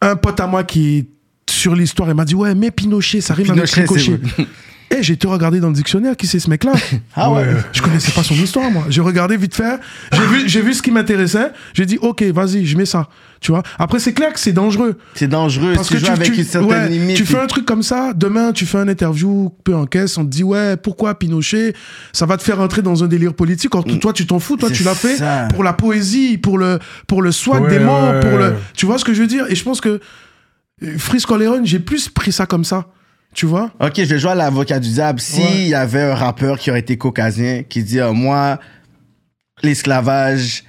Un 0.00 0.16
pote 0.16 0.40
à 0.40 0.48
moi 0.48 0.64
qui 0.64 0.96
est 0.98 1.06
sur 1.48 1.76
l'histoire, 1.76 2.08
il 2.08 2.16
m'a 2.16 2.24
dit, 2.24 2.34
ouais, 2.34 2.56
mais 2.56 2.72
Pinochet, 2.72 3.20
ça 3.20 3.34
rime 3.34 3.46
Pinochet, 3.46 3.82
avec 3.82 3.90
Ricochet. 3.90 4.20
c'est. 4.92 4.98
Eh, 4.98 5.02
j'ai 5.02 5.14
été 5.14 5.26
regarder 5.26 5.60
dans 5.60 5.68
le 5.68 5.74
dictionnaire 5.74 6.16
qui 6.16 6.26
c'est 6.26 6.38
ce 6.38 6.48
mec-là. 6.50 6.72
Ah 7.14 7.30
ouais. 7.30 7.44
Je 7.72 7.82
connaissais 7.82 8.12
pas 8.12 8.22
son 8.22 8.34
histoire, 8.34 8.70
moi. 8.70 8.84
J'ai 8.88 9.00
regardé 9.00 9.36
vite 9.36 9.54
fait. 9.54 9.78
J'ai 10.12 10.26
vu, 10.26 10.48
j'ai 10.48 10.60
vu 10.62 10.72
ce 10.74 10.82
qui 10.82 10.90
m'intéressait. 10.90 11.50
J'ai 11.74 11.84
dit, 11.86 11.98
ok, 12.00 12.22
vas-y, 12.24 12.64
je 12.66 12.76
mets 12.76 12.86
ça. 12.86 13.08
Tu 13.40 13.50
vois? 13.52 13.62
Après, 13.78 13.98
c'est 13.98 14.12
clair 14.14 14.32
que 14.32 14.38
c'est 14.40 14.52
dangereux. 14.52 14.96
C'est 15.14 15.26
dangereux. 15.28 15.72
Parce 15.74 15.88
que 15.90 15.96
tu, 15.98 16.06
avec 16.06 16.32
tu- 16.32 16.38
une 16.38 16.44
certaine 16.46 16.70
ouais, 16.70 16.88
limite. 16.88 17.16
tu 17.16 17.24
fais 17.26 17.36
et- 17.36 17.40
un 17.40 17.46
truc 17.46 17.66
comme 17.66 17.82
ça, 17.82 18.12
demain 18.14 18.52
tu 18.52 18.66
fais 18.66 18.78
un 18.78 18.88
interview 18.88 19.52
peu 19.64 19.74
en 19.74 19.84
caisse, 19.84 20.16
on 20.16 20.24
te 20.24 20.30
dit 20.30 20.44
ouais, 20.44 20.76
pourquoi 20.76 21.18
Pinochet? 21.18 21.74
Ça 22.12 22.24
va 22.24 22.36
te 22.36 22.42
faire 22.42 22.60
entrer 22.60 22.82
dans 22.82 23.02
un 23.04 23.08
délire 23.08 23.34
politique. 23.34 23.74
Or, 23.74 23.84
toi, 23.84 24.12
tu 24.12 24.26
t'en 24.26 24.38
fous, 24.38 24.56
toi, 24.56 24.70
tu 24.70 24.84
l'as 24.84 24.94
fait 24.94 25.22
pour 25.52 25.64
la 25.64 25.72
poésie, 25.72 26.38
pour 26.38 26.56
le, 26.56 26.78
pour 27.08 27.20
le 27.22 27.32
swag 27.32 27.62
Ouais, 27.64 27.70
des 27.70 27.78
mots, 27.80 27.92
ouais, 28.12 28.20
pour 28.20 28.38
le. 28.38 28.54
Tu 28.74 28.86
vois 28.86 28.98
ce 28.98 29.04
que 29.04 29.12
je 29.12 29.20
veux 29.22 29.28
dire? 29.28 29.46
Et 29.48 29.54
je 29.56 29.64
pense 29.64 29.80
que 29.80 30.00
euh, 30.82 30.98
Freeze 30.98 31.26
Corleone, 31.26 31.66
j'ai 31.66 31.78
plus 31.80 32.08
pris 32.08 32.32
ça 32.32 32.46
comme 32.46 32.64
ça. 32.64 32.86
Tu 33.34 33.46
vois? 33.46 33.70
Ok, 33.80 33.92
je 33.96 34.02
vais 34.02 34.18
jouer 34.18 34.32
à 34.32 34.34
l'avocat 34.34 34.78
du 34.78 34.90
diable. 34.90 35.18
S'il 35.20 35.42
Ouais. 35.44 35.66
y 35.68 35.74
avait 35.74 36.02
un 36.02 36.14
rappeur 36.14 36.58
qui 36.58 36.70
aurait 36.70 36.80
été 36.80 36.96
caucasien, 36.98 37.62
qui 37.68 37.82
dit 37.82 37.98
euh, 38.00 38.12
Moi, 38.12 38.58
l'esclavage, 39.62 40.64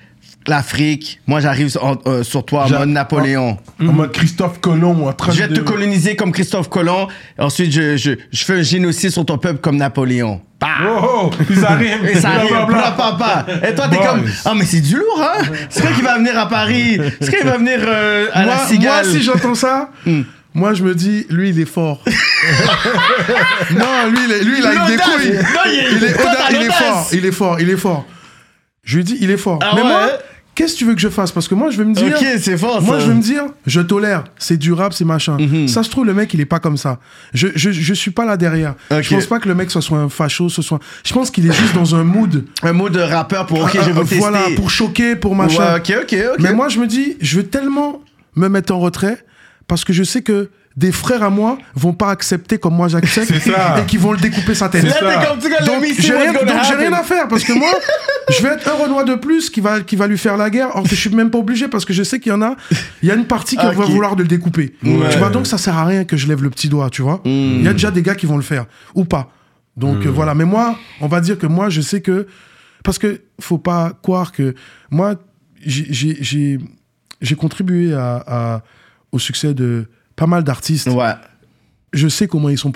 l'Afrique, 0.48 1.22
moi 1.26 1.40
j'arrive 1.40 1.69
sur, 1.69 2.02
euh, 2.06 2.23
sur 2.23 2.45
toi 2.45 2.65
en 2.65 2.69
mode 2.69 2.90
Napoléon. 2.90 3.57
En 3.81 3.84
mode 3.94 4.11
Christophe 4.11 4.60
Colomb 4.60 5.07
en 5.07 5.14
train 5.14 5.31
Je 5.31 5.40
vais 5.44 5.48
de... 5.48 5.56
te 5.56 5.61
coloniser 5.61 6.15
comme 6.15 6.31
Christophe 6.31 6.69
Colomb. 6.69 7.07
Ensuite, 7.40 7.72
je, 7.72 7.95
je, 7.98 8.11
je 8.31 8.44
fais 8.45 8.60
un 8.60 8.61
génocide 8.61 9.10
sur 9.11 9.26
ton 9.26 9.38
peuple 9.38 9.60
comme 9.60 9.77
Napoléon. 9.77 10.41
Bah! 10.60 10.68
Oh, 10.85 10.99
oh, 11.26 11.30
puis 11.45 11.56
ça 11.57 11.69
rime. 11.76 12.06
Et 12.07 12.15
ça 12.15 12.30
arrive, 12.30 12.65
Bla, 12.68 12.91
papa. 12.98 13.45
Et 13.68 13.73
toi, 13.76 13.88
t'es 13.90 13.98
comme, 13.98 14.23
ah, 14.45 14.53
mais 14.56 14.65
c'est 14.65 14.80
du 14.81 14.95
lourd, 14.95 15.22
hein? 15.22 15.44
C'est 15.69 15.81
quoi 15.81 15.91
qui 15.91 16.02
va 16.02 16.18
venir 16.18 16.38
à 16.38 16.48
Paris? 16.48 16.99
C'est 17.19 17.30
quoi 17.30 17.40
qui 17.40 17.45
va 17.45 17.57
venir 17.57 17.80
euh, 17.85 18.27
à 18.34 18.44
moi, 18.44 18.56
la 18.56 18.65
cigale? 18.68 19.06
moi, 19.06 19.14
si 19.14 19.22
j'entends 19.23 19.56
ça, 19.56 19.90
Hmm. 20.06 20.22
Moi, 20.54 20.74
je 20.74 20.84
me 20.84 20.94
dis, 20.96 21.26
lui, 21.30 21.50
il 21.50 21.60
est 21.60 21.66
fort. 21.66 22.04
non, 23.72 24.10
lui, 24.12 24.18
il, 24.26 24.32
est- 24.32 24.44
lui, 24.44 24.58
il 24.60 24.66
a 24.66 24.72
L'audace. 24.74 24.90
découille. 24.90 25.34
Non, 25.38 25.60
il 25.66 25.72
est- 25.80 25.92
Il 25.98 26.04
est, 26.04 26.14
toi, 26.14 26.24
auda- 26.32 26.38
t'as 26.50 26.56
il 26.56 26.62
est 26.64 26.72
fort, 26.72 27.08
il 27.14 27.26
est 27.26 27.32
fort, 27.32 27.60
il 27.60 27.70
est 27.70 27.78
fort. 27.78 28.06
Je 28.84 28.98
lui 28.98 29.04
dis, 29.04 29.18
il 29.22 29.32
est 29.32 29.38
fort. 29.38 29.60
Ah 29.62 29.72
Mais 29.76 29.82
ouais? 29.82 29.88
moi, 29.88 30.10
qu'est-ce 30.56 30.74
que 30.74 30.80
tu 30.80 30.86
veux 30.86 30.94
que 30.94 31.00
je 31.02 31.08
fasse? 31.08 31.32
Parce 31.32 31.48
que 31.48 31.56
moi, 31.56 31.70
je 31.72 31.78
vais 31.78 31.86
me 31.86 31.94
dire. 31.94 32.16
Ok, 32.20 32.26
c'est 32.40 32.58
fort, 32.58 32.82
Moi, 32.82 33.00
ça. 33.00 33.06
je 33.06 33.10
vais 33.10 33.16
me 33.16 33.22
dire, 33.22 33.44
je 33.66 33.80
tolère, 33.80 34.26
c'est 34.38 34.58
durable, 34.58 34.94
c'est 34.94 35.06
machin. 35.06 35.38
Mhm. 35.40 35.68
Ça 35.70 35.84
se 35.84 35.90
trouve, 35.90 36.06
le 36.06 36.14
mec, 36.14 36.34
il 36.34 36.42
est 36.42 36.46
pas 36.46 36.60
comme 36.60 36.76
ça. 36.78 37.00
Je, 37.34 37.48
je, 37.56 37.72
je 37.72 37.94
suis 37.94 38.12
pas 38.12 38.26
là 38.26 38.36
derrière. 38.36 38.76
Ok. 38.92 39.02
Je 39.04 39.16
pense 39.16 39.26
pas 39.26 39.40
que 39.40 39.48
le 39.48 39.56
mec 39.56 39.72
ce 39.72 39.80
soit 39.82 40.00
un 40.00 40.10
facho, 40.10 40.50
ce 40.50 40.62
soit. 40.62 40.80
Je 41.06 41.14
pense 41.14 41.32
qu'il 41.32 41.48
est 41.50 41.54
juste 41.54 41.74
dans 41.76 41.96
un 41.96 42.04
mood. 42.04 42.46
Un 42.62 42.74
mot 42.74 42.90
de 42.90 43.00
rappeur 43.00 43.46
pour, 43.46 43.62
ok, 43.64 43.72
je 43.74 43.92
tester. 44.02 44.18
Voilà, 44.18 44.42
pour 44.56 44.70
choquer, 44.70 45.16
pour 45.16 45.36
machin. 45.36 45.76
Ouais, 45.76 45.80
ok, 45.80 45.94
ok, 46.04 46.18
ok. 46.34 46.40
Mais 46.40 46.54
moi, 46.54 46.68
je 46.68 46.80
me 46.80 46.88
dis, 46.88 47.16
je 47.22 47.38
veux 47.38 47.48
tellement 47.48 48.02
me 48.36 48.50
mettre 48.50 48.74
en 48.74 48.80
retrait 48.80 49.24
parce 49.68 49.84
que 49.85 49.94
je 49.94 50.03
sais 50.03 50.22
que 50.22 50.49
des 50.76 50.91
frères 50.91 51.22
à 51.22 51.30
moi 51.30 51.60
vont 51.76 51.94
pas 51.94 52.10
accepter 52.10 52.57
comme 52.57 52.73
moi 52.76 52.88
j'accepte 52.88 53.30
et 53.31 53.85
qui 53.85 53.98
vont 53.98 54.11
le 54.11 54.18
découper 54.18 54.56
sa 54.56 54.69
tête. 54.69 54.84
Donc, 54.84 55.84
j'ai 55.99 56.14
rien, 56.15 56.31
rien 56.77 56.94
à 56.94 57.03
faire 57.03 57.27
parce 57.27 57.44
que 57.44 57.53
moi, 57.53 57.69
je 58.30 58.41
vais 58.41 58.49
être 58.49 58.68
un 58.68 58.84
Renoir 58.84 59.06
de 59.06 59.14
plus 59.15 59.49
qui 59.52 59.61
va, 59.61 59.81
qui 59.81 59.95
va 59.95 60.07
lui 60.07 60.18
faire 60.18 60.35
la 60.35 60.49
guerre, 60.49 60.76
or 60.76 60.84
que 60.84 60.90
je 60.90 60.95
suis 60.95 61.10
même 61.11 61.30
pas 61.30 61.38
obligé 61.38 61.68
parce 61.68 61.85
que 61.85 61.94
je 61.94 62.02
sais 62.03 62.19
qu'il 62.19 62.31
y 62.31 62.35
en 62.35 62.41
a, 62.41 62.56
il 63.03 63.07
y 63.10 63.11
a 63.11 63.15
une 63.15 63.26
partie 63.27 63.56
qui 63.56 63.65
Ok. 63.68 63.76
va 63.76 63.85
vouloir 63.85 64.15
de 64.15 64.23
le 64.23 64.27
découper. 64.27 64.73
Ouais. 64.84 65.10
Tu 65.11 65.18
vois, 65.19 65.30
donc 65.30 65.45
ça 65.45 65.57
sert 65.60 65.77
à 65.77 65.85
rien 65.85 66.06
que 66.06 66.18
je 66.18 66.27
lève 66.27 66.41
le 66.41 66.49
petit 66.49 66.69
doigt, 66.69 66.90
tu 66.90 67.03
vois. 67.03 67.22
Il 67.26 67.61
y 67.64 67.68
a 67.68 67.73
déjà 67.73 67.91
des 67.91 68.02
gars 68.02 68.15
qui 68.15 68.26
vont 68.26 68.38
le 68.38 68.44
faire 68.44 68.65
ou 68.95 69.06
pas. 69.06 69.30
Donc 69.77 70.06
euh, 70.06 70.10
voilà, 70.10 70.34
mais 70.35 70.45
moi, 70.45 70.76
on 71.02 71.07
va 71.07 71.22
dire 71.22 71.38
que 71.38 71.48
moi, 71.48 71.69
je 71.69 71.81
sais 71.81 72.02
que 72.02 72.27
parce 72.84 72.98
que 72.98 73.22
faut 73.40 73.57
pas 73.60 73.91
croire 74.02 74.31
que 74.31 74.56
moi, 74.91 75.15
j'ai- 75.65 75.88
j'ai 75.90 76.18
j'ai- 76.22 76.60
j'ai 77.22 77.35
contribué 77.35 77.94
à, 77.94 78.23
à- 78.27 78.61
au 79.14 79.19
succès 79.19 79.53
de 79.53 79.88
pas 80.18 80.27
mal 80.27 80.44
d'artistes. 80.44 80.88
Ouais, 80.88 81.14
Je 81.94 82.10
sais 82.10 82.27
comment 82.27 82.49
ils 82.49 82.57
sont 82.57 82.73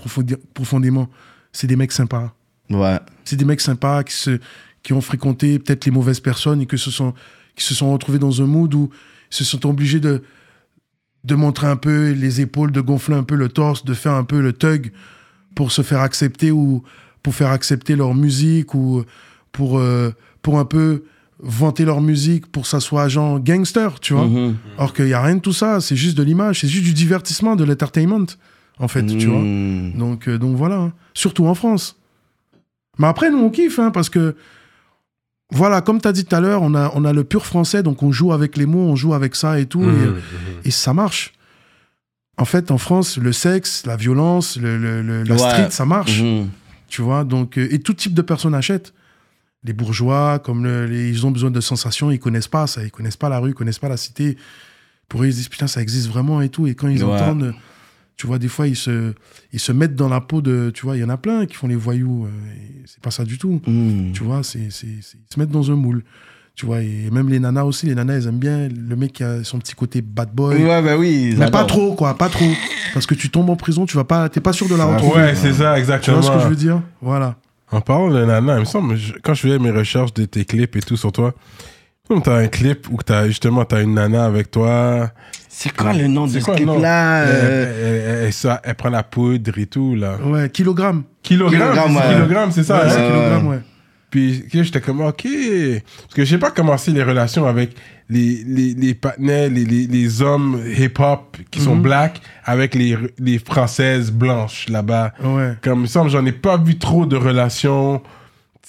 profondément. 0.53 1.09
C'est 1.51 1.67
des 1.67 1.75
mecs 1.75 1.91
sympas 1.91 2.33
ouais. 2.69 2.99
c'est 3.25 3.35
des 3.35 3.45
mecs 3.45 3.61
sympas 3.61 4.03
qui, 4.03 4.13
se, 4.13 4.39
qui 4.83 4.93
ont 4.93 5.01
fréquenté 5.01 5.59
peut-être 5.59 5.85
les 5.85 5.91
mauvaises 5.91 6.19
personnes 6.19 6.61
et 6.61 6.65
que 6.65 6.77
se 6.77 6.91
sont, 6.91 7.13
qui 7.55 7.63
se 7.63 7.73
sont 7.73 7.91
retrouvés 7.91 8.19
dans 8.19 8.41
un 8.41 8.45
mood 8.45 8.73
où 8.73 8.89
ils 9.31 9.35
se 9.35 9.43
sont 9.43 9.65
obligés 9.67 9.99
de, 9.99 10.23
de 11.23 11.35
montrer 11.35 11.67
un 11.67 11.75
peu 11.75 12.11
les 12.11 12.41
épaules, 12.41 12.71
de 12.71 12.81
gonfler 12.81 13.15
un 13.15 13.23
peu 13.23 13.35
le 13.35 13.49
torse, 13.49 13.83
de 13.85 13.93
faire 13.93 14.13
un 14.13 14.23
peu 14.23 14.41
le 14.41 14.53
thug 14.53 14.91
pour 15.55 15.71
se 15.71 15.81
faire 15.81 16.01
accepter 16.01 16.51
ou 16.51 16.83
pour 17.23 17.33
faire 17.33 17.49
accepter 17.51 17.95
leur 17.95 18.13
musique 18.13 18.73
ou 18.73 19.03
pour, 19.51 19.79
euh, 19.79 20.11
pour 20.41 20.59
un 20.59 20.65
peu 20.65 21.03
vanter 21.39 21.85
leur 21.85 22.01
musique 22.01 22.47
pour 22.47 22.63
que 22.63 22.69
ça 22.69 22.79
soit 22.79 23.07
genre 23.09 23.39
gangster, 23.39 23.99
tu 23.99 24.13
vois. 24.13 24.25
Mhm. 24.25 24.55
Or 24.77 24.93
qu'il 24.93 25.05
n'y 25.05 25.13
a 25.13 25.21
rien 25.21 25.35
de 25.35 25.41
tout 25.41 25.53
ça, 25.53 25.79
c'est 25.81 25.95
juste 25.95 26.17
de 26.17 26.23
l'image, 26.23 26.61
c'est 26.61 26.67
juste 26.67 26.83
du 26.85 26.93
divertissement, 26.93 27.55
de 27.55 27.63
l'entertainment, 27.63 28.25
en 28.79 28.87
fait, 28.87 29.05
tu 29.05 29.27
vois. 29.27 29.39
Mm. 29.41 29.93
Donc, 29.97 30.27
euh, 30.27 30.37
donc 30.39 30.55
voilà, 30.55 30.75
hein. 30.77 30.93
surtout 31.13 31.45
en 31.45 31.53
France. 31.53 31.95
Mais 32.97 33.07
après, 33.07 33.29
nous, 33.29 33.37
on 33.37 33.49
kiffe, 33.51 33.77
hein, 33.79 33.91
parce 33.91 34.09
que, 34.09 34.35
voilà, 35.51 35.81
comme 35.81 36.01
tu 36.01 36.07
as 36.07 36.11
dit 36.11 36.25
tout 36.25 36.35
à 36.35 36.39
l'heure, 36.41 36.61
on 36.63 36.73
a, 36.75 36.91
on 36.95 37.05
a 37.05 37.13
le 37.13 37.23
pur 37.23 37.45
français, 37.45 37.83
donc 37.83 38.03
on 38.03 38.11
joue 38.11 38.33
avec 38.33 38.57
les 38.57 38.65
mots, 38.65 38.81
on 38.89 38.95
joue 38.95 39.13
avec 39.13 39.35
ça 39.35 39.59
et 39.59 39.65
tout, 39.67 39.79
Mhm. 39.81 40.17
et, 40.65 40.67
et 40.69 40.71
ça 40.71 40.93
marche. 40.93 41.33
En 42.39 42.45
fait, 42.45 42.69
en 42.71 42.77
France, 42.77 43.17
le 43.17 43.31
sexe, 43.31 43.85
la 43.85 43.95
violence, 43.95 44.57
le, 44.57 44.77
le- 44.77 45.01
le- 45.01 45.23
la 45.23 45.35
Ouais. 45.35 45.39
street, 45.39 45.67
ça 45.71 45.85
marche, 45.85 46.21
Mhm. 46.21 46.49
tu 46.87 47.01
vois. 47.01 47.23
Donc, 47.23 47.57
euh, 47.57 47.67
et 47.71 47.79
tout 47.79 47.93
type 47.93 48.13
de 48.13 48.21
personnes 48.21 48.53
achètent. 48.55 48.93
Les 49.67 49.73
bourgeois, 49.73 50.39
comme 50.39 50.63
le- 50.63 50.85
les- 50.87 51.09
ils 51.09 51.25
ont 51.27 51.31
besoin 51.31 51.51
de 51.51 51.59
sensations, 51.61 52.09
ils 52.09 52.19
connaissent 52.19 52.47
pas 52.47 52.65
ça, 52.67 52.83
ils 52.83 52.89
connaissent 52.91 53.17
pas 53.17 53.29
la 53.29 53.37
rue, 53.39 53.49
ils 53.51 53.53
connaissent 53.53 53.79
pas 53.79 53.89
la 53.89 53.97
cité. 53.97 54.37
Pour 55.09 55.21
eux, 55.23 55.27
ils 55.27 55.31
se 55.33 55.37
disent 55.37 55.49
putain, 55.49 55.67
ça 55.67 55.81
existe 55.81 56.07
vraiment 56.09 56.41
et 56.41 56.49
tout. 56.49 56.67
Et 56.67 56.73
quand 56.75 56.87
ils 56.87 57.03
Ouais. 57.03 57.11
entendent, 57.13 57.53
tu 58.15 58.25
vois, 58.27 58.39
des 58.39 58.47
fois, 58.47 58.67
ils 58.67 58.75
se, 58.75 59.13
ils 59.53 59.59
se 59.59 59.71
mettent 59.71 59.95
dans 59.95 60.09
la 60.09 60.21
peau 60.21 60.41
de, 60.41 60.71
tu 60.73 60.85
vois, 60.85 60.97
il 60.97 61.01
y 61.01 61.03
en 61.03 61.09
a 61.09 61.17
plein 61.17 61.45
qui 61.45 61.53
font 61.55 61.67
les 61.67 61.75
voyous. 61.75 62.25
euh, 62.25 62.29
c'est 62.85 63.01
pas 63.01 63.11
ça 63.11 63.23
du 63.25 63.37
tout. 63.37 63.61
Mm. 63.67 64.11
Tu 64.13 64.23
vois, 64.23 64.41
c'est, 64.41 64.69
c'est, 64.71 64.87
ils 64.87 65.03
se 65.03 65.39
mettent 65.39 65.51
dans 65.51 65.69
un 65.69 65.75
moule. 65.75 66.03
Tu 66.55 66.65
vois, 66.65 66.81
et 66.81 67.09
même 67.11 67.29
les 67.29 67.39
nanas 67.39 67.65
aussi, 67.65 67.85
les 67.85 67.93
nanas, 67.93 68.13
elles 68.15 68.27
aiment 68.27 68.39
bien 68.39 68.67
le 68.69 68.95
mec 68.95 69.13
qui 69.13 69.23
a 69.23 69.43
son 69.43 69.59
petit 69.59 69.75
côté 69.75 70.01
bad 70.01 70.33
boy. 70.33 70.55
Ouais, 70.63 70.81
bah 70.81 70.97
oui. 70.97 71.35
Mais 71.37 71.51
pas 71.51 71.65
trop, 71.65 71.93
quoi, 71.93 72.17
pas 72.17 72.29
trop. 72.29 72.49
Parce 72.95 73.05
que 73.05 73.13
tu 73.13 73.29
tombes 73.29 73.49
en 73.51 73.55
prison, 73.55 73.85
tu 73.85 73.95
vas 73.95 74.05
pas, 74.05 74.27
t'es 74.29 74.39
pas 74.41 74.53
sûr 74.53 74.67
de 74.67 74.73
la 74.75 74.85
retrouver. 74.85 75.17
Ouais, 75.21 75.35
c'est 75.35 75.53
ça, 75.53 75.73
Tu 75.75 75.79
exactement. 75.81 76.19
vois 76.19 76.31
ce 76.31 76.35
que 76.37 76.43
je 76.43 76.47
veux 76.47 76.55
dire? 76.55 76.81
Voilà. 77.01 77.35
En 77.71 77.81
parlant 77.81 78.09
de 78.09 78.23
Nana, 78.23 78.55
il 78.55 78.59
me 78.61 78.65
semble, 78.65 78.95
quand 79.23 79.33
je 79.33 79.41
faisais 79.41 79.59
mes 79.59 79.71
recherches 79.71 80.13
de 80.13 80.25
tes 80.25 80.45
clips 80.45 80.75
et 80.77 80.79
tout 80.81 80.95
sur 80.97 81.11
toi, 81.11 81.33
comme 82.07 82.21
t'as 82.21 82.37
un 82.37 82.47
clip 82.47 82.87
où 82.89 82.97
t'as 83.03 83.27
justement 83.27 83.65
t'as 83.65 83.81
une 83.83 83.93
nana 83.95 84.23
avec 84.23 84.49
toi. 84.49 85.11
C'est 85.49 85.75
quoi 85.75 85.91
le 85.91 86.07
nom 86.07 86.27
de 86.27 86.39
ce 86.39 86.49
clip-là 86.51 87.23
Elle, 87.23 87.29
euh, 87.29 88.19
elle- 88.21 88.25
elle- 88.27 88.33
ça- 88.33 88.61
elle 88.63 88.75
prend 88.75 88.89
la 88.89 89.03
poudre 89.03 89.57
et 89.57 89.65
tout 89.65 89.95
là. 89.95 90.15
Ouais, 90.23 90.49
kilogramme. 90.49 91.03
Kilogramme, 91.21 91.59
Kilogramme, 91.73 91.91
c'est 92.01 92.07
ouais. 92.07 92.13
kilogramme, 92.13 92.51
c'est 92.51 92.63
ça. 92.63 92.75
Ouais, 92.85 92.89
c'est 92.89 92.95
ouais. 93.01 93.07
kilogramme, 93.07 93.47
ouais. 93.47 93.59
Puis 94.09 94.45
j'étais 94.51 94.79
comme 94.81 95.01
ok, 95.01 95.23
parce 95.25 96.13
que 96.15 96.23
j'ai 96.23 96.37
pas 96.37 96.51
commencé 96.51 96.91
les 96.91 97.03
relations 97.03 97.45
avec 97.45 97.71
les 98.09 98.41
les 98.47 98.73
les 98.73 98.93
partenaires, 98.93 99.49
les, 99.49 99.65
les, 99.65 99.85
les 99.85 100.21
hommes 100.21 100.61
hip 100.65 100.93
hop 100.99 101.35
qui 101.51 101.59
sont 101.59 101.75
Mhm. 101.75 101.81
black 101.81 102.21
avec 102.45 102.73
les 102.73 102.97
les 103.19 103.37
françaises 103.37 104.09
blanches 104.11 104.69
là-bas. 104.69 105.13
Ouais. 105.21 105.53
Comme 105.61 105.79
il 105.79 105.81
me 105.83 105.87
semble, 105.87 106.09
j'en 106.09 106.25
ai 106.25 106.31
pas 106.31 106.55
vu 106.57 106.77
trop 106.77 107.05
de 107.05 107.17
relations, 107.17 108.01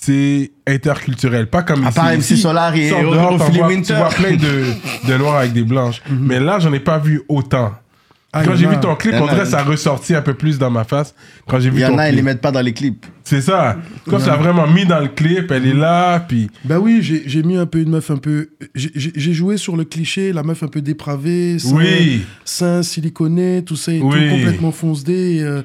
c'est 0.00 0.50
interculturelles, 0.66 1.48
pas 1.48 1.62
comme 1.62 1.84
À 1.84 1.90
ici. 1.90 1.94
part 1.94 2.12
MC 2.12 2.36
Solar 2.36 2.74
et 2.74 2.90
vois- 2.90 3.68
Winter. 3.68 3.94
Tu 3.94 3.94
vois 3.94 4.08
plein 4.08 4.32
de, 4.36 4.64
de 5.08 5.16
noirs 5.18 5.36
avec 5.36 5.52
des 5.52 5.62
blanches. 5.64 6.02
Mais 6.10 6.40
là, 6.40 6.58
j'en 6.58 6.72
ai 6.72 6.80
pas 6.80 6.98
vu 6.98 7.22
autant. 7.28 7.72
Ah, 8.38 8.44
Quand 8.44 8.52
il 8.52 8.56
y 8.56 8.60
j'ai 8.60 8.66
vu 8.68 8.80
ton 8.80 8.94
clip, 8.96 9.12
Il 9.14 9.18
y 9.18 9.22
en 9.22 9.26
que 9.26 9.44
ça 9.44 9.60
a 9.60 9.64
ressorti 9.64 10.14
un 10.14 10.22
peu 10.22 10.34
plus 10.34 10.58
dans 10.58 10.70
ma 10.70 10.84
face. 10.84 11.14
Quand 11.48 11.58
j'ai 11.60 11.68
Il 11.68 11.74
vu 11.74 11.80
y 11.82 11.84
ton 11.86 11.94
en 11.94 11.98
a, 11.98 12.08
ils 12.08 12.10
les 12.10 12.16
clip. 12.16 12.24
mettent 12.24 12.40
pas 12.40 12.50
dans 12.52 12.60
les 12.60 12.72
clips. 12.72 13.04
C'est 13.24 13.42
ça. 13.42 13.76
Quand 14.08 14.18
tu 14.20 14.26
l'as 14.26 14.36
vraiment 14.36 14.66
mis 14.66 14.86
dans 14.86 15.00
le 15.00 15.08
clip, 15.08 15.50
elle 15.50 15.66
est 15.66 15.74
là, 15.74 16.18
puis 16.20 16.48
Bah 16.64 16.78
oui, 16.80 17.00
j'ai 17.02 17.24
j'ai 17.26 17.42
mis 17.42 17.58
un 17.58 17.66
peu 17.66 17.80
une 17.80 17.90
meuf 17.90 18.10
un 18.10 18.16
peu. 18.16 18.48
j'ai- 18.74 18.90
J'ai 18.94 19.12
j'ai 19.14 19.32
joué 19.34 19.58
sur 19.58 19.76
le 19.76 19.84
cliché, 19.84 20.32
la 20.32 20.42
meuf 20.42 20.62
un 20.62 20.68
peu 20.68 20.80
dépravée, 20.80 21.58
sein, 21.58 21.76
oui, 21.76 22.22
sein 22.46 22.82
siliconé, 22.82 23.62
tout 23.66 23.76
ça 23.76 23.92
et 23.92 24.00
Oui. 24.00 24.28
tout, 24.30 24.34
complètement 24.34 24.72
fonce-dé. 24.72 25.36
Et, 25.36 25.42
euh, 25.42 25.60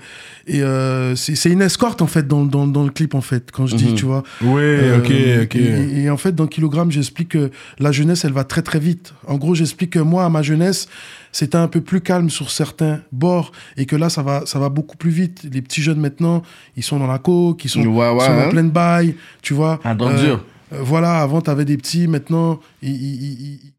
et, 0.45 0.61
euh, 0.61 1.15
c'est 1.15 1.35
c'est 1.35 1.51
une 1.51 1.61
escorte 1.61 2.01
en 2.01 2.07
fait 2.07 2.27
dans, 2.27 2.43
dans, 2.43 2.67
dans 2.67 2.83
le 2.83 2.89
clip 2.91 3.15
en 3.15 3.21
fait, 3.21 3.49
quand 3.53 3.65
je 3.65 3.77
dis, 3.77 3.89
Mhm. 3.91 3.95
tu 3.95 4.05
vois. 4.05 4.23
oui, 4.41 4.61
Euh, 4.61 4.97
ok, 4.97 5.11
ok. 5.43 5.55
Et, 5.55 6.03
et 6.03 6.09
en 6.09 6.17
fait, 6.17 6.35
dans 6.35 6.47
Kilogramme, 6.47 6.91
j'explique 6.91 7.29
que 7.29 7.49
la 7.79 7.93
jeunesse, 7.93 8.25
elle 8.25 8.33
va 8.33 8.43
très 8.43 8.61
très 8.61 8.79
vite. 8.79 9.13
En 9.25 9.35
gros, 9.37 9.55
j'explique 9.55 9.91
que 9.91 9.99
moi, 9.99 10.25
à 10.25 10.29
ma 10.29 10.41
jeunesse, 10.41 10.89
c'était 11.33 11.57
un 11.57 11.67
peu 11.67 11.81
plus 11.81 11.99
calme 11.99 12.29
sur 12.29 12.49
certains 12.49 13.01
bords 13.11 13.51
et 13.75 13.85
que 13.85 13.97
là, 13.97 14.07
ça 14.09 14.21
va, 14.23 14.45
ça 14.45 14.59
va 14.59 14.69
beaucoup 14.69 14.95
plus 14.95 15.09
vite. 15.11 15.43
Les 15.51 15.61
petits 15.61 15.81
jeunes 15.81 15.99
maintenant, 15.99 16.43
ils 16.77 16.83
sont 16.83 16.99
dans 16.99 17.07
la 17.07 17.17
coke, 17.19 17.65
ils 17.65 17.69
sont, 17.69 17.81
Ouais, 17.81 18.09
ouais, 18.09 18.15
ils 18.15 18.21
sont 18.21 18.31
hein. 18.31 18.47
en 18.47 18.49
pleine 18.49 18.69
baille, 18.69 19.15
tu 19.41 19.53
vois. 19.53 19.79
Donc 19.97 20.11
Euh, 20.11 20.23
dur. 20.25 20.45
Euh, 20.73 20.77
voilà, 20.81 21.21
avant, 21.21 21.41
tu 21.41 21.49
avais 21.49 21.65
des 21.65 21.77
petits, 21.77 22.07
maintenant, 22.07 22.59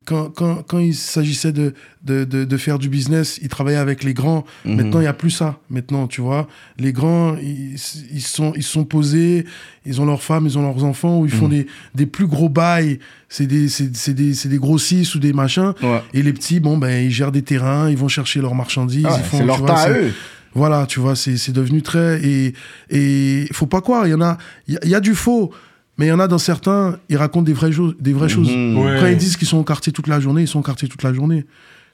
quand, 0.05 0.31
quand, 0.31 0.63
quand 0.67 0.79
il 0.79 0.95
s'agissait 0.95 1.53
de, 1.53 1.75
de, 2.05 2.25
de, 2.25 2.45
de 2.45 2.57
faire 2.57 2.79
du 2.79 2.89
business, 2.89 3.39
ils 3.43 3.49
travaillaient 3.49 3.79
avec 3.79 4.05
les 4.05 4.15
grands. 4.15 4.45
Mhm. 4.65 4.77
Maintenant, 4.77 4.99
il 5.01 5.05
n'y 5.05 5.09
a 5.09 5.13
plus 5.15 5.31
ça. 5.31 5.59
Maintenant, 5.71 6.07
tu 6.07 6.21
vois, 6.21 6.47
les 6.79 6.93
grands, 6.93 7.37
ils, 7.37 7.75
ils, 8.13 8.21
sont, 8.23 8.53
ils 8.57 8.63
sont 8.63 8.85
posés, 8.85 9.45
ils 9.87 10.01
ont 10.01 10.07
leurs 10.07 10.23
femmes, 10.23 10.47
ils 10.47 10.59
ont 10.59 10.63
leurs 10.63 10.85
enfants, 10.85 11.21
ou 11.21 11.27
ils 11.27 11.33
Mhm. 11.33 11.39
font 11.41 11.49
des, 11.49 11.67
des 11.95 12.07
plus 12.07 12.27
gros 12.27 12.49
bails, 12.49 12.99
c'est 13.29 13.47
des, 13.47 13.69
c'est, 13.69 13.95
c'est 13.97 14.15
des, 14.15 14.35
c'est 14.35 14.49
des 14.49 14.59
grossistes 14.59 15.15
ou 15.15 15.19
des 15.19 15.33
machins. 15.33 15.73
Ouais. 15.83 16.03
Et 16.13 16.23
les 16.23 16.33
petits, 16.33 16.61
bon, 16.61 16.77
ben, 16.79 17.05
ils 17.05 17.11
gèrent 17.11 17.33
des 17.33 17.43
terrains, 17.43 17.91
ils 17.91 17.97
vont 17.97 18.09
chercher 18.09 18.41
leurs 18.41 18.55
marchandises. 18.55 19.05
Ah 19.09 19.15
ouais, 19.15 19.21
ils 19.21 19.25
font, 19.25 19.39
c'est 19.39 19.45
leur 19.45 19.65
temps 19.65 19.77
à 19.77 19.91
eux. 19.91 20.13
Voilà, 20.57 20.87
tu 20.87 21.01
vois, 21.01 21.17
c'est 21.17 21.37
c'est 21.37 21.51
devenu 21.51 21.83
très. 21.83 22.25
Et 22.25 22.53
et 22.89 23.47
faut 23.53 23.67
pas 23.67 23.81
croire, 23.81 24.07
il 24.07 24.11
y 24.11 24.15
en 24.15 24.21
a. 24.21 24.39
Il 24.69 24.75
y, 24.75 24.77
a- 24.77 24.81
il 24.85 24.91
y 24.91 24.95
a 24.95 25.01
du 25.01 25.17
faux, 25.17 25.51
mais 25.99 26.07
il 26.07 26.09
y 26.09 26.13
en 26.13 26.21
a 26.21 26.29
dans 26.29 26.39
certains, 26.39 26.97
ils 27.09 27.17
racontent 27.17 27.45
des 27.45 27.53
vraies, 27.53 27.73
choses 27.73 27.95
des 28.01 28.13
vraies 28.13 28.29
choses. 28.29 28.51
Mhm. 28.51 28.79
Ouais. 28.79 28.97
Quand 29.01 29.07
ils 29.07 29.17
disent 29.17 29.37
qu'ils 29.37 29.49
sont 29.49 29.59
au 29.59 29.65
quartier 29.65 29.93
toute 29.93 30.07
la 30.09 30.21
journée, 30.21 30.43
ils 30.43 30.49
sont 30.49 30.59
au 30.61 30.63
quartier 30.63 30.89
toute 30.89 31.03
la 31.03 31.13
journée. 31.13 31.45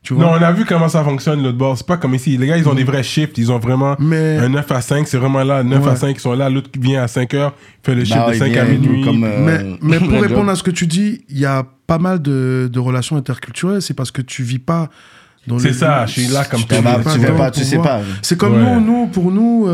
Tu 0.02 0.14
vois? 0.14 0.24
Non, 0.24 0.30
on 0.30 0.42
a 0.42 0.50
vu 0.52 0.64
comment 0.64 0.88
ça 0.88 1.04
fonctionne 1.04 1.42
l'autre 1.42 1.58
bord. 1.58 1.76
C'est 1.76 1.86
pas 1.86 1.98
comme 1.98 2.14
ici. 2.14 2.38
Les 2.38 2.46
gars, 2.46 2.56
ils 2.56 2.66
ont 2.66 2.72
des 2.74 2.84
vrais 2.84 3.02
shifts. 3.02 3.36
Ils 3.36 3.52
ont 3.52 3.58
vraiment 3.58 3.96
Mais- 3.98 4.38
un 4.38 4.48
9 4.48 4.72
à 4.72 4.80
5. 4.80 5.06
C'est 5.06 5.18
vraiment 5.18 5.44
là, 5.44 5.62
9 5.62 5.86
à 5.86 5.90
Ouais. 5.90 5.96
5, 5.96 6.16
ils 6.16 6.20
sont 6.20 6.32
là. 6.32 6.48
L'autre 6.48 6.70
qui 6.70 6.78
vient 6.78 7.02
à 7.02 7.06
5 7.08 7.34
heures, 7.34 7.52
fait 7.82 7.94
le 7.94 8.04
shift 8.04 8.16
Bah, 8.16 8.28
de 8.30 8.34
il 8.34 8.38
5 8.38 8.56
à 8.56 8.64
minuit. 8.64 9.04
comme, 9.04 9.24
euh, 9.24 9.38
mais, 9.38 9.76
mais 9.82 9.98
pour 10.08 10.18
répondre 10.22 10.48
à 10.50 10.56
ce 10.56 10.62
que 10.62 10.70
tu 10.70 10.86
dis, 10.86 11.20
il 11.28 11.38
y 11.38 11.44
a 11.44 11.66
pas 11.86 11.98
mal 11.98 12.22
de, 12.22 12.70
de 12.72 12.78
relations 12.78 13.16
interculturelles. 13.16 13.82
C'est 13.82 13.92
parce 13.92 14.10
que 14.10 14.22
tu 14.22 14.42
vis 14.42 14.58
pas 14.58 14.88
dans 15.46 15.56
le. 15.56 15.60
C'est 15.60 15.74
ça, 15.74 16.06
je 16.06 16.12
suis 16.12 16.28
là 16.28 16.46
comme 16.46 16.60
tu 16.60 16.66
bah, 16.82 17.00
tu 17.02 17.32
pas, 17.36 17.50
tu 17.50 17.64
sais 17.64 17.76
pas. 17.76 18.00
C'est 18.22 18.38
comme 18.38 18.54
Ouais. 18.54 18.74
nous, 18.76 18.80
nous, 18.80 19.06
pour 19.08 19.30
nous, 19.30 19.68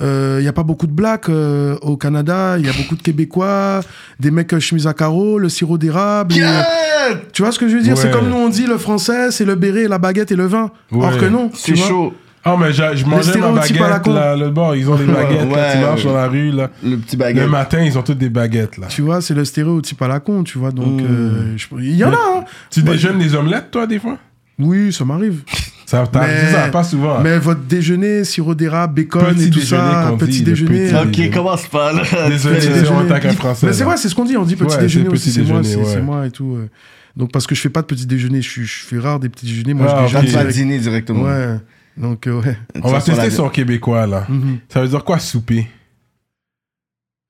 il 0.00 0.40
n'y 0.42 0.48
a 0.48 0.52
pas 0.52 0.62
beaucoup 0.62 0.86
de 0.86 0.92
blacks 0.92 1.28
euh, 1.28 1.76
au 1.82 1.96
Canada. 1.96 2.56
Il 2.58 2.66
y 2.66 2.68
a 2.68 2.72
beaucoup 2.72 2.96
de 2.96 3.02
Québécois, 3.02 3.80
des 4.20 4.30
mecs 4.30 4.52
euh, 4.54 4.60
chemise 4.60 4.86
à 4.86 4.94
carreaux, 4.94 5.38
le 5.38 5.48
sirop 5.48 5.78
d'érable. 5.78 6.34
et, 6.36 6.42
euh, 6.42 7.14
tu 7.32 7.42
vois 7.42 7.52
ce 7.52 7.58
que 7.58 7.68
je 7.68 7.76
veux 7.76 7.82
dire? 7.82 7.94
Ouais. 7.94 8.00
C'est 8.02 8.10
comme 8.10 8.28
nous, 8.28 8.36
on 8.36 8.48
dit 8.48 8.66
le 8.66 8.78
français, 8.78 9.30
c'est 9.30 9.44
le 9.44 9.54
béret, 9.54 9.88
la 9.88 9.98
baguette 9.98 10.30
et 10.32 10.36
le 10.36 10.46
vin. 10.46 10.70
Ouais. 10.92 11.04
Or 11.06 11.16
que 11.18 11.26
non. 11.26 11.50
C'est 11.54 11.76
chaud. 11.76 12.12
Ah, 12.44 12.56
mais 12.58 12.72
je 12.72 12.82
mangeais 13.04 13.04
ma 13.04 13.22
stéréotypes 13.22 13.76
à 13.80 13.80
la 13.80 13.88
baguette, 13.98 14.02
con. 14.04 14.14
là, 14.14 14.36
l'autre 14.36 14.52
bord. 14.54 14.74
Ils 14.76 14.88
ont 14.88 14.94
des 14.94 15.04
baguettes. 15.04 15.50
Ouais. 15.50 15.72
tu 15.72 15.78
marches 15.80 16.04
dans 16.04 16.14
la 16.14 16.28
rue, 16.28 16.50
là. 16.52 16.70
Le 16.82 16.96
petit 16.96 17.16
Le 17.16 17.20
baguette. 17.20 17.48
matin, 17.48 17.80
ils 17.82 17.98
ont 17.98 18.02
toutes 18.02 18.16
des 18.18 18.30
baguettes, 18.30 18.78
là. 18.78 18.86
Tu 18.86 19.02
vois, 19.02 19.20
c'est 19.20 19.34
le 19.34 19.44
stéréotype 19.44 20.00
à 20.00 20.08
la 20.08 20.20
con, 20.20 20.44
tu 20.44 20.56
vois. 20.56 20.70
Donc, 20.70 21.00
Mm. 21.02 21.06
euh, 21.10 21.56
il 21.80 21.96
y 21.96 22.04
en 22.04 22.12
a, 22.12 22.14
hein. 22.14 22.44
Tu 22.70 22.82
déjeunes 22.82 23.18
des 23.18 23.34
omelettes, 23.34 23.70
toi, 23.72 23.86
des 23.86 23.98
fois? 23.98 24.16
Oui, 24.58 24.92
ça 24.92 25.04
m'arrive. 25.04 25.42
Ça 25.88 26.04
Mais- 26.12 26.52
ça, 26.52 26.68
pas 26.68 26.84
souvent. 26.84 27.18
Mais 27.20 27.38
votre 27.38 27.62
déjeuner, 27.62 28.22
sirop 28.22 28.54
d'érable, 28.54 28.92
bacon 28.92 29.22
Petit 29.34 29.44
et 29.44 29.50
tout 29.50 29.58
déjeuner 29.60 29.82
ça, 29.90 30.10
dit, 30.10 30.16
petit 30.18 30.42
déjeuner. 30.42 30.90
petit- 30.92 31.24
Ok, 31.28 31.34
commence 31.34 31.66
pas 31.66 31.94
là. 31.94 32.02
Désolé, 32.28 32.58
on 32.90 32.98
attaque 33.06 33.24
un 33.24 33.32
français. 33.32 33.66
Mais 33.68 33.72
c'est 33.72 33.84
vrai, 33.84 33.96
c'est 33.96 34.10
ce 34.10 34.14
qu'on 34.14 34.26
dit. 34.26 34.36
On 34.36 34.44
dit 34.44 34.54
petit 34.54 34.74
Ouais, 34.76 34.82
déjeuner 34.82 35.08
aussi. 35.08 35.32
C'est 35.32 35.44
moi, 35.44 35.62
ouais. 35.62 36.02
moi 36.02 36.26
et 36.26 36.30
tout. 36.30 36.56
euh. 36.56 36.68
Donc 37.16 37.32
parce 37.32 37.46
que 37.46 37.54
je 37.54 37.60
fais 37.62 37.70
pas 37.70 37.80
de 37.80 37.86
petit 37.86 38.04
déjeuner, 38.04 38.42
je, 38.42 38.60
fais 38.64 38.98
rare 38.98 39.18
des 39.18 39.30
petits 39.30 39.46
déjeuners. 39.46 39.72
Moi, 39.72 39.86
Ah, 39.88 40.06
je 40.06 40.18
déjeune 40.18 40.38
avec- 40.40 40.54
dîner 40.54 40.78
directement. 40.78 41.22
Ouais. 41.22 41.56
Donc 41.96 42.26
euh, 42.26 42.38
ouais. 42.42 42.58
On 42.82 42.90
va 42.92 43.00
sur 43.00 43.14
tester 43.14 43.30
son 43.30 43.48
québécois, 43.48 44.06
là. 44.06 44.26
Mhm. 44.28 44.58
Ça 44.68 44.82
veut 44.82 44.88
dire 44.88 45.02
quoi, 45.04 45.18
souper? 45.18 45.68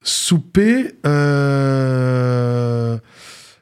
Souper, 0.02 0.94
euh, 1.06 2.98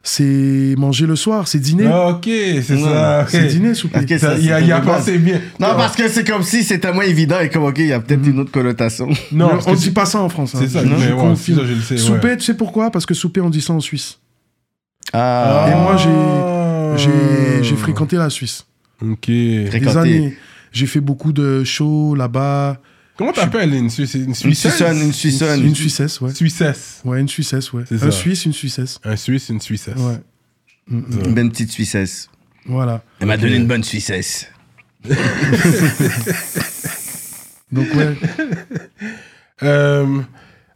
c'est 0.08 0.74
manger 0.78 1.04
le 1.04 1.16
soir, 1.16 1.48
c'est 1.48 1.58
dîner. 1.58 1.86
Ah, 1.90 2.10
Ok, 2.10 2.24
c'est 2.26 2.78
ça. 2.78 3.26
C'est 3.28 3.46
dîner, 3.48 3.74
souper. 3.74 4.06
Ça, 4.18 4.36
Il 4.38 4.52
a, 4.52 4.58
c'est 4.60 4.64
il 4.66 4.72
a 4.72 4.78
base. 4.80 4.98
pensé 4.98 5.18
bien. 5.18 5.40
Non, 5.58 5.74
parce 5.76 5.96
que 5.96 6.06
c'est 6.08 6.24
comme 6.24 6.44
si 6.44 6.62
c'était 6.62 6.92
moins 6.92 7.02
évident 7.04 7.40
et 7.40 7.48
comme, 7.50 7.64
ok, 7.64 7.74
il 7.78 7.86
y 7.88 7.92
a 7.92 7.98
peut-être 7.98 8.24
une 8.24 8.38
autre 8.38 8.52
connotation. 8.52 9.08
Non, 9.32 9.50
on 9.66 9.72
que 9.74 9.76
dit 9.76 9.90
pas 9.90 10.06
ça 10.06 10.20
en 10.20 10.28
France. 10.28 10.54
hein. 10.54 10.58
C'est 10.62 10.68
ça, 10.68 10.84
je, 10.84 10.88
mais 10.88 10.98
je 11.00 11.12
ouais, 11.12 11.18
confirme. 11.20 11.58
ça, 11.58 11.66
je 11.66 11.72
le 11.74 11.80
sais. 11.80 11.94
ouais. 11.94 12.00
Souper, 12.00 12.36
tu 12.36 12.44
sais 12.44 12.54
pourquoi? 12.54 12.90
Parce 12.92 13.04
que 13.04 13.14
souper, 13.14 13.40
on 13.40 13.50
dit 13.50 13.60
ça 13.60 13.72
en 13.72 13.80
Suisse. 13.80 14.18
Ah. 15.12 15.66
Et 15.70 15.74
moi, 15.74 15.96
j'ai- 15.96 16.08
Ah. 16.08 17.76
Fréquenté 17.76 18.16
la 18.16 18.30
Suisse. 18.30 18.64
Ok. 19.02 19.26
Des 19.26 19.96
années. 19.96 20.36
J'ai 20.72 20.86
fait 20.86 21.00
beaucoup 21.00 21.32
de 21.32 21.64
shows 21.64 22.14
là-bas. 22.14 22.78
Comment 23.16 23.32
t'appelles 23.32 23.72
une 23.74 23.88
Suisse? 23.90 24.14
Une 24.14 24.24
Une 24.26 24.34
Suissesse 24.34 24.74
Suissonne, 24.76 25.00
une 25.00 25.12
Suissonne. 25.12 25.64
Une 25.64 25.74
Suissesse, 25.74 26.20
ouais. 26.20 26.34
Suissesse. 26.34 27.00
Ouais, 27.04 27.20
une 27.20 27.28
Suissesse, 27.28 27.72
ouais. 27.72 27.84
C'est 27.88 27.94
Un 27.96 27.98
ça. 27.98 28.10
Suisse, 28.10 28.44
une 28.44 28.52
Suissesse. 28.52 28.98
Un 29.04 29.16
Suisse, 29.16 29.48
une 29.48 29.60
Suissesse. 29.60 29.96
Ouais. 29.96 30.18
Mm, 30.88 30.98
mm. 30.98 31.24
Une 31.24 31.34
bonne 31.34 31.50
petite 31.50 31.70
Suissesse. 31.72 32.28
Voilà. 32.66 33.02
Elle 33.20 33.26
m'a 33.28 33.36
donné 33.38 33.56
une 33.56 33.66
bonne 33.66 33.82
Suissesse. 33.84 34.46
Donc, 37.72 37.86
ouais. 37.94 38.16
Euh, 39.62 40.20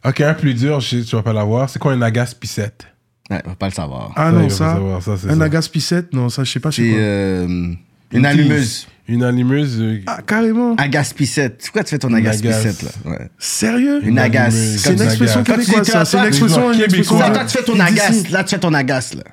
ok, 0.03 0.21
un 0.21 0.33
plus 0.33 0.55
dur, 0.55 0.79
je 0.79 1.01
tu 1.01 1.15
vas 1.15 1.21
pas 1.21 1.33
l'avoir. 1.33 1.69
C'est 1.69 1.77
quoi 1.77 1.93
un 1.93 2.01
agace 2.01 2.33
pissette? 2.33 2.87
Ouais, 3.29 3.39
on 3.45 3.49
va 3.49 3.55
pas 3.55 3.67
le 3.67 3.73
savoir. 3.73 4.11
Ah 4.15 4.25
Ça, 4.25 4.31
non, 4.31 4.37
va 4.39 4.43
pas 4.47 4.49
ça. 4.49 4.73
savoir, 4.73 5.03
ça, 5.03 5.11
Un 5.11 5.37
ça. 5.37 5.43
agace 5.43 5.67
pissette, 5.67 6.13
non, 6.13 6.29
ça, 6.29 6.43
je 6.43 6.51
sais 6.51 6.59
pas, 6.59 6.71
C'est 6.71 6.89
quoi. 6.89 6.97
euh, 6.97 7.73
une 8.11 8.25
allumeuse. 8.25 8.87
Une 9.11 9.23
allumeuse. 9.23 9.77
euh, 9.81 9.99
Ah, 10.07 10.19
carrément. 10.25 10.75
Agace-pissette. 10.75 11.57
C'est 11.59 11.71
quoi 11.71 11.83
tu 11.83 11.89
fais 11.91 11.99
ton 11.99 12.13
agace. 12.13 12.43
là? 12.43 12.57
Ouais. 13.05 13.29
Sérieux? 13.37 13.99
Une 14.03 14.17
agace. 14.19 14.53
allumeuse. 14.55 14.77
C'est 14.81 14.93
une 14.93 15.01
expression 15.01 15.39
agace. 15.41 15.47
Quand 15.55 15.61
tu 15.61 15.65
québécoise, 15.71 15.87
ça. 15.91 16.05
C'est 16.05 16.17
une 16.17 16.25
expression, 16.25 16.71
une 16.73 16.79
québécois. 16.79 16.97
expression. 16.99 17.19
Ça, 17.19 17.29
de- 17.29 17.33
toi, 17.35 17.45
tu 17.45 17.57
fais 17.57 17.63
ton 17.63 17.73
d'ici. 17.73 17.83
agace. 17.87 18.29
Là, 18.29 18.43
tu 18.43 18.49
fais 18.55 18.59
ton 18.61 18.73
agace, 18.73 19.13
là. 19.15 19.23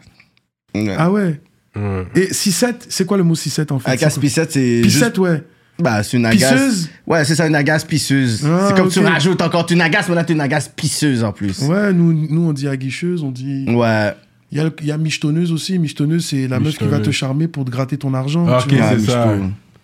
Ouais. 0.75 0.95
Ah 0.99 1.11
ouais. 1.11 1.41
ouais. 1.77 2.07
Et 2.15 2.33
6-7, 2.33 2.87
c'est 2.89 3.07
quoi 3.07 3.17
le 3.17 3.25
mot 3.25 3.35
6-7 3.35 3.73
en 3.73 3.79
fait? 3.79 3.99
C'est. 3.99 4.21
Pissette, 4.21 4.53
juste- 4.85 5.19
ouais. 5.19 5.43
Bah, 5.81 6.03
c'est 6.03 6.17
une 6.17 6.27
agace. 6.27 6.53
Pisseuse? 6.53 6.91
Ouais, 7.07 7.25
c'est 7.25 7.37
ça, 7.37 7.47
une 7.47 7.55
agace 7.55 7.85
pisseuse. 7.85 8.45
Ah, 8.45 8.67
c'est 8.69 8.77
comme 8.77 8.89
tu 8.91 8.99
ok. 8.99 9.07
rajoutes 9.07 9.41
encore 9.43 9.65
une 9.71 9.81
agace, 9.81 10.09
mais 10.09 10.17
là, 10.17 10.25
tu 10.25 10.33
une 10.33 10.41
agace 10.41 10.69
pisseuse 10.75 11.23
en 11.23 11.31
plus. 11.33 11.61
Ouais, 11.63 11.93
nous, 11.93 12.13
nous 12.13 12.49
on 12.49 12.53
dit 12.53 12.67
aguicheuse, 12.67 13.23
on 13.23 13.31
dit. 13.31 13.65
Ouais. 13.69 14.13
Il 14.51 14.59
y 14.59 14.61
a, 14.61 14.65
le- 14.65 14.75
il 14.81 14.87
y 14.87 14.91
a 14.93 14.99
michetonneuse 14.99 15.53
aussi. 15.53 15.79
Michetonneuse, 15.79 16.25
c'est 16.27 16.49
la 16.49 16.59
meuf 16.59 16.79
qui 16.79 16.85
va 16.87 16.99
te 16.99 17.11
charmer 17.13 17.47
pour 17.49 17.65
te 17.65 17.71
gratter 17.71 17.97
ton 17.97 18.13
argent. 18.15 18.45
Ah, 18.49 18.59
tu 18.67 18.75
ok, 18.75 18.81
vois. 18.81 18.91
c'est 18.99 19.07
ça. 19.11 19.37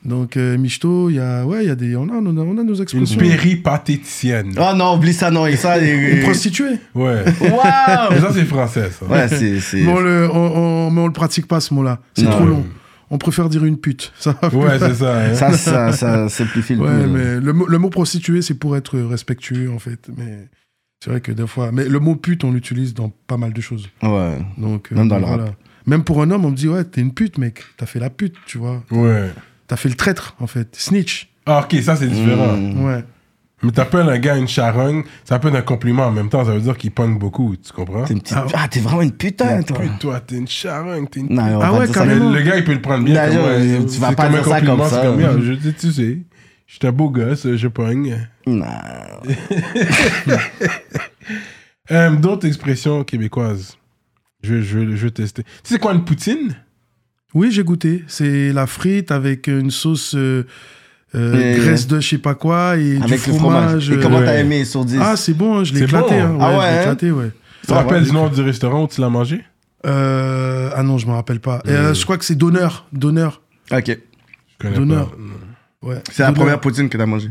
Donc, 0.04 0.36
euh, 0.36 0.58
michto, 0.58 1.08
il 1.08 1.16
y 1.16 1.18
a. 1.18 1.44
Ouais, 1.46 1.64
il 1.64 1.68
y 1.68 1.70
a 1.70 1.74
des. 1.74 1.96
On 1.96 2.04
a, 2.08 2.12
on 2.12 2.26
a, 2.36 2.40
on 2.40 2.58
a 2.58 2.62
nos 2.62 2.74
Une 2.74 2.82
expressions. 2.82 3.18
péripatéticienne. 3.18 4.54
Oh 4.58 4.72
non, 4.76 4.94
oublie 4.96 5.14
ça, 5.14 5.30
non. 5.30 5.46
Et 5.46 5.56
ça, 5.56 5.78
Une 5.78 6.20
prostituée. 6.22 6.78
Ouais. 6.94 7.24
Waouh! 7.40 8.10
Mais 8.10 8.20
ça, 8.20 8.30
c'est 8.32 8.44
français, 8.44 8.90
ça. 8.90 9.06
Ouais, 9.06 9.28
c'est. 9.28 9.60
c'est- 9.60 9.82
Mais 9.82 9.92
on, 9.92 10.00
le, 10.00 10.28
on, 10.30 10.36
on- 10.56 10.90
mais 10.90 11.00
on 11.00 11.06
le 11.06 11.12
pratique 11.12 11.46
pas, 11.46 11.60
ce 11.60 11.72
mot-là. 11.74 12.00
C'est 12.14 12.24
trop 12.26 12.44
long. 12.46 12.64
On 13.10 13.18
préfère 13.18 13.48
dire 13.48 13.64
une 13.64 13.76
pute. 13.78 14.12
Ça. 14.18 14.36
Ouais, 14.52 14.78
c'est 14.78 14.94
ça. 14.94 15.20
hein. 15.20 15.34
Ça, 15.34 15.52
ça, 15.52 15.92
ça 15.92 16.28
simplifie 16.28 16.74
le 16.74 16.80
Ouais, 16.82 16.88
là. 16.90 17.06
mais 17.06 17.40
le, 17.40 17.52
mot- 17.52 17.66
le 17.66 17.78
mot 17.78 17.90
prostituée, 17.90 18.42
c'est 18.42 18.54
pour 18.54 18.76
être 18.76 18.98
respectueux, 18.98 19.70
en 19.70 19.78
fait. 19.78 20.08
Mais 20.16 20.48
c'est 21.02 21.10
vrai 21.10 21.20
que 21.20 21.30
des 21.32 21.46
fois. 21.46 21.70
Mais 21.72 21.84
le 21.88 21.98
mot 22.00 22.16
pute, 22.16 22.44
on 22.44 22.52
l'utilise 22.52 22.92
dans 22.94 23.10
pas 23.26 23.36
mal 23.36 23.52
de 23.52 23.60
choses. 23.60 23.88
Ouais. 24.02 24.38
Donc, 24.58 24.88
euh, 24.90 24.96
Même 24.96 25.08
dans 25.08 25.18
le 25.18 25.24
voilà. 25.26 25.44
Même 25.86 26.02
pour 26.02 26.22
un 26.22 26.30
homme, 26.30 26.44
on 26.46 26.50
me 26.50 26.56
dit, 26.56 26.66
ouais, 26.68 26.82
t'es 26.84 27.02
une 27.02 27.12
pute, 27.12 27.36
mec. 27.38 27.62
T'as 27.76 27.86
fait 27.86 28.00
la 28.00 28.08
pute, 28.10 28.34
tu 28.46 28.56
vois. 28.58 28.82
Ouais. 28.90 29.30
T'as 29.66 29.76
fait 29.76 29.88
le 29.88 29.94
traître, 29.94 30.34
en 30.40 30.46
fait. 30.46 30.74
Snitch. 30.76 31.28
Ah, 31.46 31.60
ok, 31.64 31.80
ça, 31.82 31.96
c'est 31.96 32.06
différent. 32.08 32.56
Mm. 32.56 32.84
Ouais. 32.84 33.04
Mais 33.62 33.70
t'appelles 33.72 34.08
un 34.10 34.18
gars 34.18 34.36
une 34.36 34.48
charogne, 34.48 35.04
ça 35.24 35.38
peut 35.38 35.48
être 35.48 35.54
un 35.54 35.62
compliment 35.62 36.04
en 36.06 36.10
même 36.10 36.28
temps, 36.28 36.44
ça 36.44 36.52
veut 36.52 36.60
dire 36.60 36.76
qu'il 36.76 36.90
pogne 36.90 37.18
beaucoup, 37.18 37.54
tu 37.56 37.72
comprends? 37.72 38.04
T'es 38.04 38.12
une 38.12 38.20
petite- 38.20 38.36
Ah. 38.36 38.44
Ah, 38.52 38.68
t'es 38.68 38.80
vraiment 38.80 39.00
une 39.00 39.12
putain, 39.12 39.62
toi. 39.62 39.78
Toi, 40.00 40.20
t'es 40.20 40.36
une 40.36 40.48
charogne, 40.48 41.06
t'es 41.06 41.20
une 41.20 41.28
Non, 41.34 41.42
on 41.44 41.58
va 41.60 41.66
Ah 41.68 41.72
ouais. 41.72 41.86
Mais 41.86 41.92
carrément. 41.94 42.30
le 42.30 42.42
gars, 42.42 42.56
il 42.58 42.64
peut 42.64 42.74
le 42.74 42.82
prendre 42.82 43.04
bien. 43.04 43.26
Non, 43.26 43.36
comme, 43.36 43.44
ouais, 43.46 43.84
tu 43.86 43.98
vas 44.00 44.12
pas 44.12 44.28
dire 44.28 44.44
ça 44.44 44.60
comme 44.60 44.84
ça. 44.86 45.02
comme, 45.02 45.42
je 45.42 45.52
tu 45.70 45.92
sais, 45.92 46.18
je 46.66 46.74
suis 46.74 46.86
un 46.86 46.92
beau 46.92 47.08
gosse, 47.08 47.46
je 47.56 47.68
pogne. 47.68 48.28
Non. 48.46 48.66
Euh, 51.90 52.10
D'autres 52.16 52.46
expressions 52.46 53.04
québécoises. 53.04 53.76
Je, 54.42 54.60
je, 54.62 54.94
je 54.96 55.04
vais 55.06 55.10
tester. 55.10 55.42
Tu 55.62 55.74
sais 55.74 55.78
quoi, 55.78 55.92
une 55.92 56.04
poutine? 56.04 56.54
Oui, 57.34 57.50
j'ai 57.50 57.64
goûté. 57.64 58.04
C'est 58.06 58.52
la 58.52 58.66
frite 58.66 59.10
avec 59.10 59.48
une 59.48 59.70
sauce 59.70 60.14
euh, 60.14 60.44
euh, 61.14 61.54
Et- 61.54 61.58
graisse 61.58 61.86
de 61.86 62.00
je 62.00 62.08
sais 62.08 62.18
pas 62.18 62.34
quoi 62.34 62.76
et 62.76 62.96
Avec 63.02 63.22
du 63.24 63.30
le 63.30 63.36
fromage. 63.38 63.90
Et 63.90 63.98
comment 63.98 64.18
euh, 64.18 64.24
t'as 64.24 64.38
aimé 64.38 64.64
sur 64.64 64.84
10 64.84 64.98
Ah, 65.00 65.16
c'est 65.16 65.34
bon, 65.34 65.58
hein, 65.58 65.64
je 65.64 65.74
l'ai 65.74 65.82
éclaté. 65.82 66.14
bon. 66.20 66.22
hein. 66.22 66.38
Ah 66.40 66.50
Ouais, 66.50 66.56
ouais, 66.58 66.62
je 66.64 66.70
l'ai 66.70 66.76
hein? 66.78 66.80
éclaté, 66.82 67.10
ouais. 67.10 67.30
Tu 67.62 67.66
te 67.68 67.72
Ah, 67.72 67.76
rappelles 67.76 68.02
ouais. 68.02 68.08
du 68.08 68.12
nom 68.12 68.28
du 68.28 68.40
restaurant 68.42 68.84
où 68.84 68.88
tu 68.88 69.00
l'as 69.00 69.08
mangé? 69.08 69.42
Euh, 69.86 70.70
ah 70.74 70.82
non, 70.82 70.96
je 70.98 71.06
me 71.06 71.12
rappelle 71.12 71.40
pas. 71.40 71.60
Euh, 71.66 71.92
je 71.92 72.02
crois 72.04 72.16
que 72.18 72.24
c'est 72.24 72.34
d'honneur. 72.36 72.86
D'honneur. 72.92 73.42
Ok. 73.72 73.98
Pas. 74.58 74.68
Ouais. 75.82 75.96
C'est 76.10 76.22
la 76.22 76.32
première 76.32 76.60
poutine 76.60 76.88
que 76.88 76.96
t'as 76.96 77.06
mangée? 77.06 77.30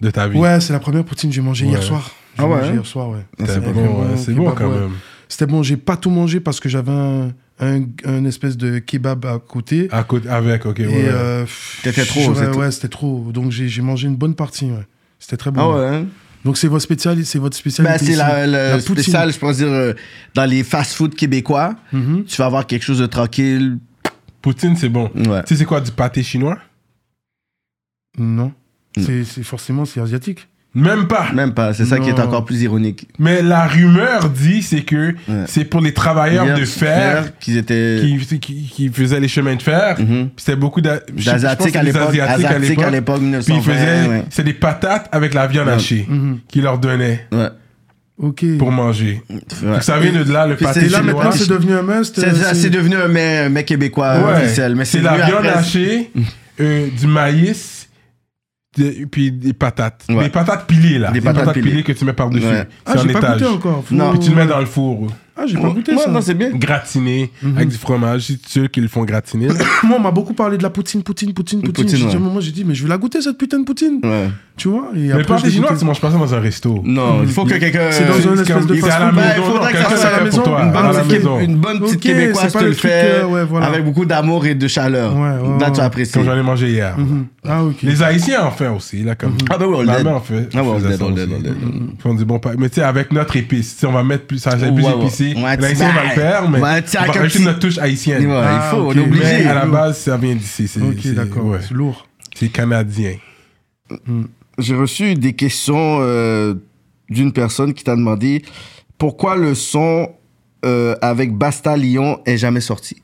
De 0.00 0.10
ta 0.10 0.26
vie. 0.28 0.38
Ouais, 0.38 0.60
c'est 0.60 0.72
la 0.72 0.78
première 0.80 1.04
poutine 1.04 1.28
que 1.28 1.36
j'ai 1.36 1.42
mangée 1.42 1.66
Ouais. 1.66 1.72
hier 1.72 1.82
soir. 1.82 2.10
Ah 2.38 2.44
ouais, 2.46 2.56
mangé 2.56 2.68
hein? 2.68 2.72
hier 2.74 2.86
soir, 2.86 3.10
ouais. 3.10 3.26
C'était 3.38 3.52
c'est 3.52 3.60
bon, 3.60 3.72
bon, 3.72 4.00
ouais, 4.02 4.16
c'est 4.16 4.32
bon 4.32 4.50
quand 4.52 4.70
même. 4.70 4.90
C'était 5.28 5.46
bon, 5.46 5.62
j'ai 5.62 5.76
pas 5.76 5.96
tout 5.96 6.08
mangé 6.10 6.40
parce 6.40 6.58
que 6.58 6.68
j'avais 6.70 6.90
un, 6.90 7.32
un, 7.60 7.82
un 8.04 8.24
espèce 8.24 8.56
de 8.56 8.78
kebab 8.78 9.24
à 9.26 9.38
côté. 9.38 9.88
À 9.92 10.02
côté, 10.04 10.28
avec, 10.28 10.66
ok, 10.66 10.78
ouais. 10.78 10.86
euh, 11.08 11.44
trop, 12.06 12.32
Ouais, 12.58 12.70
c'était 12.70 12.88
trop. 12.88 13.30
Donc 13.32 13.50
j'ai 13.52 13.82
mangé 13.82 14.08
une 14.08 14.16
bonne 14.16 14.34
partie, 14.34 14.66
ouais. 14.66 14.86
C'était 15.18 15.36
très 15.36 15.50
bon. 15.50 15.60
Ah 15.60 15.76
ouais, 15.78 15.86
hein? 15.96 16.06
Donc 16.44 16.56
c'est 16.56 16.68
votre 16.68 16.82
spécialité, 16.82 17.24
c'est 17.24 17.38
votre 17.38 17.56
spécialité. 17.56 17.92
Ben, 17.98 17.98
c'est 18.04 18.16
la, 18.16 18.46
le 18.46 18.52
La 18.52 19.30
je 19.30 19.38
pense 19.38 19.58
dire, 19.58 19.68
euh, 19.68 19.92
dans 20.34 20.46
les 20.46 20.64
fast-food 20.64 21.14
québécois, 21.14 21.74
Mhm. 21.92 22.24
tu 22.24 22.36
vas 22.38 22.46
avoir 22.46 22.66
quelque 22.66 22.82
chose 22.82 22.98
de 22.98 23.06
tranquille. 23.06 23.78
Poutine, 24.40 24.74
c'est 24.74 24.88
bon. 24.88 25.10
Ouais. 25.14 25.42
Tu 25.42 25.48
sais, 25.48 25.56
c'est 25.56 25.64
quoi 25.66 25.82
du 25.82 25.90
pâté 25.90 26.22
chinois? 26.22 26.58
Non. 28.18 28.52
Mm. 28.96 29.02
C'est 29.24 29.42
forcément 29.42 29.84
c'est 29.84 30.00
asiatique. 30.00 30.48
Même 30.72 31.08
pas. 31.08 31.32
Même 31.34 31.52
pas, 31.52 31.74
c'est 31.74 31.84
ça 31.84 31.98
qui 31.98 32.08
est 32.10 32.20
encore 32.20 32.44
plus 32.44 32.62
ironique. 32.62 33.08
Mais 33.18 33.42
la 33.42 33.66
rumeur 33.66 34.28
dit, 34.30 34.62
c'est 34.62 34.82
que 34.82 35.14
Ouais. 35.28 35.44
c'est 35.46 35.64
pour 35.64 35.80
les 35.80 35.92
travailleurs 35.92 36.44
Hier, 36.46 36.56
de 36.58 36.64
fer 36.64 37.32
qu'ils 37.40 37.56
étaient. 37.56 38.00
qui, 38.00 38.38
qui, 38.38 38.68
qui 38.72 38.88
faisaient 38.88 39.18
les 39.18 39.26
chemins 39.26 39.56
de 39.56 39.62
fer. 39.62 39.96
Mhm. 39.98 40.06
Puis 40.28 40.30
C'était 40.36 40.54
beaucoup 40.56 40.80
d'a- 40.80 41.00
je 41.16 41.22
je 41.22 41.30
pense 41.32 41.44
à 41.44 41.56
c'est 41.58 41.70
des 41.72 41.82
l'époque. 41.82 42.02
Asiatiques 42.10 42.20
à 42.20 42.52
Asiatiques 42.54 42.82
à 42.82 42.90
l'époque, 42.90 43.16
Puis 43.18 43.24
ils 43.26 43.30
1920. 43.30 43.62
faisaient, 43.74 44.08
ouais. 44.08 44.24
c'est 44.30 44.44
des 44.44 44.52
patates 44.52 45.08
avec 45.10 45.34
la 45.34 45.48
viande 45.48 45.66
Ouais. 45.66 45.72
hachée 45.74 46.06
Mhm. 46.08 46.38
qu'ils 46.46 46.62
leur 46.62 46.78
donnaient 46.78 47.26
Ouais. 47.32 47.48
Ok. 48.22 48.44
pour 48.58 48.70
manger. 48.70 49.22
Ouais. 49.28 49.38
Vous 49.76 49.80
savez, 49.82 50.12
de 50.12 50.30
là, 50.32 50.46
le 50.46 50.54
Puis 50.54 50.66
pâté 50.66 50.80
Et 50.84 50.88
là 50.88 50.98
chinois. 50.98 51.14
maintenant 51.14 51.32
c'est 51.32 51.48
devenu 51.48 51.72
un 51.72 51.82
must. 51.82 52.14
C'est 52.20 52.28
euh, 52.28 52.34
ça, 52.34 52.54
c'est 52.54 52.70
devenu 52.70 52.94
un 52.94 53.08
mets, 53.08 53.38
un 53.38 53.48
mets 53.48 53.64
québécois 53.64 54.18
Ouais. 54.20 54.42
officiel. 54.42 54.76
Mais 54.76 54.84
c'est 54.84 54.98
c'est 54.98 55.02
la 55.04 55.14
venu 55.14 55.24
viande 55.24 55.46
après- 55.46 55.58
hachée, 55.58 56.10
euh, 56.60 56.86
du 56.96 57.06
maïs, 57.08 57.79
Et 58.78 59.06
puis 59.06 59.32
des 59.32 59.52
patates. 59.52 60.04
Ouais. 60.08 60.24
Des 60.24 60.28
patates 60.30 60.66
pilées, 60.66 60.98
là. 60.98 61.08
Des 61.10 61.18
Des 61.20 61.24
patates 61.24 61.40
patates, 61.46 61.54
pilées. 61.54 61.70
pilées. 61.70 61.82
que 61.82 61.92
tu 61.92 62.04
mets 62.04 62.12
par-dessus. 62.12 62.46
Ouais. 62.46 62.68
Ah, 62.86 62.92
C'est 62.92 62.98
en 62.98 63.02
j'ai 63.02 63.12
pas 63.12 63.18
étage. 63.18 63.38
goûté 63.40 63.46
encore. 63.52 63.84
Faut- 63.84 63.94
Non. 63.94 64.10
Puis 64.12 64.20
tu 64.20 64.30
le 64.30 64.36
mets 64.36 64.46
dans 64.46 64.60
le 64.60 64.66
four. 64.66 65.08
Ah, 65.42 65.46
j'ai 65.46 65.56
pas 65.56 65.70
goûté 65.70 65.92
Ouais, 65.92 65.98
ça. 66.04 66.10
non, 66.10 66.20
c'est 66.20 66.34
bien. 66.34 66.50
Gratiné, 66.52 67.30
avec 67.56 67.68
du 67.68 67.76
fromage. 67.76 68.22
C'est 68.26 68.38
ceux 68.46 68.66
qui 68.68 68.80
le 68.80 68.88
font 68.88 69.04
gratiner. 69.04 69.48
Moi, 69.82 69.96
on 69.98 70.00
m'a 70.00 70.10
beaucoup 70.10 70.34
parlé 70.34 70.58
de 70.58 70.62
la 70.62 70.70
poutine, 70.70 71.02
poutine, 71.02 71.32
poutine, 71.32 71.60
poutine. 71.62 71.72
Poutine, 71.84 71.88
J'ai 71.98 72.04
dit, 72.04 72.08
ouais. 72.08 72.14
à 72.14 72.16
un 72.16 72.20
moment, 72.20 72.40
j'ai 72.40 72.52
dit, 72.52 72.64
mais 72.64 72.74
je 72.74 72.82
vais 72.82 72.88
la 72.88 72.98
goûter, 72.98 73.22
cette 73.22 73.38
putain 73.38 73.58
de 73.60 73.64
poutine. 73.64 74.00
Ouais. 74.04 74.28
Tu 74.56 74.68
vois 74.68 74.88
Et 74.94 74.98
Mais 74.98 75.12
après, 75.12 75.24
pas 75.24 75.36
je 75.38 75.42
des 75.44 75.48
l'ai 75.48 75.54
chinois, 75.54 75.74
tu 75.78 75.84
manges 75.86 76.00
pas 76.00 76.10
ça 76.10 76.18
dans 76.18 76.34
un 76.34 76.40
resto. 76.40 76.82
Non, 76.84 77.22
il 77.22 77.28
faut 77.28 77.44
que 77.46 77.54
quelqu'un. 77.54 77.90
C'est 77.90 78.04
dans 78.06 78.12
un 78.12 78.36
C'est 78.36 78.42
espèce 78.42 78.66
de 78.66 78.74
c'est 78.74 78.90
à 78.90 78.98
la 78.98 79.12
fast-food. 79.12 79.14
maison. 79.14 79.16
Ben, 79.16 79.34
il 79.38 79.42
faudrait 79.42 79.72
que 79.72 79.76
quelqu'un 79.78 79.90
ça 79.90 79.96
soit 79.96 80.08
à 80.08 80.18
la 80.18 80.24
maison, 80.24 80.42
une 81.40 81.56
bonne 81.56 81.72
la 81.72 81.80
petite. 81.80 81.94
Une 81.94 82.00
québécoise 82.00 82.52
te 82.52 82.64
le 82.64 82.72
fait 82.72 83.22
avec 83.62 83.84
beaucoup 83.84 84.04
d'amour 84.04 84.44
et 84.44 84.54
de 84.54 84.68
chaleur. 84.68 85.14
Là, 85.58 85.70
tu 85.70 85.80
apprécies. 85.80 86.12
Comme 86.12 86.24
j'en 86.24 86.36
ai 86.36 86.42
mangé 86.42 86.68
hier. 86.68 86.98
Mhm. 86.98 87.26
Ah, 87.48 87.64
ok. 87.64 87.76
Les 87.82 88.02
Haïtiens 88.02 88.44
en 88.44 88.50
font 88.50 88.76
aussi, 88.76 89.02
là, 89.02 89.14
comme. 89.14 89.34
Ah, 89.48 89.56
ben 89.56 89.64
oui, 89.66 89.76
on 89.78 89.84
mère 89.84 90.14
en 90.14 90.20
fait. 90.20 90.50
Ah, 90.54 90.62
ouais, 90.62 90.68
on 90.68 91.10
l'aide. 91.14 91.54
Puis 91.98 92.04
on 92.04 92.14
dit, 92.14 92.24
bon, 92.26 92.38
pas- 92.38 92.52
mais 92.58 92.68
tu 92.68 92.76
sais, 92.76 92.82
avec 92.82 93.12
notre 93.12 93.36
épice, 93.36 93.82
on 93.88 93.92
va 93.92 94.02
mettre 94.02 94.26
plus, 94.26 94.38
ça 94.38 94.58
c'est 94.58 94.74
plus 94.74 94.84
épicé. 94.86 95.29
Ouais, 95.34 95.56
L'haïtien 95.56 95.92
va 95.92 96.04
le 96.04 96.10
faire, 96.10 96.48
mais 96.50 96.58
on 96.58 96.60
va 96.60 97.12
rajouter 97.12 97.44
notre 97.44 97.58
touche 97.58 97.78
haïtienne. 97.78 98.26
Ouais, 98.26 98.34
Ah, 98.42 98.62
il 98.66 98.70
faut, 98.76 98.82
ok. 98.82 98.92
on 98.94 98.98
est 98.98 99.02
obligé. 99.04 99.24
Mais 99.24 99.46
à 99.46 99.54
la 99.54 99.66
base, 99.66 99.98
ça 99.98 100.16
vient 100.16 100.34
d'ici. 100.34 100.68
c'est- 100.68 100.80
Ok, 100.82 100.96
c'est- 101.02 101.12
d'accord. 101.12 101.44
ouais. 101.46 101.58
C'est 101.66 101.74
lourd. 101.74 102.06
C'est 102.34 102.48
canadien. 102.48 103.16
J'ai 104.58 104.74
reçu 104.74 105.14
des 105.14 105.32
questions 105.34 105.98
euh, 106.00 106.54
d'une 107.08 107.32
personne 107.32 107.74
qui 107.74 107.82
t'a 107.84 107.96
demandé 107.96 108.42
pourquoi 108.98 109.36
le 109.36 109.54
son 109.54 110.10
euh, 110.64 110.94
avec 111.00 111.32
Basta 111.34 111.76
Lyon 111.76 112.20
est 112.26 112.36
jamais 112.36 112.60
sorti? 112.60 113.02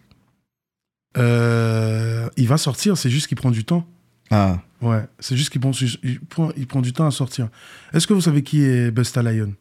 Euh, 1.16 2.28
il 2.36 2.46
va 2.46 2.58
sortir, 2.58 2.96
c'est 2.98 3.10
juste 3.10 3.26
qu'il 3.26 3.36
prend 3.36 3.50
du 3.50 3.64
temps. 3.64 3.86
Ah. 4.30 4.58
Ouais, 4.82 5.02
c'est 5.18 5.36
juste 5.36 5.50
qu'il 5.50 5.60
prend, 5.60 5.70
il 6.02 6.20
prend, 6.20 6.50
il 6.56 6.66
prend 6.66 6.82
du 6.82 6.92
temps 6.92 7.06
à 7.06 7.10
sortir. 7.10 7.48
Est-ce 7.94 8.06
que 8.06 8.12
vous 8.12 8.20
savez 8.20 8.42
qui 8.42 8.62
est 8.64 8.90
Busta 8.90 9.22
Lion 9.22 9.54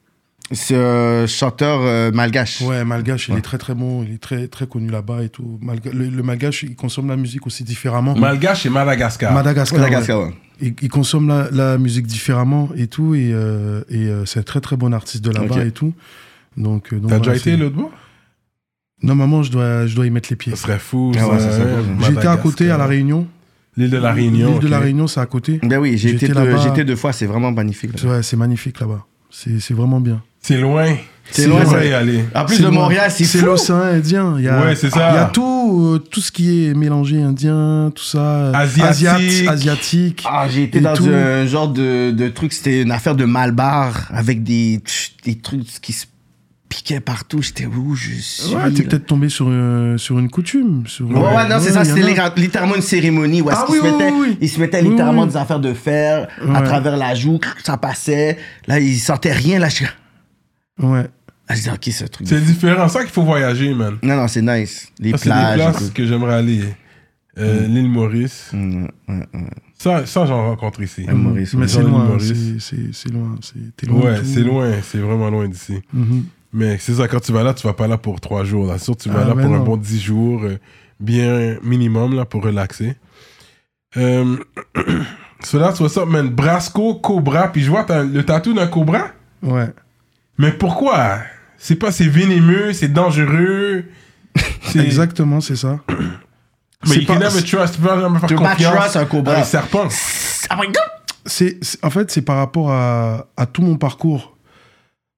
C'est 0.52 0.76
un 0.76 1.26
chanteur 1.26 1.80
euh, 1.82 2.12
malgache. 2.12 2.62
Ouais, 2.62 2.86
Malgache, 2.86 3.30
il 3.30 3.38
est 3.38 3.42
très 3.42 3.58
très 3.58 3.74
bon, 3.74 4.04
il 4.04 4.14
est 4.14 4.18
très 4.22 4.48
très 4.48 4.68
connu 4.68 4.90
là-bas 4.90 5.24
et 5.24 5.30
tout. 5.30 5.60
Malga- 5.64 5.92
le, 5.92 6.08
le 6.08 6.24
Malgache, 6.24 6.62
il 6.64 6.76
consomme 6.76 7.08
la 7.08 7.16
musique 7.18 7.48
aussi 7.48 7.64
différemment. 7.64 8.16
Malgache 8.16 8.66
et 8.68 8.70
Madagascar. 8.70 9.34
Madagascar, 9.34 9.80
Madagascar, 9.80 10.20
ouais. 10.20 10.26
ouais. 10.26 10.34
il, 10.62 10.76
il 10.84 10.90
consomme 10.90 11.28
la, 11.28 11.50
la 11.52 11.78
musique 11.80 12.06
différemment 12.06 12.70
et 12.78 12.86
tout, 12.86 13.16
et, 13.16 13.32
euh, 13.34 13.82
et 13.90 14.06
euh, 14.08 14.26
c'est 14.26 14.40
un 14.40 14.44
très 14.44 14.62
très 14.62 14.78
bon 14.78 14.94
artiste 14.94 15.26
de 15.26 15.32
là-bas 15.32 15.66
et 15.66 15.72
tout. 15.72 15.94
Donc, 16.58 16.94
euh, 16.94 17.00
donc 17.00 17.10
T'as 17.10 17.18
voilà, 17.18 17.34
déjà 17.34 17.52
été 17.52 17.58
l'autre 17.58 17.76
bout 17.76 17.92
Normalement, 19.02 19.42
je 19.44 19.52
dois, 19.52 19.88
je 19.88 19.96
dois 19.96 20.06
y 20.06 20.10
mettre 20.12 20.30
les 20.30 20.36
pieds. 20.36 20.56
Ce 20.56 20.62
serait 20.62 20.80
fou. 20.80 21.12
Ah 21.20 21.28
ouais, 21.28 21.40
ça 21.40 21.52
serait 21.52 21.84
fou. 21.84 22.04
J'étais 22.06 22.28
à 22.28 22.38
côté 22.38 22.70
à 22.72 22.78
La. 22.78 22.86
Réunion. 22.86 23.28
L'île 23.78 23.90
de 23.90 23.98
la 23.98 24.14
Réunion. 24.14 24.52
L'île 24.54 24.60
de 24.62 24.68
La. 24.68 24.80
Réunion, 24.80 25.08
c'est 25.08 25.20
à 25.20 25.26
côté. 25.26 25.60
Ben 25.64 25.80
oui, 25.80 25.98
j'ai 25.98 26.10
J'étais 26.18 26.28
deux, 26.30 26.84
deux 26.86 26.96
fois, 26.96 27.12
c'est 27.14 27.26
vraiment 27.26 27.52
magnifique. 27.52 27.92
Ouais, 28.06 28.24
c'est 28.24 28.38
magnifique 28.38 28.80
là-bas. 28.80 29.06
C'est 29.32 29.60
c'est 29.60 29.74
vraiment 29.74 30.00
bien. 30.00 30.22
C'est 30.48 30.58
loin. 30.58 30.96
C'est 31.32 31.48
loin, 31.48 31.64
y 31.84 31.92
aller. 31.92 32.24
En 32.36 32.46
plus 32.46 32.60
de 32.60 32.64
loin. 32.68 32.72
Montréal, 32.82 33.10
c'est 33.12 33.24
C'est 33.24 33.42
l'océan 33.42 33.78
Indien. 33.82 34.36
Il 34.38 34.44
y 34.44 34.48
a, 34.48 34.62
Ouais, 34.64 34.76
c'est 34.76 34.92
ça. 34.92 35.10
Il 35.12 35.16
y 35.16 35.18
a 35.18 35.26
tout, 35.26 35.94
euh, 35.96 35.98
tout 35.98 36.22
ce 36.22 36.32
qui 36.32 36.68
est 36.68 36.76
mélangé 36.76 37.20
indien, 37.20 37.92
tout 37.96 38.04
ça. 38.04 38.20
euh, 38.20 38.54
Asiatique. 38.54 39.08
asiat- 39.08 39.50
asiatique. 39.50 40.24
Ah, 40.30 40.46
j'ai 40.48 40.64
été 40.66 40.80
dans 40.82 40.94
tout. 40.94 41.08
un 41.12 41.48
genre 41.48 41.68
de, 41.70 42.12
de 42.12 42.28
truc, 42.30 42.54
c'était 42.54 42.84
une 42.84 42.92
affaire 42.92 43.16
de 43.16 43.26
malbar 43.26 44.08
avec 44.14 44.44
des, 44.44 44.80
des 45.26 45.34
trucs 45.36 45.66
qui 45.82 45.94
se 45.94 46.06
piquaient 46.70 47.00
partout. 47.00 47.42
J'étais 47.42 47.66
où 47.66 47.96
je 47.96 48.12
suis 48.22 48.54
Ouais, 48.54 48.70
t'es 48.72 48.84
peut-être 48.84 49.08
tombé 49.08 49.28
sur, 49.30 49.48
euh, 49.50 49.98
sur 49.98 50.20
une 50.20 50.30
coutume. 50.30 50.84
Sur, 50.86 51.10
Ouais, 51.10 51.16
ouais, 51.18 51.50
non, 51.50 51.56
c'est 51.60 51.72
ça, 51.72 51.84
y 51.84 51.92
en 51.92 51.96
c'était 51.96 52.16
littéralement 52.38 52.76
une 52.76 52.82
cérémonie 52.84 53.42
où 53.42 53.50
Ah 53.52 53.66
qu'ils 53.66 53.80
oui, 53.82 53.82
se 53.82 53.92
mettaient, 53.92 54.12
oui, 54.12 54.28
oui. 54.30 54.38
ils 54.42 54.50
se 54.50 54.60
mettaient 54.60 54.84
littéralement 54.84 55.26
des 55.26 55.38
affaires 55.38 55.60
de 55.60 55.74
fer 55.74 56.28
à 56.40 56.60
Ouais. 56.60 56.64
travers 56.68 56.98
la 56.98 57.16
joue, 57.16 57.40
ça 57.64 57.78
passait. 57.78 58.38
Là, 58.68 58.80
ils 58.80 59.00
sortaient 59.00 59.34
rien, 59.34 59.58
là, 59.58 59.70
je 59.70 59.86
Ouais. 60.82 61.06
Ah, 61.48 61.56
je 61.56 61.62
dis, 61.62 61.70
ok, 61.70 61.84
ce 61.94 62.06
truc. 62.06 62.28
C'est 62.28 62.42
différent. 62.42 62.88
C'est 62.88 62.94
ça 62.98 63.04
qu'il 63.04 63.14
faut 63.14 63.22
voyager, 63.24 63.74
man. 63.74 63.98
Non, 64.02 64.16
non, 64.16 64.28
c'est 64.28 64.42
nice. 64.42 64.92
Les 65.00 65.12
Ça, 65.12 65.18
c'est 65.18 65.26
des 65.26 65.30
plages. 65.36 65.58
places 65.60 65.90
que 65.92 66.06
j'aimerais 66.06 66.34
aller. 66.36 66.64
Euh, 67.38 67.68
L'île 67.68 67.90
Maurice. 67.90 68.50
Mm. 68.54 68.86
Ça, 69.78 70.06
ça 70.06 70.26
j'en 70.26 70.46
rencontre 70.48 70.82
ici. 70.82 71.06
Maurice, 71.12 71.54
Mais 71.54 71.68
c'est 71.68 71.82
loin. 71.84 72.06
Maurice. 72.06 72.34
c'est- 72.60 73.10
loin. 73.12 73.36
c'est- 73.42 73.86
loin. 73.88 74.00
Ouais, 74.02 74.22
c'est 74.24 74.40
loin. 74.42 74.72
C'est 74.82 74.98
vraiment 75.00 75.30
loin 75.30 75.48
d'ici. 75.48 75.82
Mhm. 75.94 76.24
Mais 76.54 76.78
c'est 76.80 76.94
ça, 76.94 77.08
quand 77.10 77.20
tu 77.20 77.34
vas 77.34 77.44
là, 77.44 77.54
tu 77.54 77.68
vas 77.68 77.74
pas 77.74 77.88
là 77.88 77.98
pour 77.98 78.22
trois 78.22 78.46
jours. 78.46 78.66
Là. 78.66 78.78
Sûr, 78.80 78.96
tu 78.96 79.10
vas 79.10 79.20
Ah, 79.24 79.28
là 79.28 79.34
ben 79.36 79.44
pour 79.46 79.54
un 79.54 79.60
bon 79.60 79.76
dix 79.76 80.02
jours, 80.02 80.44
euh, 80.46 80.58
bien 81.02 81.58
minimum, 81.62 82.16
là, 82.16 82.24
pour 82.26 82.42
relaxer. 82.44 82.96
Euh, 83.98 84.38
Cela, 85.44 85.74
tu 85.74 85.80
vois 85.80 85.90
ça, 85.90 86.06
man, 86.06 86.30
Brasco, 86.30 86.96
Cobra, 86.96 87.50
puis 87.52 87.62
je 87.62 87.70
vois 87.70 87.84
t'as 87.84 88.04
le 88.04 88.24
tatou 88.24 88.54
d'un 88.54 88.68
Cobra? 88.68 89.10
Ouais. 89.44 89.68
Mais 90.38 90.52
pourquoi? 90.52 91.20
C'est 91.58 91.76
pas, 91.76 91.92
c'est 91.92 92.08
venimeux, 92.08 92.74
c'est 92.74 92.92
dangereux. 92.92 93.86
C'est- 94.64 94.80
Exactement, 94.80 95.40
c'est 95.42 95.56
ça. 95.56 95.80
Mais 95.88 95.96
C'est 96.86 96.96
you 97.02 97.06
can 97.08 97.14
pas- 97.18 97.20
never 97.30 97.42
trust, 97.44 97.76
tu 97.76 97.82
peux 97.82 97.88
jamais 98.00 98.20
faire 98.20 98.28
Tu 98.30 98.36
peux 98.36 98.44
pas 98.44 98.52
confiance 98.56 98.96
un 98.96 99.06
cobra. 99.06 99.36
un 99.38 99.44
serpent. 99.44 99.88
Ah! 100.50 100.60
C'est, 101.26 101.58
en 101.82 101.90
fait, 101.90 102.12
c'est 102.12 102.22
par 102.22 102.38
rapport 102.38 102.72
à, 102.72 103.28
à 103.38 103.46
tout 103.46 103.62
mon 103.62 103.78
parcours. 103.78 104.36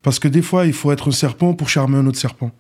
Parce 0.03 0.19
que 0.19 0.27
des 0.27 0.41
fois, 0.43 0.65
il 0.65 0.73
faut 0.73 0.91
être 0.91 1.09
un 1.09 1.11
serpent 1.11 1.53
pour 1.53 1.67
charmer 1.69 1.97
un 1.97 2.05
autre 2.07 2.19
serpent. 2.19 2.51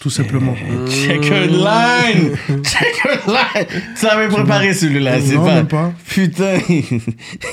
Tout 0.00 0.10
simplement. 0.10 0.54
Check 0.88 1.30
a 1.30 1.46
line! 1.46 2.36
Check 2.64 3.04
a 3.04 3.30
line! 3.30 3.66
Tu 3.98 4.06
l'avais 4.06 4.28
préparé 4.28 4.72
celui-là, 4.72 5.20
c'est 5.20 5.34
non, 5.34 5.44
pas. 5.44 5.54
même 5.54 5.66
pas. 5.68 5.92
Putain, 6.08 6.58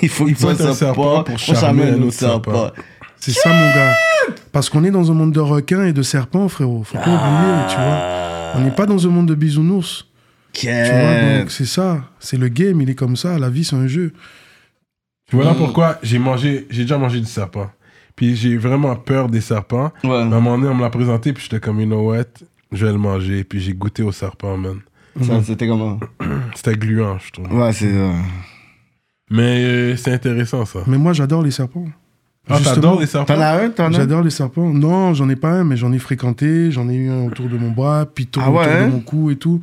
il 0.02 0.10
faut 0.10 0.26
que 0.26 0.30
Il 0.30 0.36
faut 0.36 0.48
tu 0.54 0.62
être 0.62 0.68
un 0.70 0.74
serpent 0.74 1.24
pour 1.24 1.38
charmer 1.40 1.90
un 1.90 2.02
autre 2.02 2.14
serpent. 2.14 2.72
C'est 3.20 3.32
ça, 3.32 3.50
mon 3.50 3.74
gars. 3.74 3.94
Parce 4.52 4.70
qu'on 4.70 4.84
est 4.84 4.92
dans 4.92 5.12
un 5.12 5.14
monde 5.14 5.32
de 5.34 5.40
requins 5.40 5.86
et 5.86 5.94
de 5.94 6.02
serpents, 6.02 6.48
frérot. 6.50 6.84
Faut 6.84 6.98
pas 6.98 7.02
oublier, 7.04 7.68
tu 7.70 7.76
vois. 7.76 8.54
On 8.56 8.62
n'est 8.62 8.72
pas 8.76 8.86
dans 8.86 9.06
un 9.06 9.10
monde 9.10 9.28
de 9.28 9.36
bisounours. 9.36 10.06
Tu 10.54 10.68
vois, 10.68 11.40
donc 11.40 11.52
c'est 11.52 11.66
ça. 11.66 12.04
C'est 12.20 12.38
le 12.38 12.48
game, 12.48 12.80
il 12.82 12.90
est 12.90 12.96
comme 12.96 13.16
ça. 13.18 13.38
La 13.38 13.50
vie, 13.50 13.64
c'est 13.66 13.76
un 13.76 13.88
jeu. 13.88 14.14
Voilà 15.32 15.54
pourquoi 15.56 15.98
j'ai 16.04 16.20
mangé, 16.20 16.68
j'ai 16.70 16.84
déjà 16.84 16.98
mangé 16.98 17.20
du 17.20 17.26
serpent. 17.26 17.70
Puis 18.16 18.36
j'ai 18.36 18.56
vraiment 18.56 18.96
peur 18.96 19.28
des 19.28 19.42
serpents. 19.42 19.92
Ouais. 20.04 20.12
À 20.12 20.22
un 20.22 20.26
moment 20.26 20.58
donné, 20.58 20.70
on 20.70 20.76
me 20.76 20.82
l'a 20.84 20.90
présenté, 20.90 21.34
puis 21.34 21.44
j'étais 21.44 21.60
comme, 21.60 21.82
you 21.82 21.86
know 21.86 22.12
what, 22.12 22.24
je 22.72 22.86
vais 22.86 22.92
le 22.94 22.98
manger. 22.98 23.44
Puis 23.44 23.60
j'ai 23.60 23.74
goûté 23.74 24.04
au 24.04 24.12
serpent, 24.14 24.56
man. 24.56 24.80
Ça, 25.22 25.42
C'était 25.44 25.68
comment? 25.68 26.00
C'était 26.56 26.76
gluant, 26.76 27.18
je 27.20 27.32
trouve. 27.32 27.52
Ouais, 27.54 27.74
c'est. 27.74 27.92
euh, 27.92 28.12
Mais 29.30 29.64
euh, 29.66 29.96
c'est 29.98 30.14
intéressant, 30.14 30.64
ça. 30.66 30.80
Mais 30.88 30.98
moi, 30.98 31.12
j'adore 31.14 31.42
les 31.42 31.52
serpents. 31.52 31.86
Ah, 32.50 32.60
t'adores 32.64 33.00
les 33.00 33.08
serpents? 33.08 33.34
T'en 33.34 33.42
as 33.42 33.64
un? 33.64 33.70
T'en 33.70 33.84
as 33.86 33.88
un? 33.88 33.92
J'adore 33.92 34.22
les 34.22 34.30
serpents. 34.30 34.70
Non, 34.72 35.14
j'en 35.14 35.30
ai 35.30 35.36
pas 35.36 35.50
un, 35.50 35.64
mais 35.64 35.78
j'en 35.78 35.92
ai 35.92 36.00
fréquenté. 36.00 36.72
J'en 36.72 36.88
ai 36.90 36.96
eu 36.96 37.10
un 37.10 37.26
autour 37.26 37.48
de 37.50 37.58
mon 37.58 37.72
bras, 37.72 38.06
python 38.06 38.42
Ah 38.44 38.52
ouais, 38.52 38.62
autour 38.62 38.74
hein? 38.74 38.88
de 38.88 38.92
mon 38.92 39.00
cou 39.00 39.32
et 39.32 39.36
tout. 39.36 39.62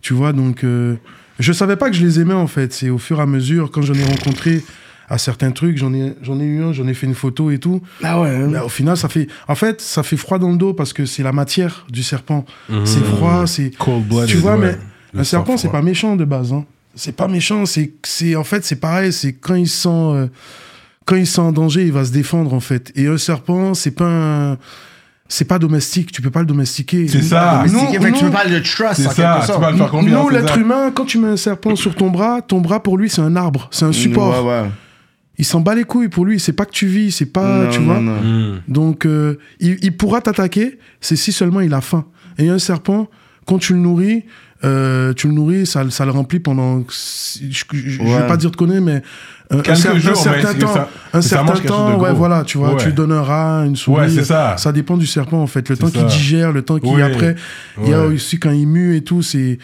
Tu 0.00 0.14
vois, 0.14 0.32
donc 0.32 0.64
euh, 0.64 0.96
je 1.38 1.52
savais 1.52 1.76
pas 1.76 1.88
que 1.88 1.96
je 1.96 2.04
les 2.04 2.20
aimais 2.20 2.34
en 2.34 2.46
fait. 2.46 2.72
C'est 2.72 2.90
au 2.90 2.98
fur 2.98 3.18
et 3.18 3.22
à 3.22 3.26
mesure, 3.26 3.70
quand 3.70 3.82
j'en 3.82 3.94
ai 3.94 4.04
rencontré 4.04 4.62
à 5.08 5.18
certains 5.18 5.50
trucs, 5.50 5.76
j'en 5.76 5.92
ai, 5.92 6.14
j'en 6.22 6.40
ai 6.40 6.44
eu 6.44 6.62
un, 6.62 6.72
j'en 6.72 6.86
ai 6.88 6.94
fait 6.94 7.06
une 7.06 7.14
photo 7.14 7.50
et 7.50 7.58
tout. 7.58 7.80
Ah 8.02 8.20
ouais. 8.20 8.30
hein? 8.30 8.48
Mais 8.50 8.58
au 8.60 8.68
final, 8.68 8.96
ça 8.96 9.08
fait, 9.08 9.28
en 9.46 9.54
fait, 9.54 9.80
ça 9.80 10.02
fait 10.02 10.16
froid 10.16 10.38
dans 10.38 10.50
le 10.50 10.56
dos 10.56 10.72
parce 10.74 10.92
que 10.92 11.04
c'est 11.06 11.22
la 11.22 11.32
matière 11.32 11.86
du 11.90 12.02
serpent. 12.02 12.44
Mhm. 12.68 12.86
C'est 12.86 13.04
froid, 13.04 13.46
c'est. 13.46 13.76
Cold 13.78 14.06
blooded. 14.08 14.28
Tu 14.28 14.36
vois, 14.38 14.56
mais 14.56 14.76
Le 15.12 15.20
un 15.20 15.24
serpent, 15.24 15.56
c'est 15.56 15.70
pas 15.70 15.82
méchant 15.82 16.16
de 16.16 16.24
base. 16.24 16.52
Hein. 16.52 16.64
C'est 16.94 17.14
pas 17.16 17.28
méchant. 17.28 17.64
C'est, 17.66 17.92
c'est, 18.02 18.36
en 18.36 18.44
fait, 18.44 18.64
c'est 18.64 18.76
pareil. 18.80 19.12
C'est 19.12 19.32
quand 19.34 19.54
il 19.54 19.68
sent, 19.68 19.88
euh, 19.88 20.26
quand 21.04 21.16
il 21.16 21.26
sent 21.26 21.40
en 21.40 21.52
danger, 21.52 21.84
il 21.84 21.92
va 21.92 22.04
se 22.04 22.12
défendre 22.12 22.54
en 22.54 22.60
fait. 22.60 22.92
Et 22.96 23.06
un 23.06 23.18
serpent, 23.18 23.74
c'est 23.74 23.90
pas, 23.92 24.06
un- 24.52 24.56
c'est 25.28 25.44
pas 25.46 25.58
domestique. 25.58 26.12
Tu 26.12 26.20
peux 26.22 26.30
pas 26.30 26.40
le 26.40 26.46
domestiquer. 26.46 27.08
C'est 27.08 27.22
ça. 27.22 27.62
Mais 27.64 27.70
Nous- 27.72 27.78
fait 28.02 28.12
que 28.12 28.18
tu 28.18 28.24
peux 28.24 28.30
pas 28.30 28.44
le 28.44 28.62
trust 28.62 28.94
C'est 28.96 29.02
ça, 29.04 29.40
quelque 29.40 29.46
tu 29.46 29.72
le 29.72 29.76
faire 29.78 29.90
confiance. 29.90 30.22
Nous, 30.22 30.30
c'est 30.30 30.34
l'être 30.40 30.58
humain, 30.58 30.90
quand 30.94 31.04
tu 31.04 31.18
mets 31.18 31.28
un 31.28 31.36
serpent 31.36 31.74
sur 31.76 31.94
ton 31.94 32.10
bras, 32.10 32.42
ton 32.42 32.60
bras 32.60 32.82
pour 32.82 32.98
lui, 32.98 33.08
c'est 33.08 33.22
un 33.22 33.34
arbre, 33.36 33.68
c'est 33.72 33.84
un 33.84 33.92
support. 33.92 34.44
Ouais, 34.44 34.50
ouais. 34.62 34.68
Il 35.38 35.44
s'en 35.46 35.60
bat 35.60 35.74
les 35.74 35.84
couilles 35.84 36.08
pour 36.10 36.26
lui. 36.26 36.38
C'est 36.38 36.52
pas 36.52 36.66
que 36.66 36.72
tu 36.72 36.86
vis, 36.86 37.10
c'est 37.10 37.26
pas, 37.26 37.64
Non, 37.64 37.70
tu 37.70 37.80
non, 37.80 37.84
vois. 37.86 38.00
non. 38.00 38.20
Mhm. 38.22 38.60
Donc, 38.68 39.06
euh, 39.06 39.38
il, 39.60 39.78
il 39.82 39.96
pourra 39.96 40.20
t'attaquer, 40.20 40.78
c'est 41.00 41.16
si 41.16 41.32
seulement 41.32 41.60
il 41.60 41.72
a 41.72 41.80
faim. 41.80 42.04
Et 42.38 42.48
un 42.50 42.58
serpent, 42.58 43.08
quand 43.46 43.58
tu 43.58 43.72
le 43.72 43.78
nourris, 43.78 44.24
euh, 44.64 45.12
tu 45.14 45.26
le 45.26 45.32
nourris, 45.32 45.66
ça, 45.66 45.88
ça 45.90 46.04
le 46.04 46.12
remplit 46.12 46.38
pendant, 46.38 46.84
je, 46.88 47.48
je- 47.50 47.88
je 47.88 48.02
vais 48.02 48.26
pas 48.28 48.36
dire 48.36 48.50
de 48.50 48.56
conneries, 48.56 48.80
mais 48.82 49.02
Quelques 49.60 49.76
cer- 49.78 49.90
un 49.94 49.98
jours, 49.98 50.16
certain 50.16 50.54
temps, 50.54 50.74
ça- 50.74 50.88
un 51.12 51.20
certain 51.22 51.54
temps, 51.54 51.98
ouais, 51.98 52.12
voilà, 52.12 52.42
tu 52.44 52.58
vois, 52.58 52.70
Ouais. 52.74 52.82
tu 52.82 52.92
donnes 52.92 53.12
un 53.12 53.22
rat, 53.22 53.64
une 53.66 53.76
souris. 53.76 54.02
Ouais, 54.02 54.08
c'est 54.08 54.24
ça. 54.24 54.56
Ça 54.56 54.72
dépend 54.72 54.96
du 54.96 55.06
serpent 55.06 55.42
en 55.42 55.46
fait, 55.46 55.68
le 55.68 55.76
temps 55.76 55.88
qu'il 55.90 56.04
digère, 56.06 56.52
le 56.52 56.62
temps 56.62 56.78
qu'il 56.78 56.94
Oui. 56.94 57.02
après. 57.02 57.34
Il 57.82 57.90
y 57.90 57.94
a 57.94 58.00
aussi 58.02 58.38
quand 58.38 58.50
il 58.50 58.66
mue 58.66 58.96
et 58.96 59.02
tout, 59.02 59.22
c'est. 59.22 59.58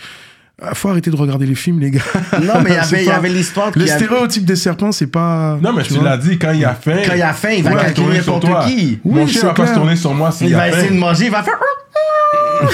Ah, 0.60 0.74
Faut 0.74 0.88
arrêter 0.88 1.12
de 1.12 1.16
regarder 1.16 1.46
les 1.46 1.54
films, 1.54 1.78
les 1.78 1.92
gars. 1.92 2.00
Non, 2.42 2.54
mais 2.64 2.70
il 2.70 2.74
y 2.74 2.76
avait, 2.78 2.96
il 3.02 3.04
y 3.04 3.06
pas- 3.06 3.14
avait 3.14 3.28
l'histoire 3.28 3.70
Le 3.76 3.86
stéréotype 3.86 4.44
des 4.44 4.56
serpents, 4.56 4.90
c'est 4.90 5.06
pas. 5.06 5.56
Non, 5.62 5.72
mais 5.72 5.84
tu, 5.84 5.94
l'as 6.02 6.16
dit, 6.16 6.36
quand 6.36 6.50
il 6.50 6.64
a 6.64 6.74
faim. 6.74 6.96
Quand 7.06 7.14
il 7.14 7.22
a 7.22 7.32
faim, 7.32 7.50
il 7.56 7.62
va 7.62 7.70
calculer 7.74 7.94
tourner 7.94 8.20
sur 8.20 8.34
n'importe 8.34 8.52
toi. 8.52 8.64
qui. 8.66 8.98
Mon 9.04 9.22
Oui, 9.22 9.28
chien 9.30 9.42
va 9.44 9.54
pas 9.54 9.68
se 9.68 9.74
tourner 9.74 9.94
sur 9.94 10.12
moi 10.14 10.32
s'il 10.32 10.48
Il 10.48 10.54
a 10.56 10.58
va 10.58 10.68
essayer 10.70 10.88
de 10.88 10.94
faim. 10.94 10.98
manger, 10.98 11.26
il 11.26 11.30
va 11.30 11.42
faire. 11.44 11.54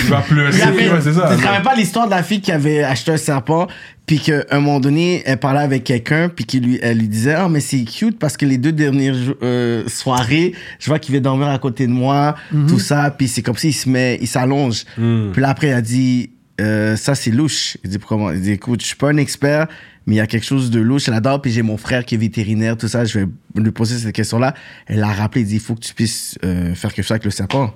Il 0.03 0.09
va 0.11 0.21
pleurer. 0.23 0.51
Ouais, 0.51 1.01
c'est 1.03 1.13
ça. 1.13 1.31
Tu 1.35 1.41
te 1.43 1.47
rappelles 1.47 1.63
pas 1.63 1.75
l'histoire 1.75 2.07
de 2.07 2.11
la 2.13 2.23
fille 2.23 2.41
qui 2.41 2.51
avait 2.53 2.83
acheté 2.83 3.13
un 3.13 3.17
serpent, 3.17 3.69
puis 4.07 4.19
qu'à 4.19 4.45
un 4.51 4.61
moment 4.61 4.81
donné, 4.81 5.23
elle 5.27 5.37
parlait 5.39 5.61
avec 5.61 5.85
quelqu'un, 5.85 6.29
puis 6.29 6.45
qui 6.47 6.61
lui, 6.61 6.79
elle 6.83 6.99
lui 6.99 7.09
disait 7.09 7.35
Ah, 7.35 7.49
mais 7.51 7.61
c'est 7.61 7.85
cute 7.85 8.19
parce 8.19 8.37
que 8.37 8.47
les 8.47 8.59
deux 8.59 8.73
dernières 8.73 9.15
euh, 9.43 9.85
soirées, 9.87 10.53
je 10.79 10.87
vois 10.87 10.99
qu'il 10.99 11.13
vient 11.13 11.21
dormir 11.21 11.49
à 11.49 11.59
côté 11.59 11.87
de 11.87 11.93
moi, 11.93 12.35
Mhm. 12.51 12.67
tout 12.67 12.79
ça, 12.79 13.11
puis 13.11 13.29
c'est 13.29 13.43
comme 13.43 13.57
s'il 13.57 13.75
se 13.75 13.89
met, 13.89 14.19
il 14.21 14.27
s'allonge. 14.27 14.85
Hmm. 14.97 15.31
Puis 15.33 15.43
là, 15.43 15.51
après, 15.51 15.69
elle 15.69 15.75
a 15.77 15.83
dit 15.83 16.31
Euh, 16.61 16.97
Ça, 16.97 17.15
c'est 17.15 17.31
louche. 17.33 17.77
Il 17.85 17.91
dit 17.91 17.99
Pourquoi 17.99 18.33
Il 18.35 18.41
dit 18.41 18.53
Écoute, 18.53 18.81
je 18.81 18.87
suis 18.87 18.97
pas 18.97 19.09
un 19.11 19.17
expert, 19.19 19.67
mais 20.07 20.15
il 20.15 20.19
y 20.19 20.21
a 20.21 20.27
quelque 20.27 20.47
chose 20.47 20.71
de 20.71 20.81
louche 20.81 21.09
là-dedans, 21.09 21.39
puis 21.41 21.51
j'ai 21.53 21.63
mon 21.63 21.77
frère 21.77 22.05
qui 22.05 22.15
est 22.15 22.19
vétérinaire, 22.19 22.77
tout 22.77 22.89
ça, 22.89 23.05
je 23.05 23.19
vais 23.21 23.27
lui 23.57 23.71
poser 23.73 23.99
cette 23.99 24.15
question-là. 24.15 24.55
Elle 24.87 25.03
a 25.03 25.09
rappelé 25.13 25.43
Il 25.43 25.47
dit 25.49 25.55
Il 25.55 25.61
faut 25.61 25.75
que 25.75 25.81
tu 25.81 25.93
puisses 25.95 26.39
euh, 26.45 26.75
faire 26.75 26.93
quelque 26.95 27.05
chose 27.05 27.13
avec 27.13 27.25
le 27.25 27.31
serpent. 27.31 27.75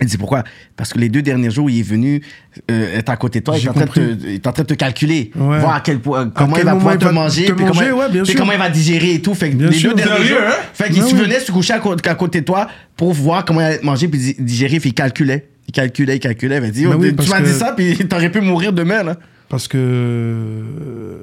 Elle 0.00 0.06
dit 0.08 0.16
pourquoi? 0.16 0.42
Parce 0.76 0.92
que 0.92 0.98
les 0.98 1.08
deux 1.10 1.20
derniers 1.22 1.50
jours, 1.50 1.68
il 1.70 1.78
est 1.80 1.82
venu 1.82 2.22
euh, 2.70 2.98
être 2.98 3.10
à 3.10 3.16
côté 3.16 3.40
de 3.40 3.44
toi, 3.44 3.56
il 3.58 3.64
est, 3.66 3.68
en 3.68 3.72
train 3.74 3.84
de 3.84 4.16
il 4.24 4.34
est 4.34 4.46
en 4.46 4.52
train 4.52 4.62
de 4.62 4.68
te 4.68 4.74
calculer, 4.74 5.30
Ouais. 5.36 5.58
voir 5.60 5.74
à 5.74 5.80
quel 5.80 6.00
point, 6.00 6.28
comment 6.30 6.54
quel 6.54 6.62
il 6.62 6.66
va 6.66 6.74
pouvoir 6.74 6.94
il 6.94 6.98
te 6.98 7.04
va 7.04 7.12
manger, 7.12 7.44
te 7.44 7.52
puis 7.52 7.64
manger, 7.66 7.88
comment, 7.90 8.00
ouais, 8.00 8.08
bien 8.10 8.22
puis 8.22 8.32
sûr. 8.32 8.40
comment 8.40 8.52
il 8.52 8.58
va 8.58 8.70
digérer 8.70 9.14
et 9.14 9.22
tout. 9.22 9.34
Fait 9.34 9.50
que 9.50 9.56
Bien 9.56 9.68
les 9.68 9.74
sûr. 9.76 9.90
deux 9.94 10.02
derniers 10.02 10.24
jours, 10.24 10.38
hein? 10.46 10.52
fait 10.72 10.88
qu'il 10.90 11.02
Ouais, 11.02 11.10
se 11.10 11.14
ouais. 11.14 11.20
venait 11.22 11.40
se 11.40 11.52
coucher 11.52 11.74
à, 11.74 11.76
à 11.76 12.14
côté 12.14 12.40
de 12.40 12.44
toi 12.46 12.68
pour 12.96 13.12
voir 13.12 13.44
comment 13.44 13.60
il 13.60 13.64
allait 13.64 13.80
manger 13.82 14.08
puis 14.08 14.18
di- 14.18 14.36
digérer, 14.38 14.80
puis 14.80 14.90
il 14.90 14.94
calculait. 14.94 15.46
Il 15.68 15.72
calculait, 15.72 16.16
il 16.16 16.20
calculait. 16.20 16.56
Il 16.56 16.62
m'a 16.62 16.70
dit, 16.70 16.84
Ben 16.84 16.92
oh, 16.94 16.98
oui, 16.98 17.14
tu 17.14 17.28
m'as 17.30 17.40
dit 17.40 17.52
ça, 17.52 17.72
puis 17.72 17.94
t'aurais 18.08 18.30
pu 18.30 18.40
mourir 18.40 18.72
demain, 18.72 19.02
là. 19.02 19.16
Parce 19.50 19.68
que 19.68 19.76
euh, 19.76 20.62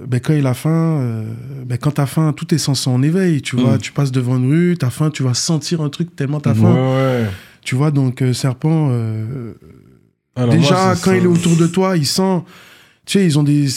ben, 0.07 0.19
quand 0.19 0.33
il 0.33 0.45
a 0.45 0.53
faim, 0.53 0.69
euh, 1.01 1.23
ben, 1.65 1.77
quand 1.77 1.91
t'as 1.91 2.05
faim, 2.05 2.33
tout 2.35 2.53
est 2.53 2.57
censé 2.59 2.89
en 2.89 3.01
éveil. 3.01 3.41
Tu 3.41 3.55
vois, 3.55 3.77
tu 3.77 3.91
passes 3.91 4.11
devant 4.11 4.37
une 4.37 4.49
rue, 4.49 4.75
t'as 4.79 4.89
faim, 4.91 5.09
tu 5.11 5.23
vas 5.23 5.33
sentir 5.33 5.81
un 5.81 5.89
truc 5.89 6.15
tellement 6.15 6.39
t'as 6.39 6.51
Ouais, 6.51 6.55
faim. 6.61 6.73
ouais. 6.73 7.25
Tu 7.69 7.75
vois, 7.75 7.91
donc 7.91 8.23
euh, 8.23 8.33
serpent, 8.33 8.87
euh, 8.89 9.53
Alors, 10.35 10.55
déjà 10.55 10.73
moi, 10.73 10.95
quand 10.95 11.11
ça. 11.11 11.17
il 11.17 11.23
est 11.25 11.27
autour 11.27 11.55
de 11.55 11.67
toi, 11.67 11.95
il 11.97 12.07
sent. 12.07 12.41
Tu 13.05 13.19
sais, 13.19 13.25
ils 13.25 13.37
ont 13.37 13.43
des 13.43 13.67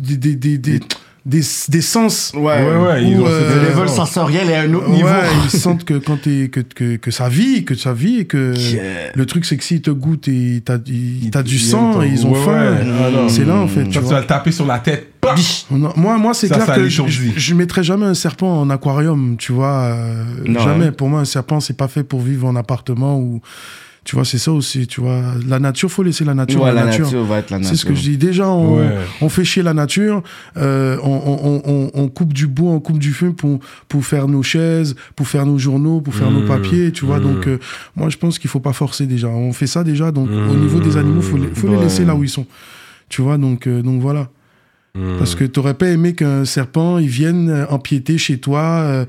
des 0.00 0.16
des 0.16 0.34
des, 0.34 0.58
des, 0.58 0.80
des, 1.24 1.40
des 1.68 1.80
sens. 1.80 2.32
Ouais, 2.34 2.40
ouais, 2.42 3.04
ils 3.04 3.16
ont 3.20 3.24
euh, 3.28 3.48
des 3.48 3.60
level 3.68 3.84
efforts. 3.84 3.88
sensoriel 3.90 4.50
est 4.50 4.56
à 4.56 4.62
un 4.62 4.74
autre 4.74 4.88
Ouais, 4.90 4.96
niveau. 4.96 5.08
ils 5.44 5.50
sentent 5.56 5.84
que 5.84 5.94
quand 5.98 6.16
t'es 6.20 6.48
que, 6.50 6.58
que, 6.58 6.96
que 6.96 7.10
ça 7.12 7.28
vit, 7.28 7.64
que 7.64 7.76
ça 7.76 7.92
vit, 7.92 8.18
et 8.18 8.24
que 8.24 8.54
Yeah. 8.58 9.12
le 9.14 9.24
truc 9.26 9.44
c'est 9.44 9.56
que 9.56 9.62
s'ils 9.62 9.82
te 9.82 9.92
goûtent 9.92 10.26
et 10.26 10.62
t'as 10.64 10.78
du 10.78 11.58
sang, 11.60 12.02
et 12.02 12.08
ils 12.08 12.26
ont 12.26 12.32
Ouais, 12.32 12.44
faim. 12.44 12.72
ouais. 12.72 12.92
Ah. 13.14 13.26
C'est 13.28 13.44
là 13.44 13.54
en 13.54 13.68
fait. 13.68 13.88
Tu 13.88 14.00
vas 14.00 14.18
le 14.18 14.26
taper 14.26 14.50
sur 14.50 14.66
la 14.66 14.80
tête, 14.80 15.11
Non, 15.70 15.92
moi, 15.96 16.18
moi 16.18 16.34
c'est 16.34 16.48
clair 16.48 16.66
ça 16.66 16.74
que 16.76 16.88
je, 16.88 17.02
je, 17.06 17.54
mettrais 17.54 17.84
jamais 17.84 18.06
un 18.06 18.14
serpent 18.14 18.60
en 18.60 18.68
aquarium, 18.70 19.36
tu 19.38 19.52
vois. 19.52 19.82
euh, 19.84 20.24
Non, 20.46 20.60
jamais. 20.60 20.86
hein. 20.86 20.92
Pour 20.92 21.08
moi, 21.08 21.20
un 21.20 21.24
serpent, 21.24 21.60
c'est 21.60 21.76
pas 21.76 21.88
fait 21.88 22.02
pour 22.02 22.20
vivre 22.20 22.46
en 22.46 22.56
appartement 22.56 23.18
ou. 23.18 23.40
Tu 24.04 24.16
vois, 24.16 24.24
c'est 24.24 24.38
ça 24.38 24.50
aussi, 24.50 24.88
tu 24.88 25.00
vois. 25.00 25.22
La 25.46 25.60
nature, 25.60 25.88
faut 25.88 26.02
laisser 26.02 26.24
la 26.24 26.34
nature. 26.34 26.62
Ouais, 26.62 26.72
la 26.72 26.80
la 26.80 26.84
nature. 26.86 27.04
nature 27.04 27.22
va 27.24 27.38
être 27.38 27.50
la 27.50 27.58
nature. 27.58 27.70
C'est 27.70 27.76
ce 27.80 27.86
que 27.86 27.94
je 27.94 28.00
dis. 28.02 28.16
Déjà, 28.16 28.48
on, 28.48 28.78
Ouais. 28.80 28.96
on 29.20 29.28
fait 29.28 29.44
chier 29.44 29.62
la 29.62 29.74
nature, 29.74 30.24
euh, 30.56 30.96
on, 31.04 31.20
on, 31.24 31.62
on, 31.72 31.90
on 31.94 32.08
coupe 32.08 32.32
du 32.32 32.48
bois, 32.48 32.72
on 32.72 32.80
coupe 32.80 32.98
du 32.98 33.12
feu 33.12 33.30
pour, 33.32 33.60
pour 33.88 34.04
faire 34.04 34.26
nos 34.26 34.42
chaises, 34.42 34.96
pour 35.14 35.28
faire 35.28 35.46
nos 35.46 35.56
journaux, 35.56 36.00
pour 36.00 36.16
faire 36.16 36.32
nos 36.32 36.40
Mmh. 36.42 36.46
papiers, 36.48 36.90
tu 36.90 37.04
vois. 37.04 37.20
Mmh. 37.20 37.22
Donc, 37.22 37.46
euh, 37.46 37.58
moi, 37.94 38.08
je 38.08 38.16
pense 38.16 38.40
qu'il 38.40 38.50
faut 38.50 38.58
pas 38.58 38.72
forcer 38.72 39.06
déjà. 39.06 39.28
On 39.28 39.52
fait 39.52 39.68
ça 39.68 39.84
déjà, 39.84 40.10
donc 40.10 40.28
Mmh. 40.30 40.50
au 40.50 40.54
niveau 40.56 40.80
des 40.80 40.96
animaux, 40.96 41.22
faut 41.22 41.36
les, 41.36 41.46
faut 41.54 41.68
les 41.68 41.76
laisser 41.78 42.04
là 42.04 42.16
où 42.16 42.24
ils 42.24 42.28
sont. 42.28 42.46
Tu 43.08 43.22
vois, 43.22 43.38
donc, 43.38 43.68
euh, 43.68 43.82
donc 43.82 44.00
voilà. 44.00 44.30
Hmm. 44.94 45.16
Parce 45.18 45.34
que 45.34 45.44
t'aurais 45.44 45.74
pas 45.74 45.88
aimé 45.88 46.14
qu'un 46.14 46.44
serpent, 46.44 46.98
il 46.98 47.08
vienne 47.08 47.48
euh, 47.48 47.66
empiéter 47.68 48.18
chez 48.18 48.38
toi, 48.38 48.60
euh, 48.60 49.04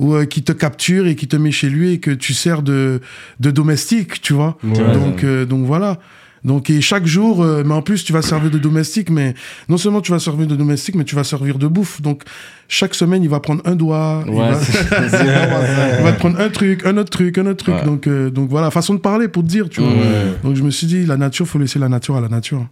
ou 0.00 0.14
euh, 0.14 0.24
qu'il 0.24 0.42
te 0.42 0.52
capture 0.52 1.06
et 1.06 1.14
qu'il 1.14 1.28
te 1.28 1.36
met 1.36 1.52
chez 1.52 1.68
lui 1.68 1.92
et 1.92 2.00
que 2.00 2.10
tu 2.10 2.34
sers 2.34 2.62
de, 2.62 3.00
de 3.38 3.50
domestique, 3.50 4.20
tu 4.20 4.32
vois. 4.32 4.58
Ouais. 4.64 4.92
Donc, 4.92 5.22
euh, 5.22 5.44
donc 5.44 5.66
voilà. 5.66 5.98
Donc, 6.42 6.70
et 6.70 6.80
chaque 6.80 7.06
jour, 7.06 7.42
euh, 7.42 7.62
mais 7.66 7.74
en 7.74 7.82
plus, 7.82 8.02
tu 8.04 8.12
vas 8.12 8.22
servir 8.22 8.50
de 8.50 8.58
domestique, 8.58 9.10
mais 9.10 9.34
non 9.68 9.76
seulement 9.76 10.00
tu 10.00 10.10
vas 10.10 10.18
servir 10.18 10.46
de 10.46 10.56
domestique, 10.56 10.94
mais 10.94 11.04
tu 11.04 11.14
vas 11.14 11.24
servir 11.24 11.58
de 11.58 11.66
bouffe. 11.66 12.00
Donc, 12.00 12.22
chaque 12.66 12.94
semaine, 12.94 13.22
il 13.22 13.28
va 13.28 13.40
prendre 13.40 13.60
un 13.66 13.74
doigt, 13.74 14.24
il, 14.26 14.32
Ouais, 14.32 14.50
va, 14.52 14.58
il 15.98 16.04
va 16.04 16.12
te 16.12 16.18
prendre 16.18 16.40
un 16.40 16.48
truc, 16.48 16.86
un 16.86 16.96
autre 16.96 17.10
truc, 17.10 17.36
un 17.36 17.46
autre 17.46 17.64
truc. 17.64 17.74
Ouais. 17.74 17.84
Donc, 17.84 18.06
euh, 18.06 18.30
donc 18.30 18.48
voilà, 18.48 18.70
façon 18.70 18.94
de 18.94 19.00
parler 19.00 19.28
pour 19.28 19.42
te 19.42 19.48
dire, 19.48 19.68
tu 19.68 19.82
vois. 19.82 19.90
Ouais. 19.90 20.34
Donc, 20.42 20.56
je 20.56 20.62
me 20.62 20.70
suis 20.70 20.86
dit, 20.86 21.04
la 21.04 21.18
nature, 21.18 21.46
faut 21.46 21.58
laisser 21.58 21.78
la 21.78 21.88
nature 21.88 22.16
à 22.16 22.20
la 22.22 22.28
nature. 22.28 22.66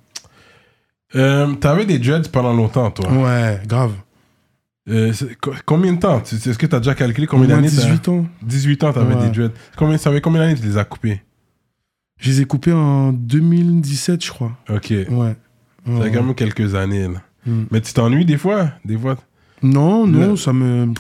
Euh, 1.15 1.53
T'avais 1.55 1.87
des 1.87 1.99
dreads 1.99 2.29
pendant 2.31 2.53
longtemps, 2.53 2.91
toi. 2.91 3.11
Ouais, 3.13 3.61
grave. 3.67 3.93
Euh, 4.91 5.13
combien 5.67 5.93
de 5.95 5.99
temps? 6.01 6.23
Est-ce 6.23 6.57
que 6.59 6.67
t'as 6.67 6.79
déjà 6.79 6.95
calculé 6.95 7.27
combien 7.27 7.49
d'années 7.49 7.69
t'as- 7.69 7.83
18 7.83 8.09
ans. 8.09 8.27
18 8.43 8.85
ans, 8.85 8.93
t'avais 8.93 9.15
Ouais. 9.15 9.25
des 9.25 9.31
dreads. 9.31 9.53
Combien, 9.77 9.99
ça 9.99 10.11
fait 10.11 10.21
combien 10.21 10.41
d'années 10.41 10.55
que 10.55 10.61
tu 10.61 10.67
les 10.67 10.79
as 10.79 10.85
coupés? 10.85 11.23
Je 12.19 12.31
les 12.31 12.41
ai 12.41 12.45
coupés 12.47 12.73
en 12.73 13.13
2017, 13.13 14.25
je 14.25 14.31
crois. 14.31 14.53
Ok. 14.71 14.91
Ouais. 14.91 15.07
Ça 15.09 15.93
fait 15.93 15.99
Ouais. 15.99 16.11
quand 16.13 16.23
même 16.23 16.35
quelques 16.35 16.75
années, 16.75 17.07
là. 17.09 17.23
Mm. 17.47 17.65
Mais 17.71 17.81
tu 17.81 17.93
t'ennuies 17.93 18.25
des 18.25 18.37
fois 18.39 18.71
Des 18.85 18.97
fois? 18.99 19.17
Non, 19.63 20.07
non, 20.07 20.31
Le- 20.31 20.37
ça 20.37 20.53
me. 20.53 20.93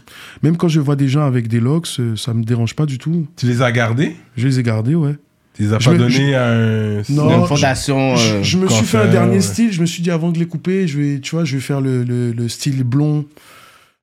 Même 0.43 0.56
quand 0.56 0.68
je 0.68 0.80
vois 0.80 0.97
des 0.97 1.09
gens 1.09 1.24
avec 1.26 1.47
des 1.48 1.60
locks, 1.60 1.89
euh, 2.01 2.16
ça 2.16 2.35
me 2.35 2.43
dérange 2.43 2.74
pas 2.74 2.86
du 2.86 2.98
tout. 2.98 3.26
Tu 3.36 3.47
les 3.47 3.62
as 3.62 3.70
gardés? 3.72 4.16
Je 4.36 4.47
les 4.48 4.59
ai 4.60 4.62
gardés, 4.62 4.94
ouais. 4.97 5.16
Tu 5.59 5.64
les 5.64 5.72
as 5.74 5.78
Je 5.80 5.85
pas 5.86 5.93
me- 5.93 5.98
donnés 5.98 6.35
à 6.36 6.47
un... 6.47 7.02
Non, 7.10 7.40
Une 7.40 7.47
fondation. 7.47 8.14
Je, 8.16 8.35
euh, 8.36 8.43
je 8.44 8.56
me 8.59 8.68
suis 8.68 8.85
fait 8.85 8.97
un 8.97 9.01
coiffeur, 9.01 9.10
dernier 9.12 9.35
ouais. 9.36 9.40
style. 9.40 9.72
Je 9.72 9.80
me 9.80 9.86
suis 9.86 10.02
dit 10.02 10.10
avant 10.10 10.30
de 10.30 10.39
les 10.39 10.47
couper, 10.47 10.86
je 10.86 10.98
vais, 11.01 11.18
tu 11.20 11.35
vois, 11.35 11.44
je 11.44 11.56
vais 11.56 11.60
faire 11.60 11.80
le, 11.80 12.05
le, 12.05 12.30
le 12.32 12.48
style 12.48 12.85
blond. 12.85 13.24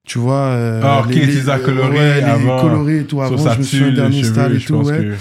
Tu 0.05 0.19
vois. 0.19 0.35
euh, 0.49 0.81
Ah, 0.83 1.03
ok, 1.05 1.11
tu 1.13 1.19
les 1.21 1.49
as 1.49 1.57
colorés 1.59 1.97
ouais, 1.97 2.15
les 2.21 2.23
avant, 2.27 2.61
colorés 2.61 2.99
et 2.99 3.03
tout. 3.05 3.15
Sur 3.15 3.23
Avant, 3.23 3.37
sa 3.37 3.53
je 3.53 3.59
me 3.59 3.63
suis 3.63 3.77
fait 3.79 3.85
un 3.85 3.91
dernier 3.93 4.23
style 4.23 4.35
cheveux, 4.35 4.55
et 4.55 4.59
je 4.59 4.67
tout, 4.67 4.73
pense 4.73 4.87
ouais. 4.87 4.97
que... 4.97 5.13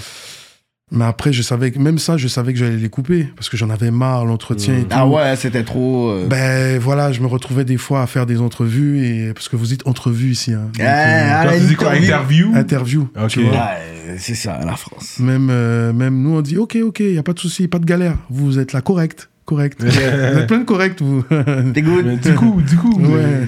Mais 0.91 1.05
après, 1.05 1.33
je 1.33 1.41
savais 1.41 1.71
que, 1.71 1.79
même 1.79 1.97
ça, 1.97 2.15
je 2.15 2.27
savais 2.27 2.53
que 2.53 2.59
j'allais 2.59 2.77
les 2.77 2.89
couper 2.89 3.27
parce 3.35 3.49
que 3.49 3.57
j'en 3.57 3.71
avais 3.71 3.89
marre, 3.89 4.23
l'entretien 4.23 4.75
et 4.77 4.81
tout. 4.81 4.87
Ah 4.91 5.07
ouais, 5.07 5.35
c'était 5.35 5.63
trop. 5.63 6.09
euh, 6.11 6.27
Ben 6.27 6.77
voilà, 6.79 7.11
je 7.11 7.21
me 7.21 7.25
retrouvais 7.27 7.65
des 7.65 7.77
fois 7.77 8.03
à 8.03 8.07
faire 8.07 8.27
des 8.27 8.39
entrevues 8.39 9.03
et 9.03 9.33
parce 9.33 9.49
que 9.49 9.55
vous 9.55 9.65
dites 9.65 9.87
entrevues 9.87 10.29
ici. 10.29 10.53
Hein. 10.53 10.69
Donc, 10.77 10.85
Ah, 10.87 11.45
Quand 11.45 11.51
ah, 11.55 11.59
dis 11.59 11.75
quoi 11.75 11.95
interview. 11.95 12.51
Interview? 12.55 13.01
Interview. 13.05 13.07
Ok. 13.19 13.27
tu 13.29 13.41
vois. 13.43 13.51
Ouais, 13.53 14.15
c'est 14.19 14.35
ça, 14.35 14.59
la 14.63 14.75
France. 14.75 15.17
Même, 15.19 15.47
euh, 15.49 15.91
même 15.91 16.21
nous, 16.21 16.35
on 16.35 16.41
dit 16.41 16.57
ok, 16.57 16.77
ok, 16.83 16.99
il 16.99 17.13
n'y 17.13 17.17
a 17.17 17.23
pas 17.23 17.33
de 17.33 17.39
souci, 17.39 17.67
pas 17.67 17.79
de 17.79 17.85
galère. 17.85 18.15
Vous 18.29 18.59
êtes 18.59 18.71
là, 18.71 18.81
correct, 18.81 19.29
correct. 19.45 19.79
vous 19.83 19.87
êtes 19.89 20.45
plein 20.47 20.59
de 20.59 20.65
correct, 20.65 21.01
vous. 21.01 21.23
T'es 21.73 21.81
good. 21.81 22.05
Mais 22.05 22.17
du 22.17 22.35
coup, 22.35 22.61
du 22.61 22.75
coup... 22.77 22.95
ouais. 23.01 23.47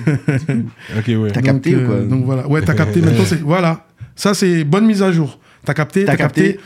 Ok, 0.97 1.05
ouais. 1.07 1.31
T'as 1.31 1.41
capté 1.43 1.71
donc, 1.73 1.83
ou 1.83 1.85
quoi? 1.85 1.95
euh, 1.97 2.05
Donc 2.07 2.25
voilà, 2.25 2.47
ouais, 2.47 2.61
t'as 2.63 2.73
capté. 2.73 2.99
Maintenant, 3.01 3.25
c'est 3.27 3.41
voilà. 3.41 3.85
Ça, 4.15 4.33
c'est 4.33 4.63
bonne 4.63 4.87
mise 4.87 5.03
à 5.03 5.11
jour. 5.11 5.39
T'as 5.63 5.73
capté, 5.75 6.05
T'as 6.05 6.13
t'as 6.13 6.17
capté. 6.17 6.53
capté. 6.53 6.59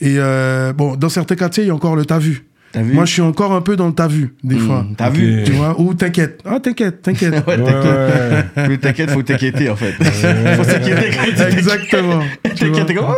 Et 0.00 0.14
euh, 0.18 0.72
bon, 0.72 0.96
dans 0.96 1.08
certains 1.08 1.36
quartiers, 1.36 1.64
il 1.64 1.68
y 1.68 1.70
a 1.70 1.74
encore 1.74 1.96
le 1.96 2.04
t'as 2.04 2.18
vu? 2.18 2.44
Moi, 2.74 3.04
je 3.04 3.12
suis 3.12 3.20
encore 3.22 3.52
un 3.52 3.60
peu 3.60 3.76
dans 3.76 3.86
le 3.86 3.92
t'as 3.92 4.08
vu, 4.08 4.34
des 4.42 4.54
Hmm, 4.54 4.66
fois. 4.66 4.86
T'as 4.96 5.10
vu 5.10 5.42
Tu 5.44 5.52
vois, 5.52 5.78
ou 5.78 5.92
t'inquiète. 5.92 6.40
Ah, 6.46 6.58
t'inquiète, 6.58 7.02
t'inquiète. 7.02 7.34
Ouais, 7.46 7.56
Ouais, 7.58 7.64
t'inquiète. 7.64 8.46
ouais. 8.56 8.68
Mais 8.68 8.78
t'inquiète, 8.78 9.10
faut 9.10 9.22
t'inquiéter 9.22 9.68
en 9.68 9.76
fait. 9.76 9.92
faut 9.92 10.64
s'inquiéter 10.64 11.10
quand. 11.36 11.46
Exactement. 11.48 12.20
T'inquiète, 12.42 12.94
comment 12.96 13.14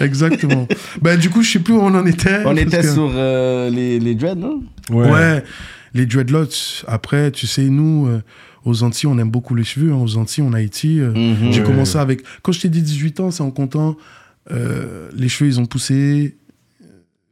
Exactement. 0.00 0.66
ben, 1.02 1.18
du 1.18 1.30
coup, 1.30 1.42
je 1.42 1.52
sais 1.52 1.58
plus 1.58 1.74
où 1.74 1.80
on 1.80 1.94
en 1.94 2.06
était. 2.06 2.38
On 2.44 2.56
était 2.56 2.80
que- 2.80 2.88
sur 2.92 3.10
euh, 3.14 3.70
les, 3.70 3.98
les 4.00 4.14
dreads, 4.14 4.34
non? 4.38 4.62
Ouais. 4.90 5.42
les 5.94 6.06
dreadlocks. 6.06 6.84
Après, 6.88 7.30
tu 7.30 7.46
sais, 7.46 7.64
nous, 7.64 8.06
euh, 8.08 8.22
aux 8.64 8.82
Antilles, 8.82 9.08
on 9.08 9.18
aime 9.18 9.30
beaucoup 9.30 9.54
les 9.54 9.64
cheveux. 9.64 9.92
hein. 9.92 9.96
Aux 10.02 10.16
Antilles, 10.16 10.42
en 10.44 10.52
Haïti, 10.54 11.00
euh, 11.00 11.12
Mhm. 11.14 11.52
j'ai 11.52 11.60
Ouais. 11.60 11.66
commencé 11.66 11.98
avec. 11.98 12.22
Quand 12.42 12.52
je 12.52 12.60
t'ai 12.62 12.68
dit 12.68 12.82
18 12.82 13.20
ans, 13.20 13.30
c'est 13.30 13.42
en 13.42 13.50
comptant. 13.50 13.96
Euh, 14.50 15.08
les 15.14 15.28
cheveux, 15.28 15.50
ils 15.50 15.60
ont 15.60 15.66
poussé. 15.66 16.36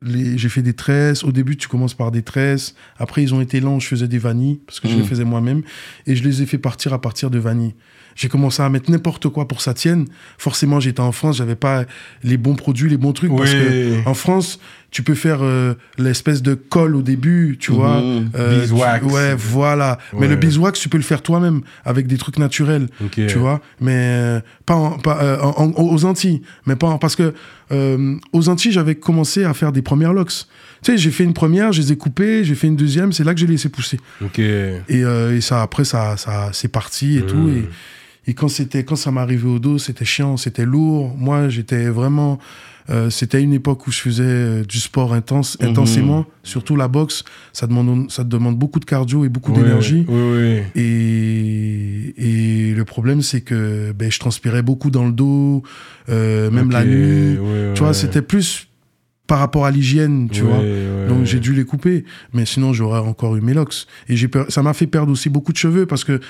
Les... 0.02 0.36
J'ai 0.36 0.48
fait 0.48 0.62
des 0.62 0.74
tresses. 0.74 1.24
Au 1.24 1.32
début, 1.32 1.56
tu 1.56 1.68
commences 1.68 1.94
par 1.94 2.10
des 2.10 2.22
tresses. 2.22 2.74
Après, 2.98 3.22
ils 3.22 3.34
ont 3.34 3.40
été 3.40 3.60
longs. 3.60 3.80
Je 3.80 3.88
faisais 3.88 4.08
des 4.08 4.18
vanilles 4.18 4.60
parce 4.66 4.80
que 4.80 4.88
je 4.88 4.94
les 4.94 5.00
Mhm. 5.02 5.06
faisais 5.08 5.24
moi-même. 5.24 5.62
Et 6.06 6.14
je 6.16 6.22
les 6.24 6.42
ai 6.42 6.46
fait 6.46 6.58
partir 6.58 6.92
à 6.92 7.00
partir 7.00 7.30
de 7.30 7.38
vanilles. 7.38 7.74
J'ai 8.16 8.28
commencé 8.28 8.62
à 8.62 8.68
mettre 8.68 8.90
n'importe 8.92 9.28
quoi 9.28 9.48
pour 9.48 9.58
que 9.58 9.64
ça 9.64 9.74
tienne. 9.74 10.06
Forcément, 10.38 10.78
j'étais 10.78 11.00
en 11.00 11.10
France, 11.10 11.38
j'avais 11.38 11.56
pas 11.56 11.84
les 12.22 12.36
bons 12.36 12.54
produits, 12.54 12.88
les 12.88 12.96
bons 12.96 13.12
trucs. 13.12 13.34
Parce 13.34 13.50
que 13.52 14.06
en 14.06 14.14
France, 14.14 14.60
tu 14.94 15.02
peux 15.02 15.16
faire 15.16 15.40
euh, 15.42 15.74
l'espèce 15.98 16.40
de 16.40 16.54
colle 16.54 16.94
au 16.94 17.02
début, 17.02 17.56
tu 17.58 17.72
Mhm. 17.72 17.76
vois. 17.76 17.96
Euh, 18.36 18.60
Beeswax. 18.60 19.04
tu- 19.04 19.12
Ouais, 19.12 19.34
voilà. 19.34 19.98
Mais 20.16 20.28
le 20.28 20.36
beeswax, 20.36 20.78
tu 20.78 20.88
peux 20.88 20.98
le 20.98 21.02
faire 21.02 21.20
toi-même 21.20 21.62
avec 21.84 22.06
des 22.06 22.16
trucs 22.16 22.38
naturels, 22.38 22.86
Ok. 23.04 23.20
tu 23.26 23.38
vois. 23.38 23.60
Mais 23.80 23.92
euh, 23.96 24.40
pas, 24.66 24.76
en- 24.76 24.92
pas 24.98 25.18
euh, 25.20 25.38
en- 25.40 25.72
en- 25.76 25.82
aux 25.82 26.04
Antilles. 26.04 26.42
Mais 26.66 26.76
pas 26.76 26.86
en- 26.86 26.98
parce 26.98 27.16
que 27.16 27.34
euh, 27.72 28.14
aux 28.32 28.48
Antilles, 28.48 28.70
j'avais 28.70 28.94
commencé 28.94 29.42
à 29.42 29.52
faire 29.52 29.72
des 29.72 29.82
premières 29.82 30.12
locks. 30.12 30.46
Tu 30.84 30.92
sais, 30.92 30.96
j'ai 30.96 31.10
fait 31.10 31.24
une 31.24 31.32
première, 31.34 31.72
je 31.72 31.80
les 31.82 31.90
ai 31.92 31.96
coupées, 31.96 32.44
j'ai 32.44 32.54
fait 32.54 32.68
une 32.68 32.76
deuxième, 32.76 33.12
c'est 33.12 33.24
là 33.24 33.34
que 33.34 33.40
j'ai 33.40 33.48
laissé 33.48 33.68
pousser. 33.70 33.98
Ok. 34.22 34.38
Et, 34.38 34.80
euh, 34.92 35.34
et 35.36 35.40
ça, 35.40 35.60
après, 35.60 35.84
ça, 35.84 36.16
ça, 36.16 36.50
c'est 36.52 36.68
parti 36.68 37.18
et 37.18 37.22
tout. 37.22 37.48
Et, 37.48 37.68
et 38.30 38.34
quand 38.34 38.48
c'était, 38.48 38.84
quand 38.84 38.94
ça 38.96 39.10
m'arrivait 39.10 39.48
au 39.48 39.58
dos, 39.58 39.78
c'était 39.78 40.04
chiant, 40.04 40.36
c'était 40.36 40.64
lourd. 40.64 41.16
Moi, 41.18 41.48
j'étais 41.48 41.88
vraiment. 41.88 42.38
Euh, 42.90 43.08
c'était 43.10 43.42
une 43.42 43.52
époque 43.54 43.86
où 43.86 43.90
je 43.90 44.00
faisais 44.00 44.22
euh, 44.24 44.64
du 44.64 44.78
sport 44.78 45.14
intense, 45.14 45.56
Mhm. 45.60 45.68
intensément, 45.70 46.26
surtout 46.42 46.76
la 46.76 46.88
boxe. 46.88 47.24
Ça 47.52 47.66
demande, 47.66 48.10
ça 48.10 48.24
demande 48.24 48.58
beaucoup 48.58 48.80
de 48.80 48.84
cardio 48.84 49.24
et 49.24 49.28
beaucoup 49.28 49.52
d'énergie. 49.52 50.04
Oui, 50.08 50.62
oui. 50.76 50.82
Et, 51.24 52.14
et 52.70 52.74
le 52.74 52.84
problème, 52.84 53.22
c'est 53.22 53.40
que 53.40 53.92
ben, 53.92 54.10
je 54.10 54.18
transpirais 54.18 54.62
beaucoup 54.62 54.90
dans 54.90 55.06
le 55.06 55.12
dos, 55.12 55.62
euh, 56.08 56.50
même 56.50 56.70
la 56.70 56.84
nuit. 56.84 57.38
Tu 57.74 57.80
vois, 57.82 57.94
c'était 57.94 58.22
plus 58.22 58.68
par 59.26 59.38
rapport 59.38 59.64
à 59.64 59.70
l'hygiène, 59.70 60.28
tu 60.30 60.42
vois. 60.42 60.60
Donc 61.08 61.24
j'ai 61.24 61.40
dû 61.40 61.54
les 61.54 61.64
couper. 61.64 62.04
Mais 62.34 62.44
sinon, 62.44 62.72
j'aurais 62.74 62.98
encore 63.00 63.36
eu 63.36 63.40
mes 63.40 63.54
locks. 63.54 63.86
Et 64.08 64.16
ça 64.48 64.62
m'a 64.62 64.74
fait 64.74 64.86
perdre 64.86 65.10
aussi 65.12 65.30
beaucoup 65.30 65.52
de 65.52 65.56
cheveux 65.56 65.86
parce 65.86 66.04
que 66.04 66.20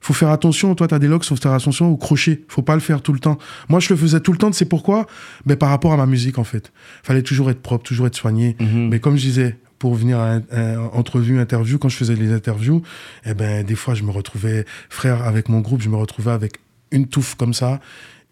faut 0.00 0.12
faire 0.14 0.30
attention. 0.30 0.74
Toi, 0.74 0.88
tu 0.88 0.94
as 0.94 0.98
des 0.98 1.08
locks, 1.08 1.24
faut 1.24 1.36
faire 1.36 1.52
attention 1.52 1.88
au 1.90 1.96
crochet. 1.96 2.42
Faut 2.48 2.62
pas 2.62 2.74
le 2.74 2.80
faire 2.80 3.02
tout 3.02 3.12
le 3.12 3.18
temps. 3.20 3.38
Moi, 3.68 3.80
je 3.80 3.90
le 3.92 3.96
faisais 3.96 4.20
tout 4.20 4.32
le 4.32 4.38
temps. 4.38 4.50
C'est 4.52 4.64
pourquoi? 4.64 5.06
Mais 5.46 5.56
par 5.56 5.68
rapport 5.68 5.92
à 5.92 5.96
ma 5.96 6.06
musique, 6.06 6.38
en 6.38 6.44
fait. 6.44 6.72
Fallait 7.02 7.22
toujours 7.22 7.50
être 7.50 7.60
propre, 7.62 7.84
toujours 7.84 8.06
être 8.06 8.16
soigné. 8.16 8.56
Mhm. 8.60 8.88
Mais 8.88 8.98
comme 9.00 9.16
je 9.16 9.22
disais, 9.22 9.58
pour 9.78 9.94
venir 9.94 10.18
à 10.18 10.32
un- 10.52 10.78
entrevue, 10.92 11.38
interview, 11.40 11.78
quand 11.78 11.88
je 11.88 11.96
faisais 11.96 12.14
les 12.14 12.32
interviews, 12.32 12.82
eh 13.24 13.34
ben, 13.34 13.64
des 13.64 13.74
fois, 13.74 13.94
je 13.94 14.02
me 14.02 14.10
retrouvais, 14.10 14.64
frère, 14.88 15.22
avec 15.26 15.48
mon 15.48 15.60
groupe, 15.60 15.80
je 15.82 15.88
me 15.88 15.96
retrouvais 15.96 16.32
avec 16.32 16.54
une 16.92 17.06
touffe 17.06 17.34
comme 17.34 17.54
ça 17.54 17.80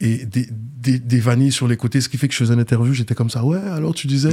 et 0.01 0.25
des, 0.27 0.47
des, 0.51 0.99
des 1.01 1.19
vanilles 1.19 1.51
sur 1.51 1.67
les 1.67 1.77
côtés, 1.77 2.01
ce 2.01 2.09
qui 2.09 2.19
fait 2.19 2.29
que 2.29 2.35
je 2.35 2.39
faisais 2.39 2.55
une 2.55 2.61
interview, 2.61 2.93
j'étais 2.93 3.15
comme 3.17 3.31
ça, 3.31 3.43
ouais, 3.45 3.59
alors 3.75 3.95
tu 3.95 4.07
disais, 4.07 4.31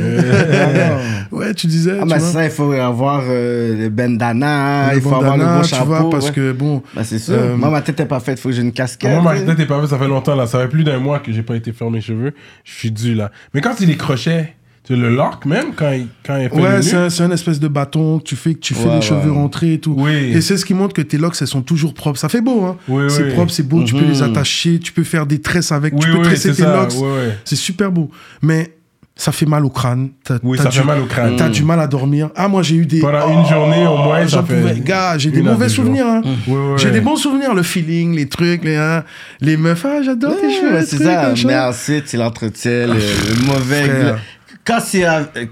ouais, 1.32 1.54
tu 1.56 1.68
disais, 1.68 1.94
Ah, 2.00 2.04
tu 2.04 2.10
bah, 2.10 2.18
vois. 2.18 2.28
ça, 2.32 2.46
il 2.46 2.52
faut 2.52 2.72
avoir 2.72 3.24
euh, 3.28 3.76
le 3.76 3.90
bandana, 3.90 4.92
Le 4.92 4.98
il 4.98 5.02
faut 5.02 5.10
avoir 5.14 5.24
le 5.38 5.44
bandana, 5.44 5.56
bon 5.58 5.64
tu 5.64 5.70
chapeau. 5.70 5.86
vois, 5.86 6.10
parce 6.10 6.28
ouais. 6.28 6.34
que 6.34 6.52
bon, 6.52 6.84
Bah, 6.96 7.04
c'est 7.04 7.20
sûr. 7.20 7.34
Euh, 7.36 7.58
Moi, 7.58 7.70
ma 7.70 7.82
tête 7.82 8.00
est 8.00 8.06
pas 8.06 8.20
faite, 8.20 8.40
faut 8.40 8.50
que 8.50 8.56
j'ai 8.56 8.62
une 8.62 8.74
casquette. 8.74 9.22
Moi, 9.22 9.34
ma 9.34 9.42
tête 9.42 9.60
est 9.60 9.66
pas 9.66 9.82
faite, 9.82 9.90
ça 9.90 9.98
fait 9.98 10.08
longtemps 10.08 10.36
là. 10.36 10.46
Ça 10.48 10.60
fait 10.62 10.68
plus 10.68 10.84
d'un 10.84 11.00
mois 11.00 11.20
que 11.20 11.32
j'ai 11.32 11.44
pas 11.44 11.56
été 11.56 11.74
faire 11.74 11.90
mes 11.90 12.02
cheveux. 12.02 12.34
Je 12.64 12.72
suis 12.74 12.92
dû 12.92 13.16
là. 13.16 13.32
Mais 13.54 13.62
quand 13.62 13.74
c'est 13.78 13.86
les 13.86 13.98
crochets, 13.98 14.56
le 14.94 15.10
lock 15.16 15.46
même 15.46 15.74
quand 15.76 15.92
il, 15.92 16.08
quand 16.26 16.38
il 16.38 16.50
fait 16.50 16.56
ouais, 16.56 16.82
c'est 16.82 16.96
un, 16.96 17.10
c'est 17.10 17.24
un 17.24 17.32
espèce 17.32 17.60
de 17.60 17.68
bâton 17.68 18.20
que 18.20 18.24
tu 18.24 18.36
fais, 18.36 18.54
que 18.54 18.60
tu 18.60 18.74
fais 18.74 18.84
Ouais, 18.84 18.90
les 18.90 18.96
ouais. 18.96 19.02
cheveux 19.02 19.32
rentrer 19.32 19.74
et 19.74 19.80
tout. 19.80 19.96
Oui. 19.98 20.14
Et 20.34 20.42
c'est 20.42 20.58
ce 20.58 20.66
qui 20.66 20.74
montre 20.74 20.94
que 20.94 21.02
tes 21.02 21.18
locks, 21.18 21.36
elles 21.42 21.48
sont 21.48 21.62
toujours 21.64 21.94
propres. 21.94 22.20
Ça 22.20 22.30
fait 22.30 22.42
beau, 22.42 22.64
hein. 22.66 22.78
Oui, 22.88 23.06
c'est 23.10 23.24
oui. 23.24 23.34
propre, 23.34 23.52
c'est 23.52 23.68
beau, 23.68 23.84
tu 23.84 23.94
peux 23.96 24.02
Mhm. 24.02 24.10
les 24.12 24.22
attacher, 24.24 24.80
tu 24.80 24.92
peux 24.92 25.04
faire 25.04 25.26
des 25.26 25.42
tresses 25.42 25.72
avec, 25.72 25.94
Oui, 25.94 26.00
tu 26.02 26.10
peux 26.12 26.18
oui, 26.18 26.24
tresser 26.24 26.50
c'est 26.50 26.58
tes 26.58 26.64
ça. 26.64 26.76
locks. 26.76 26.94
Ouais, 26.94 27.02
ouais. 27.08 27.38
C'est 27.46 27.56
super 27.56 27.92
beau. 27.92 28.12
Mais 28.42 28.72
ça 29.18 29.32
fait 29.32 29.46
mal 29.46 29.64
au 29.64 29.70
crâne. 29.70 30.10
T'as- 30.26 30.40
Oui, 30.44 30.58
t'as 30.58 30.66
ça 30.66 30.70
du- 30.72 30.80
fait 30.80 30.84
mal 30.84 31.00
au 31.02 31.06
crâne. 31.06 31.36
T'as 31.38 31.48
du 31.48 31.64
mal 31.64 31.80
à 31.80 31.88
dormir. 31.88 32.32
Ah, 32.36 32.50
moi, 32.50 32.62
j'ai 32.64 32.76
eu 32.76 32.86
des. 32.86 33.00
Pendant 33.00 33.30
une 33.42 33.48
journée, 33.48 33.88
au 33.88 33.96
moins, 33.96 34.20
ça 34.24 34.28
j'en 34.28 34.44
fait 34.46 34.60
pouvais- 34.60 34.80
Gars, 34.82 35.18
j'ai 35.18 35.32
des 35.32 35.40
une 35.40 35.48
à 35.48 35.52
mauvais 35.54 35.68
deux 35.68 35.74
jours. 35.74 35.86
souvenirs. 35.86 36.06
hein. 36.06 36.22
Ouais, 36.48 36.54
ouais. 36.54 36.78
J'ai 36.78 36.92
des 36.92 37.00
bons 37.00 37.16
souvenirs. 37.16 37.54
Le 37.54 37.64
feeling, 37.64 38.14
les 38.14 38.28
trucs, 38.28 38.66
les, 38.66 38.76
hein, 38.76 39.06
les 39.40 39.56
meufs. 39.56 39.86
Ah, 39.88 40.02
j'adore 40.04 40.36
tes 40.36 40.52
cheveux. 40.54 40.74
ouais, 40.74 40.80
les 40.82 40.86
c'est 40.86 40.96
trucs, 40.98 41.08
ça. 41.08 41.30
machin. 41.30 41.48
Mais 41.48 41.58
ensuite, 41.58 42.04
c'est 42.08 42.18
l'entretien, 42.18 42.88
le, 42.88 42.94
le 42.96 43.46
mauvais. 43.48 43.84
Frère. 43.86 44.20
Quand, 44.66 44.80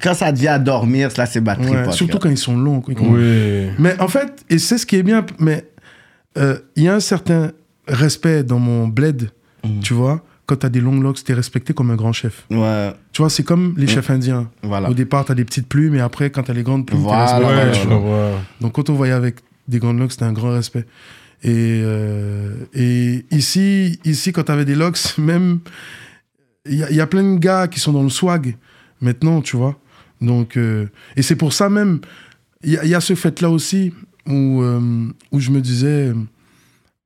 quand 0.02 0.14
ça 0.16 0.32
devient 0.32 0.48
à 0.48 0.60
dormir, 0.60 1.10
là, 1.18 1.26
c'est 1.26 1.40
batterie. 1.42 1.70
Ouais, 1.70 1.92
surtout 1.92 2.18
quand 2.20 2.30
ils 2.30 2.38
sont 2.38 2.58
longs. 2.58 2.82
Oui. 2.88 3.68
Mais 3.80 4.00
en 4.00 4.08
fait, 4.08 4.44
et 4.50 4.58
c'est 4.58 4.78
ce 4.78 4.86
qui 4.86 4.96
est 4.96 5.04
bien, 5.04 5.26
mais 5.40 5.66
euh, 6.38 6.58
il 6.76 6.84
y 6.84 6.88
a 6.88 6.96
un 6.96 7.00
certain 7.00 7.52
respect 7.88 8.44
dans 8.44 8.60
mon 8.60 8.88
bled, 8.88 9.30
Mhm. 9.64 9.80
tu 9.82 9.94
vois. 9.94 10.24
Quand 10.46 10.58
t'as 10.58 10.70
des 10.70 10.82
longs 10.82 11.00
locks, 11.00 11.24
t'es 11.24 11.34
respecté 11.34 11.74
comme 11.74 11.90
un 11.92 11.96
grand 11.96 12.12
chef. 12.12 12.46
Ouais, 12.52 12.92
Tu 13.14 13.22
vois, 13.22 13.30
c'est 13.30 13.44
comme 13.44 13.76
les 13.78 13.88
chefs 13.88 14.10
indiens. 14.10 14.50
voilà. 14.62 14.90
Au 14.90 14.94
départ, 14.94 15.24
t'as 15.26 15.36
des 15.36 15.46
petites 15.46 15.68
plumes, 15.70 15.96
et 15.96 16.02
après, 16.02 16.32
quand 16.32 16.44
t'as 16.44 16.54
les 16.54 16.64
grandes 16.64 16.86
plumes, 16.86 17.00
Voilà, 17.00 17.40
t'es 17.40 17.46
respecté. 17.70 17.94
Ouais. 17.96 18.32
Donc 18.60 18.74
quand 18.74 18.90
on 18.90 18.94
voyait 18.94 19.14
avec 19.14 19.36
des 19.70 19.80
grandes 19.80 20.00
locks, 20.00 20.12
c'était 20.12 20.26
un 20.26 20.34
grand 20.34 20.52
respect. 20.52 20.86
Et, 21.44 21.82
euh, 21.84 22.56
et 22.74 23.26
ici, 23.32 24.00
ici, 24.06 24.34
quand 24.34 24.44
t'avais 24.44 24.66
des 24.66 24.76
locks, 24.76 24.98
même, 25.18 25.60
il 26.66 26.76
y, 26.80 26.84
a- 26.84 26.90
il 26.90 26.96
y 26.96 27.02
a 27.02 27.08
plein 27.08 27.24
de 27.24 27.38
gars 27.38 27.68
qui 27.68 27.80
sont 27.80 27.94
dans 27.94 28.04
le 28.04 28.10
swag 28.10 28.56
maintenant, 29.04 29.42
tu 29.42 29.56
vois. 29.58 29.78
Donc, 30.22 30.58
euh, 30.58 30.88
et 31.16 31.22
c'est 31.22 31.36
pour 31.36 31.54
ça 31.54 31.70
même, 31.70 32.00
il 32.64 32.72
y, 32.72 32.78
a- 32.78 32.84
il 32.86 32.90
y 32.90 32.96
a 32.96 33.02
ce 33.02 33.14
fait-là 33.16 33.50
aussi 33.50 33.94
où, 34.28 34.62
euh, 34.62 35.08
où 35.32 35.40
je 35.40 35.52
me 35.52 35.60
disais, 35.62 36.14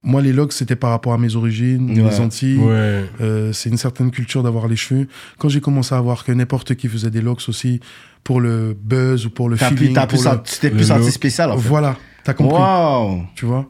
moi, 0.03 0.21
les 0.21 0.31
locks, 0.31 0.53
c'était 0.53 0.75
par 0.75 0.91
rapport 0.91 1.13
à 1.13 1.17
mes 1.17 1.35
origines, 1.35 1.89
Ouais. 1.89 2.03
mes 2.03 2.19
Antilles. 2.19 2.57
Ouais. 2.59 3.03
Euh, 3.19 3.51
c'est 3.53 3.69
une 3.69 3.77
certaine 3.77 4.11
culture 4.11 4.43
d'avoir 4.43 4.67
les 4.67 4.75
cheveux. 4.75 5.07
Quand 5.39 5.49
j'ai 5.49 5.59
commencé 5.61 5.95
à 5.95 5.99
voir 6.01 6.23
que 6.23 6.31
n'importe 6.31 6.75
qui 6.75 6.87
faisait 6.87 7.09
des 7.09 7.21
locks 7.21 7.43
aussi 7.49 7.79
pour 8.23 8.39
le 8.39 8.77
buzz 8.79 9.25
ou 9.25 9.29
pour 9.31 9.49
le 9.49 9.55
feeling, 9.57 9.93
t'as 9.93 10.05
tu 10.05 10.59
t'es 10.59 10.69
plus 10.69 10.85
senti 10.85 11.11
spécial, 11.11 11.51
en 11.51 11.57
fait. 11.57 11.67
voilà, 11.67 11.97
t'as 12.23 12.33
compris 12.33 12.61
Wow. 12.61 13.23
tu 13.35 13.45
vois? 13.45 13.69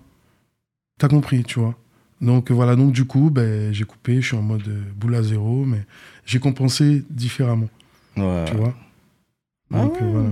T'as 0.99 1.07
compris, 1.07 1.43
tu 1.43 1.59
vois. 1.59 1.75
Donc 2.21 2.49
voilà, 2.51 2.75
donc 2.75 2.91
du 2.91 3.05
coup, 3.05 3.29
ben, 3.29 3.71
j'ai 3.71 3.83
coupé, 3.85 4.19
je 4.21 4.27
suis 4.27 4.35
en 4.37 4.41
mode 4.41 4.67
boule 4.99 5.13
à 5.15 5.21
zéro, 5.23 5.63
mais 5.65 5.85
j'ai 6.25 6.39
compensé 6.39 7.03
différemment, 7.11 7.69
Ouais. 8.17 8.45
tu 8.47 8.55
vois? 8.55 8.73
Ah 9.73 9.81
Donc 9.83 9.93
euh, 10.01 10.09
voilà. 10.11 10.29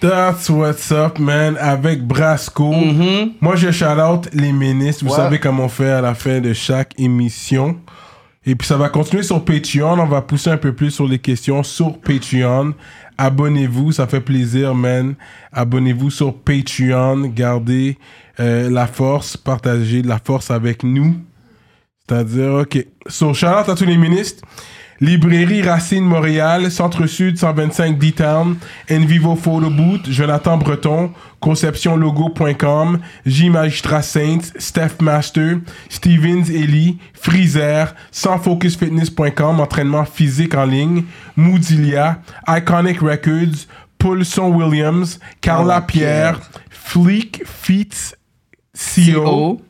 That's 0.00 0.50
what's 0.50 0.92
up, 0.92 1.18
man, 1.18 1.56
avec 1.58 2.06
Brasco. 2.06 2.70
Mhm. 2.72 3.32
Moi, 3.40 3.56
je 3.56 3.70
shout 3.70 3.84
out 3.98 4.28
les 4.34 4.52
ministres. 4.52 5.04
Vous 5.04 5.10
Ouais. 5.10 5.16
savez 5.16 5.38
comment 5.38 5.64
on 5.64 5.68
fait 5.68 5.90
à 5.90 6.00
la 6.02 6.14
fin 6.14 6.40
de 6.40 6.52
chaque 6.52 6.92
émission. 6.98 7.78
Et 8.44 8.54
puis, 8.54 8.68
ça 8.68 8.76
va 8.76 8.90
continuer 8.90 9.22
sur 9.22 9.42
Patreon. 9.44 9.98
On 9.98 10.06
va 10.06 10.20
pousser 10.22 10.50
un 10.50 10.58
peu 10.58 10.72
plus 10.74 10.90
sur 10.90 11.08
les 11.08 11.18
questions 11.18 11.62
sur 11.62 11.98
Patreon. 11.98 12.74
Abonnez-vous, 13.18 13.92
ça 13.92 14.06
fait 14.06 14.20
plaisir, 14.20 14.74
man. 14.74 15.14
Abonnez-vous 15.50 16.10
sur 16.10 16.34
Patreon. 16.34 17.28
Gardez 17.34 17.96
euh, 18.38 18.68
la 18.68 18.86
force, 18.86 19.36
partagez 19.38 20.02
la 20.02 20.18
force 20.22 20.50
avec 20.50 20.84
nous. 20.84 21.16
C'est-à-dire, 22.06 22.52
OK. 22.52 22.86
So, 23.08 23.32
shout 23.32 23.46
out 23.46 23.68
à 23.70 23.74
tous 23.74 23.86
les 23.86 23.96
ministres. 23.96 24.44
Librairie 25.00 25.62
Racine 25.62 26.04
Montréal, 26.04 26.70
Centre-Sud 26.70 27.36
125 27.36 27.98
D-Town, 27.98 28.56
Envivo 28.88 29.36
Photo 29.36 29.70
Boot, 29.70 30.08
Jonathan 30.10 30.56
Breton, 30.56 31.12
ConceptionLogo.com, 31.42 33.00
J 33.24 33.50
Magistrat 33.50 34.02
Saints, 34.02 34.52
Steph 34.58 35.00
Master, 35.00 35.58
Stevens 35.88 36.50
Ellie, 36.50 36.98
Freezer, 37.12 37.94
SansFocusFitness.com, 38.10 39.60
entraînement 39.60 40.04
physique 40.04 40.54
en 40.54 40.64
ligne, 40.64 41.04
Moodilia, 41.36 42.22
Iconic 42.48 43.00
Records, 43.00 43.66
Paulson 43.98 44.50
Williams, 44.54 45.18
Carla 45.40 45.80
Pierre. 45.80 46.40
Fleek 46.86 47.42
Feet 47.44 48.16
CO. 48.72 49.60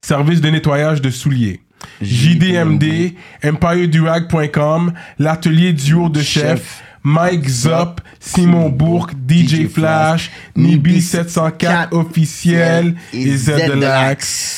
service 0.00 0.40
de 0.40 0.50
nettoyage 0.50 1.02
de 1.02 1.10
souliers. 1.10 1.60
JDMD, 2.00 3.14
EmpireDurag.com, 3.42 4.92
l'atelier 5.18 5.72
duo 5.72 6.08
de 6.08 6.20
chef, 6.20 6.42
Chef. 6.42 6.82
Mike 7.02 7.48
Zop, 7.48 8.00
Simon 8.20 8.68
Bourque, 8.68 9.12
DJ 9.12 9.66
DJ 9.66 9.68
Flash, 9.68 9.70
Flash, 9.70 10.30
Nibi 10.56 11.00
704 11.00 11.94
officiel 11.94 12.94
et 13.12 13.36
Z. 13.36 13.52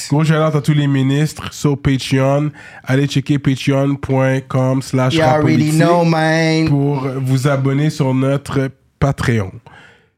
Gros 0.09 0.25
shout 0.25 0.35
à 0.35 0.61
tous 0.61 0.73
les 0.73 0.87
ministres 0.87 1.53
sur 1.53 1.81
Patreon. 1.81 2.51
Allez 2.85 3.07
checker 3.07 3.39
patreon.com 3.39 4.83
slash 4.83 5.17
pour 6.69 7.09
vous 7.21 7.47
abonner 7.47 7.91
sur 7.91 8.15
notre 8.15 8.71
Patreon. 8.99 9.53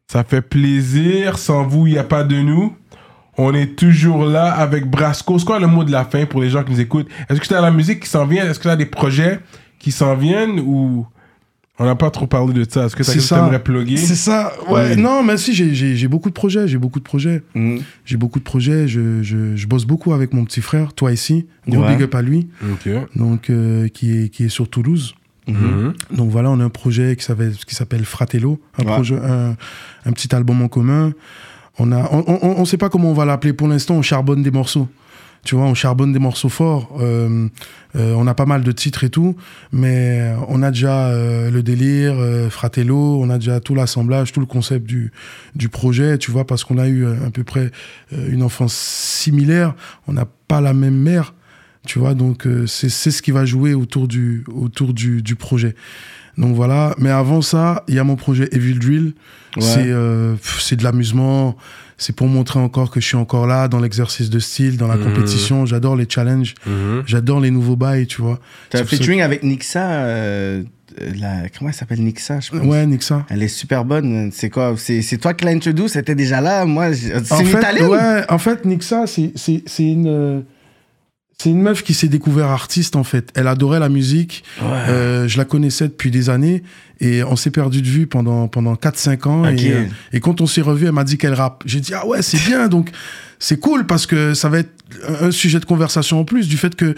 Ça 0.07 0.25
fait 0.25 0.43
plaisir. 0.43 1.39
Sans 1.39 1.65
vous, 1.65 1.87
il 1.87 1.95
n'y 1.95 1.99
a 1.99 2.05
pas 2.05 2.25
de 2.25 2.37
nous. 2.37 2.77
On 3.39 3.55
est 3.55 3.77
toujours 3.77 4.25
là 4.27 4.53
avec 4.53 4.89
Brasco. 4.91 5.39
C'est 5.39 5.45
quoi 5.47 5.59
le 5.59 5.67
mot 5.67 5.85
de 5.85 5.91
la 5.93 6.05
fin 6.05 6.27
pour 6.27 6.43
les 6.43 6.51
gens 6.51 6.63
qui 6.65 6.73
nous 6.73 6.81
écoutent? 6.81 7.09
Est-ce 7.31 7.41
que 7.41 7.47
tu 7.47 7.55
as 7.55 7.61
la 7.61 7.71
musique 7.71 8.01
qui 8.01 8.09
s'en 8.09 8.27
vient? 8.27 8.45
Est-ce 8.49 8.59
que 8.59 8.65
tu 8.65 8.69
as 8.69 8.77
des 8.77 8.87
projets 8.87 9.41
qui 9.79 9.91
s'en 9.91 10.15
viennent 10.17 10.61
ou 10.61 11.07
on 11.79 11.87
n'a 11.87 11.95
pas 11.95 12.11
trop 12.11 12.27
parlé 12.27 12.53
de 12.53 12.67
ça? 12.69 12.85
Est-ce 12.85 12.95
que 12.95 13.03
tu 13.03 13.11
C'est 13.11 13.21
ça. 13.21 13.39
aimerais 13.39 13.63
plugger? 13.63 13.97
C'est 13.97 14.15
ça, 14.17 14.53
ouais. 14.69 14.73
Ouais. 14.75 14.97
Non, 14.97 15.23
mais 15.23 15.39
si, 15.39 15.55
j'ai- 15.55 16.09
beaucoup 16.09 16.29
de 16.29 16.35
projets, 16.35 16.69
j'ai 16.69 16.77
beaucoup 16.77 16.99
de 16.99 17.05
projets. 17.05 17.43
Mhm. 17.55 17.81
J'ai 18.05 18.19
beaucoup 18.19 18.39
de 18.39 18.45
projets, 18.45 18.87
je, 18.87 19.23
je, 19.23 19.57
je 19.57 19.67
bosse 19.67 19.87
beaucoup 19.87 20.13
avec 20.13 20.35
mon 20.35 20.45
petit 20.45 20.61
frère, 20.61 20.93
toi 20.93 21.11
ici, 21.11 21.47
gros 21.67 21.83
Ouais. 21.83 21.95
big 21.95 22.03
up 22.03 22.15
à 22.15 22.21
lui, 22.23 22.49
donc, 23.17 23.49
euh, 23.49 23.89
qui, 23.89 24.25
est, 24.25 24.29
qui 24.29 24.45
est 24.45 24.49
sur 24.51 24.69
Toulouse. 24.69 25.15
Mhm. 25.49 25.95
Donc 26.15 26.31
voilà, 26.31 26.51
on 26.51 26.61
a 26.61 26.65
un 26.65 26.69
projet 26.69 27.17
qui 27.17 27.25
s'appelle, 27.25 27.55
qui 27.67 27.75
s'appelle 27.75 28.05
Fratello, 28.05 28.61
un, 28.79 28.85
Ouais. 28.85 28.93
projet, 28.93 29.17
un, 29.17 29.57
un 30.05 30.13
petit 30.13 30.33
album 30.35 30.61
en 30.63 30.69
commun. 30.69 31.15
On 31.79 31.93
a, 31.93 32.09
on, 32.13 32.25
on, 32.27 32.61
on 32.61 32.65
sait 32.65 32.77
pas 32.77 32.89
comment 32.89 33.11
on 33.11 33.15
va 33.15 33.25
l'appeler 33.25 33.53
pour 33.53 33.69
l'instant. 33.69 33.95
On 33.97 34.03
charbonne 34.03 34.43
des 34.43 34.51
morceaux. 34.51 34.89
Tu 35.45 35.57
vois, 35.57 35.65
on 35.65 35.75
charbonne 35.75 36.13
des 36.13 36.21
morceaux 36.21 36.49
forts. 36.49 36.97
Euh, 37.01 37.49
euh, 37.97 38.15
on 38.17 38.29
a 38.29 38.35
pas 38.35 38.47
mal 38.47 38.63
de 38.63 38.71
titres 38.71 39.03
et 39.03 39.11
tout, 39.11 39.35
mais 39.73 40.33
on 40.47 40.63
a 40.63 40.71
déjà 40.71 41.09
euh, 41.09 41.51
le 41.51 41.65
délire, 41.65 42.15
euh, 42.17 42.49
Fratello, 42.49 43.21
on 43.21 43.29
a 43.29 43.39
déjà 43.39 43.59
tout 43.59 43.75
l'assemblage, 43.75 44.31
tout 44.31 44.39
le 44.39 44.47
concept 44.47 44.87
du, 44.87 45.11
du 45.57 45.69
projet, 45.69 46.17
tu 46.17 46.31
vois, 46.31 46.47
parce 46.47 46.63
qu'on 46.63 46.79
a 46.79 46.87
eu 46.87 47.05
euh, 47.05 47.27
à 47.27 47.31
peu 47.31 47.43
près 47.43 47.73
euh, 48.13 48.31
une 48.31 48.45
enfance 48.45 48.73
similaire. 48.73 49.75
On 50.07 50.13
n'a 50.13 50.27
pas 50.47 50.61
la 50.61 50.75
même 50.75 50.95
mère, 50.97 51.35
tu 51.89 51.99
vois, 51.99 52.15
donc 52.15 52.47
c'est 52.69 52.89
c'est 52.89 53.11
ce 53.11 53.21
qui 53.21 53.33
va 53.33 53.45
jouer 53.45 53.75
autour 53.75 54.07
du, 54.07 54.45
autour 54.55 54.95
du, 54.95 55.23
du 55.23 55.35
projet. 55.35 55.75
Donc 56.39 56.55
voilà, 56.55 56.95
mais 56.99 57.11
avant 57.11 57.43
ça, 57.43 57.85
il 57.89 57.95
y 57.95 57.99
a 57.99 58.05
mon 58.05 58.17
projet 58.17 58.49
Evil 58.53 58.79
Drill. 58.79 59.13
Ouais. 59.57 59.63
C'est 59.63 59.85
euh, 59.87 60.35
c'est 60.61 60.77
de 60.77 60.85
l'amusement, 60.85 61.57
c'est 61.99 62.17
pour 62.17 62.27
montrer 62.27 62.59
encore 62.59 62.91
que 62.91 63.01
je 63.01 63.07
suis 63.07 63.17
encore 63.19 63.47
là 63.47 63.69
dans 63.69 63.81
l'exercice 63.81 64.31
de 64.31 64.39
style, 64.39 64.79
dans 64.79 64.89
la 64.89 64.97
Mhm. 64.97 65.05
compétition. 65.05 65.67
J'adore 65.67 65.95
les 65.95 66.07
challenges, 66.09 66.55
Mhm. 66.67 67.03
j'adore 67.07 67.39
les 67.41 67.51
nouveaux 67.51 67.77
bails, 67.77 68.07
tu 68.07 68.23
vois. 68.23 68.39
T'as 68.71 68.81
un 68.81 68.85
featuring 68.87 69.21
avec 69.21 69.43
Nixa. 69.43 69.83
euh, 69.83 70.63
la... 71.19 71.49
Comment 71.59 71.69
elle 71.71 71.75
s'appelle 71.75 72.01
Nixa, 72.03 72.41
je 72.41 72.51
pense. 72.51 72.67
Ouais, 72.67 72.87
Nixa. 72.87 73.25
Elle 73.31 73.43
est 73.43 73.49
super 73.49 73.85
bonne. 73.85 74.31
C'est 74.33 74.49
quoi 74.51 74.75
C'est 74.79 75.19
toi 75.19 75.35
qui 75.35 75.45
l'as 75.45 75.51
introduit 75.53 75.89
C'était 75.91 76.15
déjà 76.15 76.41
là? 76.41 76.65
Moi, 76.65 76.95
c'est 76.95 77.15
En 77.33 77.41
une 77.41 77.87
ouais, 77.89 78.23
en 78.31 78.39
fait, 78.39 78.65
Nixa, 78.65 79.05
c'est 79.07 79.63
une, 79.79 80.07
euh, 80.09 80.41
C'est 81.43 81.51
une 81.51 81.61
meuf 81.61 81.83
qui 81.83 81.93
s'est 81.93 82.07
découvert 82.07 82.51
artiste 82.51 82.95
en 82.95 83.03
fait. 83.03 83.33
Elle 83.35 83.49
adorait 83.49 83.81
la 83.81 83.89
musique. 83.89 84.45
Euh, 84.63 85.27
je 85.27 85.37
la 85.39 85.45
connaissais 85.45 85.89
depuis 85.89 86.13
des 86.13 86.31
années 86.31 86.63
et 87.01 87.25
on 87.25 87.35
s'est 87.35 87.51
perdu 87.51 87.83
de 87.83 87.89
vue 87.89 88.07
pendant 88.07 88.47
pendant 88.47 88.75
4-5 88.75 89.29
ans. 89.29 89.45
Et, 89.47 89.73
euh, 89.73 89.87
et 90.13 90.21
quand 90.21 90.41
on 90.41 90.47
s'est 90.47 90.61
revu, 90.61 90.87
elle 90.87 90.93
m'a 90.93 91.03
dit 91.03 91.19
qu'elle 91.19 91.35
rappe. 91.35 91.65
J'ai 91.67 91.81
dit 91.81 91.95
ah 91.95 92.07
ouais 92.07 92.23
c'est 92.23 92.39
bien 92.47 92.69
donc 92.69 92.91
c'est 93.41 93.59
cool 93.59 93.87
parce 93.87 94.07
que 94.07 94.35
ça 94.35 94.49
va 94.49 94.61
être 94.61 94.71
un 95.21 95.33
sujet 95.33 95.59
de 95.59 95.65
conversation 95.65 96.21
en 96.21 96.25
plus 96.25 96.47
du 96.47 96.57
fait 96.57 96.77
que 96.77 96.95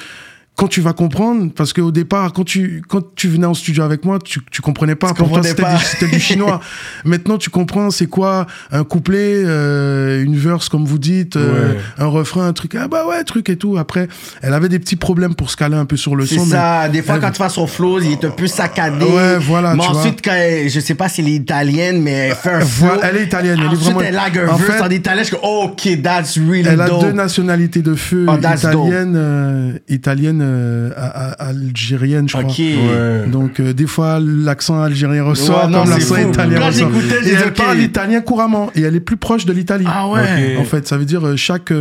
quand 0.57 0.69
tu 0.69 0.81
vas 0.81 0.93
comprendre, 0.93 1.51
parce 1.53 1.73
qu'au 1.73 1.91
départ, 1.91 2.33
quand 2.33 2.45
tu, 2.45 2.83
quand 2.89 3.03
tu 3.17 3.29
venais 3.29 3.47
en 3.47 3.55
studio 3.55 3.83
avec 3.83 4.05
moi, 4.05 4.19
tu, 4.25 4.41
tu 4.53 4.63
comprenais 4.63 4.95
pas. 4.95 5.09
Tu 5.09 5.15
Pour 5.15 5.29
toi, 5.29 5.39
comprenais 5.43 5.49
c'était 5.49 5.65
du, 5.65 5.85
c'était 5.85 6.07
du 6.09 6.21
chinois. 6.21 6.61
Maintenant, 7.05 7.39
tu 7.39 7.51
comprends 7.51 7.91
c'est 7.91 8.07
quoi 8.07 8.47
un 8.71 8.85
couplet, 8.85 9.43
euh, 9.45 10.23
une 10.23 10.37
verse, 10.37 10.69
comme 10.69 10.85
vous 10.85 10.99
dites, 10.99 11.37
euh, 11.37 11.73
Ouais. 11.73 11.79
un 11.99 12.07
refrain, 12.07 12.47
un 12.47 12.53
truc. 12.53 12.77
Ah 12.77 12.87
bah 12.87 13.05
ouais, 13.09 13.25
truc 13.25 13.49
et 13.49 13.57
tout. 13.57 13.77
Après, 13.79 14.07
elle 14.43 14.55
avait 14.55 14.69
des 14.69 14.79
petits 14.79 14.95
problèmes 14.97 15.35
pour 15.35 15.51
se 15.51 15.57
caler 15.57 15.75
un 15.77 15.87
peu 15.87 15.97
sur 15.97 16.15
le 16.15 16.25
C'est 16.25 16.37
son. 16.37 16.45
mais 16.47 16.53
ça. 16.53 16.89
Des 16.89 17.03
fois, 17.03 17.17
elle- 17.17 17.21
quand 17.21 17.31
tu 17.33 17.39
vas 17.41 17.49
sur 17.49 17.69
Flow, 17.69 18.01
il 18.01 18.13
est 18.13 18.25
un 18.25 18.31
peu 18.31 18.47
saccadé. 18.47 19.05
Ouais, 19.05 19.39
voilà, 19.39 19.75
Mais 19.75 19.83
tu 19.83 19.91
vois. 19.91 19.99
ensuite, 20.01 20.21
quand 20.25 20.37
je 20.69 20.81
sais 20.81 20.95
pas 20.95 21.09
si 21.09 21.21
elle 21.21 21.29
est 21.29 21.33
italienne, 21.35 22.01
mais 22.01 22.13
elle 22.29 22.35
fait 22.37 22.51
un 22.53 22.61
flow. 22.61 22.87
Voilà, 22.87 23.11
elle 23.11 23.17
est 23.17 23.25
italienne, 23.25 23.57
elle 23.59 23.65
est 23.65 23.69
Ensuite, 23.69 23.83
vraiment- 23.85 24.01
elle 24.03 24.15
lag 24.15 24.39
un 24.39 24.49
En 24.49 24.57
verse 24.57 24.79
fait- 24.79 24.83
en 24.83 24.91
italien. 24.91 25.23
Je 25.23 25.29
suis 25.29 25.37
ok, 25.43 26.03
that's 26.03 26.37
really 26.39 26.65
Elle 26.69 26.81
a 26.81 26.89
deux 26.89 27.13
nationalités 27.13 27.83
de 27.83 27.95
feu, 27.95 28.27
Oh, 28.29 28.37
that's 28.37 28.61
italienne, 28.63 29.15
euh, 29.17 29.73
italienne, 29.89 30.43
euh, 30.45 30.91
à- 30.97 31.31
à- 31.45 31.49
algérienne, 31.49 32.29
je 32.29 32.37
crois. 32.37 32.45
Ouais. 32.51 33.27
Donc 33.31 33.61
euh, 33.61 33.73
des 33.73 33.87
fois 33.87 34.21
l'accent 34.21 34.81
algérien 34.81 35.25
ressort 35.25 35.65
Ouais, 35.65 35.71
non, 35.71 35.81
comme 35.83 35.91
l'accent 35.91 36.17
italien 36.17 36.59
Quand 36.61 36.67
ressort. 36.67 36.91
Et 37.25 37.31
elle 37.33 37.53
parle 37.53 37.81
italien 37.81 38.21
couramment 38.21 38.71
et 38.75 38.83
elle 38.83 38.95
est 38.97 39.01
plus 39.01 39.17
proche 39.17 39.47
de 39.47 39.53
l'Italie. 39.53 39.87
Ah 39.89 40.09
ouais. 40.09 40.57
En 40.59 40.65
fait, 40.65 40.87
ça 40.87 40.97
veut 40.97 41.05
dire 41.05 41.27
euh, 41.27 41.37
chaque 41.37 41.73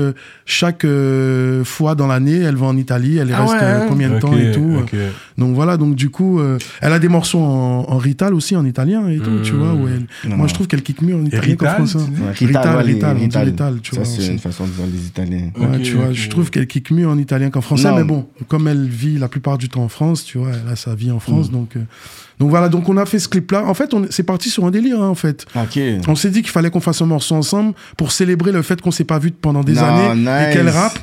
chaque 0.45 0.85
euh, 0.85 1.63
fois 1.63 1.95
dans 1.95 2.07
l'année, 2.07 2.39
elle 2.39 2.55
va 2.55 2.65
en 2.67 2.77
Italie, 2.77 3.17
elle 3.17 3.29
y 3.29 3.33
Ah 3.33 3.41
reste 3.45 3.53
ouais, 3.53 3.85
combien 3.87 4.09
de 4.09 4.19
temps 4.19 4.35
et 4.37 4.51
tout. 4.51 4.83
Donc 5.37 5.55
voilà, 5.55 5.77
donc 5.77 5.95
du 5.95 6.09
coup, 6.09 6.39
euh, 6.39 6.57
elle 6.81 6.93
a 6.93 6.99
des 6.99 7.07
morceaux 7.07 7.39
en, 7.39 7.85
en 7.89 7.97
rital 7.97 8.33
aussi 8.33 8.55
en 8.55 8.65
italien 8.65 9.07
et 9.09 9.17
tout, 9.17 9.39
tu 9.43 9.53
vois. 9.53 9.73
Où 9.73 9.87
elle, 9.87 10.05
Non, 10.29 10.35
moi, 10.35 10.37
non. 10.37 10.47
je 10.47 10.53
trouve 10.53 10.67
qu'elle 10.67 10.83
kick 10.83 11.01
mieux 11.01 11.15
en 11.15 11.25
italien 11.25 11.55
qu'en 11.55 11.65
rital, 11.65 11.87
français. 11.87 11.97
Rital, 12.35 12.77
rital, 12.85 13.17
rital. 13.45 13.75
tu 13.81 13.91
Ça, 13.95 14.01
vois. 14.01 14.05
c'est 14.05 14.27
une 14.31 14.39
façon 14.39 14.65
de 14.65 14.69
dire 14.71 14.85
les 14.91 15.07
Italiens. 15.07 15.49
Tu 15.83 15.93
vois, 15.95 16.11
je 16.11 16.29
trouve 16.29 16.49
qu'elle 16.51 16.67
kick 16.67 16.91
mieux 16.91 17.07
en 17.07 17.17
italien 17.17 17.49
qu'en 17.49 17.61
français, 17.61 17.89
Non. 17.89 17.97
mais 17.97 18.03
bon, 18.03 18.27
comme 18.53 18.67
elle 18.67 18.87
vit 18.87 19.17
la 19.17 19.27
plupart 19.27 19.57
du 19.57 19.67
temps 19.67 19.81
en 19.81 19.87
France, 19.89 20.23
tu 20.23 20.37
vois, 20.37 20.49
elle 20.51 20.71
a 20.71 20.75
sa 20.75 20.93
vie 20.93 21.09
en 21.09 21.15
Mm. 21.15 21.19
France, 21.21 21.49
donc, 21.49 21.75
euh, 21.75 21.79
donc 22.39 22.51
voilà, 22.51 22.69
donc 22.69 22.87
on 22.87 22.97
a 22.97 23.05
fait 23.07 23.17
ce 23.17 23.27
clip-là. 23.27 23.63
En 23.65 23.73
fait, 23.73 23.95
on 23.95 24.05
c'est 24.11 24.21
parti 24.21 24.51
sur 24.51 24.63
un 24.65 24.69
délire, 24.69 25.01
hein, 25.01 25.07
en 25.09 25.15
fait. 25.15 25.47
On 26.07 26.15
s'est 26.15 26.29
dit 26.29 26.43
qu'il 26.43 26.51
fallait 26.51 26.69
qu'on 26.69 26.79
fasse 26.79 27.01
un 27.01 27.07
morceau 27.07 27.33
ensemble 27.33 27.73
pour 27.97 28.11
célébrer 28.11 28.51
le 28.51 28.61
fait 28.61 28.79
qu'on 28.79 28.91
s'est 28.91 29.05
pas 29.05 29.17
vu 29.17 29.31
pendant 29.31 29.63
des 29.63 29.79
années 29.79 30.21
nice. 30.21 30.29
et 30.49 30.53
qu'elle 30.53 30.69
rappe. 30.69 30.99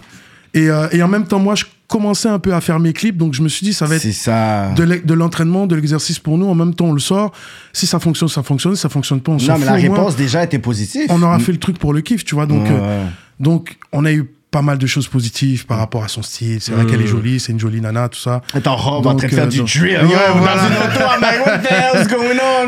Et, 0.55 0.68
euh, 0.70 0.86
et 0.93 1.02
en 1.02 1.09
même 1.09 1.27
temps, 1.27 1.40
moi, 1.40 1.56
je 1.56 1.64
commençais 1.89 2.28
un 2.28 2.39
peu 2.39 2.55
à 2.55 2.60
faire 2.60 2.78
mes 2.78 2.93
clips, 2.93 3.16
donc 3.16 3.35
je 3.35 3.43
me 3.43 3.48
suis 3.48 3.64
dit, 3.66 3.72
ça 3.72 3.86
va 3.86 3.97
être 3.97 4.12
ça. 4.12 4.72
de 4.74 4.85
l'e- 4.85 5.01
de 5.05 5.14
l'entraînement, 5.14 5.66
de 5.66 5.74
l'exercice 5.74 6.20
pour 6.20 6.39
nous. 6.39 6.47
En 6.47 6.55
même 6.55 6.74
temps, 6.74 6.86
on 6.86 6.93
le 6.93 7.01
sort. 7.01 7.32
Si 7.72 7.86
ça 7.89 7.98
fonctionne, 7.98 8.28
ça 8.28 8.44
fonctionne. 8.44 8.77
Si 8.77 8.81
ça 8.82 8.89
fonctionne 8.89 9.20
pas, 9.20 9.32
on 9.32 9.39
s'en 9.40 9.55
Non, 9.55 9.59
mais 9.59 9.66
fout. 9.66 9.74
la 9.74 9.81
réponse 9.81 10.14
déjà 10.16 10.44
était 10.44 10.60
positive. 10.60 11.06
on 11.09 11.20
aura 11.22 11.39
fait 11.40 11.51
le 11.52 11.59
truc 11.59 11.78
pour 11.78 11.93
le 11.93 12.01
kiff, 12.01 12.24
tu 12.24 12.36
vois. 12.36 12.47
Donc, 12.47 12.62
Ouais, 12.62 12.70
euh, 12.72 13.05
donc, 13.40 13.77
on 13.93 14.05
a 14.05 14.12
eu 14.12 14.28
pas 14.51 14.62
mal 14.62 14.78
de 14.78 14.86
choses 14.86 15.06
positives 15.06 15.64
par 15.66 15.78
rapport 15.78 16.02
à 16.02 16.09
son 16.09 16.22
style. 16.22 16.60
C'est 16.60 16.72
vrai 16.72 16.85
qu'elle 16.86 17.01
est 17.02 17.06
jolie, 17.06 17.39
c'est 17.39 17.52
une 17.52 17.60
jolie 17.60 17.81
nana, 17.81 18.09
tout 18.09 18.18
ça. 18.18 18.43
Elle 18.55 18.62
est 18.62 18.68
en 18.68 18.74
robe 18.77 19.06
en 19.06 19.10
Donc, 19.10 19.18
train 19.20 19.28
de 19.28 19.35
faire 19.35 19.44
euh, 19.44 19.48
du 19.48 19.62
drill. 19.62 19.98
Ouais, 20.02 20.10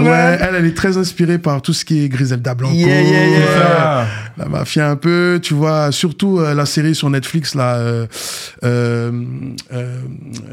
Ouais, 0.00 0.38
elle, 0.40 0.54
elle 0.56 0.66
est 0.66 0.76
très 0.76 0.96
inspirée 0.96 1.38
par 1.38 1.60
tout 1.62 1.72
ce 1.72 1.84
qui 1.84 2.04
est 2.04 2.08
Griselda 2.08 2.54
Blanco, 2.54 2.74
Yeah, 2.74 3.02
yeah, 3.02 3.26
yeah. 3.26 3.46
Ça. 3.58 4.06
la 4.38 4.46
mafia 4.46 4.88
un 4.90 4.96
peu, 4.96 5.40
tu 5.42 5.54
vois, 5.54 5.92
surtout 5.92 6.38
euh, 6.40 6.54
la 6.54 6.66
série 6.66 6.94
sur 6.94 7.10
Netflix, 7.10 7.54
là, 7.54 7.76
euh, 7.76 8.06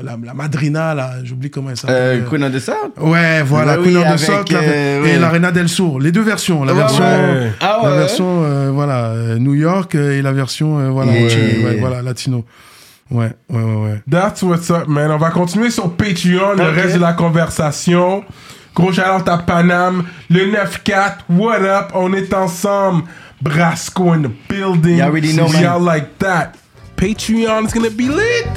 la, 0.03 0.17
la 0.23 0.33
Madrina, 0.33 0.93
là, 0.95 1.13
j'oublie 1.23 1.49
comment 1.49 1.69
elle 1.69 1.77
s'appelle. 1.77 2.25
Queen 2.29 2.43
of 2.43 2.53
the 2.53 2.59
South? 2.59 2.75
Ouais, 2.99 3.43
voilà, 3.43 3.77
Bah 3.77 3.83
Queen 3.83 3.97
oui, 3.97 4.03
of 4.03 4.15
the 4.15 4.17
South, 4.17 4.51
et 4.51 5.17
l'Arena 5.17 5.51
del 5.51 5.69
Sur, 5.69 5.99
les 5.99 6.11
deux 6.11 6.21
versions, 6.23 6.63
la 6.63 6.73
Ouais, 6.73 6.79
version, 6.79 7.03
ouais. 7.03 7.51
Ah 7.61 7.79
la 7.83 7.95
version, 7.95 8.71
voilà, 8.73 9.13
New 9.37 9.53
York 9.55 9.95
et 9.95 10.21
la 10.21 10.31
version, 10.31 10.91
voilà, 10.91 11.11
Ouais, 11.25 11.77
voilà, 11.79 12.01
latino. 12.01 12.45
Ouais, 13.11 13.31
ouais, 13.49 13.63
ouais. 13.63 14.01
That's 14.09 14.41
what's 14.43 14.69
up, 14.69 14.87
man. 14.87 15.09
On 15.11 15.17
va 15.17 15.31
continuer 15.31 15.71
sur 15.71 15.91
Patreon, 15.95 16.53
le 16.55 16.69
reste 16.69 16.95
de 16.95 16.99
la 16.99 17.13
conversation. 17.13 18.23
Gros 18.75 18.93
shout 18.93 19.01
à 19.27 19.37
Paname, 19.39 20.05
le 20.29 20.51
9-4, 20.51 21.25
what 21.29 21.61
up? 21.63 21.91
On 21.95 22.13
est 22.13 22.33
ensemble. 22.33 23.03
Brasco 23.41 24.13
in 24.13 24.21
the 24.23 24.31
building. 24.49 24.97
You 24.97 25.03
already 25.03 25.33
know, 25.33 25.47
We 25.47 25.53
man. 25.61 25.65
are 25.65 25.79
like 25.79 26.19
that. 26.19 26.55
Patreon 26.97 27.65
is 27.65 27.73
gonna 27.73 27.89
be 27.89 28.09
lit. 28.09 28.47